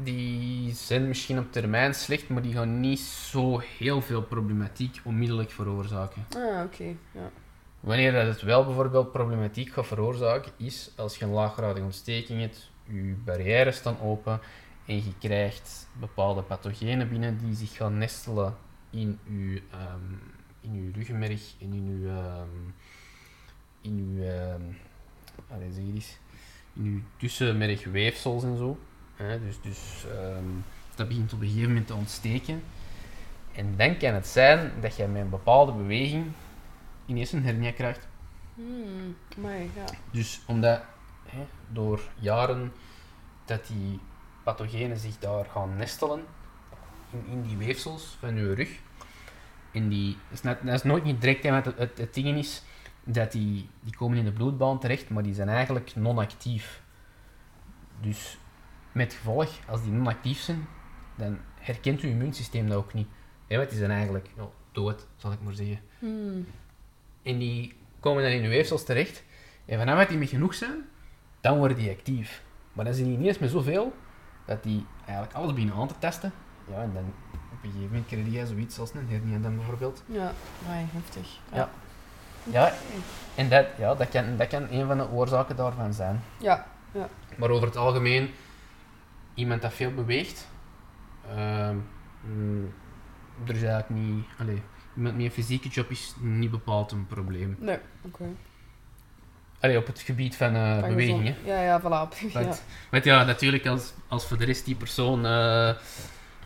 die 0.00 0.74
zijn 0.74 1.08
misschien 1.08 1.38
op 1.38 1.52
termijn 1.52 1.94
slecht, 1.94 2.28
maar 2.28 2.42
die 2.42 2.52
gaan 2.52 2.80
niet 2.80 2.98
zo 3.00 3.58
heel 3.78 4.02
veel 4.02 4.22
problematiek 4.22 5.00
onmiddellijk 5.04 5.50
veroorzaken. 5.50 6.26
Ah, 6.36 6.64
oké. 6.64 6.84
Ja. 7.12 7.30
Wanneer 7.80 8.12
dat 8.12 8.26
het 8.26 8.42
wel 8.42 8.64
bijvoorbeeld 8.64 9.12
problematiek 9.12 9.72
gaat 9.72 9.86
veroorzaken, 9.86 10.52
is 10.56 10.90
als 10.96 11.16
je 11.16 11.24
een 11.24 11.30
laaggradige 11.30 11.84
ontsteking 11.84 12.40
hebt, 12.40 12.70
je 12.84 13.14
barrières 13.24 13.76
staan 13.76 14.00
open 14.00 14.40
en 14.86 14.96
je 14.96 15.12
krijgt 15.18 15.88
bepaalde 16.00 16.42
pathogenen 16.42 17.08
binnen 17.08 17.38
die 17.38 17.54
zich 17.54 17.76
gaan 17.76 17.98
nestelen 17.98 18.56
in 18.90 19.18
je, 19.24 19.62
ehm, 19.70 20.12
in 20.60 20.72
uw 20.72 20.92
ruggenmerg 20.94 21.54
en 21.60 21.72
in 21.72 21.86
uw, 21.88 22.08
ehm, 22.08 22.48
in 23.80 23.98
uw, 23.98 24.22
ehm, 24.22 24.62
allee, 25.48 25.72
zeg 25.72 25.84
je 25.84 25.92
eens, 25.92 26.18
in 26.74 26.84
uw 26.84 27.00
tussenmergweefsels 27.16 28.42
en 28.42 28.56
zo. 28.56 28.78
Hè, 29.18 29.40
dus 29.40 29.60
dus 29.60 30.04
ehm, 30.12 30.44
dat 30.94 31.08
begint 31.08 31.32
op 31.32 31.40
een 31.40 31.46
gegeven 31.46 31.68
moment 31.68 31.86
te 31.86 31.94
ontsteken. 31.94 32.62
En 33.52 33.76
dan 33.76 33.96
kan 33.96 34.14
het 34.14 34.26
zijn 34.26 34.72
dat 34.80 34.96
je 34.96 35.06
met 35.06 35.22
een 35.22 35.30
bepaalde 35.30 35.72
beweging 35.72 36.26
ineens 37.06 37.32
een 37.32 37.44
hernia 37.44 37.72
krijgt. 37.72 38.08
Hmm, 38.54 39.16
maar 39.36 39.60
ja. 39.60 39.84
Dus 40.10 40.40
omdat 40.46 40.82
hè, 41.26 41.46
door 41.68 42.00
jaren 42.14 42.72
dat 43.44 43.66
die 43.66 44.00
pathogenen 44.42 44.96
zich 44.96 45.18
daar 45.18 45.44
gaan 45.44 45.76
nestelen 45.76 46.24
in, 47.10 47.24
in 47.30 47.42
die 47.42 47.56
weefsels 47.56 48.16
van 48.20 48.36
je 48.36 48.54
rug. 48.54 48.78
En 49.72 49.88
die, 49.88 50.16
dat, 50.28 50.38
is 50.38 50.42
net, 50.42 50.58
dat 50.62 50.74
is 50.74 50.82
nooit 50.82 51.04
niet 51.04 51.20
direct, 51.20 51.42
hè, 51.42 51.50
want 51.50 51.64
het, 51.64 51.78
het, 51.78 51.98
het 51.98 52.14
ding 52.14 52.38
is 52.38 52.62
dat 53.04 53.32
die, 53.32 53.68
die 53.80 53.96
komen 53.96 54.18
in 54.18 54.24
de 54.24 54.32
bloedbaan 54.32 54.80
terecht, 54.80 55.10
maar 55.10 55.22
die 55.22 55.34
zijn 55.34 55.48
eigenlijk 55.48 55.96
non-actief. 55.96 56.82
Dus 58.00 58.38
met 58.98 59.12
gevolg, 59.12 59.50
als 59.66 59.82
die 59.82 59.92
non-actief 59.92 60.40
zijn, 60.40 60.66
dan 61.14 61.38
herkent 61.54 62.00
je 62.00 62.08
immuunsysteem 62.08 62.68
dat 62.68 62.76
ook 62.76 62.94
niet. 62.94 63.08
Hè, 63.46 63.56
want 63.56 63.68
die 63.68 63.78
zijn 63.78 63.90
eigenlijk 63.90 64.30
ja, 64.36 64.48
dood, 64.72 65.06
zal 65.16 65.32
ik 65.32 65.40
maar 65.42 65.52
zeggen. 65.52 65.80
Hmm. 65.98 66.46
En 67.22 67.38
die 67.38 67.74
komen 68.00 68.22
dan 68.22 68.32
in 68.32 68.42
de 68.42 68.48
weefsels 68.48 68.84
terecht. 68.84 69.24
En 69.64 69.78
vanaf 69.78 69.98
dat 69.98 70.08
die 70.08 70.18
met 70.18 70.28
genoeg 70.28 70.54
zijn, 70.54 70.84
dan 71.40 71.58
worden 71.58 71.76
die 71.76 71.90
actief. 71.90 72.42
Maar 72.72 72.84
dan 72.84 72.94
zijn 72.94 73.06
die 73.06 73.16
niet 73.16 73.26
eens 73.26 73.38
met 73.38 73.50
zoveel, 73.50 73.92
dat 74.44 74.62
die 74.62 74.86
eigenlijk 75.04 75.36
alles 75.36 75.52
beginnen 75.52 75.76
aan 75.76 75.88
te 75.88 75.98
testen. 75.98 76.32
Ja, 76.70 76.82
en 76.82 76.90
dan 76.94 77.14
op 77.32 77.64
een 77.64 77.70
gegeven 77.70 77.86
moment 77.86 78.06
krijg 78.06 78.32
je 78.32 78.46
zoiets 78.46 78.78
als 78.78 78.94
een 78.94 79.08
hernia 79.08 79.38
dan 79.38 79.56
bijvoorbeeld. 79.56 80.02
Ja, 80.06 80.32
maar 80.66 80.84
heftig. 80.92 81.38
Ja. 81.52 81.70
Ja, 82.50 82.72
en 83.34 83.48
dat, 83.48 83.66
ja, 83.78 83.94
dat, 83.94 84.08
kan, 84.08 84.36
dat 84.36 84.48
kan 84.48 84.66
een 84.70 84.86
van 84.86 84.98
de 84.98 85.10
oorzaken 85.10 85.56
daarvan 85.56 85.92
zijn. 85.92 86.22
Ja, 86.38 86.66
Maar 87.36 87.50
over 87.50 87.66
het 87.66 87.76
algemeen, 87.76 88.30
iemand 89.38 89.62
dat 89.62 89.72
veel 89.74 89.94
beweegt, 89.94 90.48
mm, 92.24 92.72
er 93.46 93.54
is 93.54 93.62
eigenlijk 93.62 93.88
niet... 94.02 94.24
Allee, 94.38 94.62
iemand 94.96 95.16
met 95.16 95.24
een 95.24 95.30
fysieke 95.30 95.68
job 95.68 95.90
is 95.90 96.14
niet 96.20 96.50
bepaald 96.50 96.92
een 96.92 97.06
probleem. 97.06 97.56
nee, 97.60 97.78
oké. 98.02 98.24
Allee, 99.60 99.78
op 99.78 99.86
het 99.86 100.00
gebied 100.00 100.36
van 100.36 100.54
uh, 100.56 100.78
Van 100.78 100.88
beweging. 100.88 101.18
gezond- 101.26 101.36
Hè. 101.46 101.52
Ja, 101.54 101.62
ja, 101.62 101.80
voilà. 101.80 102.18
Ja. 102.32 102.42
Want, 102.42 102.62
want 102.90 103.04
ja, 103.04 103.24
natuurlijk, 103.24 103.66
als, 103.66 103.92
als 104.08 104.26
voor 104.26 104.38
de 104.38 104.44
rest 104.44 104.64
die 104.64 104.74
persoon 104.74 105.26
eh, 105.26 105.70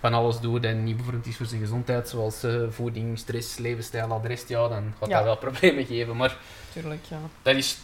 van 0.01 0.15
alles 0.15 0.41
doet 0.41 0.65
en 0.65 0.85
niet 0.85 0.97
bevorderend 0.97 1.29
is 1.29 1.37
voor 1.37 1.47
zijn 1.47 1.61
gezondheid, 1.61 2.09
zoals 2.09 2.43
eh, 2.43 2.63
voeding, 2.71 3.19
stress, 3.19 3.59
levensstijl, 3.59 4.21
rest, 4.25 4.49
ja, 4.49 4.69
dan 4.69 4.93
gaat 4.99 5.09
Ja. 5.09 5.17
dat 5.17 5.25
wel 5.25 5.37
problemen 5.51 5.87
geven. 5.87 6.17
Maar 6.17 6.37
Tuurlijk, 6.73 7.05
ja. 7.05 7.19
dat 7.43 7.55
is, 7.57 7.79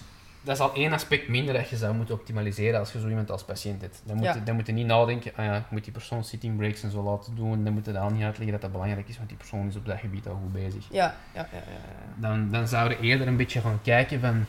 dat 0.48 0.56
is 0.56 0.62
al 0.62 0.74
één 0.74 0.92
aspect 0.92 1.28
minder 1.28 1.54
dat 1.54 1.68
je 1.68 1.76
zou 1.76 1.94
moeten 1.94 2.14
optimaliseren 2.14 2.78
als 2.78 2.92
je 2.92 3.00
zo 3.00 3.08
iemand 3.08 3.30
als 3.30 3.44
patiënt 3.44 3.80
hebt. 3.80 4.02
Dan 4.04 4.16
moet, 4.16 4.24
Ja. 4.24 4.34
dan 4.44 4.54
moet 4.54 4.66
je 4.66 4.72
niet 4.72 4.86
nadenken, 4.86 5.32
ah 5.36 5.44
ja, 5.44 5.56
ik 5.56 5.70
moet 5.70 5.84
die 5.84 5.92
persoon 5.92 6.24
sitting 6.24 6.56
breaks 6.56 6.82
en 6.82 6.90
zo 6.90 7.02
laten 7.02 7.34
doen, 7.34 7.64
dan 7.64 7.72
moet 7.72 7.84
je 7.86 7.92
dat 7.92 8.02
al 8.02 8.10
niet 8.10 8.22
uitleggen 8.22 8.52
dat 8.52 8.60
dat 8.60 8.72
belangrijk 8.72 9.08
is, 9.08 9.16
want 9.16 9.28
die 9.28 9.38
persoon 9.38 9.66
is 9.68 9.76
op 9.76 9.86
dat 9.86 9.98
gebied 9.98 10.26
al 10.28 10.34
goed 10.42 10.52
bezig. 10.52 10.86
Ja, 10.90 11.16
ja, 11.34 11.48
ja, 11.52 11.58
ja. 11.58 11.72
ja. 11.72 12.28
Dan, 12.28 12.50
dan 12.50 12.68
zou 12.68 12.90
je 12.90 13.00
eerder 13.00 13.26
een 13.26 13.36
beetje 13.36 13.60
gaan 13.60 13.80
kijken 13.82 14.20
van, 14.20 14.44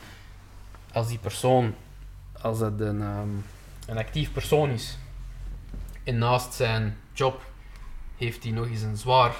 als 0.92 1.08
die 1.08 1.18
persoon, 1.18 1.74
als 2.40 2.58
dat 2.58 2.80
een, 2.80 3.00
ehm, 3.02 3.28
een 3.86 3.98
actief 3.98 4.32
persoon 4.32 4.70
is, 4.70 4.98
en 6.04 6.18
naast 6.18 6.54
zijn 6.54 6.96
job 7.12 7.42
heeft 8.16 8.42
hij 8.42 8.52
nog 8.52 8.66
eens 8.68 8.82
een 8.82 8.96
zwaar 8.96 9.34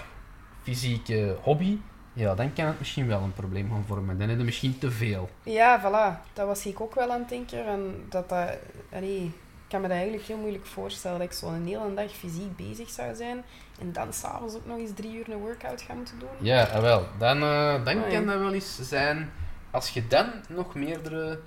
fysieke 0.62 1.36
hobby, 1.42 1.78
ja, 2.12 2.34
dan 2.34 2.52
kan 2.52 2.66
het 2.66 2.78
misschien 2.78 3.06
wel 3.06 3.20
een 3.20 3.32
probleem 3.32 3.70
gaan 3.70 3.84
vormen. 3.86 4.18
Dan 4.18 4.28
heb 4.28 4.38
je 4.38 4.44
misschien 4.44 4.78
te 4.78 4.90
veel. 4.90 5.30
Ja, 5.42 5.80
voilà. 5.80 6.32
Dat 6.32 6.46
was 6.46 6.66
ik 6.66 6.80
ook 6.80 6.94
wel 6.94 7.10
aan 7.12 7.20
het 7.20 7.28
denken. 7.28 7.66
En 7.66 8.04
dat 8.08 8.28
dat... 8.28 8.58
Allee, 8.92 9.24
ik 9.24 9.76
kan 9.76 9.80
me 9.80 9.88
dat 9.88 9.96
eigenlijk 9.96 10.26
heel 10.26 10.38
moeilijk 10.38 10.66
voorstellen 10.66 11.18
dat 11.18 11.26
ik 11.26 11.32
zo'n 11.32 11.66
hele 11.66 11.94
dag 11.94 12.10
fysiek 12.10 12.56
bezig 12.56 12.90
zou 12.90 13.14
zijn 13.14 13.44
en 13.80 13.92
dan 13.92 14.12
s'avonds 14.12 14.54
ook 14.54 14.66
nog 14.66 14.78
eens 14.78 14.90
drie 14.94 15.16
uur 15.16 15.30
een 15.30 15.38
workout 15.38 15.82
ga 15.82 15.94
moeten 15.94 16.18
doen. 16.18 16.28
Ja, 16.40 16.62
ah, 16.62 16.80
wel. 16.80 17.06
Dan, 17.18 17.42
eh, 17.42 17.84
dan 17.84 18.08
kan 18.08 18.26
dat 18.26 18.38
wel 18.38 18.52
eens 18.52 18.78
zijn, 18.80 19.30
als 19.70 19.88
je 19.90 20.06
dan 20.06 20.30
nog 20.48 20.74
meerdere 20.74 21.40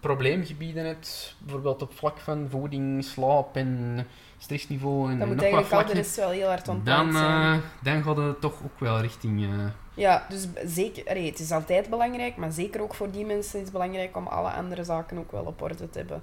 probleemgebieden 0.00 0.84
hebt, 0.84 1.36
bijvoorbeeld 1.38 1.82
op 1.82 1.94
vlak 1.94 2.18
van 2.18 2.46
voeding, 2.50 3.04
slaap 3.04 3.56
en 3.56 4.06
stressniveau 4.42 5.10
en 5.10 5.18
Dat 5.18 5.26
moet 5.28 5.36
nog 5.36 5.44
wat 5.44 5.52
eigenlijk 5.52 5.54
al 5.54 5.60
de 5.60 5.66
vlakken, 5.68 5.94
rest 5.94 6.16
wel 6.16 6.30
heel 6.30 6.46
hard 6.48 6.64
dan, 6.64 6.74
ontplant 6.74 7.12
zijn. 7.14 7.52
eh, 7.52 7.58
dan 7.82 8.02
gaat 8.02 8.16
het 8.16 8.40
toch 8.40 8.54
ook 8.64 8.80
wel 8.80 9.00
richting... 9.00 9.44
eh, 9.44 9.66
Ja, 9.94 10.26
dus 10.28 10.48
zeker, 10.64 11.06
allee, 11.08 11.26
het 11.30 11.38
is 11.38 11.50
altijd 11.52 11.90
belangrijk, 11.90 12.36
maar 12.36 12.52
zeker 12.52 12.82
ook 12.82 12.94
voor 12.94 13.10
die 13.10 13.24
mensen 13.26 13.54
is 13.58 13.62
het 13.64 13.72
belangrijk 13.72 14.16
om 14.16 14.26
alle 14.26 14.50
andere 14.50 14.84
zaken 14.84 15.18
ook 15.18 15.32
wel 15.32 15.44
op 15.44 15.62
orde 15.62 15.90
te 15.90 15.98
hebben. 15.98 16.22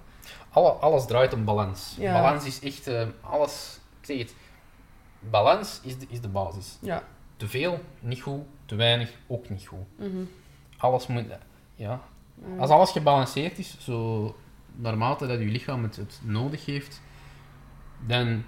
alle, 0.49 0.69
alles 0.71 1.05
draait 1.05 1.33
om 1.33 1.45
balans. 1.45 1.95
Ja. 1.99 2.13
Balans 2.13 2.45
is 2.45 2.59
echt 2.59 2.87
eh, 2.87 3.07
alles... 3.21 3.79
Ik 3.99 4.05
zeg 4.05 4.17
het. 4.17 4.33
Balans 5.19 5.79
is 5.83 5.97
de, 5.99 6.05
is 6.09 6.21
de 6.21 6.27
basis. 6.27 6.77
Ja. 6.81 7.03
Te 7.37 7.47
veel, 7.47 7.79
niet 7.99 8.21
goed. 8.21 8.41
Te 8.65 8.75
weinig, 8.75 9.11
ook 9.27 9.49
niet 9.49 9.67
goed. 9.67 9.85
Mhm. 9.97 10.23
Alles 10.77 11.07
moet... 11.07 11.23
Ja, 11.75 12.01
Mm. 12.45 12.59
Als 12.59 12.69
alles 12.69 12.91
gebalanceerd 12.91 13.57
is, 13.57 13.75
zo 13.79 14.35
naarmate 14.75 15.27
dat 15.27 15.39
je 15.39 15.45
lichaam 15.45 15.83
het, 15.83 15.95
het 15.95 16.19
nodig 16.23 16.65
heeft, 16.65 17.01
dan 18.05 18.43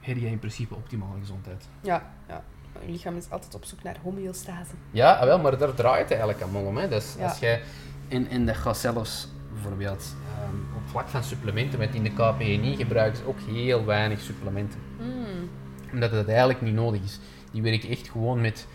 heb 0.00 0.16
je 0.16 0.26
in 0.26 0.38
principe 0.38 0.74
optimale 0.74 1.18
gezondheid. 1.18 1.68
Ja, 1.80 2.10
ja. 2.28 2.44
Je 2.86 2.90
lichaam 2.90 3.16
is 3.16 3.30
altijd 3.30 3.54
op 3.54 3.64
zoek 3.64 3.82
naar 3.82 3.96
homeostase. 4.02 4.72
Ja, 4.90 5.12
ah, 5.12 5.24
wel, 5.24 5.38
maar 5.38 5.58
daar 5.58 5.74
draait 5.74 6.00
het 6.00 6.10
eigenlijk 6.10 6.40
allemaal 6.42 6.64
om. 6.64 6.76
Hè. 6.76 6.88
Dus 6.88 7.14
Ja. 7.18 7.24
als 7.28 7.38
jij, 7.38 7.62
en, 8.08 8.28
en 8.28 8.46
dat 8.46 8.56
gaat 8.56 8.76
zelfs 8.76 9.28
bijvoorbeeld 9.52 10.16
ehm, 10.38 10.76
op 10.76 10.82
vlak 10.88 11.08
van 11.08 11.24
supplementen, 11.24 11.78
want 11.78 11.94
in 11.94 12.02
de 12.02 12.10
KPNI 12.12 12.76
gebruiken 12.76 13.18
ze 13.18 13.26
ook 13.26 13.38
heel 13.40 13.84
weinig 13.84 14.20
supplementen. 14.20 14.80
Mm. 15.00 15.48
Omdat 15.92 16.10
het 16.10 16.28
eigenlijk 16.28 16.60
niet 16.60 16.74
nodig 16.74 17.02
is. 17.02 17.20
Die 17.52 17.62
werken 17.62 17.88
echt 17.88 18.08
gewoon 18.08 18.40
met, 18.40 18.66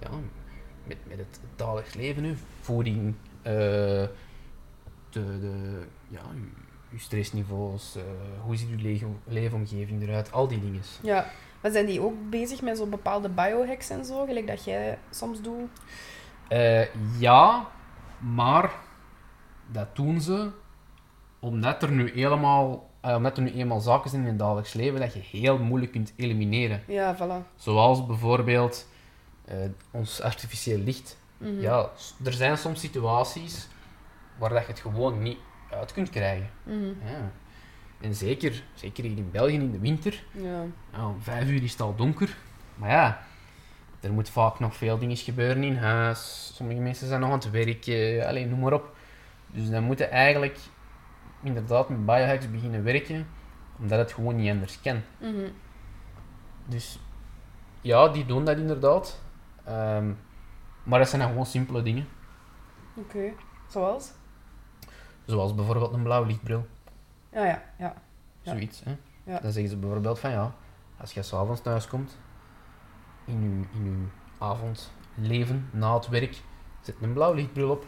ja, 0.00 0.08
met, 0.84 0.96
met 1.08 1.18
het 1.18 1.40
dagelijks 1.56 1.94
leven. 1.94 2.24
Hè. 2.24 2.34
Voeding, 2.60 3.14
eh, 3.42 3.52
de, 3.52 4.10
de, 5.10 5.82
ja, 6.08 6.20
je, 6.96 7.02
stressniveaus, 7.02 7.96
eh, 7.96 8.02
hoe 8.44 8.56
ziet 8.56 8.68
je 8.80 9.06
leefomgeving 9.24 10.02
eruit, 10.02 10.32
al 10.32 10.48
die 10.48 10.60
dingen. 10.60 10.82
Ja. 11.02 11.26
Maar 11.60 11.70
zijn 11.70 11.86
die 11.86 12.00
ook 12.00 12.30
bezig 12.30 12.62
met 12.62 12.76
zo'n 12.76 12.90
bepaalde 12.90 13.28
biohacks 13.28 13.90
en 13.90 14.04
zo, 14.04 14.24
gelijk 14.24 14.46
dat 14.46 14.64
jij 14.64 14.98
soms 15.10 15.40
doet? 15.40 15.68
Eh, 16.48 16.94
ja, 17.18 17.68
maar 18.18 18.70
dat 19.66 19.96
doen 19.96 20.20
ze 20.20 20.50
omdat 21.40 21.82
er 21.82 21.90
nu 21.90 22.10
helemaal, 22.14 22.90
eh, 23.00 23.14
omdat 23.14 23.36
er 23.36 23.42
nu 23.42 23.52
eenmaal 23.52 23.80
zaken 23.80 24.10
zijn 24.10 24.22
in 24.22 24.28
het 24.28 24.38
dagelijks 24.38 24.72
leven 24.72 25.00
dat 25.00 25.14
je 25.14 25.20
heel 25.20 25.58
moeilijk 25.58 25.92
kunt 25.92 26.12
elimineren. 26.16 26.82
Ja, 26.86 27.16
voilà. 27.16 27.54
Zoals 27.56 28.06
bijvoorbeeld 28.06 28.86
ons 29.90 30.20
artificieel 30.20 30.78
licht. 30.78 31.18
Mhm. 31.38 31.60
Ja, 31.60 31.90
er 32.24 32.32
zijn 32.32 32.58
soms 32.58 32.80
situaties 32.80 33.68
waar 34.38 34.50
dat 34.50 34.60
je 34.60 34.66
het 34.66 34.80
gewoon 34.80 35.22
niet 35.22 35.38
uit 35.70 35.92
kunt 35.92 36.10
krijgen. 36.10 36.50
Mhm. 36.62 36.84
Ja. 36.84 37.30
En 38.00 38.14
zeker, 38.14 38.62
zeker 38.74 39.04
hier 39.04 39.16
in 39.16 39.30
België 39.30 39.52
in 39.54 39.70
de 39.70 39.78
winter, 39.78 40.24
Ja. 40.30 40.64
om 41.04 41.20
vijf 41.20 41.48
uur 41.48 41.62
is 41.62 41.72
het 41.72 41.80
al 41.80 41.94
donker. 41.94 42.36
Maar 42.74 42.90
ja, 42.90 43.22
er 44.00 44.12
moet 44.12 44.28
vaak 44.30 44.58
nog 44.58 44.76
veel 44.76 44.98
dingen 44.98 45.16
gebeuren 45.16 45.62
in 45.64 45.76
huis. 45.76 46.50
Sommige 46.54 46.80
mensen 46.80 47.06
zijn 47.08 47.20
nog 47.20 47.30
aan 47.30 47.38
het 47.38 47.50
werken, 47.50 48.26
alleen 48.26 48.48
noem 48.48 48.60
maar 48.60 48.72
op. 48.72 48.96
Dus 49.46 49.70
dan 49.70 49.82
moeten 49.82 50.10
eigenlijk 50.10 50.58
inderdaad 51.42 51.88
met 51.88 52.06
biohacks 52.06 52.50
beginnen 52.50 52.84
werken, 52.84 53.26
omdat 53.78 53.98
het 53.98 54.12
gewoon 54.12 54.36
niet 54.36 54.50
anders 54.50 54.80
kan. 54.80 55.00
Mhm. 55.18 55.48
Dus 56.66 56.98
ja, 57.80 58.08
die 58.08 58.26
doen 58.26 58.44
dat 58.44 58.56
inderdaad. 58.56 59.20
Ehm, 59.64 60.12
maar 60.82 60.98
dat 60.98 61.08
zijn 61.08 61.20
dan 61.20 61.30
gewoon 61.30 61.46
simpele 61.46 61.82
dingen. 61.82 62.08
Oké. 62.94 63.32
Zoals? 63.68 64.12
Zoals 65.26 65.54
bijvoorbeeld 65.54 65.92
een 65.92 66.02
blauw 66.02 66.24
lichtbril. 66.24 66.66
Ja, 67.32 67.44
ja, 67.44 67.62
ja. 67.78 67.94
Ja. 68.42 68.52
Zoiets. 68.52 68.82
Hè? 68.84 68.96
Ja. 69.24 69.38
Dan 69.40 69.52
zeggen 69.52 69.70
ze 69.70 69.76
bijvoorbeeld 69.76 70.18
van 70.18 70.30
ja, 70.30 70.54
als 71.00 71.12
je 71.12 71.22
s'avonds 71.22 71.60
thuis 71.60 71.86
komt, 71.88 72.18
in 73.24 73.42
je, 73.42 73.78
in 73.78 73.86
uw 73.86 74.08
avondleven, 74.38 75.68
na 75.72 75.94
het 75.94 76.08
werk, 76.08 76.40
zet 76.80 76.94
een 77.00 77.12
blauw 77.12 77.32
lichtbril 77.32 77.70
op. 77.70 77.86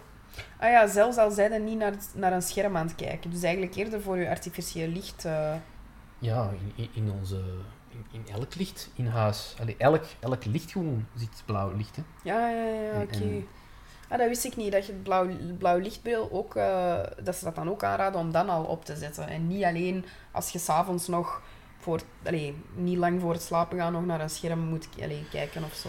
Ah 0.60 0.70
ja, 0.70 0.86
zelfs 0.86 1.16
al 1.16 1.30
zijn 1.30 1.52
er 1.52 1.60
niet 1.60 1.78
naar, 1.78 1.94
naar 2.14 2.32
een 2.32 2.42
scherm 2.42 2.76
aan 2.76 2.86
het 2.86 2.94
kijken. 2.94 3.30
Dus 3.30 3.42
eigenlijk 3.42 3.74
eerder 3.74 4.02
voor 4.02 4.16
je 4.18 4.28
artificieel 4.28 4.88
licht. 4.88 5.24
eh, 5.24 5.54
Ja, 6.18 6.50
in, 6.74 6.88
in, 6.92 7.10
onze... 7.10 7.42
In, 7.90 8.04
in 8.10 8.28
elk 8.34 8.54
licht 8.54 8.90
in 8.94 9.06
huis. 9.06 9.56
Allee, 9.60 9.76
elk, 9.78 10.04
elk 10.20 10.44
licht 10.44 10.70
gewoon 10.72 11.06
zit 11.14 11.42
blauw 11.46 11.76
licht. 11.76 11.96
Hè? 11.96 12.02
Ja, 12.22 12.48
ja, 12.50 12.64
ja, 12.64 13.02
oké. 13.02 13.42
Ah, 14.08 14.18
dat 14.18 14.28
wist 14.28 14.44
ik 14.44 14.56
niet, 14.56 14.72
dat 14.72 14.86
je 14.86 14.92
het 14.92 15.02
blauw, 15.02 15.28
blauw 15.58 15.78
lichtbril 15.78 16.28
ook, 16.32 16.56
eh, 16.56 16.98
dat 17.22 17.36
ze 17.36 17.44
dat 17.44 17.54
dan 17.54 17.68
ook 17.68 17.82
aanraden 17.82 18.20
om 18.20 18.32
dan 18.32 18.48
al 18.48 18.64
op 18.64 18.84
te 18.84 18.96
zetten. 18.96 19.28
En 19.28 19.46
niet 19.46 19.64
alleen 19.64 20.04
als 20.32 20.50
je 20.50 20.58
s'avonds 20.58 21.08
nog, 21.08 21.42
voor, 21.78 22.00
allee, 22.24 22.54
niet 22.74 22.96
lang 22.98 23.20
voor 23.20 23.32
het 23.32 23.42
slapen 23.42 23.78
gaan, 23.78 23.92
nog 23.92 24.06
naar 24.06 24.20
een 24.20 24.30
scherm 24.30 24.60
moet 24.60 24.88
allee, 25.02 25.26
kijken 25.30 25.64
of 25.64 25.74
zo. 25.74 25.88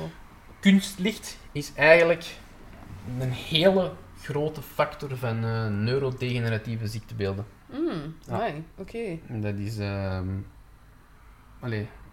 Kunstlicht 0.60 1.38
is 1.52 1.72
eigenlijk 1.76 2.26
een 3.20 3.32
hele 3.32 3.92
grote 4.22 4.62
factor 4.62 5.18
van 5.18 5.44
eh, 5.44 5.68
neurodegeneratieve 5.68 6.88
ziektebeelden. 6.88 7.46
Mm, 7.66 8.16
Ja. 8.28 8.50
oké. 8.78 9.20
Dat 9.28 9.56
is... 9.56 9.78
ehm 9.78 10.28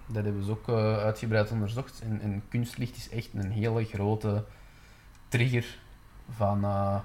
dat 0.07 0.25
hebben 0.25 0.45
ze 0.45 0.51
ook 0.51 0.69
eh, 0.69 0.97
uitgebreid 0.99 1.51
onderzocht. 1.51 2.01
En, 2.05 2.21
en 2.21 2.43
kunstlicht 2.49 2.97
is 2.97 3.09
echt 3.09 3.31
een 3.35 3.51
hele 3.51 3.85
grote 3.85 4.45
trigger 5.29 5.79
van, 6.31 6.65
eh, 6.65 6.97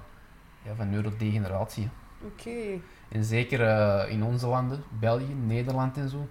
ja, 0.62 0.74
van 0.76 0.90
neurodegeneratie. 0.90 1.88
Oké. 2.24 2.80
En 3.08 3.24
zeker 3.24 3.62
eh, 3.62 4.10
in 4.12 4.22
onze 4.24 4.46
landen, 4.46 4.82
België, 5.00 5.34
Nederland 5.46 5.96
en 5.96 6.08
zo, 6.08 6.28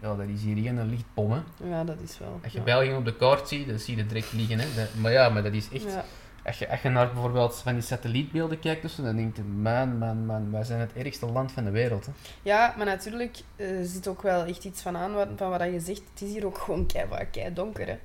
ja, 0.00 0.14
dat 0.16 0.26
is 0.28 0.42
hier 0.42 0.66
een 0.66 0.88
lichtbom. 0.88 1.30
Hè. 1.32 1.40
Ja, 1.68 1.84
dat 1.84 2.00
is 2.00 2.18
wel. 2.18 2.40
Als 2.42 2.52
je 2.52 2.58
ja. 2.58 2.64
België 2.64 2.92
op 2.94 3.04
de 3.04 3.16
kaart 3.16 3.48
ziet, 3.48 3.68
dan 3.68 3.78
zie 3.78 3.96
je 3.96 4.06
direct 4.06 4.32
liggen. 4.32 4.58
Hè. 4.58 4.66
Dat- 4.76 4.94
maar 4.94 5.12
ja, 5.12 5.28
maar 5.28 5.42
dat 5.42 5.52
is 5.52 5.68
echt... 5.72 5.82
Ja. 5.84 6.04
Als 6.44 6.58
je, 6.58 6.70
als 6.70 6.80
je 6.82 6.88
naar 6.88 7.12
bijvoorbeeld 7.12 7.56
van 7.56 7.72
die 7.72 7.82
satellietbeelden 7.82 8.58
kijkt, 8.58 8.82
dus, 8.82 8.94
dan 8.94 9.16
denk 9.16 9.36
je, 9.36 9.42
man, 9.42 9.98
man, 9.98 10.26
man, 10.26 10.50
wij 10.50 10.64
zijn 10.64 10.80
het 10.80 10.92
ergste 10.92 11.26
land 11.26 11.52
van 11.52 11.64
de 11.64 11.70
wereld. 11.70 12.06
Hè. 12.06 12.12
ja, 12.42 12.74
maar 12.76 12.86
natuurlijk 12.86 13.38
er 13.56 13.84
zit 13.84 14.08
ook 14.08 14.22
wel 14.22 14.44
echt 14.44 14.64
iets 14.64 14.82
van 14.82 14.96
aan 14.96 15.12
wat, 15.14 15.28
van 15.36 15.50
wat 15.50 15.62
je 15.62 15.80
zegt. 15.80 16.02
Het 16.12 16.22
is 16.22 16.32
hier 16.32 16.46
ook 16.46 16.58
gewoon 16.58 16.86
kei, 16.86 17.06
kei 17.30 17.52
donker. 17.54 17.86
Hè. 17.86 17.98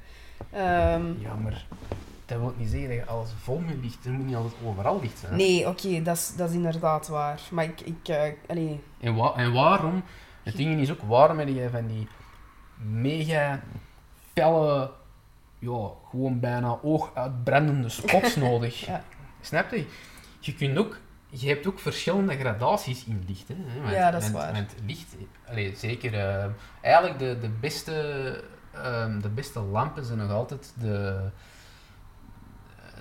Ehm, 0.52 1.06
Ja, 1.22 1.34
maar 1.36 1.66
dat 2.28 2.40
wil 2.40 2.54
niet 2.58 2.70
zeggen 2.70 2.88
dat 2.90 2.98
je 2.98 3.06
alles 3.06 3.30
vol 3.41 3.60
met 3.60 3.76
licht. 3.82 4.06
Er 4.06 4.12
moet 4.12 4.26
niet 4.26 4.36
altijd 4.36 4.54
overal 4.66 4.99
licht 5.02 5.18
zijn. 5.20 5.32
hè. 5.32 5.38
nee, 5.38 5.68
oké, 5.68 6.02
dat, 6.02 6.16
is, 6.18 6.36
dat 6.36 6.49
is 6.49 6.56
inderdaad 6.56 7.08
waar. 7.08 7.40
Maar 7.52 7.64
ik, 7.64 7.82
ik 7.82 8.08
eh, 8.08 8.32
allee, 8.48 8.84
En, 8.99 9.16
wa- 9.16 9.34
en 9.36 9.54
waarom? 9.54 10.04
Het 10.44 10.56
ding 10.56 10.80
is 10.80 10.91
ook, 10.91 11.02
waarom 11.02 11.40
heb 11.40 11.48
je 11.48 11.70
van 11.72 11.88
die 11.88 12.08
mega 12.78 13.60
felle, 14.34 14.91
ja, 15.60 15.90
gewoon 16.10 16.40
bijna 16.40 16.80
ooguitbrandende 16.82 17.90
spots 17.90 18.36
nodig? 18.45 18.86
Ja. 18.86 19.04
Snap 19.41 19.72
je? 19.72 19.86
Je 20.40 20.54
kunt 20.54 20.78
ook, 20.78 20.98
je 21.30 21.48
hebt 21.48 21.68
ook 21.68 21.80
verschillende 21.80 22.38
gradaties 22.38 23.06
in 23.06 23.24
licht. 23.28 23.48
Hè? 23.48 23.56
Want- 23.82 23.94
Ja, 23.95 24.12
dat 24.12 24.22
is 24.22 24.32
want- 24.32 24.44
waar. 24.44 24.66
Licht, 24.86 25.16
allee, 25.49 25.74
zeker, 25.76 26.14
eh, 26.14 26.45
eigenlijk 26.82 27.20
de, 27.20 27.38
de, 27.41 27.49
beste, 27.49 27.94
ehm, 28.74 29.20
de 29.20 29.30
beste 29.30 29.60
lampen 29.60 30.06
zijn 30.06 30.18
nog 30.18 30.32
altijd 30.32 30.74
de, 30.80 31.20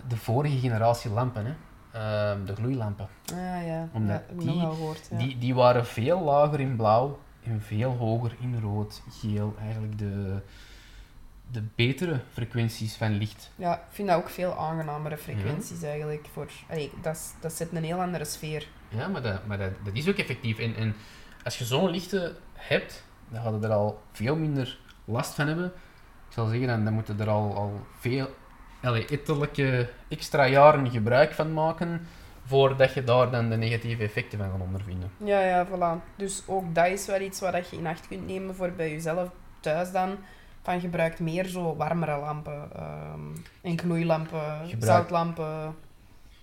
de 0.09 0.17
vorige 0.17 0.59
generatie 0.59 1.11
lampen. 1.11 1.45
Hè? 1.47 1.53
ehm, 1.93 2.45
de 2.45 2.55
gloeilampen. 2.55 3.09
Ah 3.33 3.67
ja, 3.67 3.89
Omdat 3.93 4.23
ja, 4.39 4.43
die- 4.43 4.61
gehoord. 4.61 5.09
Ja. 5.11 5.19
Die, 5.19 5.39
die 5.39 5.55
waren 5.55 5.87
veel 5.87 6.21
lager 6.23 6.61
in 6.61 6.77
blauw 6.77 7.19
en 7.45 7.61
veel 7.61 7.91
hoger 7.97 8.37
in 8.41 8.61
rood, 8.61 9.03
geel. 9.11 9.55
Eigenlijk 9.61 9.99
de, 9.99 10.41
de 11.51 11.63
betere 11.75 12.21
frequenties 12.33 12.97
van 12.97 13.11
licht. 13.13 13.51
ja, 13.57 13.75
ik 13.75 13.83
vind 13.91 14.09
dat 14.09 14.17
ook 14.17 14.29
veel 14.29 14.59
aangenamere 14.59 15.17
frequenties 15.17 15.83
eigenlijk. 15.83 16.29
Voor, 16.33 16.51
allee, 16.71 16.91
dat, 17.03 17.35
dat 17.41 17.53
zet 17.53 17.73
een 17.73 17.85
heel 17.85 18.01
andere 18.01 18.25
sfeer. 18.25 18.69
Ja, 18.89 19.09
maar 19.09 19.23
dat, 19.23 19.47
maar 19.47 19.59
dat, 19.59 19.71
dat 19.85 19.95
is 19.95 20.09
ook 20.09 20.17
effectief. 20.17 20.59
En, 20.59 20.75
en 20.77 20.95
als 21.45 21.59
je 21.59 21.65
zo'n 21.65 21.91
lichten 21.91 22.37
hebt, 22.53 23.05
dan 23.29 23.61
je 23.61 23.67
er 23.67 23.73
al 23.73 24.03
veel 24.13 24.37
minder 24.37 24.79
last 25.05 25.35
van 25.35 25.47
hebben. 25.47 25.67
Ik 26.29 26.33
zal 26.33 26.47
zeggen, 26.47 26.67
dan, 26.67 26.85
dan 26.85 26.93
moet 26.93 27.07
je 27.07 27.15
er 27.19 27.29
al, 27.29 27.55
al 27.57 27.87
veel, 27.99 28.29
allee, 28.83 29.07
etterlijke 29.07 29.89
extra 30.09 30.47
jaren 30.47 30.91
gebruik 30.91 31.33
van 31.33 31.53
maken, 31.53 32.07
voordat 32.45 32.95
je 32.95 33.05
daar 33.05 33.31
dan 33.31 33.49
de 33.51 33.57
negatieve 33.57 34.03
effecten 34.03 34.39
van 34.39 34.51
gaat 34.51 34.61
ondervinden. 34.61 35.11
Ja, 35.17 35.41
ja, 35.41 35.67
voilà. 35.67 36.17
Dus 36.17 36.43
ook 36.47 36.75
dat 36.75 36.87
is 36.87 37.07
wel 37.07 37.21
iets 37.21 37.41
wat 37.41 37.53
dat 37.53 37.71
je 37.71 37.77
in 37.77 37.87
acht 37.87 38.09
kunt 38.09 38.27
nemen 38.27 38.55
voor 38.55 38.71
bij 38.71 38.91
jezelf 38.91 39.29
thuis 39.61 39.93
dan. 39.93 40.17
Van 40.63 40.81
gebruik 40.81 41.19
meer 41.21 41.45
zo 41.45 41.77
warmere 41.77 42.19
lampen 42.19 42.69
ehm, 42.77 43.21
en 43.63 43.79
gloeilampen, 43.79 44.41
Gebruik- 44.69 44.83
zoutlampen. 44.83 45.75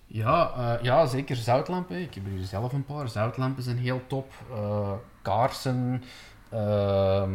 Ja, 0.06 0.52
eh, 0.56 0.82
ja, 0.82 1.06
zeker 1.06 1.36
zoutlampen. 1.36 1.96
Ik 2.00 2.14
heb 2.14 2.24
hier 2.24 2.44
zelf 2.44 2.72
een 2.72 2.84
paar. 2.84 3.08
Zoutlampen 3.08 3.62
zijn 3.62 3.78
heel 3.78 4.00
top. 4.06 4.32
Eh, 4.52 4.92
kaarsen. 5.22 6.02
ehm, 6.50 7.32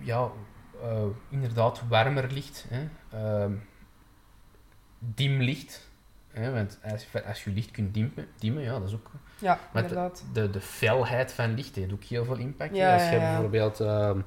ja, 0.00 0.28
inderdaad, 1.28 1.82
warmer 1.88 2.32
licht. 2.32 2.66
Hè. 2.68 2.88
Ehm, 3.12 3.52
dim 4.98 5.40
licht. 5.40 5.88
Hè, 6.32 6.52
want 6.52 6.78
als, 6.92 7.06
je- 7.12 7.24
als 7.24 7.44
je 7.44 7.50
licht 7.50 7.70
kunt 7.70 7.94
dimmen, 7.94 8.26
dimmen, 8.38 8.62
ja, 8.62 8.78
dat 8.78 8.88
is 8.88 8.94
ook... 8.94 9.10
Ja, 9.38 9.58
Maar 9.72 9.82
de, 9.82 9.88
inderdaad. 9.88 10.24
de, 10.32 10.50
de 10.50 10.60
felheid 10.60 11.32
van 11.32 11.54
licht 11.54 11.74
heeft 11.74 11.92
ook 11.92 12.02
heel 12.04 12.24
veel 12.24 12.36
impact. 12.36 12.76
Ja, 12.76 12.92
als 12.94 13.02
je 13.02 13.08
ja, 13.10 13.14
ja. 13.22 13.30
bijvoorbeeld... 13.30 13.80
ehm, 13.80 14.18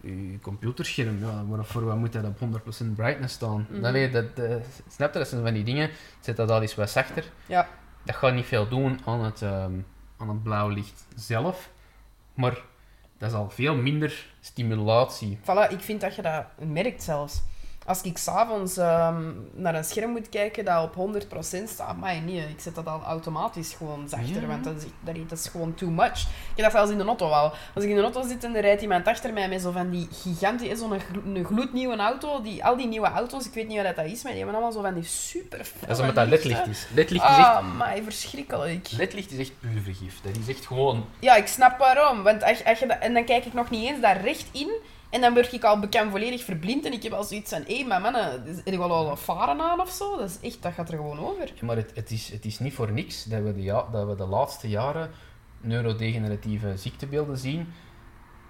je 0.00 0.38
computerscherm, 0.42 1.18
ja, 1.20 1.44
waarvoor 1.44 1.84
wat 1.84 1.96
moet 1.96 2.12
dat 2.12 2.24
op 2.24 2.38
100% 2.40 2.94
brightness 2.94 3.34
staan? 3.34 3.66
Mhm. 3.70 3.84
Allee, 3.84 4.10
dat, 4.10 4.24
eh, 4.38 4.56
snap 4.88 5.12
je, 5.12 5.18
dat 5.18 5.28
zijn 5.28 5.42
van 5.42 5.52
die 5.54 5.64
dingen. 5.64 5.90
Zet 6.20 6.36
dat 6.36 6.50
al 6.50 6.60
eens 6.60 6.74
wat 6.74 6.90
zachter. 6.90 7.24
Ja. 7.46 7.68
Dat 8.04 8.16
gaat 8.16 8.34
niet 8.34 8.44
veel 8.46 8.68
doen 8.68 9.00
aan 9.04 9.24
het, 9.24 9.42
ehm, 9.42 9.72
aan 10.16 10.28
het 10.28 10.42
blauw 10.42 10.68
licht 10.68 11.06
zelf. 11.16 11.70
Maar 12.34 12.58
dat 13.18 13.30
is 13.30 13.36
al 13.36 13.50
veel 13.50 13.74
minder 13.74 14.26
stimulatie. 14.40 15.38
Voilà, 15.42 15.70
ik 15.70 15.80
vind 15.80 16.00
dat 16.00 16.14
je 16.14 16.22
dat 16.22 16.44
merkt 16.58 17.02
zelfs. 17.02 17.42
Als 17.88 18.02
ik 18.02 18.18
s'avonds 18.18 18.76
ehm 18.76 19.22
naar 19.54 19.74
een 19.74 19.84
scherm 19.84 20.10
moet 20.10 20.28
kijken 20.28 20.64
dat 20.64 20.82
op 20.84 20.94
100% 20.94 21.68
staat, 21.68 21.96
maar 21.96 22.20
nee, 22.22 22.38
ik 22.48 22.60
zet 22.60 22.74
dat 22.74 22.86
al 22.86 23.02
automatisch 23.02 23.72
gewoon 23.74 24.08
zachter, 24.08 24.40
Ja. 24.40 24.46
want 24.46 24.64
dat 24.64 24.74
is, 24.76 24.82
dat 25.28 25.38
is- 25.38 25.46
gewoon 25.48 25.74
too 25.74 25.90
much. 25.90 26.20
Ik 26.20 26.26
heb 26.54 26.64
dat 26.64 26.72
zelfs 26.72 26.90
in 26.90 26.98
de 26.98 27.04
auto 27.04 27.28
al. 27.28 27.52
Als 27.74 27.84
ik 27.84 27.90
in 27.90 27.96
de 27.96 28.02
auto 28.02 28.22
zit 28.28 28.44
en 28.44 28.54
er 28.54 28.60
rijdt 28.60 28.82
iemand 28.82 29.06
achter 29.06 29.32
mij 29.32 29.48
met 29.48 29.60
zo 29.62 29.70
van 29.70 29.90
die 29.90 30.08
gigantische, 30.12 30.76
zo'n 30.76 31.00
gloednieuwe 31.44 31.96
auto, 31.96 32.42
die, 32.42 32.64
al 32.64 32.76
die 32.76 32.86
nieuwe 32.86 33.06
auto's, 33.08 33.46
ik 33.46 33.52
weet 33.54 33.68
niet 33.68 33.82
wat 33.82 33.96
dat 33.96 34.04
is, 34.04 34.22
maar 34.22 34.32
die 34.32 34.42
hebben 34.42 34.54
allemaal 34.60 34.72
zo 34.72 34.82
van 34.82 34.94
die 34.94 35.04
super 35.04 35.66
Dat 35.80 35.90
is 35.90 35.98
omdat 35.98 36.14
dat 36.14 36.28
ledlicht 36.28 36.66
is. 36.66 36.86
Ledlicht 36.94 37.24
is 37.24 37.30
echt, 37.30 37.38
Ah, 37.46 37.76
maar 37.76 37.96
verschrikkelijk. 38.04 38.88
ledlicht 38.90 39.32
is 39.32 39.38
echt 39.38 39.52
puur 39.60 39.80
vergif. 39.82 40.20
Dat 40.22 40.36
is 40.36 40.48
echt 40.56 40.66
gewoon... 40.66 41.04
Ja, 41.20 41.34
ik 41.36 41.46
snap 41.46 41.78
waarom. 41.78 42.22
Want 42.22 42.42
als, 42.42 42.64
als 42.64 42.78
je 42.78 42.86
dat, 42.86 42.98
en 43.00 43.14
dan 43.14 43.24
kijk 43.24 43.44
ik 43.44 43.52
nog 43.54 43.70
niet 43.70 43.88
eens 43.88 44.00
daar 44.00 44.20
recht 44.20 44.46
in. 44.52 44.70
En 45.10 45.20
dan 45.20 45.34
word 45.34 45.52
ik 45.52 45.64
al 45.64 45.80
bekend 45.80 46.10
volledig 46.10 46.44
verblind. 46.44 46.84
En 46.84 46.92
ik 46.92 47.02
heb 47.02 47.12
al 47.12 47.24
zoiets 47.24 47.50
van, 47.50 47.64
hé, 47.66 47.84
maar 47.84 48.00
mannen, 48.00 48.46
er 48.64 48.78
wel 48.78 48.92
al 48.92 49.10
een 49.10 49.16
varen 49.16 49.60
aan 49.60 49.80
of 49.80 49.90
zo? 49.90 50.16
Dat 50.16 50.28
is 50.28 50.40
echt, 50.40 50.62
dat 50.62 50.72
gaat 50.72 50.88
er 50.88 50.96
gewoon 50.96 51.18
over. 51.18 51.52
Ja, 51.54 51.66
maar 51.66 51.76
het, 51.76 51.90
het, 51.94 52.10
is, 52.10 52.28
het 52.28 52.44
is 52.44 52.58
niet 52.58 52.74
voor 52.74 52.92
niks 52.92 53.24
dat 53.24 53.42
we 53.42 53.54
de, 53.54 53.62
ja, 53.62 53.86
dat 53.92 54.06
we 54.06 54.14
de 54.14 54.26
laatste 54.26 54.68
jaren 54.68 55.10
neurodegeneratieve 55.60 56.76
ziektebeelden 56.76 57.38
zien. 57.38 57.72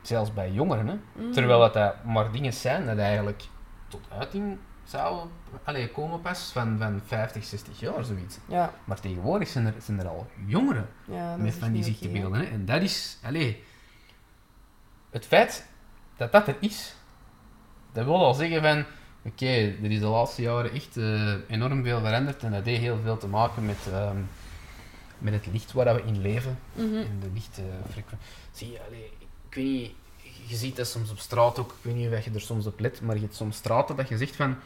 Zelfs 0.03 0.35
bij 0.35 0.51
jongeren. 0.51 0.87
Hè? 0.87 1.23
Mm. 1.23 1.33
Terwijl 1.33 1.59
dat, 1.59 1.75
dat 1.75 2.05
maar 2.05 2.33
dingen 2.33 2.53
zijn 2.53 2.87
dat 2.87 2.99
eigenlijk 2.99 3.43
tot 3.89 4.01
uiting 4.11 4.59
zouden 4.85 5.31
allee, 5.65 5.91
komen 5.91 6.21
pas 6.21 6.51
van, 6.53 6.79
van 6.79 7.01
50, 7.05 7.45
60 7.45 7.81
jaar, 7.81 8.05
zoiets. 8.05 8.39
Ja, 8.47 8.73
Maar 8.85 9.01
tegenwoordig 9.01 9.49
zijn 9.49 9.67
er, 9.67 9.75
zijn 9.83 9.99
er 10.01 10.09
al 10.09 10.27
jongeren 10.47 10.89
ja 11.05 11.37
met 11.37 11.55
van 11.55 11.73
die 11.73 11.85
ziektebeelden. 11.85 12.41
hè. 12.41 12.47
En 12.47 12.65
dat 12.65 12.83
is, 12.83 13.19
allee, 13.23 13.65
het 15.11 15.27
feit 15.27 15.67
dat 16.19 16.33
dat 16.33 16.49
er 16.49 16.57
is, 16.61 16.95
dat 17.93 18.05
wil 18.05 18.25
al 18.25 18.35
zeggen 18.35 18.63
van, 18.63 18.85
oké, 19.33 19.47
er 19.83 19.91
is 19.91 20.01
de 20.01 20.07
laatste 20.07 20.43
jaren 20.43 20.73
echt 20.73 20.97
eh, 20.97 21.33
enorm 21.49 21.83
veel 21.85 22.01
veranderd 22.01 22.43
en 22.43 22.51
dat 22.53 22.65
heeft 22.65 22.81
heel 22.81 22.99
veel 23.03 23.17
te 23.19 23.27
maken 23.29 23.67
met, 23.67 23.79
ehm, 23.93 24.17
met 25.19 25.33
het 25.33 25.47
licht 25.53 25.73
waar 25.73 25.95
we 25.95 26.03
in 26.03 26.21
leven. 26.21 26.59
Mhm. 26.73 26.95
en 26.97 27.19
de 27.21 27.31
lichtfrequentie. 27.35 28.29
Zie 28.53 28.71
je, 28.73 28.79
allee, 28.87 29.13
ik 29.49 29.55
weet 29.55 29.65
niet, 29.65 29.93
je 30.47 30.57
ziet 30.57 30.77
dat 30.77 30.87
soms 30.87 31.11
op 31.11 31.19
straat 31.19 31.59
ook, 31.59 31.71
ik 31.71 31.77
weet 31.83 31.95
niet 31.95 32.13
of 32.13 32.25
je 32.25 32.31
er 32.35 32.41
soms 32.41 32.67
op 32.67 32.81
let, 32.81 33.01
maar 33.01 33.15
je 33.15 33.21
hebt 33.21 33.35
soms 33.35 33.57
straten 33.57 33.97
dat 33.97 34.09
je 34.09 34.17
zegt 34.17 34.37
van, 34.37 34.57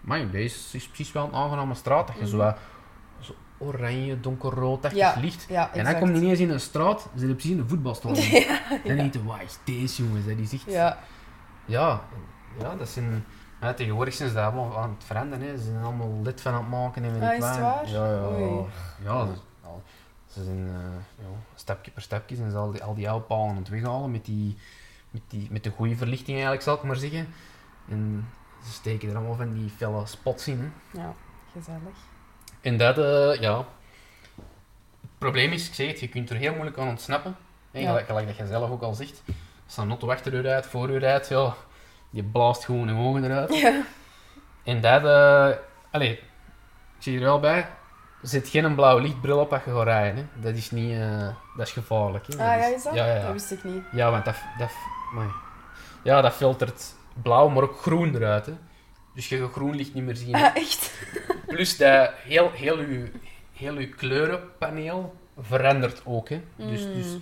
man, 0.00 0.30
deze 0.30 0.56
is 0.76 0.86
precies 0.86 1.12
wel 1.12 1.24
een 1.24 1.34
aangename 1.34 1.74
straat, 1.74 2.06
dat 2.06 2.16
je 2.18 2.28
zo, 2.28 2.36
wat- 2.36 2.58
zo 3.20 3.34
oranje, 3.60 4.20
donkerrood, 4.20 4.90
Ja, 4.92 5.14
licht. 5.20 5.46
Ja, 5.48 5.62
En 5.64 5.68
dan 5.76 5.80
exact. 5.86 5.98
komt 5.98 6.16
ineens 6.16 6.38
in 6.38 6.50
een 6.50 6.60
straat, 6.60 7.00
ze 7.00 7.08
zitten 7.18 7.36
precies 7.36 7.50
in 7.52 7.58
een 7.58 7.68
voetbalstadion. 7.68 8.44
Dan 8.86 8.96
denk 8.96 9.12
je, 9.12 9.24
wat 9.24 9.40
is 9.44 9.58
deze 9.64 10.04
jongens? 10.04 10.26
Dat 10.26 10.36
is 10.38 10.52
echt... 10.52 10.64
Ja, 10.66 10.98
Ja, 11.64 12.00
ja, 12.58 12.74
dat 12.76 12.88
zijn... 12.88 13.24
Ja, 13.60 13.74
tegenwoordig 13.74 14.14
zijn 14.14 14.28
ze 14.28 14.34
dat 14.34 14.44
allemaal 14.44 14.78
aan 14.78 14.90
het 14.90 15.04
veranderen. 15.04 15.46
Hè. 15.48 15.56
Ze 15.56 15.64
zijn 15.64 15.82
allemaal 15.84 16.20
lid 16.22 16.40
van 16.40 16.52
aan 16.52 16.60
het 16.60 16.70
maken. 16.70 17.04
En 17.04 17.12
weet 17.12 17.22
Ah, 17.22 17.28
ik 17.28 17.34
is 17.34 17.40
waar? 17.60 17.88
Ja, 17.88 18.12
ja. 18.12 18.26
Oei. 18.28 18.64
ja 19.02 19.26
ze, 19.26 19.32
al- 19.66 19.82
ze 20.26 20.44
zijn 20.44 20.66
eh, 20.66 21.24
ja, 21.24 21.24
stapje 21.54 21.90
per 21.90 22.02
stapje 22.02 22.36
zijn 22.36 22.50
ze 22.50 22.56
al 22.56 22.70
die, 22.70 22.82
al 22.84 22.94
die 22.94 23.10
oude 23.10 23.24
palen 23.24 23.48
aan 23.50 23.56
het 23.56 23.68
weghalen 23.68 24.10
met, 24.10 24.24
die, 24.24 24.56
met, 25.10 25.22
die, 25.28 25.48
met 25.50 25.64
de 25.64 25.70
goede 25.70 25.96
verlichting 25.96 26.30
eigenlijk, 26.32 26.62
zal 26.62 26.74
ik 26.74 26.82
maar 26.82 26.96
zeggen. 26.96 27.28
En 27.88 28.28
ze 28.64 28.72
steken 28.72 29.08
er 29.08 29.16
allemaal 29.16 29.36
van 29.36 29.52
die 29.52 29.68
felle 29.76 30.06
spots 30.06 30.48
in. 30.48 30.58
Hè. 30.92 31.00
ja, 31.00 31.14
gezellig. 31.52 31.96
En 32.60 32.76
dat, 32.76 32.98
eh, 32.98 33.40
ja. 33.40 33.56
Het 35.00 35.18
probleem 35.18 35.52
is, 35.52 35.68
ik 35.68 35.74
zeg 35.74 35.86
het, 35.86 36.00
je 36.00 36.08
kunt 36.08 36.30
er 36.30 36.36
heel 36.36 36.52
moeilijk 36.52 36.78
aan 36.78 36.88
ontsnappen. 36.88 37.36
Hè, 37.70 37.80
Ja. 37.80 37.98
gelijk, 37.98 38.26
dat 38.26 38.36
je 38.36 38.46
zelf 38.46 38.70
ook 38.70 38.82
al 38.82 38.94
zegt. 38.94 39.22
Als 39.66 39.76
een 39.76 39.88
auto 39.88 40.10
achter 40.10 40.34
u 40.34 40.40
rijdt, 40.40 40.66
voor 40.66 40.90
u 40.90 40.98
rijdt, 40.98 41.28
ja, 41.28 41.54
je 42.10 42.22
blaast 42.22 42.64
gewoon 42.64 42.88
je 42.88 42.94
ogen 42.94 43.24
eruit. 43.24 43.54
Ja. 43.54 43.82
En 44.64 44.80
dat, 44.80 45.04
eh 45.04 45.56
allee, 45.90 46.12
ik 46.12 46.22
zeg 46.98 47.14
er 47.14 47.20
wel 47.20 47.40
bij, 47.40 47.66
zet 48.22 48.48
geen 48.48 48.74
blauwe 48.74 49.00
lichtbril 49.00 49.38
op 49.38 49.52
als 49.52 49.64
je 49.64 49.70
gaat 49.74 49.84
rijden. 49.84 50.16
Hè. 50.34 50.40
Dat 50.42 50.54
is 50.54 50.70
niet, 50.70 50.92
eh, 50.98 51.28
dat 51.56 51.66
is 51.66 51.72
gevaarlijk. 51.72 52.26
Hè. 52.26 52.32
Ah, 52.32 52.38
ja, 52.60 52.66
is 52.74 52.82
dat? 52.82 52.94
Ja, 52.94 53.06
ja, 53.14 53.22
Dat 53.22 53.32
wist 53.32 53.50
ik 53.50 53.64
niet. 53.64 53.82
ja 53.92 54.10
want 54.10 54.24
dat, 54.24 54.36
dat, 54.58 54.70
ja, 56.02 56.20
dat 56.20 56.32
filtert 56.32 56.94
blauw, 57.22 57.48
maar 57.48 57.62
ook 57.62 57.80
groen 57.80 58.14
eruit. 58.14 58.46
Hè. 58.46 58.52
Dus 59.20 59.28
je 59.28 59.38
gaat 59.38 59.52
groen 59.52 59.76
licht 59.76 59.94
niet 59.94 60.04
meer 60.04 60.16
zien. 60.16 60.34
Ah, 60.34 60.56
echt? 60.56 60.92
Plus 61.46 61.76
dat 61.76 62.12
heel, 62.16 62.50
heel, 62.50 62.76
uw, 62.78 63.06
heel 63.52 63.74
uw 63.74 63.88
kleurenpaneel 63.96 65.14
verandert 65.38 66.02
ook. 66.04 66.28
Hè. 66.28 66.42
Dus, 66.56 66.84
Mm. 66.84 66.94
dus 66.94 67.16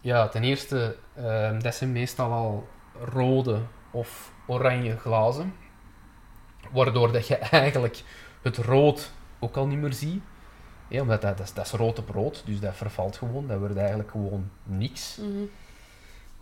ja, 0.00 0.28
ten 0.28 0.44
eerste, 0.44 0.96
ehm, 1.16 1.60
dat 1.60 1.74
zijn 1.74 1.92
meestal 1.92 2.32
al 2.32 2.68
rode 3.04 3.60
of 3.90 4.32
oranje 4.46 4.96
glazen. 4.96 5.54
Waardoor 6.72 7.12
dat 7.12 7.26
je 7.26 7.36
eigenlijk 7.62 8.02
het 8.42 8.56
rood 8.56 9.12
ook 9.38 9.56
al 9.56 9.66
niet 9.66 9.78
meer 9.78 9.92
ziet. 9.92 10.22
Ja, 10.88 11.00
omdat 11.00 11.22
dat, 11.22 11.36
dat, 11.36 11.46
is, 11.46 11.54
dat 11.54 11.66
is 11.66 11.72
rood 11.72 11.98
op 11.98 12.08
rood, 12.08 12.42
dus 12.46 12.60
dat 12.60 12.76
vervalt 12.76 13.16
gewoon. 13.16 13.46
Dat 13.46 13.58
wordt 13.58 13.76
eigenlijk 13.76 14.10
gewoon 14.10 14.50
niks. 14.62 15.16
Mhm. 15.16 15.44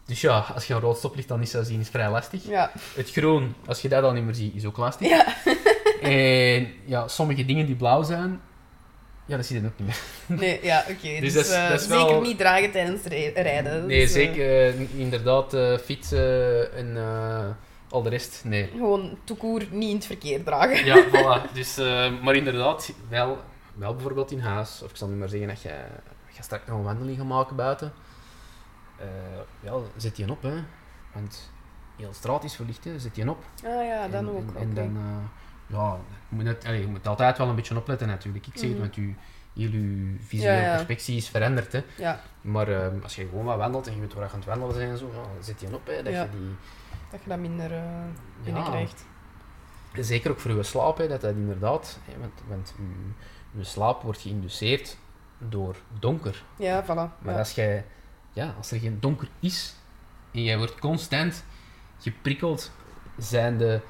Dus 0.07 0.21
ja, 0.21 0.47
als 0.55 0.67
je 0.67 0.75
een 0.75 0.81
rood 0.81 0.97
stoplicht 0.97 1.29
dan 1.29 1.39
niet 1.41 1.49
zou 1.49 1.65
zien, 1.65 1.81
is 1.81 1.89
vrij 1.89 2.11
lastig. 2.11 2.43
Ja. 2.49 2.71
Het 2.95 3.11
groen, 3.11 3.55
als 3.67 3.83
je 3.83 3.89
dat 3.89 4.03
al 4.03 4.13
niet 4.13 4.25
meer 4.25 4.35
ziet, 4.35 4.55
is 4.55 4.65
ook 4.65 4.77
lastig. 4.77 5.09
Ja. 5.09 5.27
En 6.03 6.73
ja, 6.85 7.09
sommige 7.09 7.45
dingen 7.45 7.67
die 7.67 7.75
blauw 7.75 8.03
zijn, 8.03 8.41
ja, 9.27 9.37
dat 9.37 9.47
zie 9.47 9.61
je 9.61 9.67
ook 9.67 9.73
niet 9.79 9.87
meer. 9.89 9.99
Nee, 10.41 10.59
ja, 10.63 10.85
oké. 10.91 11.21
Dus 11.21 11.21
Dus, 11.21 11.33
dat 11.33 11.45
is- 11.45 11.69
dat 11.69 11.81
is 11.81 11.87
zeker 11.87 12.07
wel- 12.13 12.21
niet 12.21 12.39
dragen 12.39 12.71
tijdens 12.71 13.03
rij- 13.05 13.33
rijden. 13.35 13.87
Nee, 13.87 14.01
Dus, 14.01 14.09
eh, 14.09 14.15
zeker 14.15 14.67
eh, 14.69 14.99
inderdaad 15.01 15.57
fietsen 15.85 16.73
en 16.75 16.97
al 17.91 18.03
de 18.03 18.09
rest, 18.09 18.41
nee. 18.45 18.69
Gewoon 18.73 19.19
toekoer 19.25 19.63
niet 19.71 19.89
in 19.91 19.97
het 19.97 20.07
verkeer 20.07 20.43
dragen. 20.45 20.85
Ja, 20.85 21.05
voilà. 21.13 21.53
Dus, 21.53 21.77
maar 22.23 22.35
inderdaad, 22.35 22.93
wel, 23.09 23.39
wel 23.75 23.93
bijvoorbeeld 23.95 24.31
in 24.31 24.41
huis, 24.41 24.81
of 24.85 24.91
ik 24.91 24.97
zal 24.97 25.09
nu 25.09 25.15
maar 25.17 25.29
zeggen 25.29 25.49
dat 25.49 25.63
je, 25.63 25.69
je 26.37 26.43
straks 26.43 26.67
nog 26.67 26.79
een 26.79 26.85
wandeling 26.85 27.17
gaat 27.19 27.27
maken 27.27 27.57
buiten. 27.57 27.93
Eh 28.99 29.07
ja, 29.61 29.73
zet 29.97 30.17
je 30.17 30.31
op, 30.31 30.43
hè. 30.43 30.55
Want 31.13 31.51
heel 31.97 32.13
straat 32.13 32.45
is 32.45 32.55
verlicht, 32.55 32.85
hè. 32.85 32.99
Zet 32.99 33.17
je 33.17 33.31
op. 33.31 33.45
Ah 33.65 33.85
ja, 33.87 34.09
dan 34.09 34.29
en, 34.29 34.35
ook. 34.35 34.55
En, 34.55 34.75
dan, 34.75 34.97
eh, 34.97 35.77
ja, 35.77 35.97
je 36.29 36.35
moet, 36.37 36.45
net, 36.45 36.65
allee, 36.67 36.81
je 36.81 36.87
moet 36.87 37.07
altijd 37.07 37.39
wel 37.39 37.49
een 37.49 37.55
beetje 37.55 37.77
opletten 37.77 38.09
natuurlijk. 38.09 38.47
Ik 38.47 38.53
zeg 38.57 38.63
het, 38.63 38.71
Mhm. 38.73 38.81
want 38.81 38.95
je, 38.95 39.03
heel 39.55 39.71
je 39.71 40.17
visuele 40.21 40.57
Ja, 40.57 40.63
ja. 40.67 40.73
perspectie 40.75 41.17
is 41.17 41.29
veranderd, 41.29 41.73
hè. 41.73 41.83
Ja, 41.97 42.21
Maar 42.41 42.69
eh, 42.69 43.03
als 43.03 43.17
je 43.17 43.27
gewoon 43.29 43.45
wat 43.45 43.57
wandelt 43.57 43.87
en 43.87 43.95
je 43.95 44.01
weet 44.01 44.15
waar 44.15 44.25
je 44.25 44.31
aan 44.31 44.37
het 44.39 44.49
wandelen 44.49 44.81
en 44.91 44.99
zo, 44.99 45.11
dan 45.13 45.25
zet 45.41 45.61
je 45.61 45.75
op, 45.75 45.87
hè. 45.87 46.03
Dat 46.03 46.13
je 46.13 46.29
die... 46.31 46.57
dat 47.11 47.23
je 47.23 47.29
dat 47.29 47.39
minder 47.39 47.73
Ja. 47.73 48.05
binnenkrijgt. 48.45 49.05
Zeker 50.01 50.31
ook 50.31 50.39
voor 50.41 50.51
je 50.51 50.63
slaap, 50.63 50.99
hè, 50.99 51.09
dat 51.09 51.21
dat 51.21 51.35
inderdaad, 51.35 51.99
hè, 52.05 52.19
want, 52.19 52.33
want 52.49 52.75
uw, 52.79 53.13
je 53.59 53.65
slaap 53.65 54.03
wordt 54.03 54.21
geïnduceerd 54.21 54.97
door 55.39 55.77
donker. 55.99 56.43
Ja, 56.57 56.85
voilà. 56.85 57.19
Maar 57.23 57.39
als, 57.39 57.53
jij, 57.55 57.85
ja, 58.37 58.55
als 58.57 58.71
er 58.71 58.79
geen 58.79 59.01
donker 59.01 59.29
is 59.41 59.75
en 60.33 60.43
jij 60.43 60.59
wordt 60.59 60.79
constant 60.79 61.45
geprikkeld, 62.01 62.71
zijnde 63.19 63.83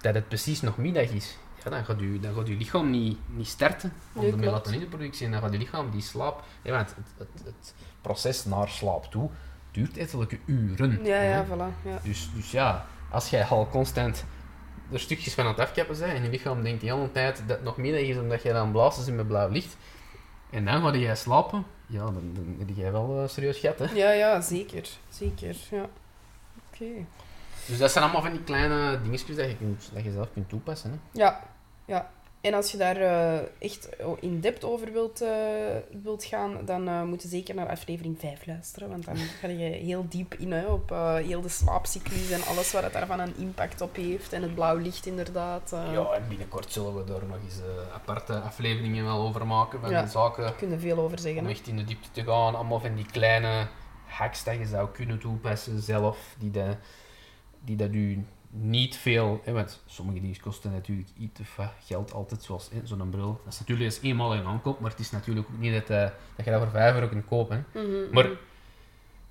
dat 0.00 0.14
het 0.14 0.28
precies 0.28 0.60
nog 0.60 0.76
middag 0.76 1.10
is, 1.10 1.36
ja, 1.64 1.70
dan, 1.70 1.84
gaat 1.84 2.00
je, 2.00 2.18
dan 2.20 2.34
gaat 2.34 2.46
je 2.46 2.56
lichaam 2.56 2.90
niet, 2.90 3.18
niet 3.26 3.46
starten 3.46 3.92
om 4.12 4.22
Nee, 4.22 4.30
de 4.30 4.36
melatonineproductie. 4.36 5.26
En 5.26 5.32
dan 5.32 5.40
gaat 5.40 5.52
je 5.52 5.58
lichaam 5.58 5.90
die 5.90 6.00
slaap... 6.00 6.44
Ja, 6.62 6.72
want 6.72 6.88
het, 6.88 7.28
het, 7.34 7.44
het 7.44 7.74
proces 8.00 8.44
naar 8.44 8.68
slaap 8.68 9.04
toe 9.04 9.30
duurt 9.70 9.96
ettelijke 9.96 10.38
uren. 10.44 11.04
Ja, 11.04 11.16
hè. 11.16 11.34
ja, 11.34 11.46
voilà. 11.46 11.84
Ja. 11.84 12.00
Dus, 12.02 12.30
dus 12.34 12.50
ja, 12.50 12.86
als 13.10 13.30
jij 13.30 13.44
al 13.44 13.68
constant 13.68 14.24
er 14.92 15.00
stukjes 15.00 15.34
van 15.34 15.44
aan 15.44 15.50
het 15.50 15.60
afkappen 15.60 15.98
bent 15.98 16.12
en 16.12 16.22
je 16.22 16.30
lichaam 16.30 16.62
denkt 16.62 16.80
de 16.80 16.86
hele 16.86 17.12
tijd 17.12 17.42
dat 17.46 17.56
het 17.56 17.64
nog 17.64 17.76
middag 17.76 18.02
is 18.02 18.16
omdat 18.16 18.42
jij 18.42 18.52
dan 18.52 18.72
blaast 18.72 18.98
is 18.98 19.06
met 19.06 19.26
blauw 19.26 19.48
licht, 19.48 19.76
en 20.50 20.64
dan 20.64 20.82
ga 20.82 20.96
jij 20.96 21.16
slapen, 21.16 21.64
ja, 21.92 22.04
dan, 22.04 22.30
dan 22.34 22.56
heb 22.58 22.68
jij 22.76 22.92
wel 22.92 23.22
eh, 23.22 23.28
serieus 23.28 23.58
gat, 23.58 23.78
hè. 23.78 23.84
ja, 23.94 24.10
ja, 24.10 24.40
zeker. 24.40 24.88
Zeker, 25.08 25.56
ja. 25.70 25.86
Oké. 26.70 26.84
Dus 27.66 27.78
dat 27.78 27.90
zijn 27.90 28.04
allemaal 28.04 28.22
van 28.22 28.32
die 28.32 28.42
kleine 28.42 29.00
dingetjes 29.02 29.36
dat 29.36 29.46
je, 29.48 29.56
kunt, 29.56 29.90
dat 29.92 30.04
je 30.04 30.12
zelf 30.12 30.32
kunt 30.32 30.48
toepassen, 30.48 30.90
hè. 30.90 30.96
Ja, 31.20 31.40
ja. 31.84 32.10
En 32.42 32.54
als 32.54 32.70
je 32.70 32.76
daar 32.76 32.96
eh, 32.96 33.38
echt 33.58 33.88
in 34.20 34.40
depth 34.40 34.64
over 34.64 34.92
wilt, 34.92 35.20
eh, 35.20 35.30
wilt 36.02 36.24
gaan, 36.24 36.64
dan 36.64 36.88
eh, 36.88 37.02
moet 37.02 37.22
je 37.22 37.28
zeker 37.28 37.54
naar 37.54 37.68
aflevering 37.68 38.18
5 38.18 38.46
luisteren. 38.46 38.88
Want 38.88 39.04
dan 39.04 39.16
ga 39.16 39.48
je 39.48 39.64
heel 39.64 40.06
diep 40.08 40.34
in 40.34 40.66
op 40.66 40.90
heel 41.24 41.40
de 41.40 41.48
slaapcyclus 41.48 42.30
en 42.30 42.44
alles 42.44 42.72
wat 42.72 42.82
het 42.82 42.92
daarvan 42.92 43.20
een 43.20 43.36
impact 43.36 43.80
op 43.80 43.96
heeft. 43.96 44.32
En 44.32 44.42
het 44.42 44.54
blauw 44.54 44.76
licht 44.76 45.06
inderdaad. 45.06 45.70
Ja, 45.70 46.10
en 46.12 46.28
binnenkort 46.28 46.72
zullen 46.72 46.96
we 46.96 47.04
daar 47.04 47.24
nog 47.26 47.38
eens 47.44 47.60
aparte 47.94 48.40
afleveringen 48.40 49.04
wel 49.04 49.20
over 49.20 49.46
maken, 49.46 49.80
van 49.80 49.90
Ja. 49.90 50.00
die 50.02 50.10
zaken. 50.10 50.42
Daar 50.42 50.54
kun 50.54 50.70
je 50.70 50.78
veel 50.78 50.98
over 50.98 51.18
zeggen. 51.18 51.42
Om 51.42 51.48
echt 51.48 51.66
in 51.66 51.76
de 51.76 51.84
diepte 51.84 52.08
te 52.12 52.24
gaan, 52.24 52.54
allemaal 52.54 52.80
van 52.80 52.94
die 52.94 53.06
kleine 53.10 53.66
hacks 54.06 54.44
dat 54.44 54.54
je 54.58 54.66
zou 54.66 54.88
kunnen 54.90 55.18
toepassen 55.18 55.82
zelf, 55.82 56.34
die 56.38 56.50
dat, 56.50 56.76
die 57.60 57.76
dat 57.76 57.92
u 57.92 58.24
niet 58.54 58.96
veel, 58.96 59.40
hè, 59.44 59.52
want 59.52 59.82
sommige 59.86 60.20
dingen 60.20 60.40
kosten 60.40 60.72
natuurlijk 60.72 61.08
iets 61.18 61.34
te 61.34 61.44
veel 61.44 61.70
geld 61.84 62.12
altijd, 62.12 62.42
zoals 62.42 62.70
zo'n 62.84 63.10
bril. 63.10 63.40
Dat 63.44 63.52
is 63.52 63.58
natuurlijk 63.58 63.90
eens 63.90 64.02
eenmaal 64.02 64.34
in 64.34 64.44
aankoop, 64.44 64.80
maar 64.80 64.90
het 64.90 65.00
is 65.00 65.10
natuurlijk 65.10 65.46
ook 65.50 65.58
niet 65.58 65.72
dat, 65.72 65.90
eh, 65.90 66.10
dat 66.36 66.44
je 66.44 66.50
dat 66.50 66.60
voor 66.62 66.70
5 66.70 66.94
euro 66.94 67.08
kunt 67.08 67.26
kopen. 67.26 67.66
Hè. 67.72 67.80
Mhm, 67.82 68.14
Maar 68.14 68.24
mhm. 68.24 68.34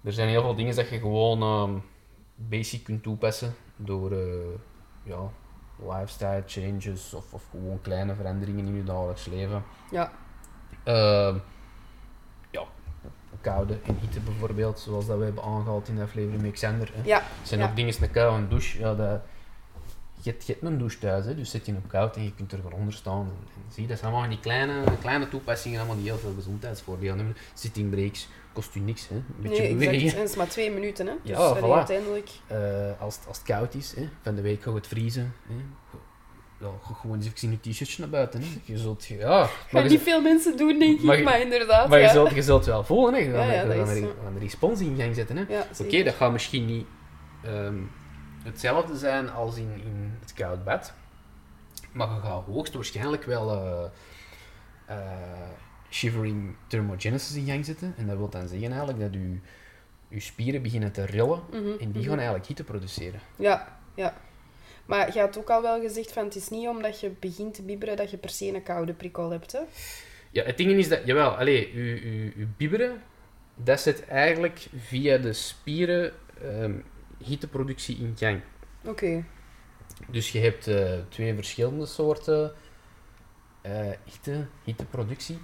er 0.03 0.13
zijn 0.13 0.29
heel 0.29 0.41
veel 0.41 0.55
dingen 0.55 0.75
dat 0.75 0.89
je 0.89 0.99
gewoon 0.99 1.41
ehm, 1.41 1.79
basic 2.35 2.83
kunt 2.83 3.03
toepassen 3.03 3.53
door 3.75 4.11
eh, 4.11 4.59
ja, 5.03 5.31
lifestyle 5.77 6.43
changes 6.45 7.13
of, 7.13 7.33
of 7.33 7.43
gewoon 7.51 7.81
kleine 7.81 8.15
veranderingen 8.15 8.65
in 8.65 8.75
je 8.75 8.83
dagelijks 8.83 9.25
leven. 9.25 9.63
Ja, 9.91 10.11
Ehm, 10.83 11.37
koude 13.41 13.77
en 13.83 13.97
hitte 14.01 14.19
bijvoorbeeld, 14.19 14.79
zoals 14.79 15.05
dat 15.05 15.17
we 15.17 15.23
hebben 15.23 15.43
aangehaald 15.43 15.87
in 15.87 15.95
de 15.95 16.01
aflevering 16.01 16.41
met 16.41 16.51
Xander. 16.51 16.91
Hè. 16.95 17.01
ja, 17.03 17.17
Er 17.19 17.25
zijn 17.43 17.59
ja. 17.59 17.69
ook 17.69 17.75
dingen, 17.75 17.93
een 18.01 18.11
koude 18.11 18.47
douche. 18.47 18.79
Ja, 18.79 18.95
dat, 18.95 19.21
je, 20.21 20.29
hebt, 20.29 20.45
je 20.45 20.51
hebt 20.53 20.65
een 20.65 20.77
douche 20.77 20.97
thuis, 20.99 21.25
hè, 21.25 21.35
dus 21.35 21.49
zit 21.49 21.65
je 21.65 21.73
op 21.75 21.87
koud 21.87 22.15
en 22.15 22.23
je 22.23 22.33
kunt 22.33 22.51
er 22.51 22.57
gewoon 22.57 22.79
onder 22.79 22.93
staan. 22.93 23.19
En, 23.21 23.47
en 23.65 23.73
zie, 23.73 23.87
dat 23.87 23.99
zijn 23.99 24.11
allemaal 24.11 24.29
die 24.29 24.39
kleine, 24.39 24.83
kleine 24.99 25.27
toepassingen 25.27 25.79
allemaal 25.79 25.97
die 25.97 26.05
heel 26.05 26.17
veel 26.17 26.33
gezondheidsvoordelen 26.35 27.17
hebben. 27.17 27.35
Sitting 27.53 27.89
breaks 27.89 28.27
kost 28.53 28.75
u 28.75 28.79
niks, 28.79 29.07
hè. 29.07 29.15
een 29.15 29.25
beetje 29.41 29.61
nee, 29.61 29.73
bewegen. 29.73 29.93
exact. 29.93 30.13
En 30.15 30.19
het 30.21 30.29
is 30.29 30.35
maar 30.35 30.47
twee 30.47 30.71
minuten, 30.71 31.05
hè. 31.05 31.11
Ja, 31.11 31.19
dus 31.23 31.37
allee, 31.37 31.61
voilà. 31.63 31.73
uiteindelijk... 31.75 32.29
Eh, 32.47 32.57
als, 33.01 33.15
het- 33.15 33.27
als 33.27 33.37
het 33.37 33.45
koud 33.47 33.73
is, 33.73 33.95
hè, 33.95 34.09
van 34.21 34.35
de 34.35 34.41
week 34.41 34.61
gaat 34.63 34.73
het 34.73 34.87
vriezen. 34.87 35.33
Hè. 35.47 35.53
Ja, 36.61 36.69
gewoon 37.01 37.15
eens 37.15 37.25
even 37.25 37.41
in 37.41 37.59
je 37.61 37.69
t-shirtje 37.69 38.01
naar 38.01 38.09
buiten. 38.09 38.41
Hè. 38.41 38.47
Je 38.63 38.77
zult, 38.77 39.05
ja, 39.05 39.49
maar 39.71 39.89
niet 39.89 40.01
veel 40.01 40.21
mensen 40.21 40.57
doen, 40.57 40.79
denk 40.79 40.99
ik, 40.99 41.23
maar 41.23 41.41
inderdaad. 41.41 41.87
maar 41.87 41.99
je, 41.99 42.09
zult, 42.09 42.31
je 42.31 42.41
zult 42.41 42.65
wel 42.65 42.83
voelen. 42.83 43.13
Hè. 43.13 43.19
Je 43.19 43.31
gaat 43.31 43.47
Ja, 43.51 43.73
ja, 43.73 43.85
gaat 43.85 43.95
een, 43.95 44.03
een 44.03 44.39
respons 44.39 44.79
in 44.79 44.95
gang 44.97 45.15
zetten. 45.15 45.47
Oké, 45.81 46.03
dat 46.03 46.13
gaat 46.13 46.31
misschien 46.31 46.65
niet 46.65 46.85
ehm, 47.43 47.75
hetzelfde 48.43 48.97
zijn 48.97 49.29
als 49.29 49.57
in, 49.57 49.81
in 49.83 50.17
het 50.19 50.33
koud 50.33 50.63
bad. 50.63 50.93
Maar 51.91 52.09
je 52.09 52.21
gaat 52.21 52.45
hoogstwaarschijnlijk 52.45 53.23
wel 53.23 53.51
eh, 53.51 53.89
eh, 54.85 55.49
shivering 55.89 56.55
thermogenesis 56.67 57.35
in 57.35 57.45
gang 57.45 57.65
zetten. 57.65 57.93
En 57.97 58.07
dat 58.07 58.17
wil 58.17 58.29
dan 58.29 58.47
zeggen 58.47 58.69
eigenlijk 58.69 58.99
dat 58.99 59.13
je, 59.13 59.37
je 60.07 60.19
spieren 60.19 60.61
beginnen 60.61 60.91
te 60.91 61.05
rillen. 61.05 61.41
Mhm, 61.49 61.69
En 61.79 61.91
die 61.91 62.01
mhm. 62.01 62.09
gaan 62.09 62.17
eigenlijk 62.17 62.47
hitte 62.47 62.63
produceren. 62.63 63.19
Ja, 63.35 63.77
ja. 63.95 64.13
Maar 64.91 65.13
je 65.13 65.19
had 65.19 65.37
ook 65.37 65.49
al 65.49 65.61
wel 65.61 65.81
gezegd 65.81 66.11
van 66.11 66.23
het 66.23 66.35
is 66.35 66.49
niet 66.49 66.67
omdat 66.67 66.99
je 66.99 67.11
begint 67.19 67.53
te 67.53 67.61
bibberen 67.61 67.95
dat 67.95 68.11
je 68.11 68.17
per 68.17 68.29
se 68.29 68.47
een 68.47 68.63
koude 68.63 68.93
prikkel 68.93 69.29
hebt, 69.29 69.51
hè? 69.51 69.59
Ja, 70.31 70.43
het 70.43 70.57
ding 70.57 70.71
is 70.71 70.89
dat, 70.89 71.01
jawel, 71.05 71.29
allee, 71.29 71.71
uw, 71.73 71.97
uw, 72.03 72.31
uw 72.35 72.47
bibberen, 72.57 73.01
dat 73.55 73.79
zet 73.81 74.05
eigenlijk 74.05 74.67
via 74.77 75.17
de 75.17 75.33
spieren 75.33 76.13
ehm, 76.41 76.73
hitteproductie 77.17 77.97
in 77.97 78.13
gang. 78.17 78.41
Oké. 78.85 79.25
Dus 80.09 80.31
je 80.31 80.39
hebt 80.39 80.67
eh, 80.67 80.99
twee 81.09 81.35
verschillende 81.35 81.85
soorten 81.85 82.53
eh, 83.61 83.89
hitte, 84.05 84.47
hitteproductie. 84.63 85.37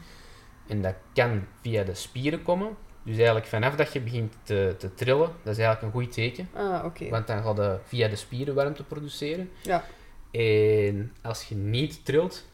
En 0.68 0.82
dat 0.82 0.96
kan 1.14 1.48
via 1.62 1.84
de 1.84 1.94
spieren 1.94 2.44
komen. 2.44 2.78
Dus 3.08 3.16
eigenlijk 3.16 3.46
vanaf 3.46 3.76
dat 3.76 3.94
je 3.94 4.02
begint 4.02 4.34
te, 4.44 4.76
te 4.78 4.94
trillen, 4.94 5.32
dat 5.44 5.58
is 5.58 5.64
eigenlijk 5.64 5.82
een 5.82 6.02
goed 6.02 6.12
teken. 6.12 6.50
Ah. 6.54 7.10
Want 7.10 7.28
dan 7.28 7.44
gaat 7.44 7.58
je 7.58 7.80
via 7.84 8.08
de 8.08 8.16
spieren 8.16 8.56
warmte 8.56 8.84
produceren. 8.84 9.52
Ja. 9.62 9.84
En 10.32 11.14
als 11.22 11.44
je 11.44 11.56
niet 11.56 12.06
trilt, 12.06 12.46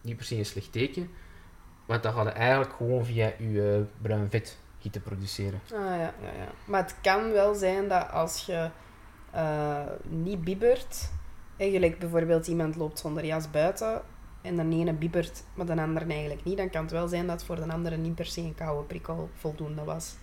niet 0.00 0.16
per 0.16 0.24
se 0.24 0.36
een 0.36 0.46
slecht 0.46 0.72
teken. 0.72 1.10
Want 1.86 2.02
dan 2.02 2.12
gaat 2.12 2.26
je 2.26 2.32
eigenlijk 2.32 2.72
gewoon 2.72 3.04
via 3.04 3.32
je 3.38 3.76
eh, 3.76 4.02
bruin 4.02 4.30
vet 4.30 4.58
hitte 4.78 5.00
produceren. 5.00 5.60
Ah, 5.72 5.80
ja, 5.80 5.96
ja, 5.96 6.32
ja. 6.38 6.50
Maar 6.64 6.82
het 6.82 6.94
kan 7.02 7.32
wel 7.32 7.54
zijn 7.54 7.88
dat 7.88 8.10
als 8.10 8.46
je 8.46 8.70
eh, 9.30 9.80
niet 10.02 10.44
bibbert, 10.44 11.10
en 11.56 11.70
gelijk 11.70 11.98
bijvoorbeeld 11.98 12.46
iemand 12.46 12.76
loopt 12.76 12.98
zonder 12.98 13.24
jas 13.24 13.50
buiten, 13.50 14.02
en 14.46 14.70
de 14.70 14.76
ene 14.76 14.92
bibbert, 14.92 15.42
maar 15.54 15.66
de 15.66 15.80
andere 15.80 16.06
eigenlijk 16.06 16.44
niet, 16.44 16.56
dan 16.56 16.70
kan 16.70 16.82
het 16.82 16.90
wel 16.90 17.08
zijn 17.08 17.26
dat 17.26 17.44
voor 17.44 17.56
de 17.56 17.72
andere 17.72 17.96
niet 17.96 18.14
per 18.14 18.26
se 18.26 18.40
een 18.40 18.54
koude 18.54 18.82
prikkel 18.82 19.28
voldoende 19.34 19.84
was 19.84 20.14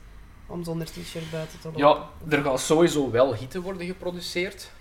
om 0.47 0.63
zonder 0.63 0.87
t-shirt 0.87 1.31
buiten 1.31 1.59
te 1.59 1.67
lopen. 1.67 1.81
Ja, 1.81 2.35
er 2.37 2.43
gaat 2.43 2.59
sowieso 2.59 3.11
wel 3.11 3.35
hitte 3.35 3.61
worden 3.61 3.87
geproduceerd. 3.87 4.71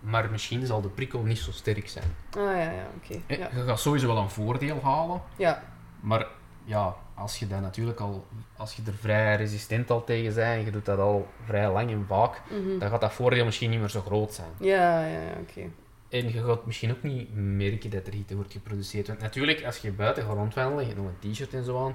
Maar 0.00 0.30
misschien 0.30 0.66
zal 0.66 0.80
de 0.80 0.88
prikkel 0.88 1.22
niet 1.22 1.38
zo 1.38 1.50
sterk 1.50 1.88
zijn. 1.88 2.14
Ah, 2.30 2.42
ja, 2.42 2.70
ja, 2.70 2.86
oké. 2.96 3.20
Eh, 3.26 3.38
Ja. 3.38 3.48
Je 3.54 3.62
gaat 3.62 3.80
sowieso 3.80 4.06
wel 4.06 4.16
een 4.16 4.30
voordeel 4.30 4.80
halen. 4.82 5.22
ja, 5.36 5.62
Maar 6.00 6.26
ja, 6.64 6.96
als 7.14 7.38
je 7.38 7.46
dat 7.46 7.60
natuurlijk 7.60 8.00
al, 8.00 8.26
als 8.56 8.74
je 8.74 8.82
er 8.86 8.94
vrij 8.94 9.36
resistent 9.36 9.90
al 9.90 10.04
tegen 10.04 10.34
bent 10.34 10.58
en 10.58 10.64
je 10.64 10.70
doet 10.70 10.84
dat 10.84 10.98
al 10.98 11.28
vrij 11.44 11.72
lang 11.72 11.90
en 11.90 12.04
vaak, 12.08 12.42
mhm. 12.50 12.78
dan 12.78 12.88
gaat 12.88 13.00
dat 13.00 13.12
voordeel 13.12 13.44
misschien 13.44 13.70
niet 13.70 13.80
meer 13.80 13.88
zo 13.88 14.00
groot 14.00 14.34
zijn. 14.34 14.50
ja, 14.60 15.04
ja, 15.06 15.20
ja, 15.20 15.32
oké. 15.40 15.70
En 16.12 16.32
je 16.32 16.42
gaat 16.42 16.66
misschien 16.66 16.90
ook 16.90 17.02
niet 17.02 17.28
merken 17.34 17.90
dat 17.90 18.06
er 18.06 18.12
hitte 18.12 18.34
wordt 18.34 18.52
geproduceerd. 18.52 19.06
Want 19.06 19.20
natuurlijk, 19.20 19.64
als 19.64 19.76
je 19.76 19.92
buiten 19.92 20.24
gaat 20.24 20.36
rondwandelen, 20.36 20.88
je 20.88 20.94
nog 20.94 21.06
een 21.06 21.32
t-shirt 21.32 21.54
en 21.54 21.64
zo 21.64 21.84
aan, 21.84 21.94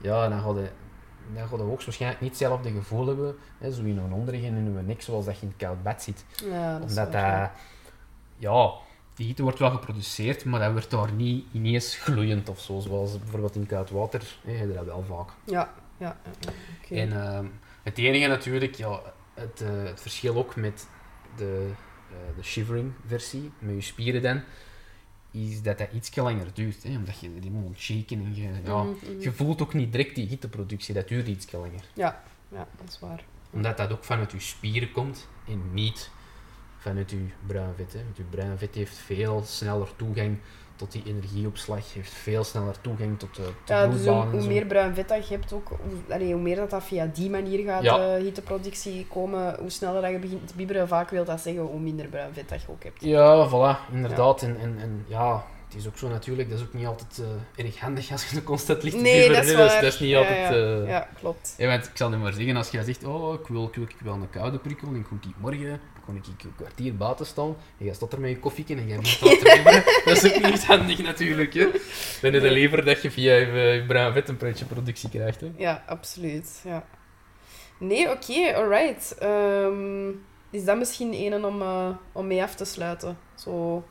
ja, 0.00 0.28
dan 0.28 0.40
ga 0.40 0.48
je, 0.60 0.70
dan 1.34 1.48
ga 1.48 1.56
je 1.56 1.62
hoogstwaarschijnlijk 1.62 2.20
niet 2.20 2.30
hetzelfde 2.30 2.70
gevoel 2.70 3.06
hebben, 3.06 3.36
hè, 3.58 3.72
zo 3.72 3.82
in 3.82 3.98
een 3.98 4.12
onderrug 4.12 4.42
en 4.42 4.56
in 4.56 4.86
nek, 4.86 5.02
zoals 5.02 5.24
dat 5.24 5.34
je 5.34 5.42
in 5.42 5.48
het 5.48 5.56
koud 5.56 5.82
bad 5.82 6.02
zit. 6.02 6.24
Ja, 6.44 6.78
dat 6.78 6.88
Omdat 6.88 7.12
dat, 7.12 7.50
ja, 8.36 8.72
die 9.14 9.26
hitte 9.26 9.42
wordt 9.42 9.58
wel 9.58 9.70
geproduceerd, 9.70 10.44
maar 10.44 10.60
dat 10.60 10.72
wordt 10.72 10.90
daar 10.90 11.12
niet 11.12 11.44
ineens 11.52 11.96
gloeiend 11.96 12.48
of 12.48 12.60
zo, 12.60 12.80
zoals 12.80 13.18
bijvoorbeeld 13.18 13.54
in 13.54 13.66
koud 13.66 13.90
water, 13.90 14.36
hè, 14.44 14.52
heb 14.52 14.68
je 14.68 14.74
dat 14.74 14.84
wel 14.84 15.04
vaak. 15.08 15.30
Ja, 15.44 15.74
ja. 15.96 16.16
En 16.90 17.22
ehm, 17.22 17.46
het 17.82 17.98
enige 17.98 18.26
natuurlijk, 18.26 18.74
ja, 18.74 19.00
het, 19.34 19.60
eh, 19.60 19.84
het 19.84 20.00
verschil 20.00 20.36
ook 20.36 20.56
met 20.56 20.86
de, 21.36 21.70
de 22.36 22.42
shivering 22.42 22.92
versie, 23.06 23.50
met 23.58 23.74
je 23.74 23.80
spieren 23.80 24.22
dan, 24.22 24.42
is 25.30 25.62
dat 25.62 25.78
dat 25.78 25.92
iets 25.92 26.16
langer 26.16 26.46
duurt. 26.54 26.82
Hè, 26.82 26.96
omdat 26.96 27.20
je 27.20 27.38
die 27.40 27.50
moet 27.50 27.78
shaken 27.78 28.24
en 28.24 28.34
je, 28.34 28.50
ja, 28.64 28.82
Mhm, 28.82 28.88
mhm. 28.88 29.20
je 29.20 29.32
voelt 29.32 29.62
ook 29.62 29.74
niet 29.74 29.92
direct 29.92 30.14
die 30.14 30.26
hitteproductie, 30.26 30.94
dat 30.94 31.08
duurt 31.08 31.28
iets 31.28 31.52
langer. 31.52 31.84
Ja, 31.94 32.22
ja, 32.48 32.68
dat 32.76 32.88
is 32.88 32.98
waar. 32.98 33.24
Omdat 33.50 33.76
dat 33.76 33.92
ook 33.92 34.04
vanuit 34.04 34.32
je 34.32 34.40
spieren 34.40 34.92
komt 34.92 35.28
en 35.46 35.74
niet 35.74 36.10
vanuit 36.78 37.10
je 37.10 37.26
bruin 37.46 37.74
vet. 37.76 37.92
Hè. 37.92 38.04
Want 38.04 38.16
je 38.16 38.22
bruin 38.22 38.58
vet 38.58 38.74
heeft 38.74 38.96
veel 38.96 39.42
sneller 39.44 39.96
toegang 39.96 40.38
tot 40.78 40.92
die 40.92 41.02
energieopslag, 41.06 41.94
heeft 41.94 42.12
veel 42.12 42.44
sneller 42.44 42.80
toegang 42.80 43.18
tot 43.18 43.36
de, 43.36 43.42
tot 43.42 43.52
Ja, 43.68 43.86
dus 43.86 44.06
hoe, 44.06 44.46
meer 44.46 44.66
bruin 44.66 44.94
vet 44.94 45.08
dat 45.08 45.28
je 45.28 45.34
hebt, 45.34 45.52
ook, 45.52 45.68
hoe, 45.68 46.14
allee, 46.14 46.32
hoe 46.32 46.42
meer 46.42 46.56
dat, 46.56 46.70
dat 46.70 46.82
via 46.82 47.10
die 47.14 47.30
manier 47.30 47.64
gaat, 47.64 47.82
Ja. 47.82 47.96
de 47.96 48.22
hitteproductie 48.22 49.06
komen, 49.06 49.56
hoe 49.60 49.70
sneller 49.70 50.02
dat 50.02 50.10
je 50.10 50.18
begint 50.18 50.48
te 50.48 50.54
bibberen, 50.56 50.88
vaak 50.88 51.10
wil 51.10 51.24
dat 51.24 51.40
zeggen 51.40 51.62
hoe 51.62 51.80
minder 51.80 52.06
bruin 52.06 52.32
vet 52.32 52.48
dat 52.48 52.62
je 52.62 52.68
ook 52.70 52.82
hebt. 52.84 53.00
Ja, 53.00 53.48
voilà, 53.48 53.92
inderdaad. 53.92 54.42
En, 54.42 54.56
en, 54.60 54.76
en 54.80 55.04
ja, 55.08 55.44
het 55.68 55.76
is 55.76 55.86
ook 55.86 55.98
zo 55.98 56.08
natuurlijk, 56.08 56.50
dat 56.50 56.58
is 56.58 56.64
ook 56.64 56.72
niet 56.74 56.86
altijd 56.86 57.20
eh, 57.56 57.64
erg 57.64 57.78
handig 57.80 58.10
als 58.12 58.28
je 58.28 58.34
de 58.34 58.42
constant 58.42 58.82
licht 58.82 58.96
Nee, 59.00 59.28
dat 59.32 59.44
is 59.44 59.54
waar. 59.54 59.80
dat 59.82 59.92
is 59.92 60.00
niet 60.00 60.10
Ja, 60.10 60.18
altijd... 60.18 60.38
ja. 60.54 60.80
eh, 60.82 60.88
Ja, 60.88 61.08
klopt. 61.18 61.54
Ja, 61.56 61.66
want 61.68 61.84
ik 61.84 61.90
zal 61.94 62.08
nu 62.10 62.16
maar 62.16 62.32
zeggen, 62.32 62.56
als 62.56 62.70
jij 62.70 62.82
zegt, 62.84 63.04
oh, 63.04 63.34
ik 63.40 63.46
wil, 63.46 63.64
ik 63.64 63.74
wil, 63.74 63.84
ik 63.84 63.96
wil 64.02 64.12
een 64.12 64.30
koude 64.30 64.58
prikkel 64.58 64.88
en 64.88 65.06
kom 65.08 65.20
ik 65.22 65.34
morgen, 65.36 65.80
kon 66.04 66.16
ik 66.16 66.24
een 66.26 66.54
kwartier 66.56 66.96
buiten 66.96 67.26
staan 67.26 67.56
en 67.78 67.84
jij 67.84 67.94
staat 67.94 68.12
er 68.12 68.20
met 68.20 68.30
je 68.30 68.38
koffieke 68.38 68.74
en 68.74 68.86
jij 68.88 68.98
begint 68.98 69.22
al 69.22 69.36
te 69.38 69.82
dat 70.04 70.24
is 70.24 70.34
ook 70.34 70.42
niet 70.50 70.64
handig 70.66 70.98
natuurlijk, 71.02 71.54
hè. 71.54 71.66
Dan 72.20 72.34
is 72.34 72.42
het 72.42 72.52
liever 72.52 72.84
dat 72.84 73.02
je 73.02 73.10
via 73.10 73.34
je, 73.34 73.46
je 73.46 73.84
bruin 73.86 74.12
vet 74.12 74.28
een 74.28 74.36
pretje 74.36 74.64
productie 74.64 75.08
krijgt, 75.08 75.40
hè. 75.40 75.50
Ja, 75.56 75.82
absoluut. 75.86 76.60
Ja. 76.64 76.84
Nee, 77.78 78.10
oké, 78.10 78.54
alright. 78.56 79.18
Ehm, 79.18 80.08
is 80.50 80.64
dat 80.64 80.78
misschien 80.78 81.14
een 81.14 81.44
om, 81.44 81.62
eh, 81.62 81.88
om 82.12 82.26
mee 82.26 82.42
af 82.42 82.54
te 82.54 82.64
sluiten? 82.64 83.18
Zo 83.34 83.84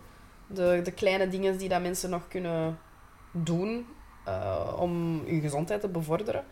de, 0.48 0.82
de 0.84 0.92
kleine 0.92 1.28
dingen 1.30 1.58
die 1.58 1.70
dat 1.70 1.82
mensen 1.82 2.10
nog 2.10 2.28
kunnen 2.28 2.80
doen 3.32 3.88
eh, 4.26 4.74
om 4.80 5.24
hun 5.26 5.42
gezondheid 5.42 5.82
te 5.82 5.88
bevorderen. 5.88 6.44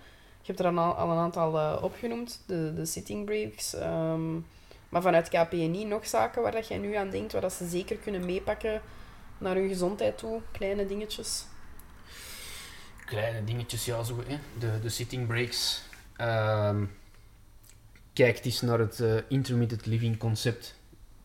Je 0.41 0.51
hebt 0.53 0.59
er 0.59 0.77
al, 0.77 0.93
al 0.93 1.11
een 1.11 1.17
aantal 1.17 1.57
eh, 1.57 1.83
opgenoemd, 1.83 2.43
de, 2.47 2.73
de 2.73 2.85
sitting 2.85 3.25
breaks. 3.25 3.73
ehm, 3.73 4.33
maar 4.89 5.01
vanuit 5.01 5.29
KPNI 5.29 5.85
nog 5.85 6.07
zaken 6.07 6.41
waar 6.41 6.51
dat 6.51 6.67
jij 6.67 6.77
nu 6.77 6.95
aan 6.95 7.09
denkt, 7.09 7.31
waar 7.31 7.41
dat 7.41 7.53
ze 7.53 7.67
zeker 7.67 7.95
kunnen 7.97 8.25
meepakken 8.25 8.81
naar 9.37 9.55
hun 9.55 9.67
gezondheid 9.67 10.17
toe. 10.17 10.41
Kleine 10.51 10.85
dingetjes. 10.85 11.45
Kleine 13.05 13.43
dingetjes, 13.43 13.85
ja, 13.85 14.03
zo, 14.03 14.23
hè. 14.27 14.37
De, 14.59 14.79
de 14.79 14.89
sitting 14.89 15.27
breaks. 15.27 15.83
Ehm, 16.15 16.85
kijk 18.13 18.45
eens 18.45 18.61
naar 18.61 18.79
het 18.79 18.99
eh, 18.99 19.15
intermittent 19.27 19.85
living 19.85 20.17
concept. 20.17 20.75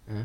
hè. 0.04 0.22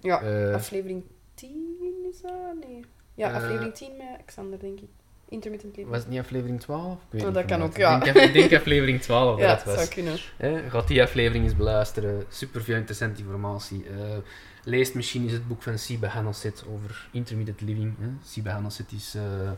Ja, 0.00 0.16
aflevering 0.52 1.04
10 1.48 2.06
is 2.10 2.20
dat? 2.20 2.32
Nee. 2.68 2.84
Ja, 3.14 3.28
Eh, 3.28 3.34
aflevering 3.36 3.74
10 3.74 3.96
met 3.96 4.24
Xander, 4.24 4.58
denk 4.58 4.80
ik. 4.80 4.88
Intermittent 5.28 5.76
living. 5.76 5.92
was 5.94 6.02
het 6.02 6.10
niet 6.12 6.20
aflevering 6.20 6.60
12? 6.60 6.92
Ik 6.94 6.98
weet 7.10 7.20
Oh, 7.20 7.26
niet 7.26 7.36
dat 7.36 7.44
kan 7.44 7.62
ook, 7.62 7.76
ja. 7.76 8.02
Ik 8.04 8.32
denk, 8.32 8.52
aflevering 8.52 9.00
12 9.00 9.38
ja, 9.40 9.46
dat 9.46 9.56
het 9.56 9.66
was. 9.66 9.74
zou 9.74 9.88
kunnen. 9.88 10.16
Hè, 10.36 10.70
gaat 10.70 10.88
die 10.88 11.02
aflevering 11.02 11.44
eens 11.44 11.56
beluisteren. 11.56 12.24
Super 12.28 12.62
veel 12.62 12.76
interessante 12.76 13.20
informatie. 13.20 13.84
Eh, 13.88 14.16
leest 14.64 14.94
misschien 14.94 15.22
eens 15.22 15.32
het 15.32 15.48
boek 15.48 15.62
van 15.62 15.78
Sibe 15.78 16.06
Hanneset 16.06 16.64
over 16.74 17.08
intermittent 17.12 17.60
living. 17.60 17.94
Hè. 17.98 18.08
Sibe 18.24 18.60
is 18.96 19.14
eh, 19.14 19.50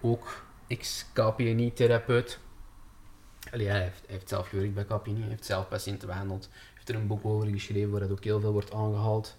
ook 0.00 0.44
ex-KPNI-therapeut. 0.66 2.38
Allee, 3.52 3.66
hij, 3.68 3.82
heeft, 3.82 4.02
hij 4.06 4.14
heeft 4.14 4.28
zelf 4.28 4.48
gewerkt 4.48 4.74
bij 4.74 4.84
KPNI, 4.84 5.22
heeft 5.28 5.44
zelf 5.44 5.68
patiënten 5.68 6.08
behandeld. 6.08 6.48
Hij 6.52 6.72
heeft 6.74 6.88
er 6.88 6.94
een 6.94 7.06
boek 7.06 7.24
over 7.24 7.48
geschreven 7.48 7.90
waar 7.90 8.00
dat 8.00 8.10
ook 8.10 8.24
heel 8.24 8.40
veel 8.40 8.52
wordt 8.52 8.72
aangehaald. 8.72 9.36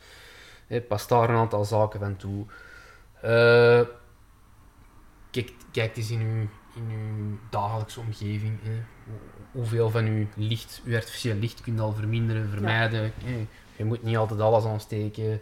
Past 0.80 1.10
daar 1.10 1.30
een 1.30 1.35
aantal 1.35 1.65
zaken 1.65 1.99
van 1.99 2.15
toe. 2.15 2.45
Eh, 3.22 3.81
kijk, 5.31 5.52
kijk 5.72 5.98
eens 5.98 6.11
in 6.11 6.19
uw, 6.22 6.48
in 6.81 6.89
uw 6.98 7.38
dagelijkse 7.49 7.99
omgeving. 7.99 8.60
Hoeveel 9.52 9.89
van 9.89 10.06
uw 10.06 10.27
licht, 10.35 10.81
uw 10.85 10.95
artificieel 10.95 11.35
licht 11.35 11.61
kunt 11.61 11.80
al 11.80 11.93
verminderen, 11.93 12.49
vermijden. 12.49 13.11
Je 13.76 13.85
moet 13.85 14.03
niet 14.03 14.18
altijd 14.18 14.39
alles 14.39 14.65
aansteken. 14.65 15.41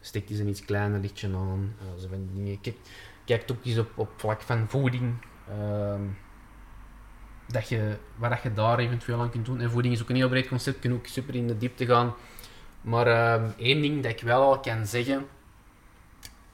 Steek 0.00 0.30
eens 0.30 0.38
een 0.38 0.48
iets 0.48 0.64
kleiner 0.64 1.00
lichtje 1.00 1.28
aan. 1.36 1.74
eh, 1.78 2.00
zo 2.02 2.08
van 2.08 2.26
die 2.26 2.42
dingen. 2.42 2.60
Kijk, 2.60 2.76
kijk 3.24 3.44
ook 3.50 3.64
eens 3.64 3.78
op, 3.78 3.90
op 3.94 4.10
vlak 4.16 4.40
van 4.40 4.68
voeding. 4.68 5.14
ehm, 5.48 6.00
dat 7.46 7.68
je, 7.68 7.96
wat 8.16 8.30
dat 8.30 8.42
je 8.42 8.52
daar 8.52 8.78
eventueel 8.78 9.20
aan 9.20 9.30
kunt 9.30 9.46
doen. 9.46 9.60
En 9.60 9.70
voeding 9.70 9.94
is 9.94 10.02
ook 10.02 10.08
een 10.08 10.16
heel 10.16 10.28
breed 10.28 10.48
concept, 10.48 10.82
je 10.82 10.88
kunt 10.88 10.94
ook 11.00 11.06
super 11.06 11.34
in 11.34 11.46
de 11.46 11.56
diepte 11.56 11.86
gaan. 11.86 12.14
Maar 12.80 13.06
ehm, 13.06 13.50
één 13.56 13.80
ding 13.80 14.02
dat 14.02 14.12
ik 14.12 14.20
wel 14.20 14.42
al 14.42 14.60
kan 14.60 14.86
zeggen, 14.86 15.26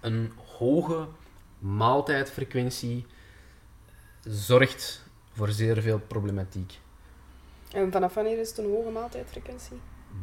een 0.00 0.32
hoge 0.58 1.06
maaltijdfrequentie 1.58 3.06
zorgt 4.24 5.04
voor 5.32 5.48
zeer 5.48 5.82
veel 5.82 5.98
problematiek. 5.98 6.78
En 7.72 7.92
vanaf 7.92 8.14
wanneer 8.14 8.38
is 8.38 8.48
het 8.48 8.58
een 8.58 8.70
hoge 8.70 8.90
maaltijdfrequentie? 8.90 9.76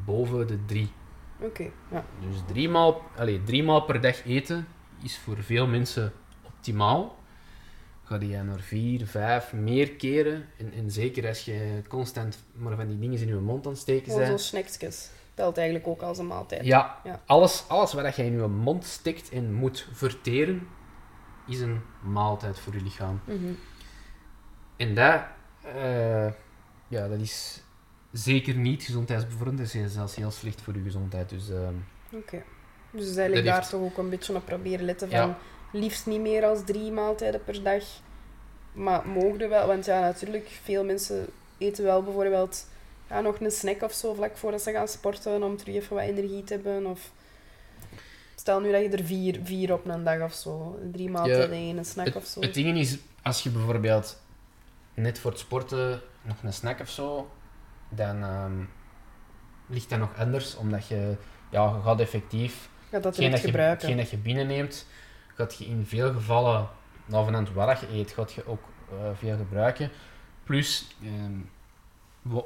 Boven 0.05 0.47
de 0.47 0.65
drie. 0.65 0.91
Oké, 1.39 1.69
ja. 1.91 2.05
Dus 2.21 2.37
drie 2.47 2.69
maal, 2.69 3.01
allez, 3.17 3.39
drie 3.45 3.63
maal 3.63 3.81
per 3.81 4.01
dag 4.01 4.25
eten 4.25 4.67
is 5.01 5.17
voor 5.19 5.43
veel 5.43 5.67
mensen 5.67 6.13
optimaal. 6.43 7.21
Ga 8.03 8.19
je 8.19 8.37
naar 8.43 8.59
vier, 8.59 9.07
vijf, 9.07 9.53
meer 9.53 9.91
keren. 9.91 10.49
En, 10.57 10.71
en 10.73 10.91
zeker 10.91 11.27
als 11.27 11.45
je 11.45 11.81
constant 11.87 12.37
maar 12.53 12.75
van 12.75 12.87
die 12.87 12.99
dingen 12.99 13.19
in 13.19 13.27
je 13.27 13.35
mond 13.35 13.65
aan 13.65 13.71
het 13.71 13.81
steken 13.81 14.03
Gewoon 14.05 14.19
zo'n 14.19 14.29
bent. 14.29 14.41
snacksjes. 14.41 15.09
Telt 15.33 15.57
eigenlijk 15.57 15.87
ook 15.87 16.01
als 16.01 16.17
een 16.17 16.27
maaltijd. 16.27 16.65
Ja, 16.65 16.99
Ja. 17.03 17.21
Alles, 17.25 17.63
alles 17.67 17.93
wat 17.93 18.15
je 18.15 18.23
in 18.25 18.31
je 18.41 18.47
mond 18.47 18.85
stikt 18.85 19.29
en 19.29 19.53
moet 19.53 19.87
verteren, 19.91 20.67
is 21.47 21.59
een 21.59 21.81
maaltijd 22.01 22.59
voor 22.59 22.73
je 22.73 22.81
lichaam. 22.81 23.21
Mhm. 23.25 23.53
En 24.77 24.95
dat, 24.95 25.21
eh, 25.61 26.27
ja, 26.87 27.07
dat 27.07 27.19
is 27.19 27.63
zeker 28.11 28.55
niet 28.55 28.83
gezondheidsbevorderend. 28.83 29.57
Dat 29.73 29.81
is 29.81 29.93
zelfs 29.93 30.15
heel 30.15 30.31
slecht 30.31 30.61
voor 30.61 30.75
je 30.75 30.81
gezondheid. 30.83 31.29
Dus 31.29 31.49
ehm, 31.49 31.73
Oké. 32.11 32.43
Dus 32.91 33.15
eigenlijk 33.15 33.45
daar 33.45 33.69
toch 33.69 33.81
ook 33.81 33.97
een 33.97 34.09
beetje 34.09 34.35
op 34.35 34.45
proberen 34.45 34.85
letten 34.85 35.09
van 35.09 35.19
Ja. 35.19 35.37
liefst 35.71 36.05
niet 36.05 36.21
meer 36.21 36.45
als 36.45 36.63
drie 36.65 36.91
maaltijden 36.91 37.43
per 37.43 37.63
dag. 37.63 37.83
Maar 38.73 39.07
mogen 39.07 39.49
wel, 39.49 39.67
want 39.67 39.85
ja, 39.85 39.99
natuurlijk, 39.99 40.59
veel 40.63 40.83
mensen 40.85 41.25
eten 41.57 41.83
wel 41.83 42.03
bijvoorbeeld 42.03 42.67
ja, 43.09 43.21
nog 43.21 43.39
een 43.39 43.51
snack 43.51 43.81
of 43.81 43.93
zo 43.93 44.13
vlak 44.13 44.37
voordat 44.37 44.61
ze 44.61 44.71
gaan 44.71 44.87
sporten 44.87 45.43
om 45.43 45.57
terug 45.57 45.75
even 45.75 45.95
wat 45.95 46.05
energie 46.05 46.43
te 46.43 46.53
hebben. 46.53 46.85
Of 46.85 47.11
stel 48.35 48.59
nu 48.59 48.71
dat 48.71 48.81
je 48.81 48.89
er 48.89 49.03
vier, 49.03 49.39
vier 49.43 49.73
op 49.73 49.85
een 49.85 50.03
dag 50.03 50.21
of 50.21 50.33
zo, 50.33 50.79
drie 50.91 51.09
maaltijden 51.09 51.69
en 51.69 51.77
een 51.77 51.85
snack 51.85 52.05
het, 52.05 52.15
of 52.15 52.25
zo. 52.25 52.41
het 52.41 52.53
ding 52.53 52.77
is, 52.77 52.97
als 53.21 53.43
je 53.43 53.49
bijvoorbeeld 53.49 54.21
net 54.93 55.19
voor 55.19 55.31
het 55.31 55.39
sporten 55.39 56.01
nog 56.21 56.43
een 56.43 56.53
snack 56.53 56.79
of 56.79 56.89
zo, 56.89 57.31
dan 57.89 58.23
ehm, 58.23 58.63
ligt 59.67 59.89
dat 59.89 59.99
nog 59.99 60.17
anders. 60.17 60.55
Omdat 60.55 60.87
je, 60.87 61.15
ja, 61.49 61.75
je 61.75 61.81
gaat 61.81 61.99
effectief 61.99 62.69
Ga 62.89 62.99
dat 62.99 63.15
direct 63.15 63.43
dat, 63.43 63.51
je, 63.51 63.57
hetgeen 63.57 63.97
dat 63.97 64.09
je 64.09 64.17
binnenneemt, 64.17 64.87
gaat 65.35 65.55
je 65.55 65.65
in 65.65 65.85
veel 65.85 66.13
gevallen, 66.13 66.69
navenant 67.05 67.51
wat 67.51 67.79
je 67.79 67.87
eet, 67.91 68.11
gaat 68.11 68.33
je 68.33 68.47
ook 68.47 68.63
eh, 68.89 69.09
veel 69.13 69.37
gebruiken. 69.37 69.89
Plus, 70.43 70.87
ehm, 71.03 71.39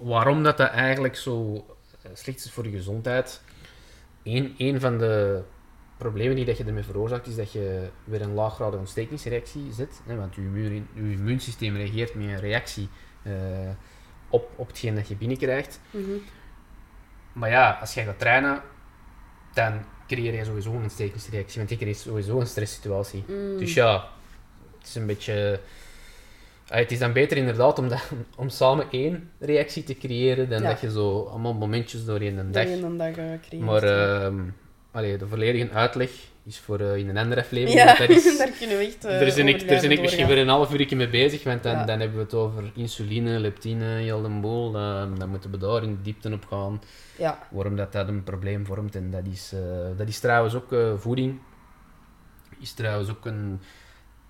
waarom 0.01 0.43
dat, 0.43 0.57
dat 0.57 0.69
eigenlijk 0.69 1.15
zo 1.15 1.65
eh, 2.01 2.11
slecht 2.13 2.45
is 2.45 2.51
voor 2.51 2.65
je 2.65 2.71
gezondheid. 2.71 3.41
Eén 4.23 4.55
een 4.57 4.79
van 4.79 4.97
de 4.97 5.43
problemen 5.97 6.35
die 6.35 6.45
dat 6.45 6.57
je 6.57 6.63
ermee 6.63 6.83
veroorzaakt, 6.83 7.27
is 7.27 7.35
dat 7.35 7.51
je 7.51 7.89
weer 8.03 8.21
een 8.21 8.33
laaggradige 8.33 8.79
ontstekingsreactie 8.79 9.73
zet. 9.73 10.01
Hè, 10.05 10.15
want 10.15 10.35
je, 10.35 10.41
immuun, 10.41 10.87
je 10.93 11.01
immuunsysteem 11.01 11.75
reageert 11.75 12.15
met 12.15 12.25
een 12.25 12.39
reactie 12.39 12.89
eh, 13.23 13.31
op, 14.29 14.49
op 14.55 14.67
hetgeen 14.67 14.95
dat 14.95 15.07
je 15.07 15.15
binnenkrijgt. 15.15 15.79
Mhm. 15.91 16.11
Maar 17.33 17.49
ja, 17.49 17.77
als 17.81 17.93
jij 17.93 18.05
gaat 18.05 18.19
trainen, 18.19 18.61
dan 19.53 19.85
creëer 20.07 20.33
je 20.33 20.45
sowieso 20.45 20.71
een 20.71 20.81
ontstekingsreactie. 20.81 21.57
Want 21.57 21.69
je 21.69 21.77
creëert 21.77 21.97
sowieso 21.97 22.39
een 22.39 22.47
stresssituatie. 22.47 23.23
Mm. 23.27 23.57
Dus 23.57 23.73
ja, 23.73 24.09
het 24.77 24.87
is 24.87 24.95
een 24.95 25.05
beetje... 25.05 25.59
Ah, 26.69 26.77
het 26.77 26.91
is 26.91 26.99
dan 26.99 27.13
beter 27.13 27.37
inderdaad 27.37 27.79
om, 27.79 27.87
dat, 27.89 28.11
om 28.37 28.49
samen 28.49 28.85
één 28.91 29.29
reactie 29.39 29.83
te 29.83 29.97
creëren, 29.97 30.49
dan 30.49 30.61
Ja. 30.61 30.67
dat 30.69 30.81
je 30.81 30.91
zo 30.91 31.23
allemaal 31.23 31.53
momentjes 31.53 32.05
doorheen 32.05 32.37
een 32.37 32.51
dag... 32.51 32.65
een 32.67 32.97
dag 32.97 33.07
eh, 33.15 33.25
creëert. 33.47 33.65
Maar 33.65 33.83
ehm, 33.83 34.39
allee, 34.91 35.17
de 35.17 35.27
volledige 35.27 35.69
uitleg 35.71 36.09
is 36.45 36.59
voor 36.59 36.79
eh, 36.79 36.95
in 36.97 37.09
een 37.09 37.17
andere 37.17 37.41
aflevering. 37.41 37.79
ja, 37.79 37.95
dat 37.95 38.09
is, 38.09 38.37
daar 38.37 38.49
kunnen 38.59 38.77
we 38.77 38.83
echt 38.83 39.05
uh, 39.05 39.11
daar 39.11 39.33
ben 39.35 39.47
ik, 39.47 39.67
daar 39.67 39.81
ben 39.81 39.91
ik 39.91 40.01
misschien 40.01 40.27
weer 40.27 40.37
een 40.37 40.47
half 40.47 40.73
uur 40.73 40.97
mee 40.97 41.09
bezig, 41.09 41.43
want 41.43 41.63
dan, 41.63 41.71
Ja. 41.75 41.85
dan 41.85 41.99
hebben 41.99 42.17
we 42.17 42.23
het 42.23 42.33
over 42.33 42.71
insuline, 42.75 43.39
leptine, 43.39 43.85
heel 43.85 44.21
de 44.21 44.29
boel. 44.29 44.71
Dan, 44.71 45.15
dan 45.19 45.29
moeten 45.29 45.51
we 45.51 45.57
daar 45.57 45.83
in 45.83 45.95
de 45.95 46.01
diepte 46.01 46.33
op 46.33 46.45
gaan, 46.45 46.81
Ja, 47.17 47.47
waarom 47.49 47.75
dat, 47.75 47.91
dat 47.91 48.07
een 48.07 48.23
probleem 48.23 48.65
vormt. 48.65 48.95
En 48.95 49.11
dat 49.11 49.25
is, 49.31 49.51
eh, 49.53 49.59
dat 49.97 50.07
is 50.07 50.19
trouwens 50.19 50.55
ook 50.55 50.73
eh, 50.73 50.93
voeding. 50.97 51.39
Is 52.59 52.73
trouwens 52.73 53.09
ook 53.09 53.25
een... 53.25 53.59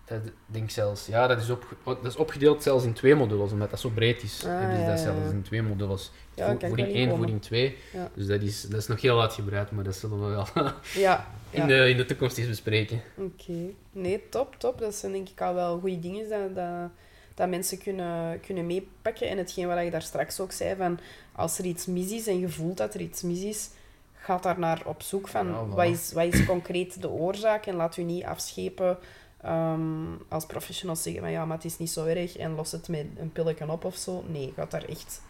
Dat 0.08 0.20
denk 0.46 0.70
zelfs, 0.70 1.06
ja, 1.06 1.28
dat 1.28 1.42
is, 1.42 1.50
op, 1.50 1.76
dat 1.84 2.06
is 2.06 2.16
opgedeeld 2.16 2.64
zelfs 2.64 2.84
in 2.86 2.94
twee 2.94 3.16
modules, 3.16 3.52
omdat 3.52 3.70
dat 3.70 3.80
zo 3.80 3.90
breed 3.90 4.24
is. 4.24 4.44
Ah, 4.46 4.60
hebben 4.60 4.76
ze 4.76 4.82
ja, 4.82 4.88
dat 4.90 4.98
ja, 4.98 5.04
zelfs 5.04 5.32
in 5.32 5.42
twee 5.42 5.62
modules. 5.62 6.12
Ja, 6.34 6.46
Vo- 6.52 6.68
voeding 6.68 6.88
wel 6.88 6.88
1, 6.88 6.96
inkomen. 6.96 7.18
voeding 7.18 7.42
2. 7.42 7.78
Ja. 7.94 8.10
Dus 8.14 8.28
dat 8.28 8.42
is, 8.42 8.62
dat 8.62 8.80
is 8.80 8.88
nog 8.88 9.02
heel 9.02 9.22
uitgebreid, 9.22 9.72
maar 9.72 9.84
dat 9.84 9.96
zullen 9.96 10.20
we 10.22 10.28
wel 10.36 10.48
ja. 11.06 11.28
in, 11.50 11.68
de, 11.68 11.90
in 11.90 11.98
de 11.98 12.06
toekomst 12.06 12.38
eens 12.38 12.48
bespreken. 12.48 13.02
Oké. 13.16 13.54
Nee, 13.92 14.30
top, 14.30 14.56
top. 14.58 14.80
Dat 14.80 14.96
zijn 14.96 15.12
denk 15.12 15.30
ik 15.30 15.42
al 15.42 15.54
wel 15.54 15.80
goede 15.80 16.00
dingen 16.00 16.30
dat, 16.30 16.56
dat, 16.56 16.90
dat 17.36 17.50
mensen 17.50 17.78
kunnen, 17.78 18.40
kunnen 18.40 18.66
meepakken. 18.66 19.30
En 19.30 19.38
hetgeen 19.38 19.68
wat 19.68 19.84
je 19.84 19.92
daar 19.92 20.02
straks 20.02 20.40
ook 20.40 20.52
zei, 20.52 20.76
van 20.76 21.00
als 21.32 21.58
er 21.60 21.66
iets 21.66 21.86
mis 21.86 22.12
is 22.12 22.28
en 22.28 22.40
je 22.40 22.50
voelt 22.50 22.78
dat 22.78 22.94
er 22.94 23.02
iets 23.02 23.22
mis 23.22 23.42
is, 23.42 23.70
ga 24.14 24.38
daar 24.38 24.60
naar 24.60 24.82
op 24.86 25.02
zoek 25.02 25.28
van 25.28 25.48
voilà. 25.48 25.74
wat, 25.76 25.86
is, 25.88 26.12
wat 26.14 26.34
is 26.34 26.46
concreet 26.46 27.02
de 27.02 27.10
oorzaak 27.10 27.66
en 27.66 27.76
laat 27.76 27.98
u 27.98 28.04
niet 28.04 28.24
afschepen 28.24 28.98
ehm, 29.42 30.06
als 30.28 30.46
professionals 30.46 31.04
zeggen 31.04 31.22
van 31.22 31.32
ja, 31.32 31.46
maar 31.46 31.56
het 31.56 31.66
is 31.66 31.78
niet 31.78 31.90
zo 31.90 32.06
erg 32.06 32.38
en 32.38 32.52
los 32.56 32.72
het 32.72 32.88
met 32.88 33.06
een 33.18 33.32
pilletje 33.32 33.72
op 33.72 33.84
of 33.86 33.96
zo. 33.96 34.24
Nee, 34.28 34.54
ga 34.56 34.66
daar 34.66 34.84
echt 34.84 35.22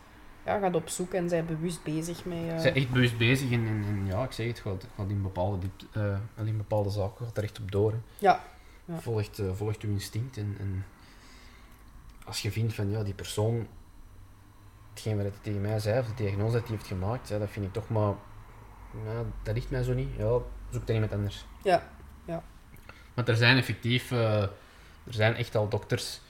ja, 0.45 0.59
ga 0.59 0.71
op 0.71 0.89
zoek 0.89 1.13
en 1.13 1.29
zijn 1.29 1.45
bewust 1.45 1.83
bezig 1.83 2.25
met... 2.25 2.37
eh, 2.37 2.55
Ze 2.55 2.61
zijn 2.61 2.75
echt 2.75 2.89
bewust 2.89 3.17
bezig 3.17 3.51
en, 3.51 3.67
en, 3.67 3.83
en 3.87 4.05
ja, 4.05 4.23
ik 4.23 4.31
zeg 4.31 4.47
het, 4.47 4.59
gaat, 4.59 4.87
gaat 4.95 5.09
in 5.09 5.21
bepaalde, 5.21 5.67
eh, 5.91 6.17
in 6.45 6.57
bepaalde 6.57 6.89
zaken 6.89 7.25
gaat 7.25 7.37
er 7.37 7.43
echt 7.43 7.59
op 7.59 7.71
door. 7.71 7.91
hè. 7.91 7.97
Ja, 8.17 8.43
ja. 8.85 8.99
Volgt, 8.99 9.39
eh, 9.39 9.51
volgt 9.53 9.81
uw 9.81 9.89
instinct. 9.91 10.37
En, 10.37 10.55
en 10.59 10.85
als 12.25 12.41
je 12.41 12.51
vindt 12.51 12.73
van 12.73 12.89
ja, 12.89 13.03
die 13.03 13.13
persoon, 13.13 13.67
hetgeen 14.93 15.15
wat 15.15 15.25
hij 15.25 15.33
tegen 15.41 15.61
mij 15.61 15.79
zei, 15.79 15.99
of 15.99 16.07
de 16.07 16.13
diagnose 16.23 16.53
dat 16.53 16.67
hij 16.67 16.71
heeft 16.75 16.87
gemaakt, 16.87 17.27
ja, 17.29 17.37
dat 17.37 17.49
vind 17.49 17.65
ik 17.65 17.73
toch 17.73 17.89
maar, 17.89 18.13
ja, 19.05 19.23
dat 19.43 19.53
ligt 19.55 19.69
mij 19.69 19.83
zo 19.83 19.93
niet. 19.93 20.09
Ja, 20.17 20.37
zoek 20.69 20.85
dan 20.87 20.95
iemand 20.95 21.11
anders. 21.13 21.45
Ja, 21.63 21.89
Want 23.17 23.29
er 23.29 23.35
zijn 23.35 23.57
effectief, 23.57 24.11
eh, 24.11 24.41
er 24.41 25.13
zijn 25.13 25.35
echt 25.35 25.55
al 25.55 25.67
dokters 25.69 26.21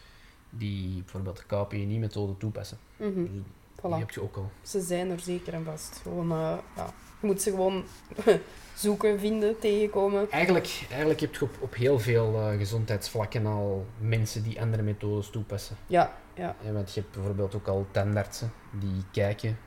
die 0.49 1.01
bijvoorbeeld 1.01 1.37
de 1.37 1.55
KPNI-methode 1.55 2.37
toepassen. 2.37 2.77
mhm, 2.97 3.13
Dus 3.23 3.81
Die 3.81 3.93
heb 3.93 4.09
je 4.11 4.21
ook 4.21 4.35
al. 4.35 4.51
Ze 4.61 4.81
zijn 4.81 5.09
er 5.09 5.19
zeker 5.19 5.53
en 5.53 5.63
vast. 5.65 5.99
Gewoon, 6.03 6.31
eh, 6.31 6.57
ja. 6.75 6.93
Je 7.21 7.27
moet 7.27 7.41
ze 7.41 7.49
gewoon 7.49 7.83
zoeken, 8.75 9.19
vinden, 9.19 9.59
tegenkomen. 9.59 10.31
Eigenlijk, 10.31 10.85
eigenlijk 10.89 11.19
heb 11.19 11.35
je 11.35 11.41
op, 11.41 11.55
op 11.59 11.75
heel 11.75 11.99
veel 11.99 12.35
eh, 12.35 12.57
gezondheidsvlakken 12.57 13.45
al 13.45 13.85
mensen 13.97 14.43
die 14.43 14.61
andere 14.61 14.83
methodes 14.83 15.29
toepassen. 15.29 15.75
Ja, 15.87 16.17
ja. 16.33 16.55
Ja, 16.63 16.71
want 16.71 16.93
je 16.93 16.99
hebt 17.01 17.13
bijvoorbeeld 17.13 17.55
ook 17.55 17.67
al 17.67 17.85
tandartsen 17.91 18.51
die 18.71 19.03
kijken 19.11 19.57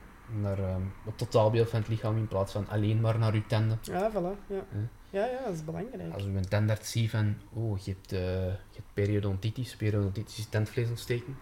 naar 0.40 0.58
ehm, 0.58 0.82
het 1.04 1.18
totaalbeeld 1.18 1.70
van 1.70 1.78
het 1.78 1.88
lichaam 1.88 2.16
in 2.16 2.28
plaats 2.28 2.52
van 2.52 2.68
alleen 2.68 3.00
maar 3.00 3.18
naar 3.18 3.34
je 3.34 3.46
tanden. 3.46 3.78
Ja, 3.82 4.10
voilà. 4.10 4.46
Ja. 4.46 4.64
Ja, 5.10 5.26
ja, 5.26 5.44
dat 5.44 5.54
is 5.54 5.64
belangrijk. 5.64 6.12
Als 6.12 6.22
je 6.22 6.28
een 6.28 6.48
tandarts 6.48 6.90
ziet 6.90 7.10
van, 7.10 7.36
oh, 7.52 7.78
je 7.78 7.90
hebt, 7.90 8.12
eh, 8.12 8.20
je 8.44 8.74
hebt 8.74 8.94
periodontitis, 8.94 9.76
periodontitis 9.76 10.38
is 10.38 10.48
tandvleesontsteking. 10.48 11.36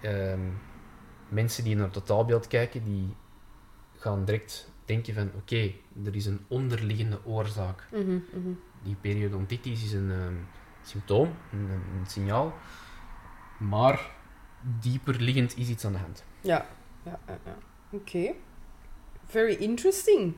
Ehm, 0.00 0.40
mensen 1.28 1.64
die 1.64 1.74
naar 1.74 1.84
het 1.84 1.92
totaalbeeld 1.92 2.46
kijken, 2.46 2.84
die 2.84 3.14
gaan 3.96 4.24
direct 4.24 4.70
denken 4.84 5.14
van, 5.14 5.30
oké, 5.34 5.72
er 6.04 6.14
is 6.14 6.26
een 6.26 6.40
onderliggende 6.48 7.24
oorzaak. 7.24 7.88
Mhm, 7.90 8.10
mhm. 8.10 8.52
Die 8.82 8.96
periodontitis 9.00 9.84
is 9.84 9.92
een 9.92 10.10
ehm, 10.10 10.34
symptoom, 10.82 11.34
een, 11.52 11.68
een 11.70 12.06
signaal, 12.06 12.54
maar 13.58 14.10
dieper 14.80 15.20
liggend 15.20 15.56
is 15.56 15.68
iets 15.68 15.84
aan 15.84 15.92
de 15.92 15.98
hand. 15.98 16.24
Ja, 16.40 16.66
ja, 17.08 17.18
ja. 17.26 17.38
ja. 17.44 17.56
Oké. 17.92 18.32
Very 19.26 19.54
interesting. 19.58 20.34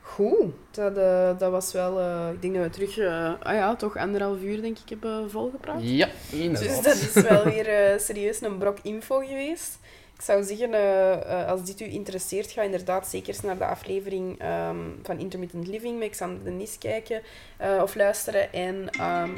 Goed. 0.00 0.52
Dat, 0.70 0.96
eh, 0.96 1.38
dat 1.38 1.50
was 1.50 1.72
wel... 1.72 2.00
eh, 2.00 2.28
ik 2.32 2.42
denk 2.42 2.54
dat 2.54 2.64
we 2.64 2.70
terug... 2.70 2.98
eh, 2.98 3.32
ah 3.42 3.54
ja, 3.54 3.76
toch 3.76 3.96
anderhalf 3.96 4.42
uur, 4.42 4.62
denk 4.62 4.78
ik, 4.78 4.88
hebben 4.88 5.30
volgepraat. 5.30 5.78
Ja, 5.82 6.08
Dus 6.30 6.82
dat 6.82 6.94
is 6.94 7.12
wel 7.12 7.44
weer 7.44 8.00
serieus 8.00 8.40
een 8.40 8.58
brok 8.58 8.78
info 8.82 9.18
geweest. 9.18 9.78
Ik 10.18 10.24
zou 10.24 10.42
zeggen, 10.44 10.74
eh, 10.74 11.40
eh, 11.40 11.48
als 11.48 11.64
dit 11.64 11.80
u 11.80 11.84
interesseert, 11.84 12.50
ga 12.50 12.62
inderdaad 12.62 13.06
zeker 13.06 13.28
eens 13.28 13.40
naar 13.40 13.58
de 13.58 13.64
aflevering 13.64 14.40
ehm, 14.40 14.76
van 15.02 15.18
Intermittent 15.18 15.66
Living 15.66 15.98
met 15.98 16.10
Xander 16.10 16.44
de 16.44 16.50
Nis 16.50 16.78
kijken 16.78 17.22
eh, 17.56 17.80
of 17.82 17.94
luisteren. 17.94 18.52
En, 18.52 18.90
ehm, 18.90 19.30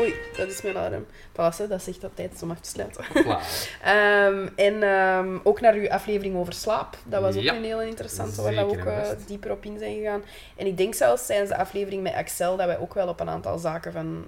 oei, 0.00 0.14
dat 0.36 0.48
is 0.48 0.62
mijn 0.62 0.76
alarm. 0.76 1.06
Pas, 1.32 1.58
hè, 1.58 1.66
dat 1.68 1.82
zegt 1.82 2.00
dat 2.00 2.10
tijd 2.14 2.42
om 2.42 2.50
af 2.50 2.60
te 2.60 2.68
sluiten. 2.68 3.04
Ehm, 3.84 4.48
en 4.56 5.40
ook 5.44 5.60
naar 5.60 5.74
uw 5.74 5.88
aflevering 5.90 6.36
over 6.36 6.52
slaap. 6.52 6.96
Dat 7.04 7.22
was 7.22 7.36
ook 7.36 7.42
Ja. 7.42 7.54
een 7.54 7.64
heel 7.64 7.82
interessante, 7.82 8.42
waar 8.42 8.54
we 8.54 8.60
ook 8.60 9.26
dieper 9.26 9.50
op 9.50 9.64
in 9.64 9.78
zijn 9.78 9.94
gegaan. 9.96 10.22
En 10.56 10.66
ik 10.66 10.76
denk 10.76 10.94
zelfs 10.94 11.26
tijdens 11.26 11.50
de 11.50 11.56
aflevering 11.56 12.02
met 12.02 12.14
Axel 12.14 12.56
dat 12.56 12.66
wij 12.66 12.78
ook 12.78 12.94
wel 12.94 13.08
op 13.08 13.20
een 13.20 13.28
aantal 13.28 13.58
zaken 13.58 13.92
van, 13.92 14.24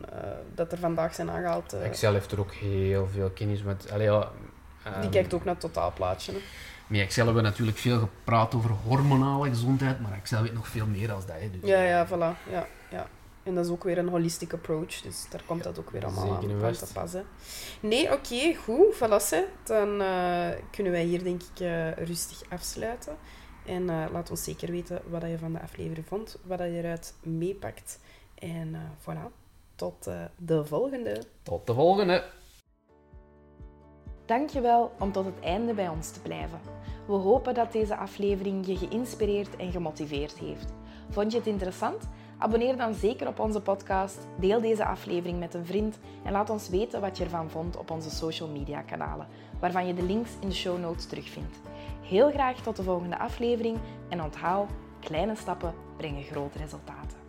dat 0.54 0.72
er 0.72 0.78
vandaag 0.78 1.14
zijn 1.14 1.30
aangehaald. 1.30 1.72
eh, 1.72 1.84
Excel 1.84 2.12
heeft 2.12 2.32
er 2.32 2.40
ook 2.40 2.52
heel 2.52 3.06
veel 3.12 3.30
kennis 3.30 3.62
met. 3.62 3.90
Allee, 3.92 4.06
ja, 4.06 4.30
die 4.84 4.92
ehm, 4.92 5.10
kijkt 5.10 5.34
ook 5.34 5.44
naar 5.44 5.54
het 5.54 5.62
totaalplaatje. 5.62 6.32
Hè. 6.32 6.38
Met 6.86 7.00
Excel 7.00 7.24
hebben 7.24 7.42
we 7.42 7.48
natuurlijk 7.48 7.78
veel 7.78 7.98
gepraat 7.98 8.54
over 8.54 8.70
hormonale 8.70 9.48
gezondheid, 9.48 10.00
maar 10.00 10.12
Excel 10.12 10.42
weet 10.42 10.54
nog 10.54 10.68
veel 10.68 10.86
meer 10.86 11.12
als 11.12 11.26
dat. 11.26 11.36
Hè, 11.38 11.50
dus. 11.50 11.70
Ja, 11.70 11.82
ja, 11.82 12.06
voilà. 12.06 12.50
Ja, 12.50 12.66
ja. 12.90 13.06
En 13.42 13.54
dat 13.54 13.64
is 13.64 13.70
ook 13.70 13.84
weer 13.84 13.98
een 13.98 14.08
holistic 14.08 14.52
approach, 14.52 15.00
dus 15.00 15.26
daar 15.30 15.42
komt 15.46 15.62
dat 15.62 15.78
ook 15.78 15.90
weer 15.90 16.04
allemaal 16.04 16.34
aan, 16.34 16.72
te 16.72 16.86
passen. 16.92 17.24
Nee, 17.80 18.12
oké, 18.12 18.54
goed, 18.54 18.94
voilà. 18.94 19.64
Dan 19.64 20.00
eh, 20.00 20.48
kunnen 20.70 20.92
wij 20.92 21.04
hier 21.04 21.22
denk 21.22 21.42
ik 21.42 21.60
eh, 21.60 21.92
rustig 21.92 22.42
afsluiten. 22.48 23.16
En 23.66 23.90
eh, 23.90 24.04
laat 24.12 24.30
ons 24.30 24.44
zeker 24.44 24.70
weten 24.70 25.02
wat 25.08 25.22
je 25.22 25.38
van 25.38 25.52
de 25.52 25.60
aflevering 25.60 26.06
vond, 26.06 26.38
wat 26.42 26.58
je 26.58 26.64
eruit 26.64 27.14
meepakt. 27.22 27.98
En 28.34 28.76
voilà, 29.00 29.34
tot 29.74 30.10
de 30.36 30.64
volgende. 30.64 31.22
Tot 31.42 31.66
de 31.66 31.74
volgende! 31.74 32.24
Dankjewel 34.26 34.92
om 34.98 35.12
tot 35.12 35.24
het 35.24 35.40
einde 35.40 35.74
bij 35.74 35.88
ons 35.88 36.10
te 36.10 36.20
blijven. 36.20 36.60
We 37.06 37.12
hopen 37.12 37.54
dat 37.54 37.72
deze 37.72 37.96
aflevering 37.96 38.66
je 38.66 38.76
geïnspireerd 38.76 39.56
en 39.56 39.72
gemotiveerd 39.72 40.38
heeft. 40.38 40.72
Vond 41.10 41.32
je 41.32 41.38
het 41.38 41.46
interessant? 41.46 42.08
Abonneer 42.38 42.76
dan 42.76 42.94
zeker 42.94 43.26
op 43.26 43.38
onze 43.38 43.60
podcast, 43.60 44.18
deel 44.38 44.60
deze 44.60 44.84
aflevering 44.84 45.38
met 45.38 45.54
een 45.54 45.66
vriend 45.66 45.98
en 46.24 46.32
laat 46.32 46.50
ons 46.50 46.68
weten 46.68 47.00
wat 47.00 47.16
je 47.16 47.24
ervan 47.24 47.50
vond 47.50 47.76
op 47.76 47.90
onze 47.90 48.10
social 48.10 48.48
media 48.48 48.80
kanalen, 48.80 49.26
waarvan 49.60 49.86
je 49.86 49.94
de 49.94 50.02
links 50.02 50.30
in 50.40 50.48
de 50.48 50.54
show 50.54 50.78
notes 50.80 51.06
terugvindt. 51.06 51.60
Heel 52.02 52.30
graag 52.30 52.62
tot 52.62 52.76
de 52.76 52.82
volgende 52.82 53.18
aflevering 53.18 53.78
en 54.08 54.22
onthoud, 54.22 54.70
kleine 55.00 55.36
stappen 55.36 55.74
brengen 55.96 56.22
grote 56.22 56.58
resultaten. 56.58 57.21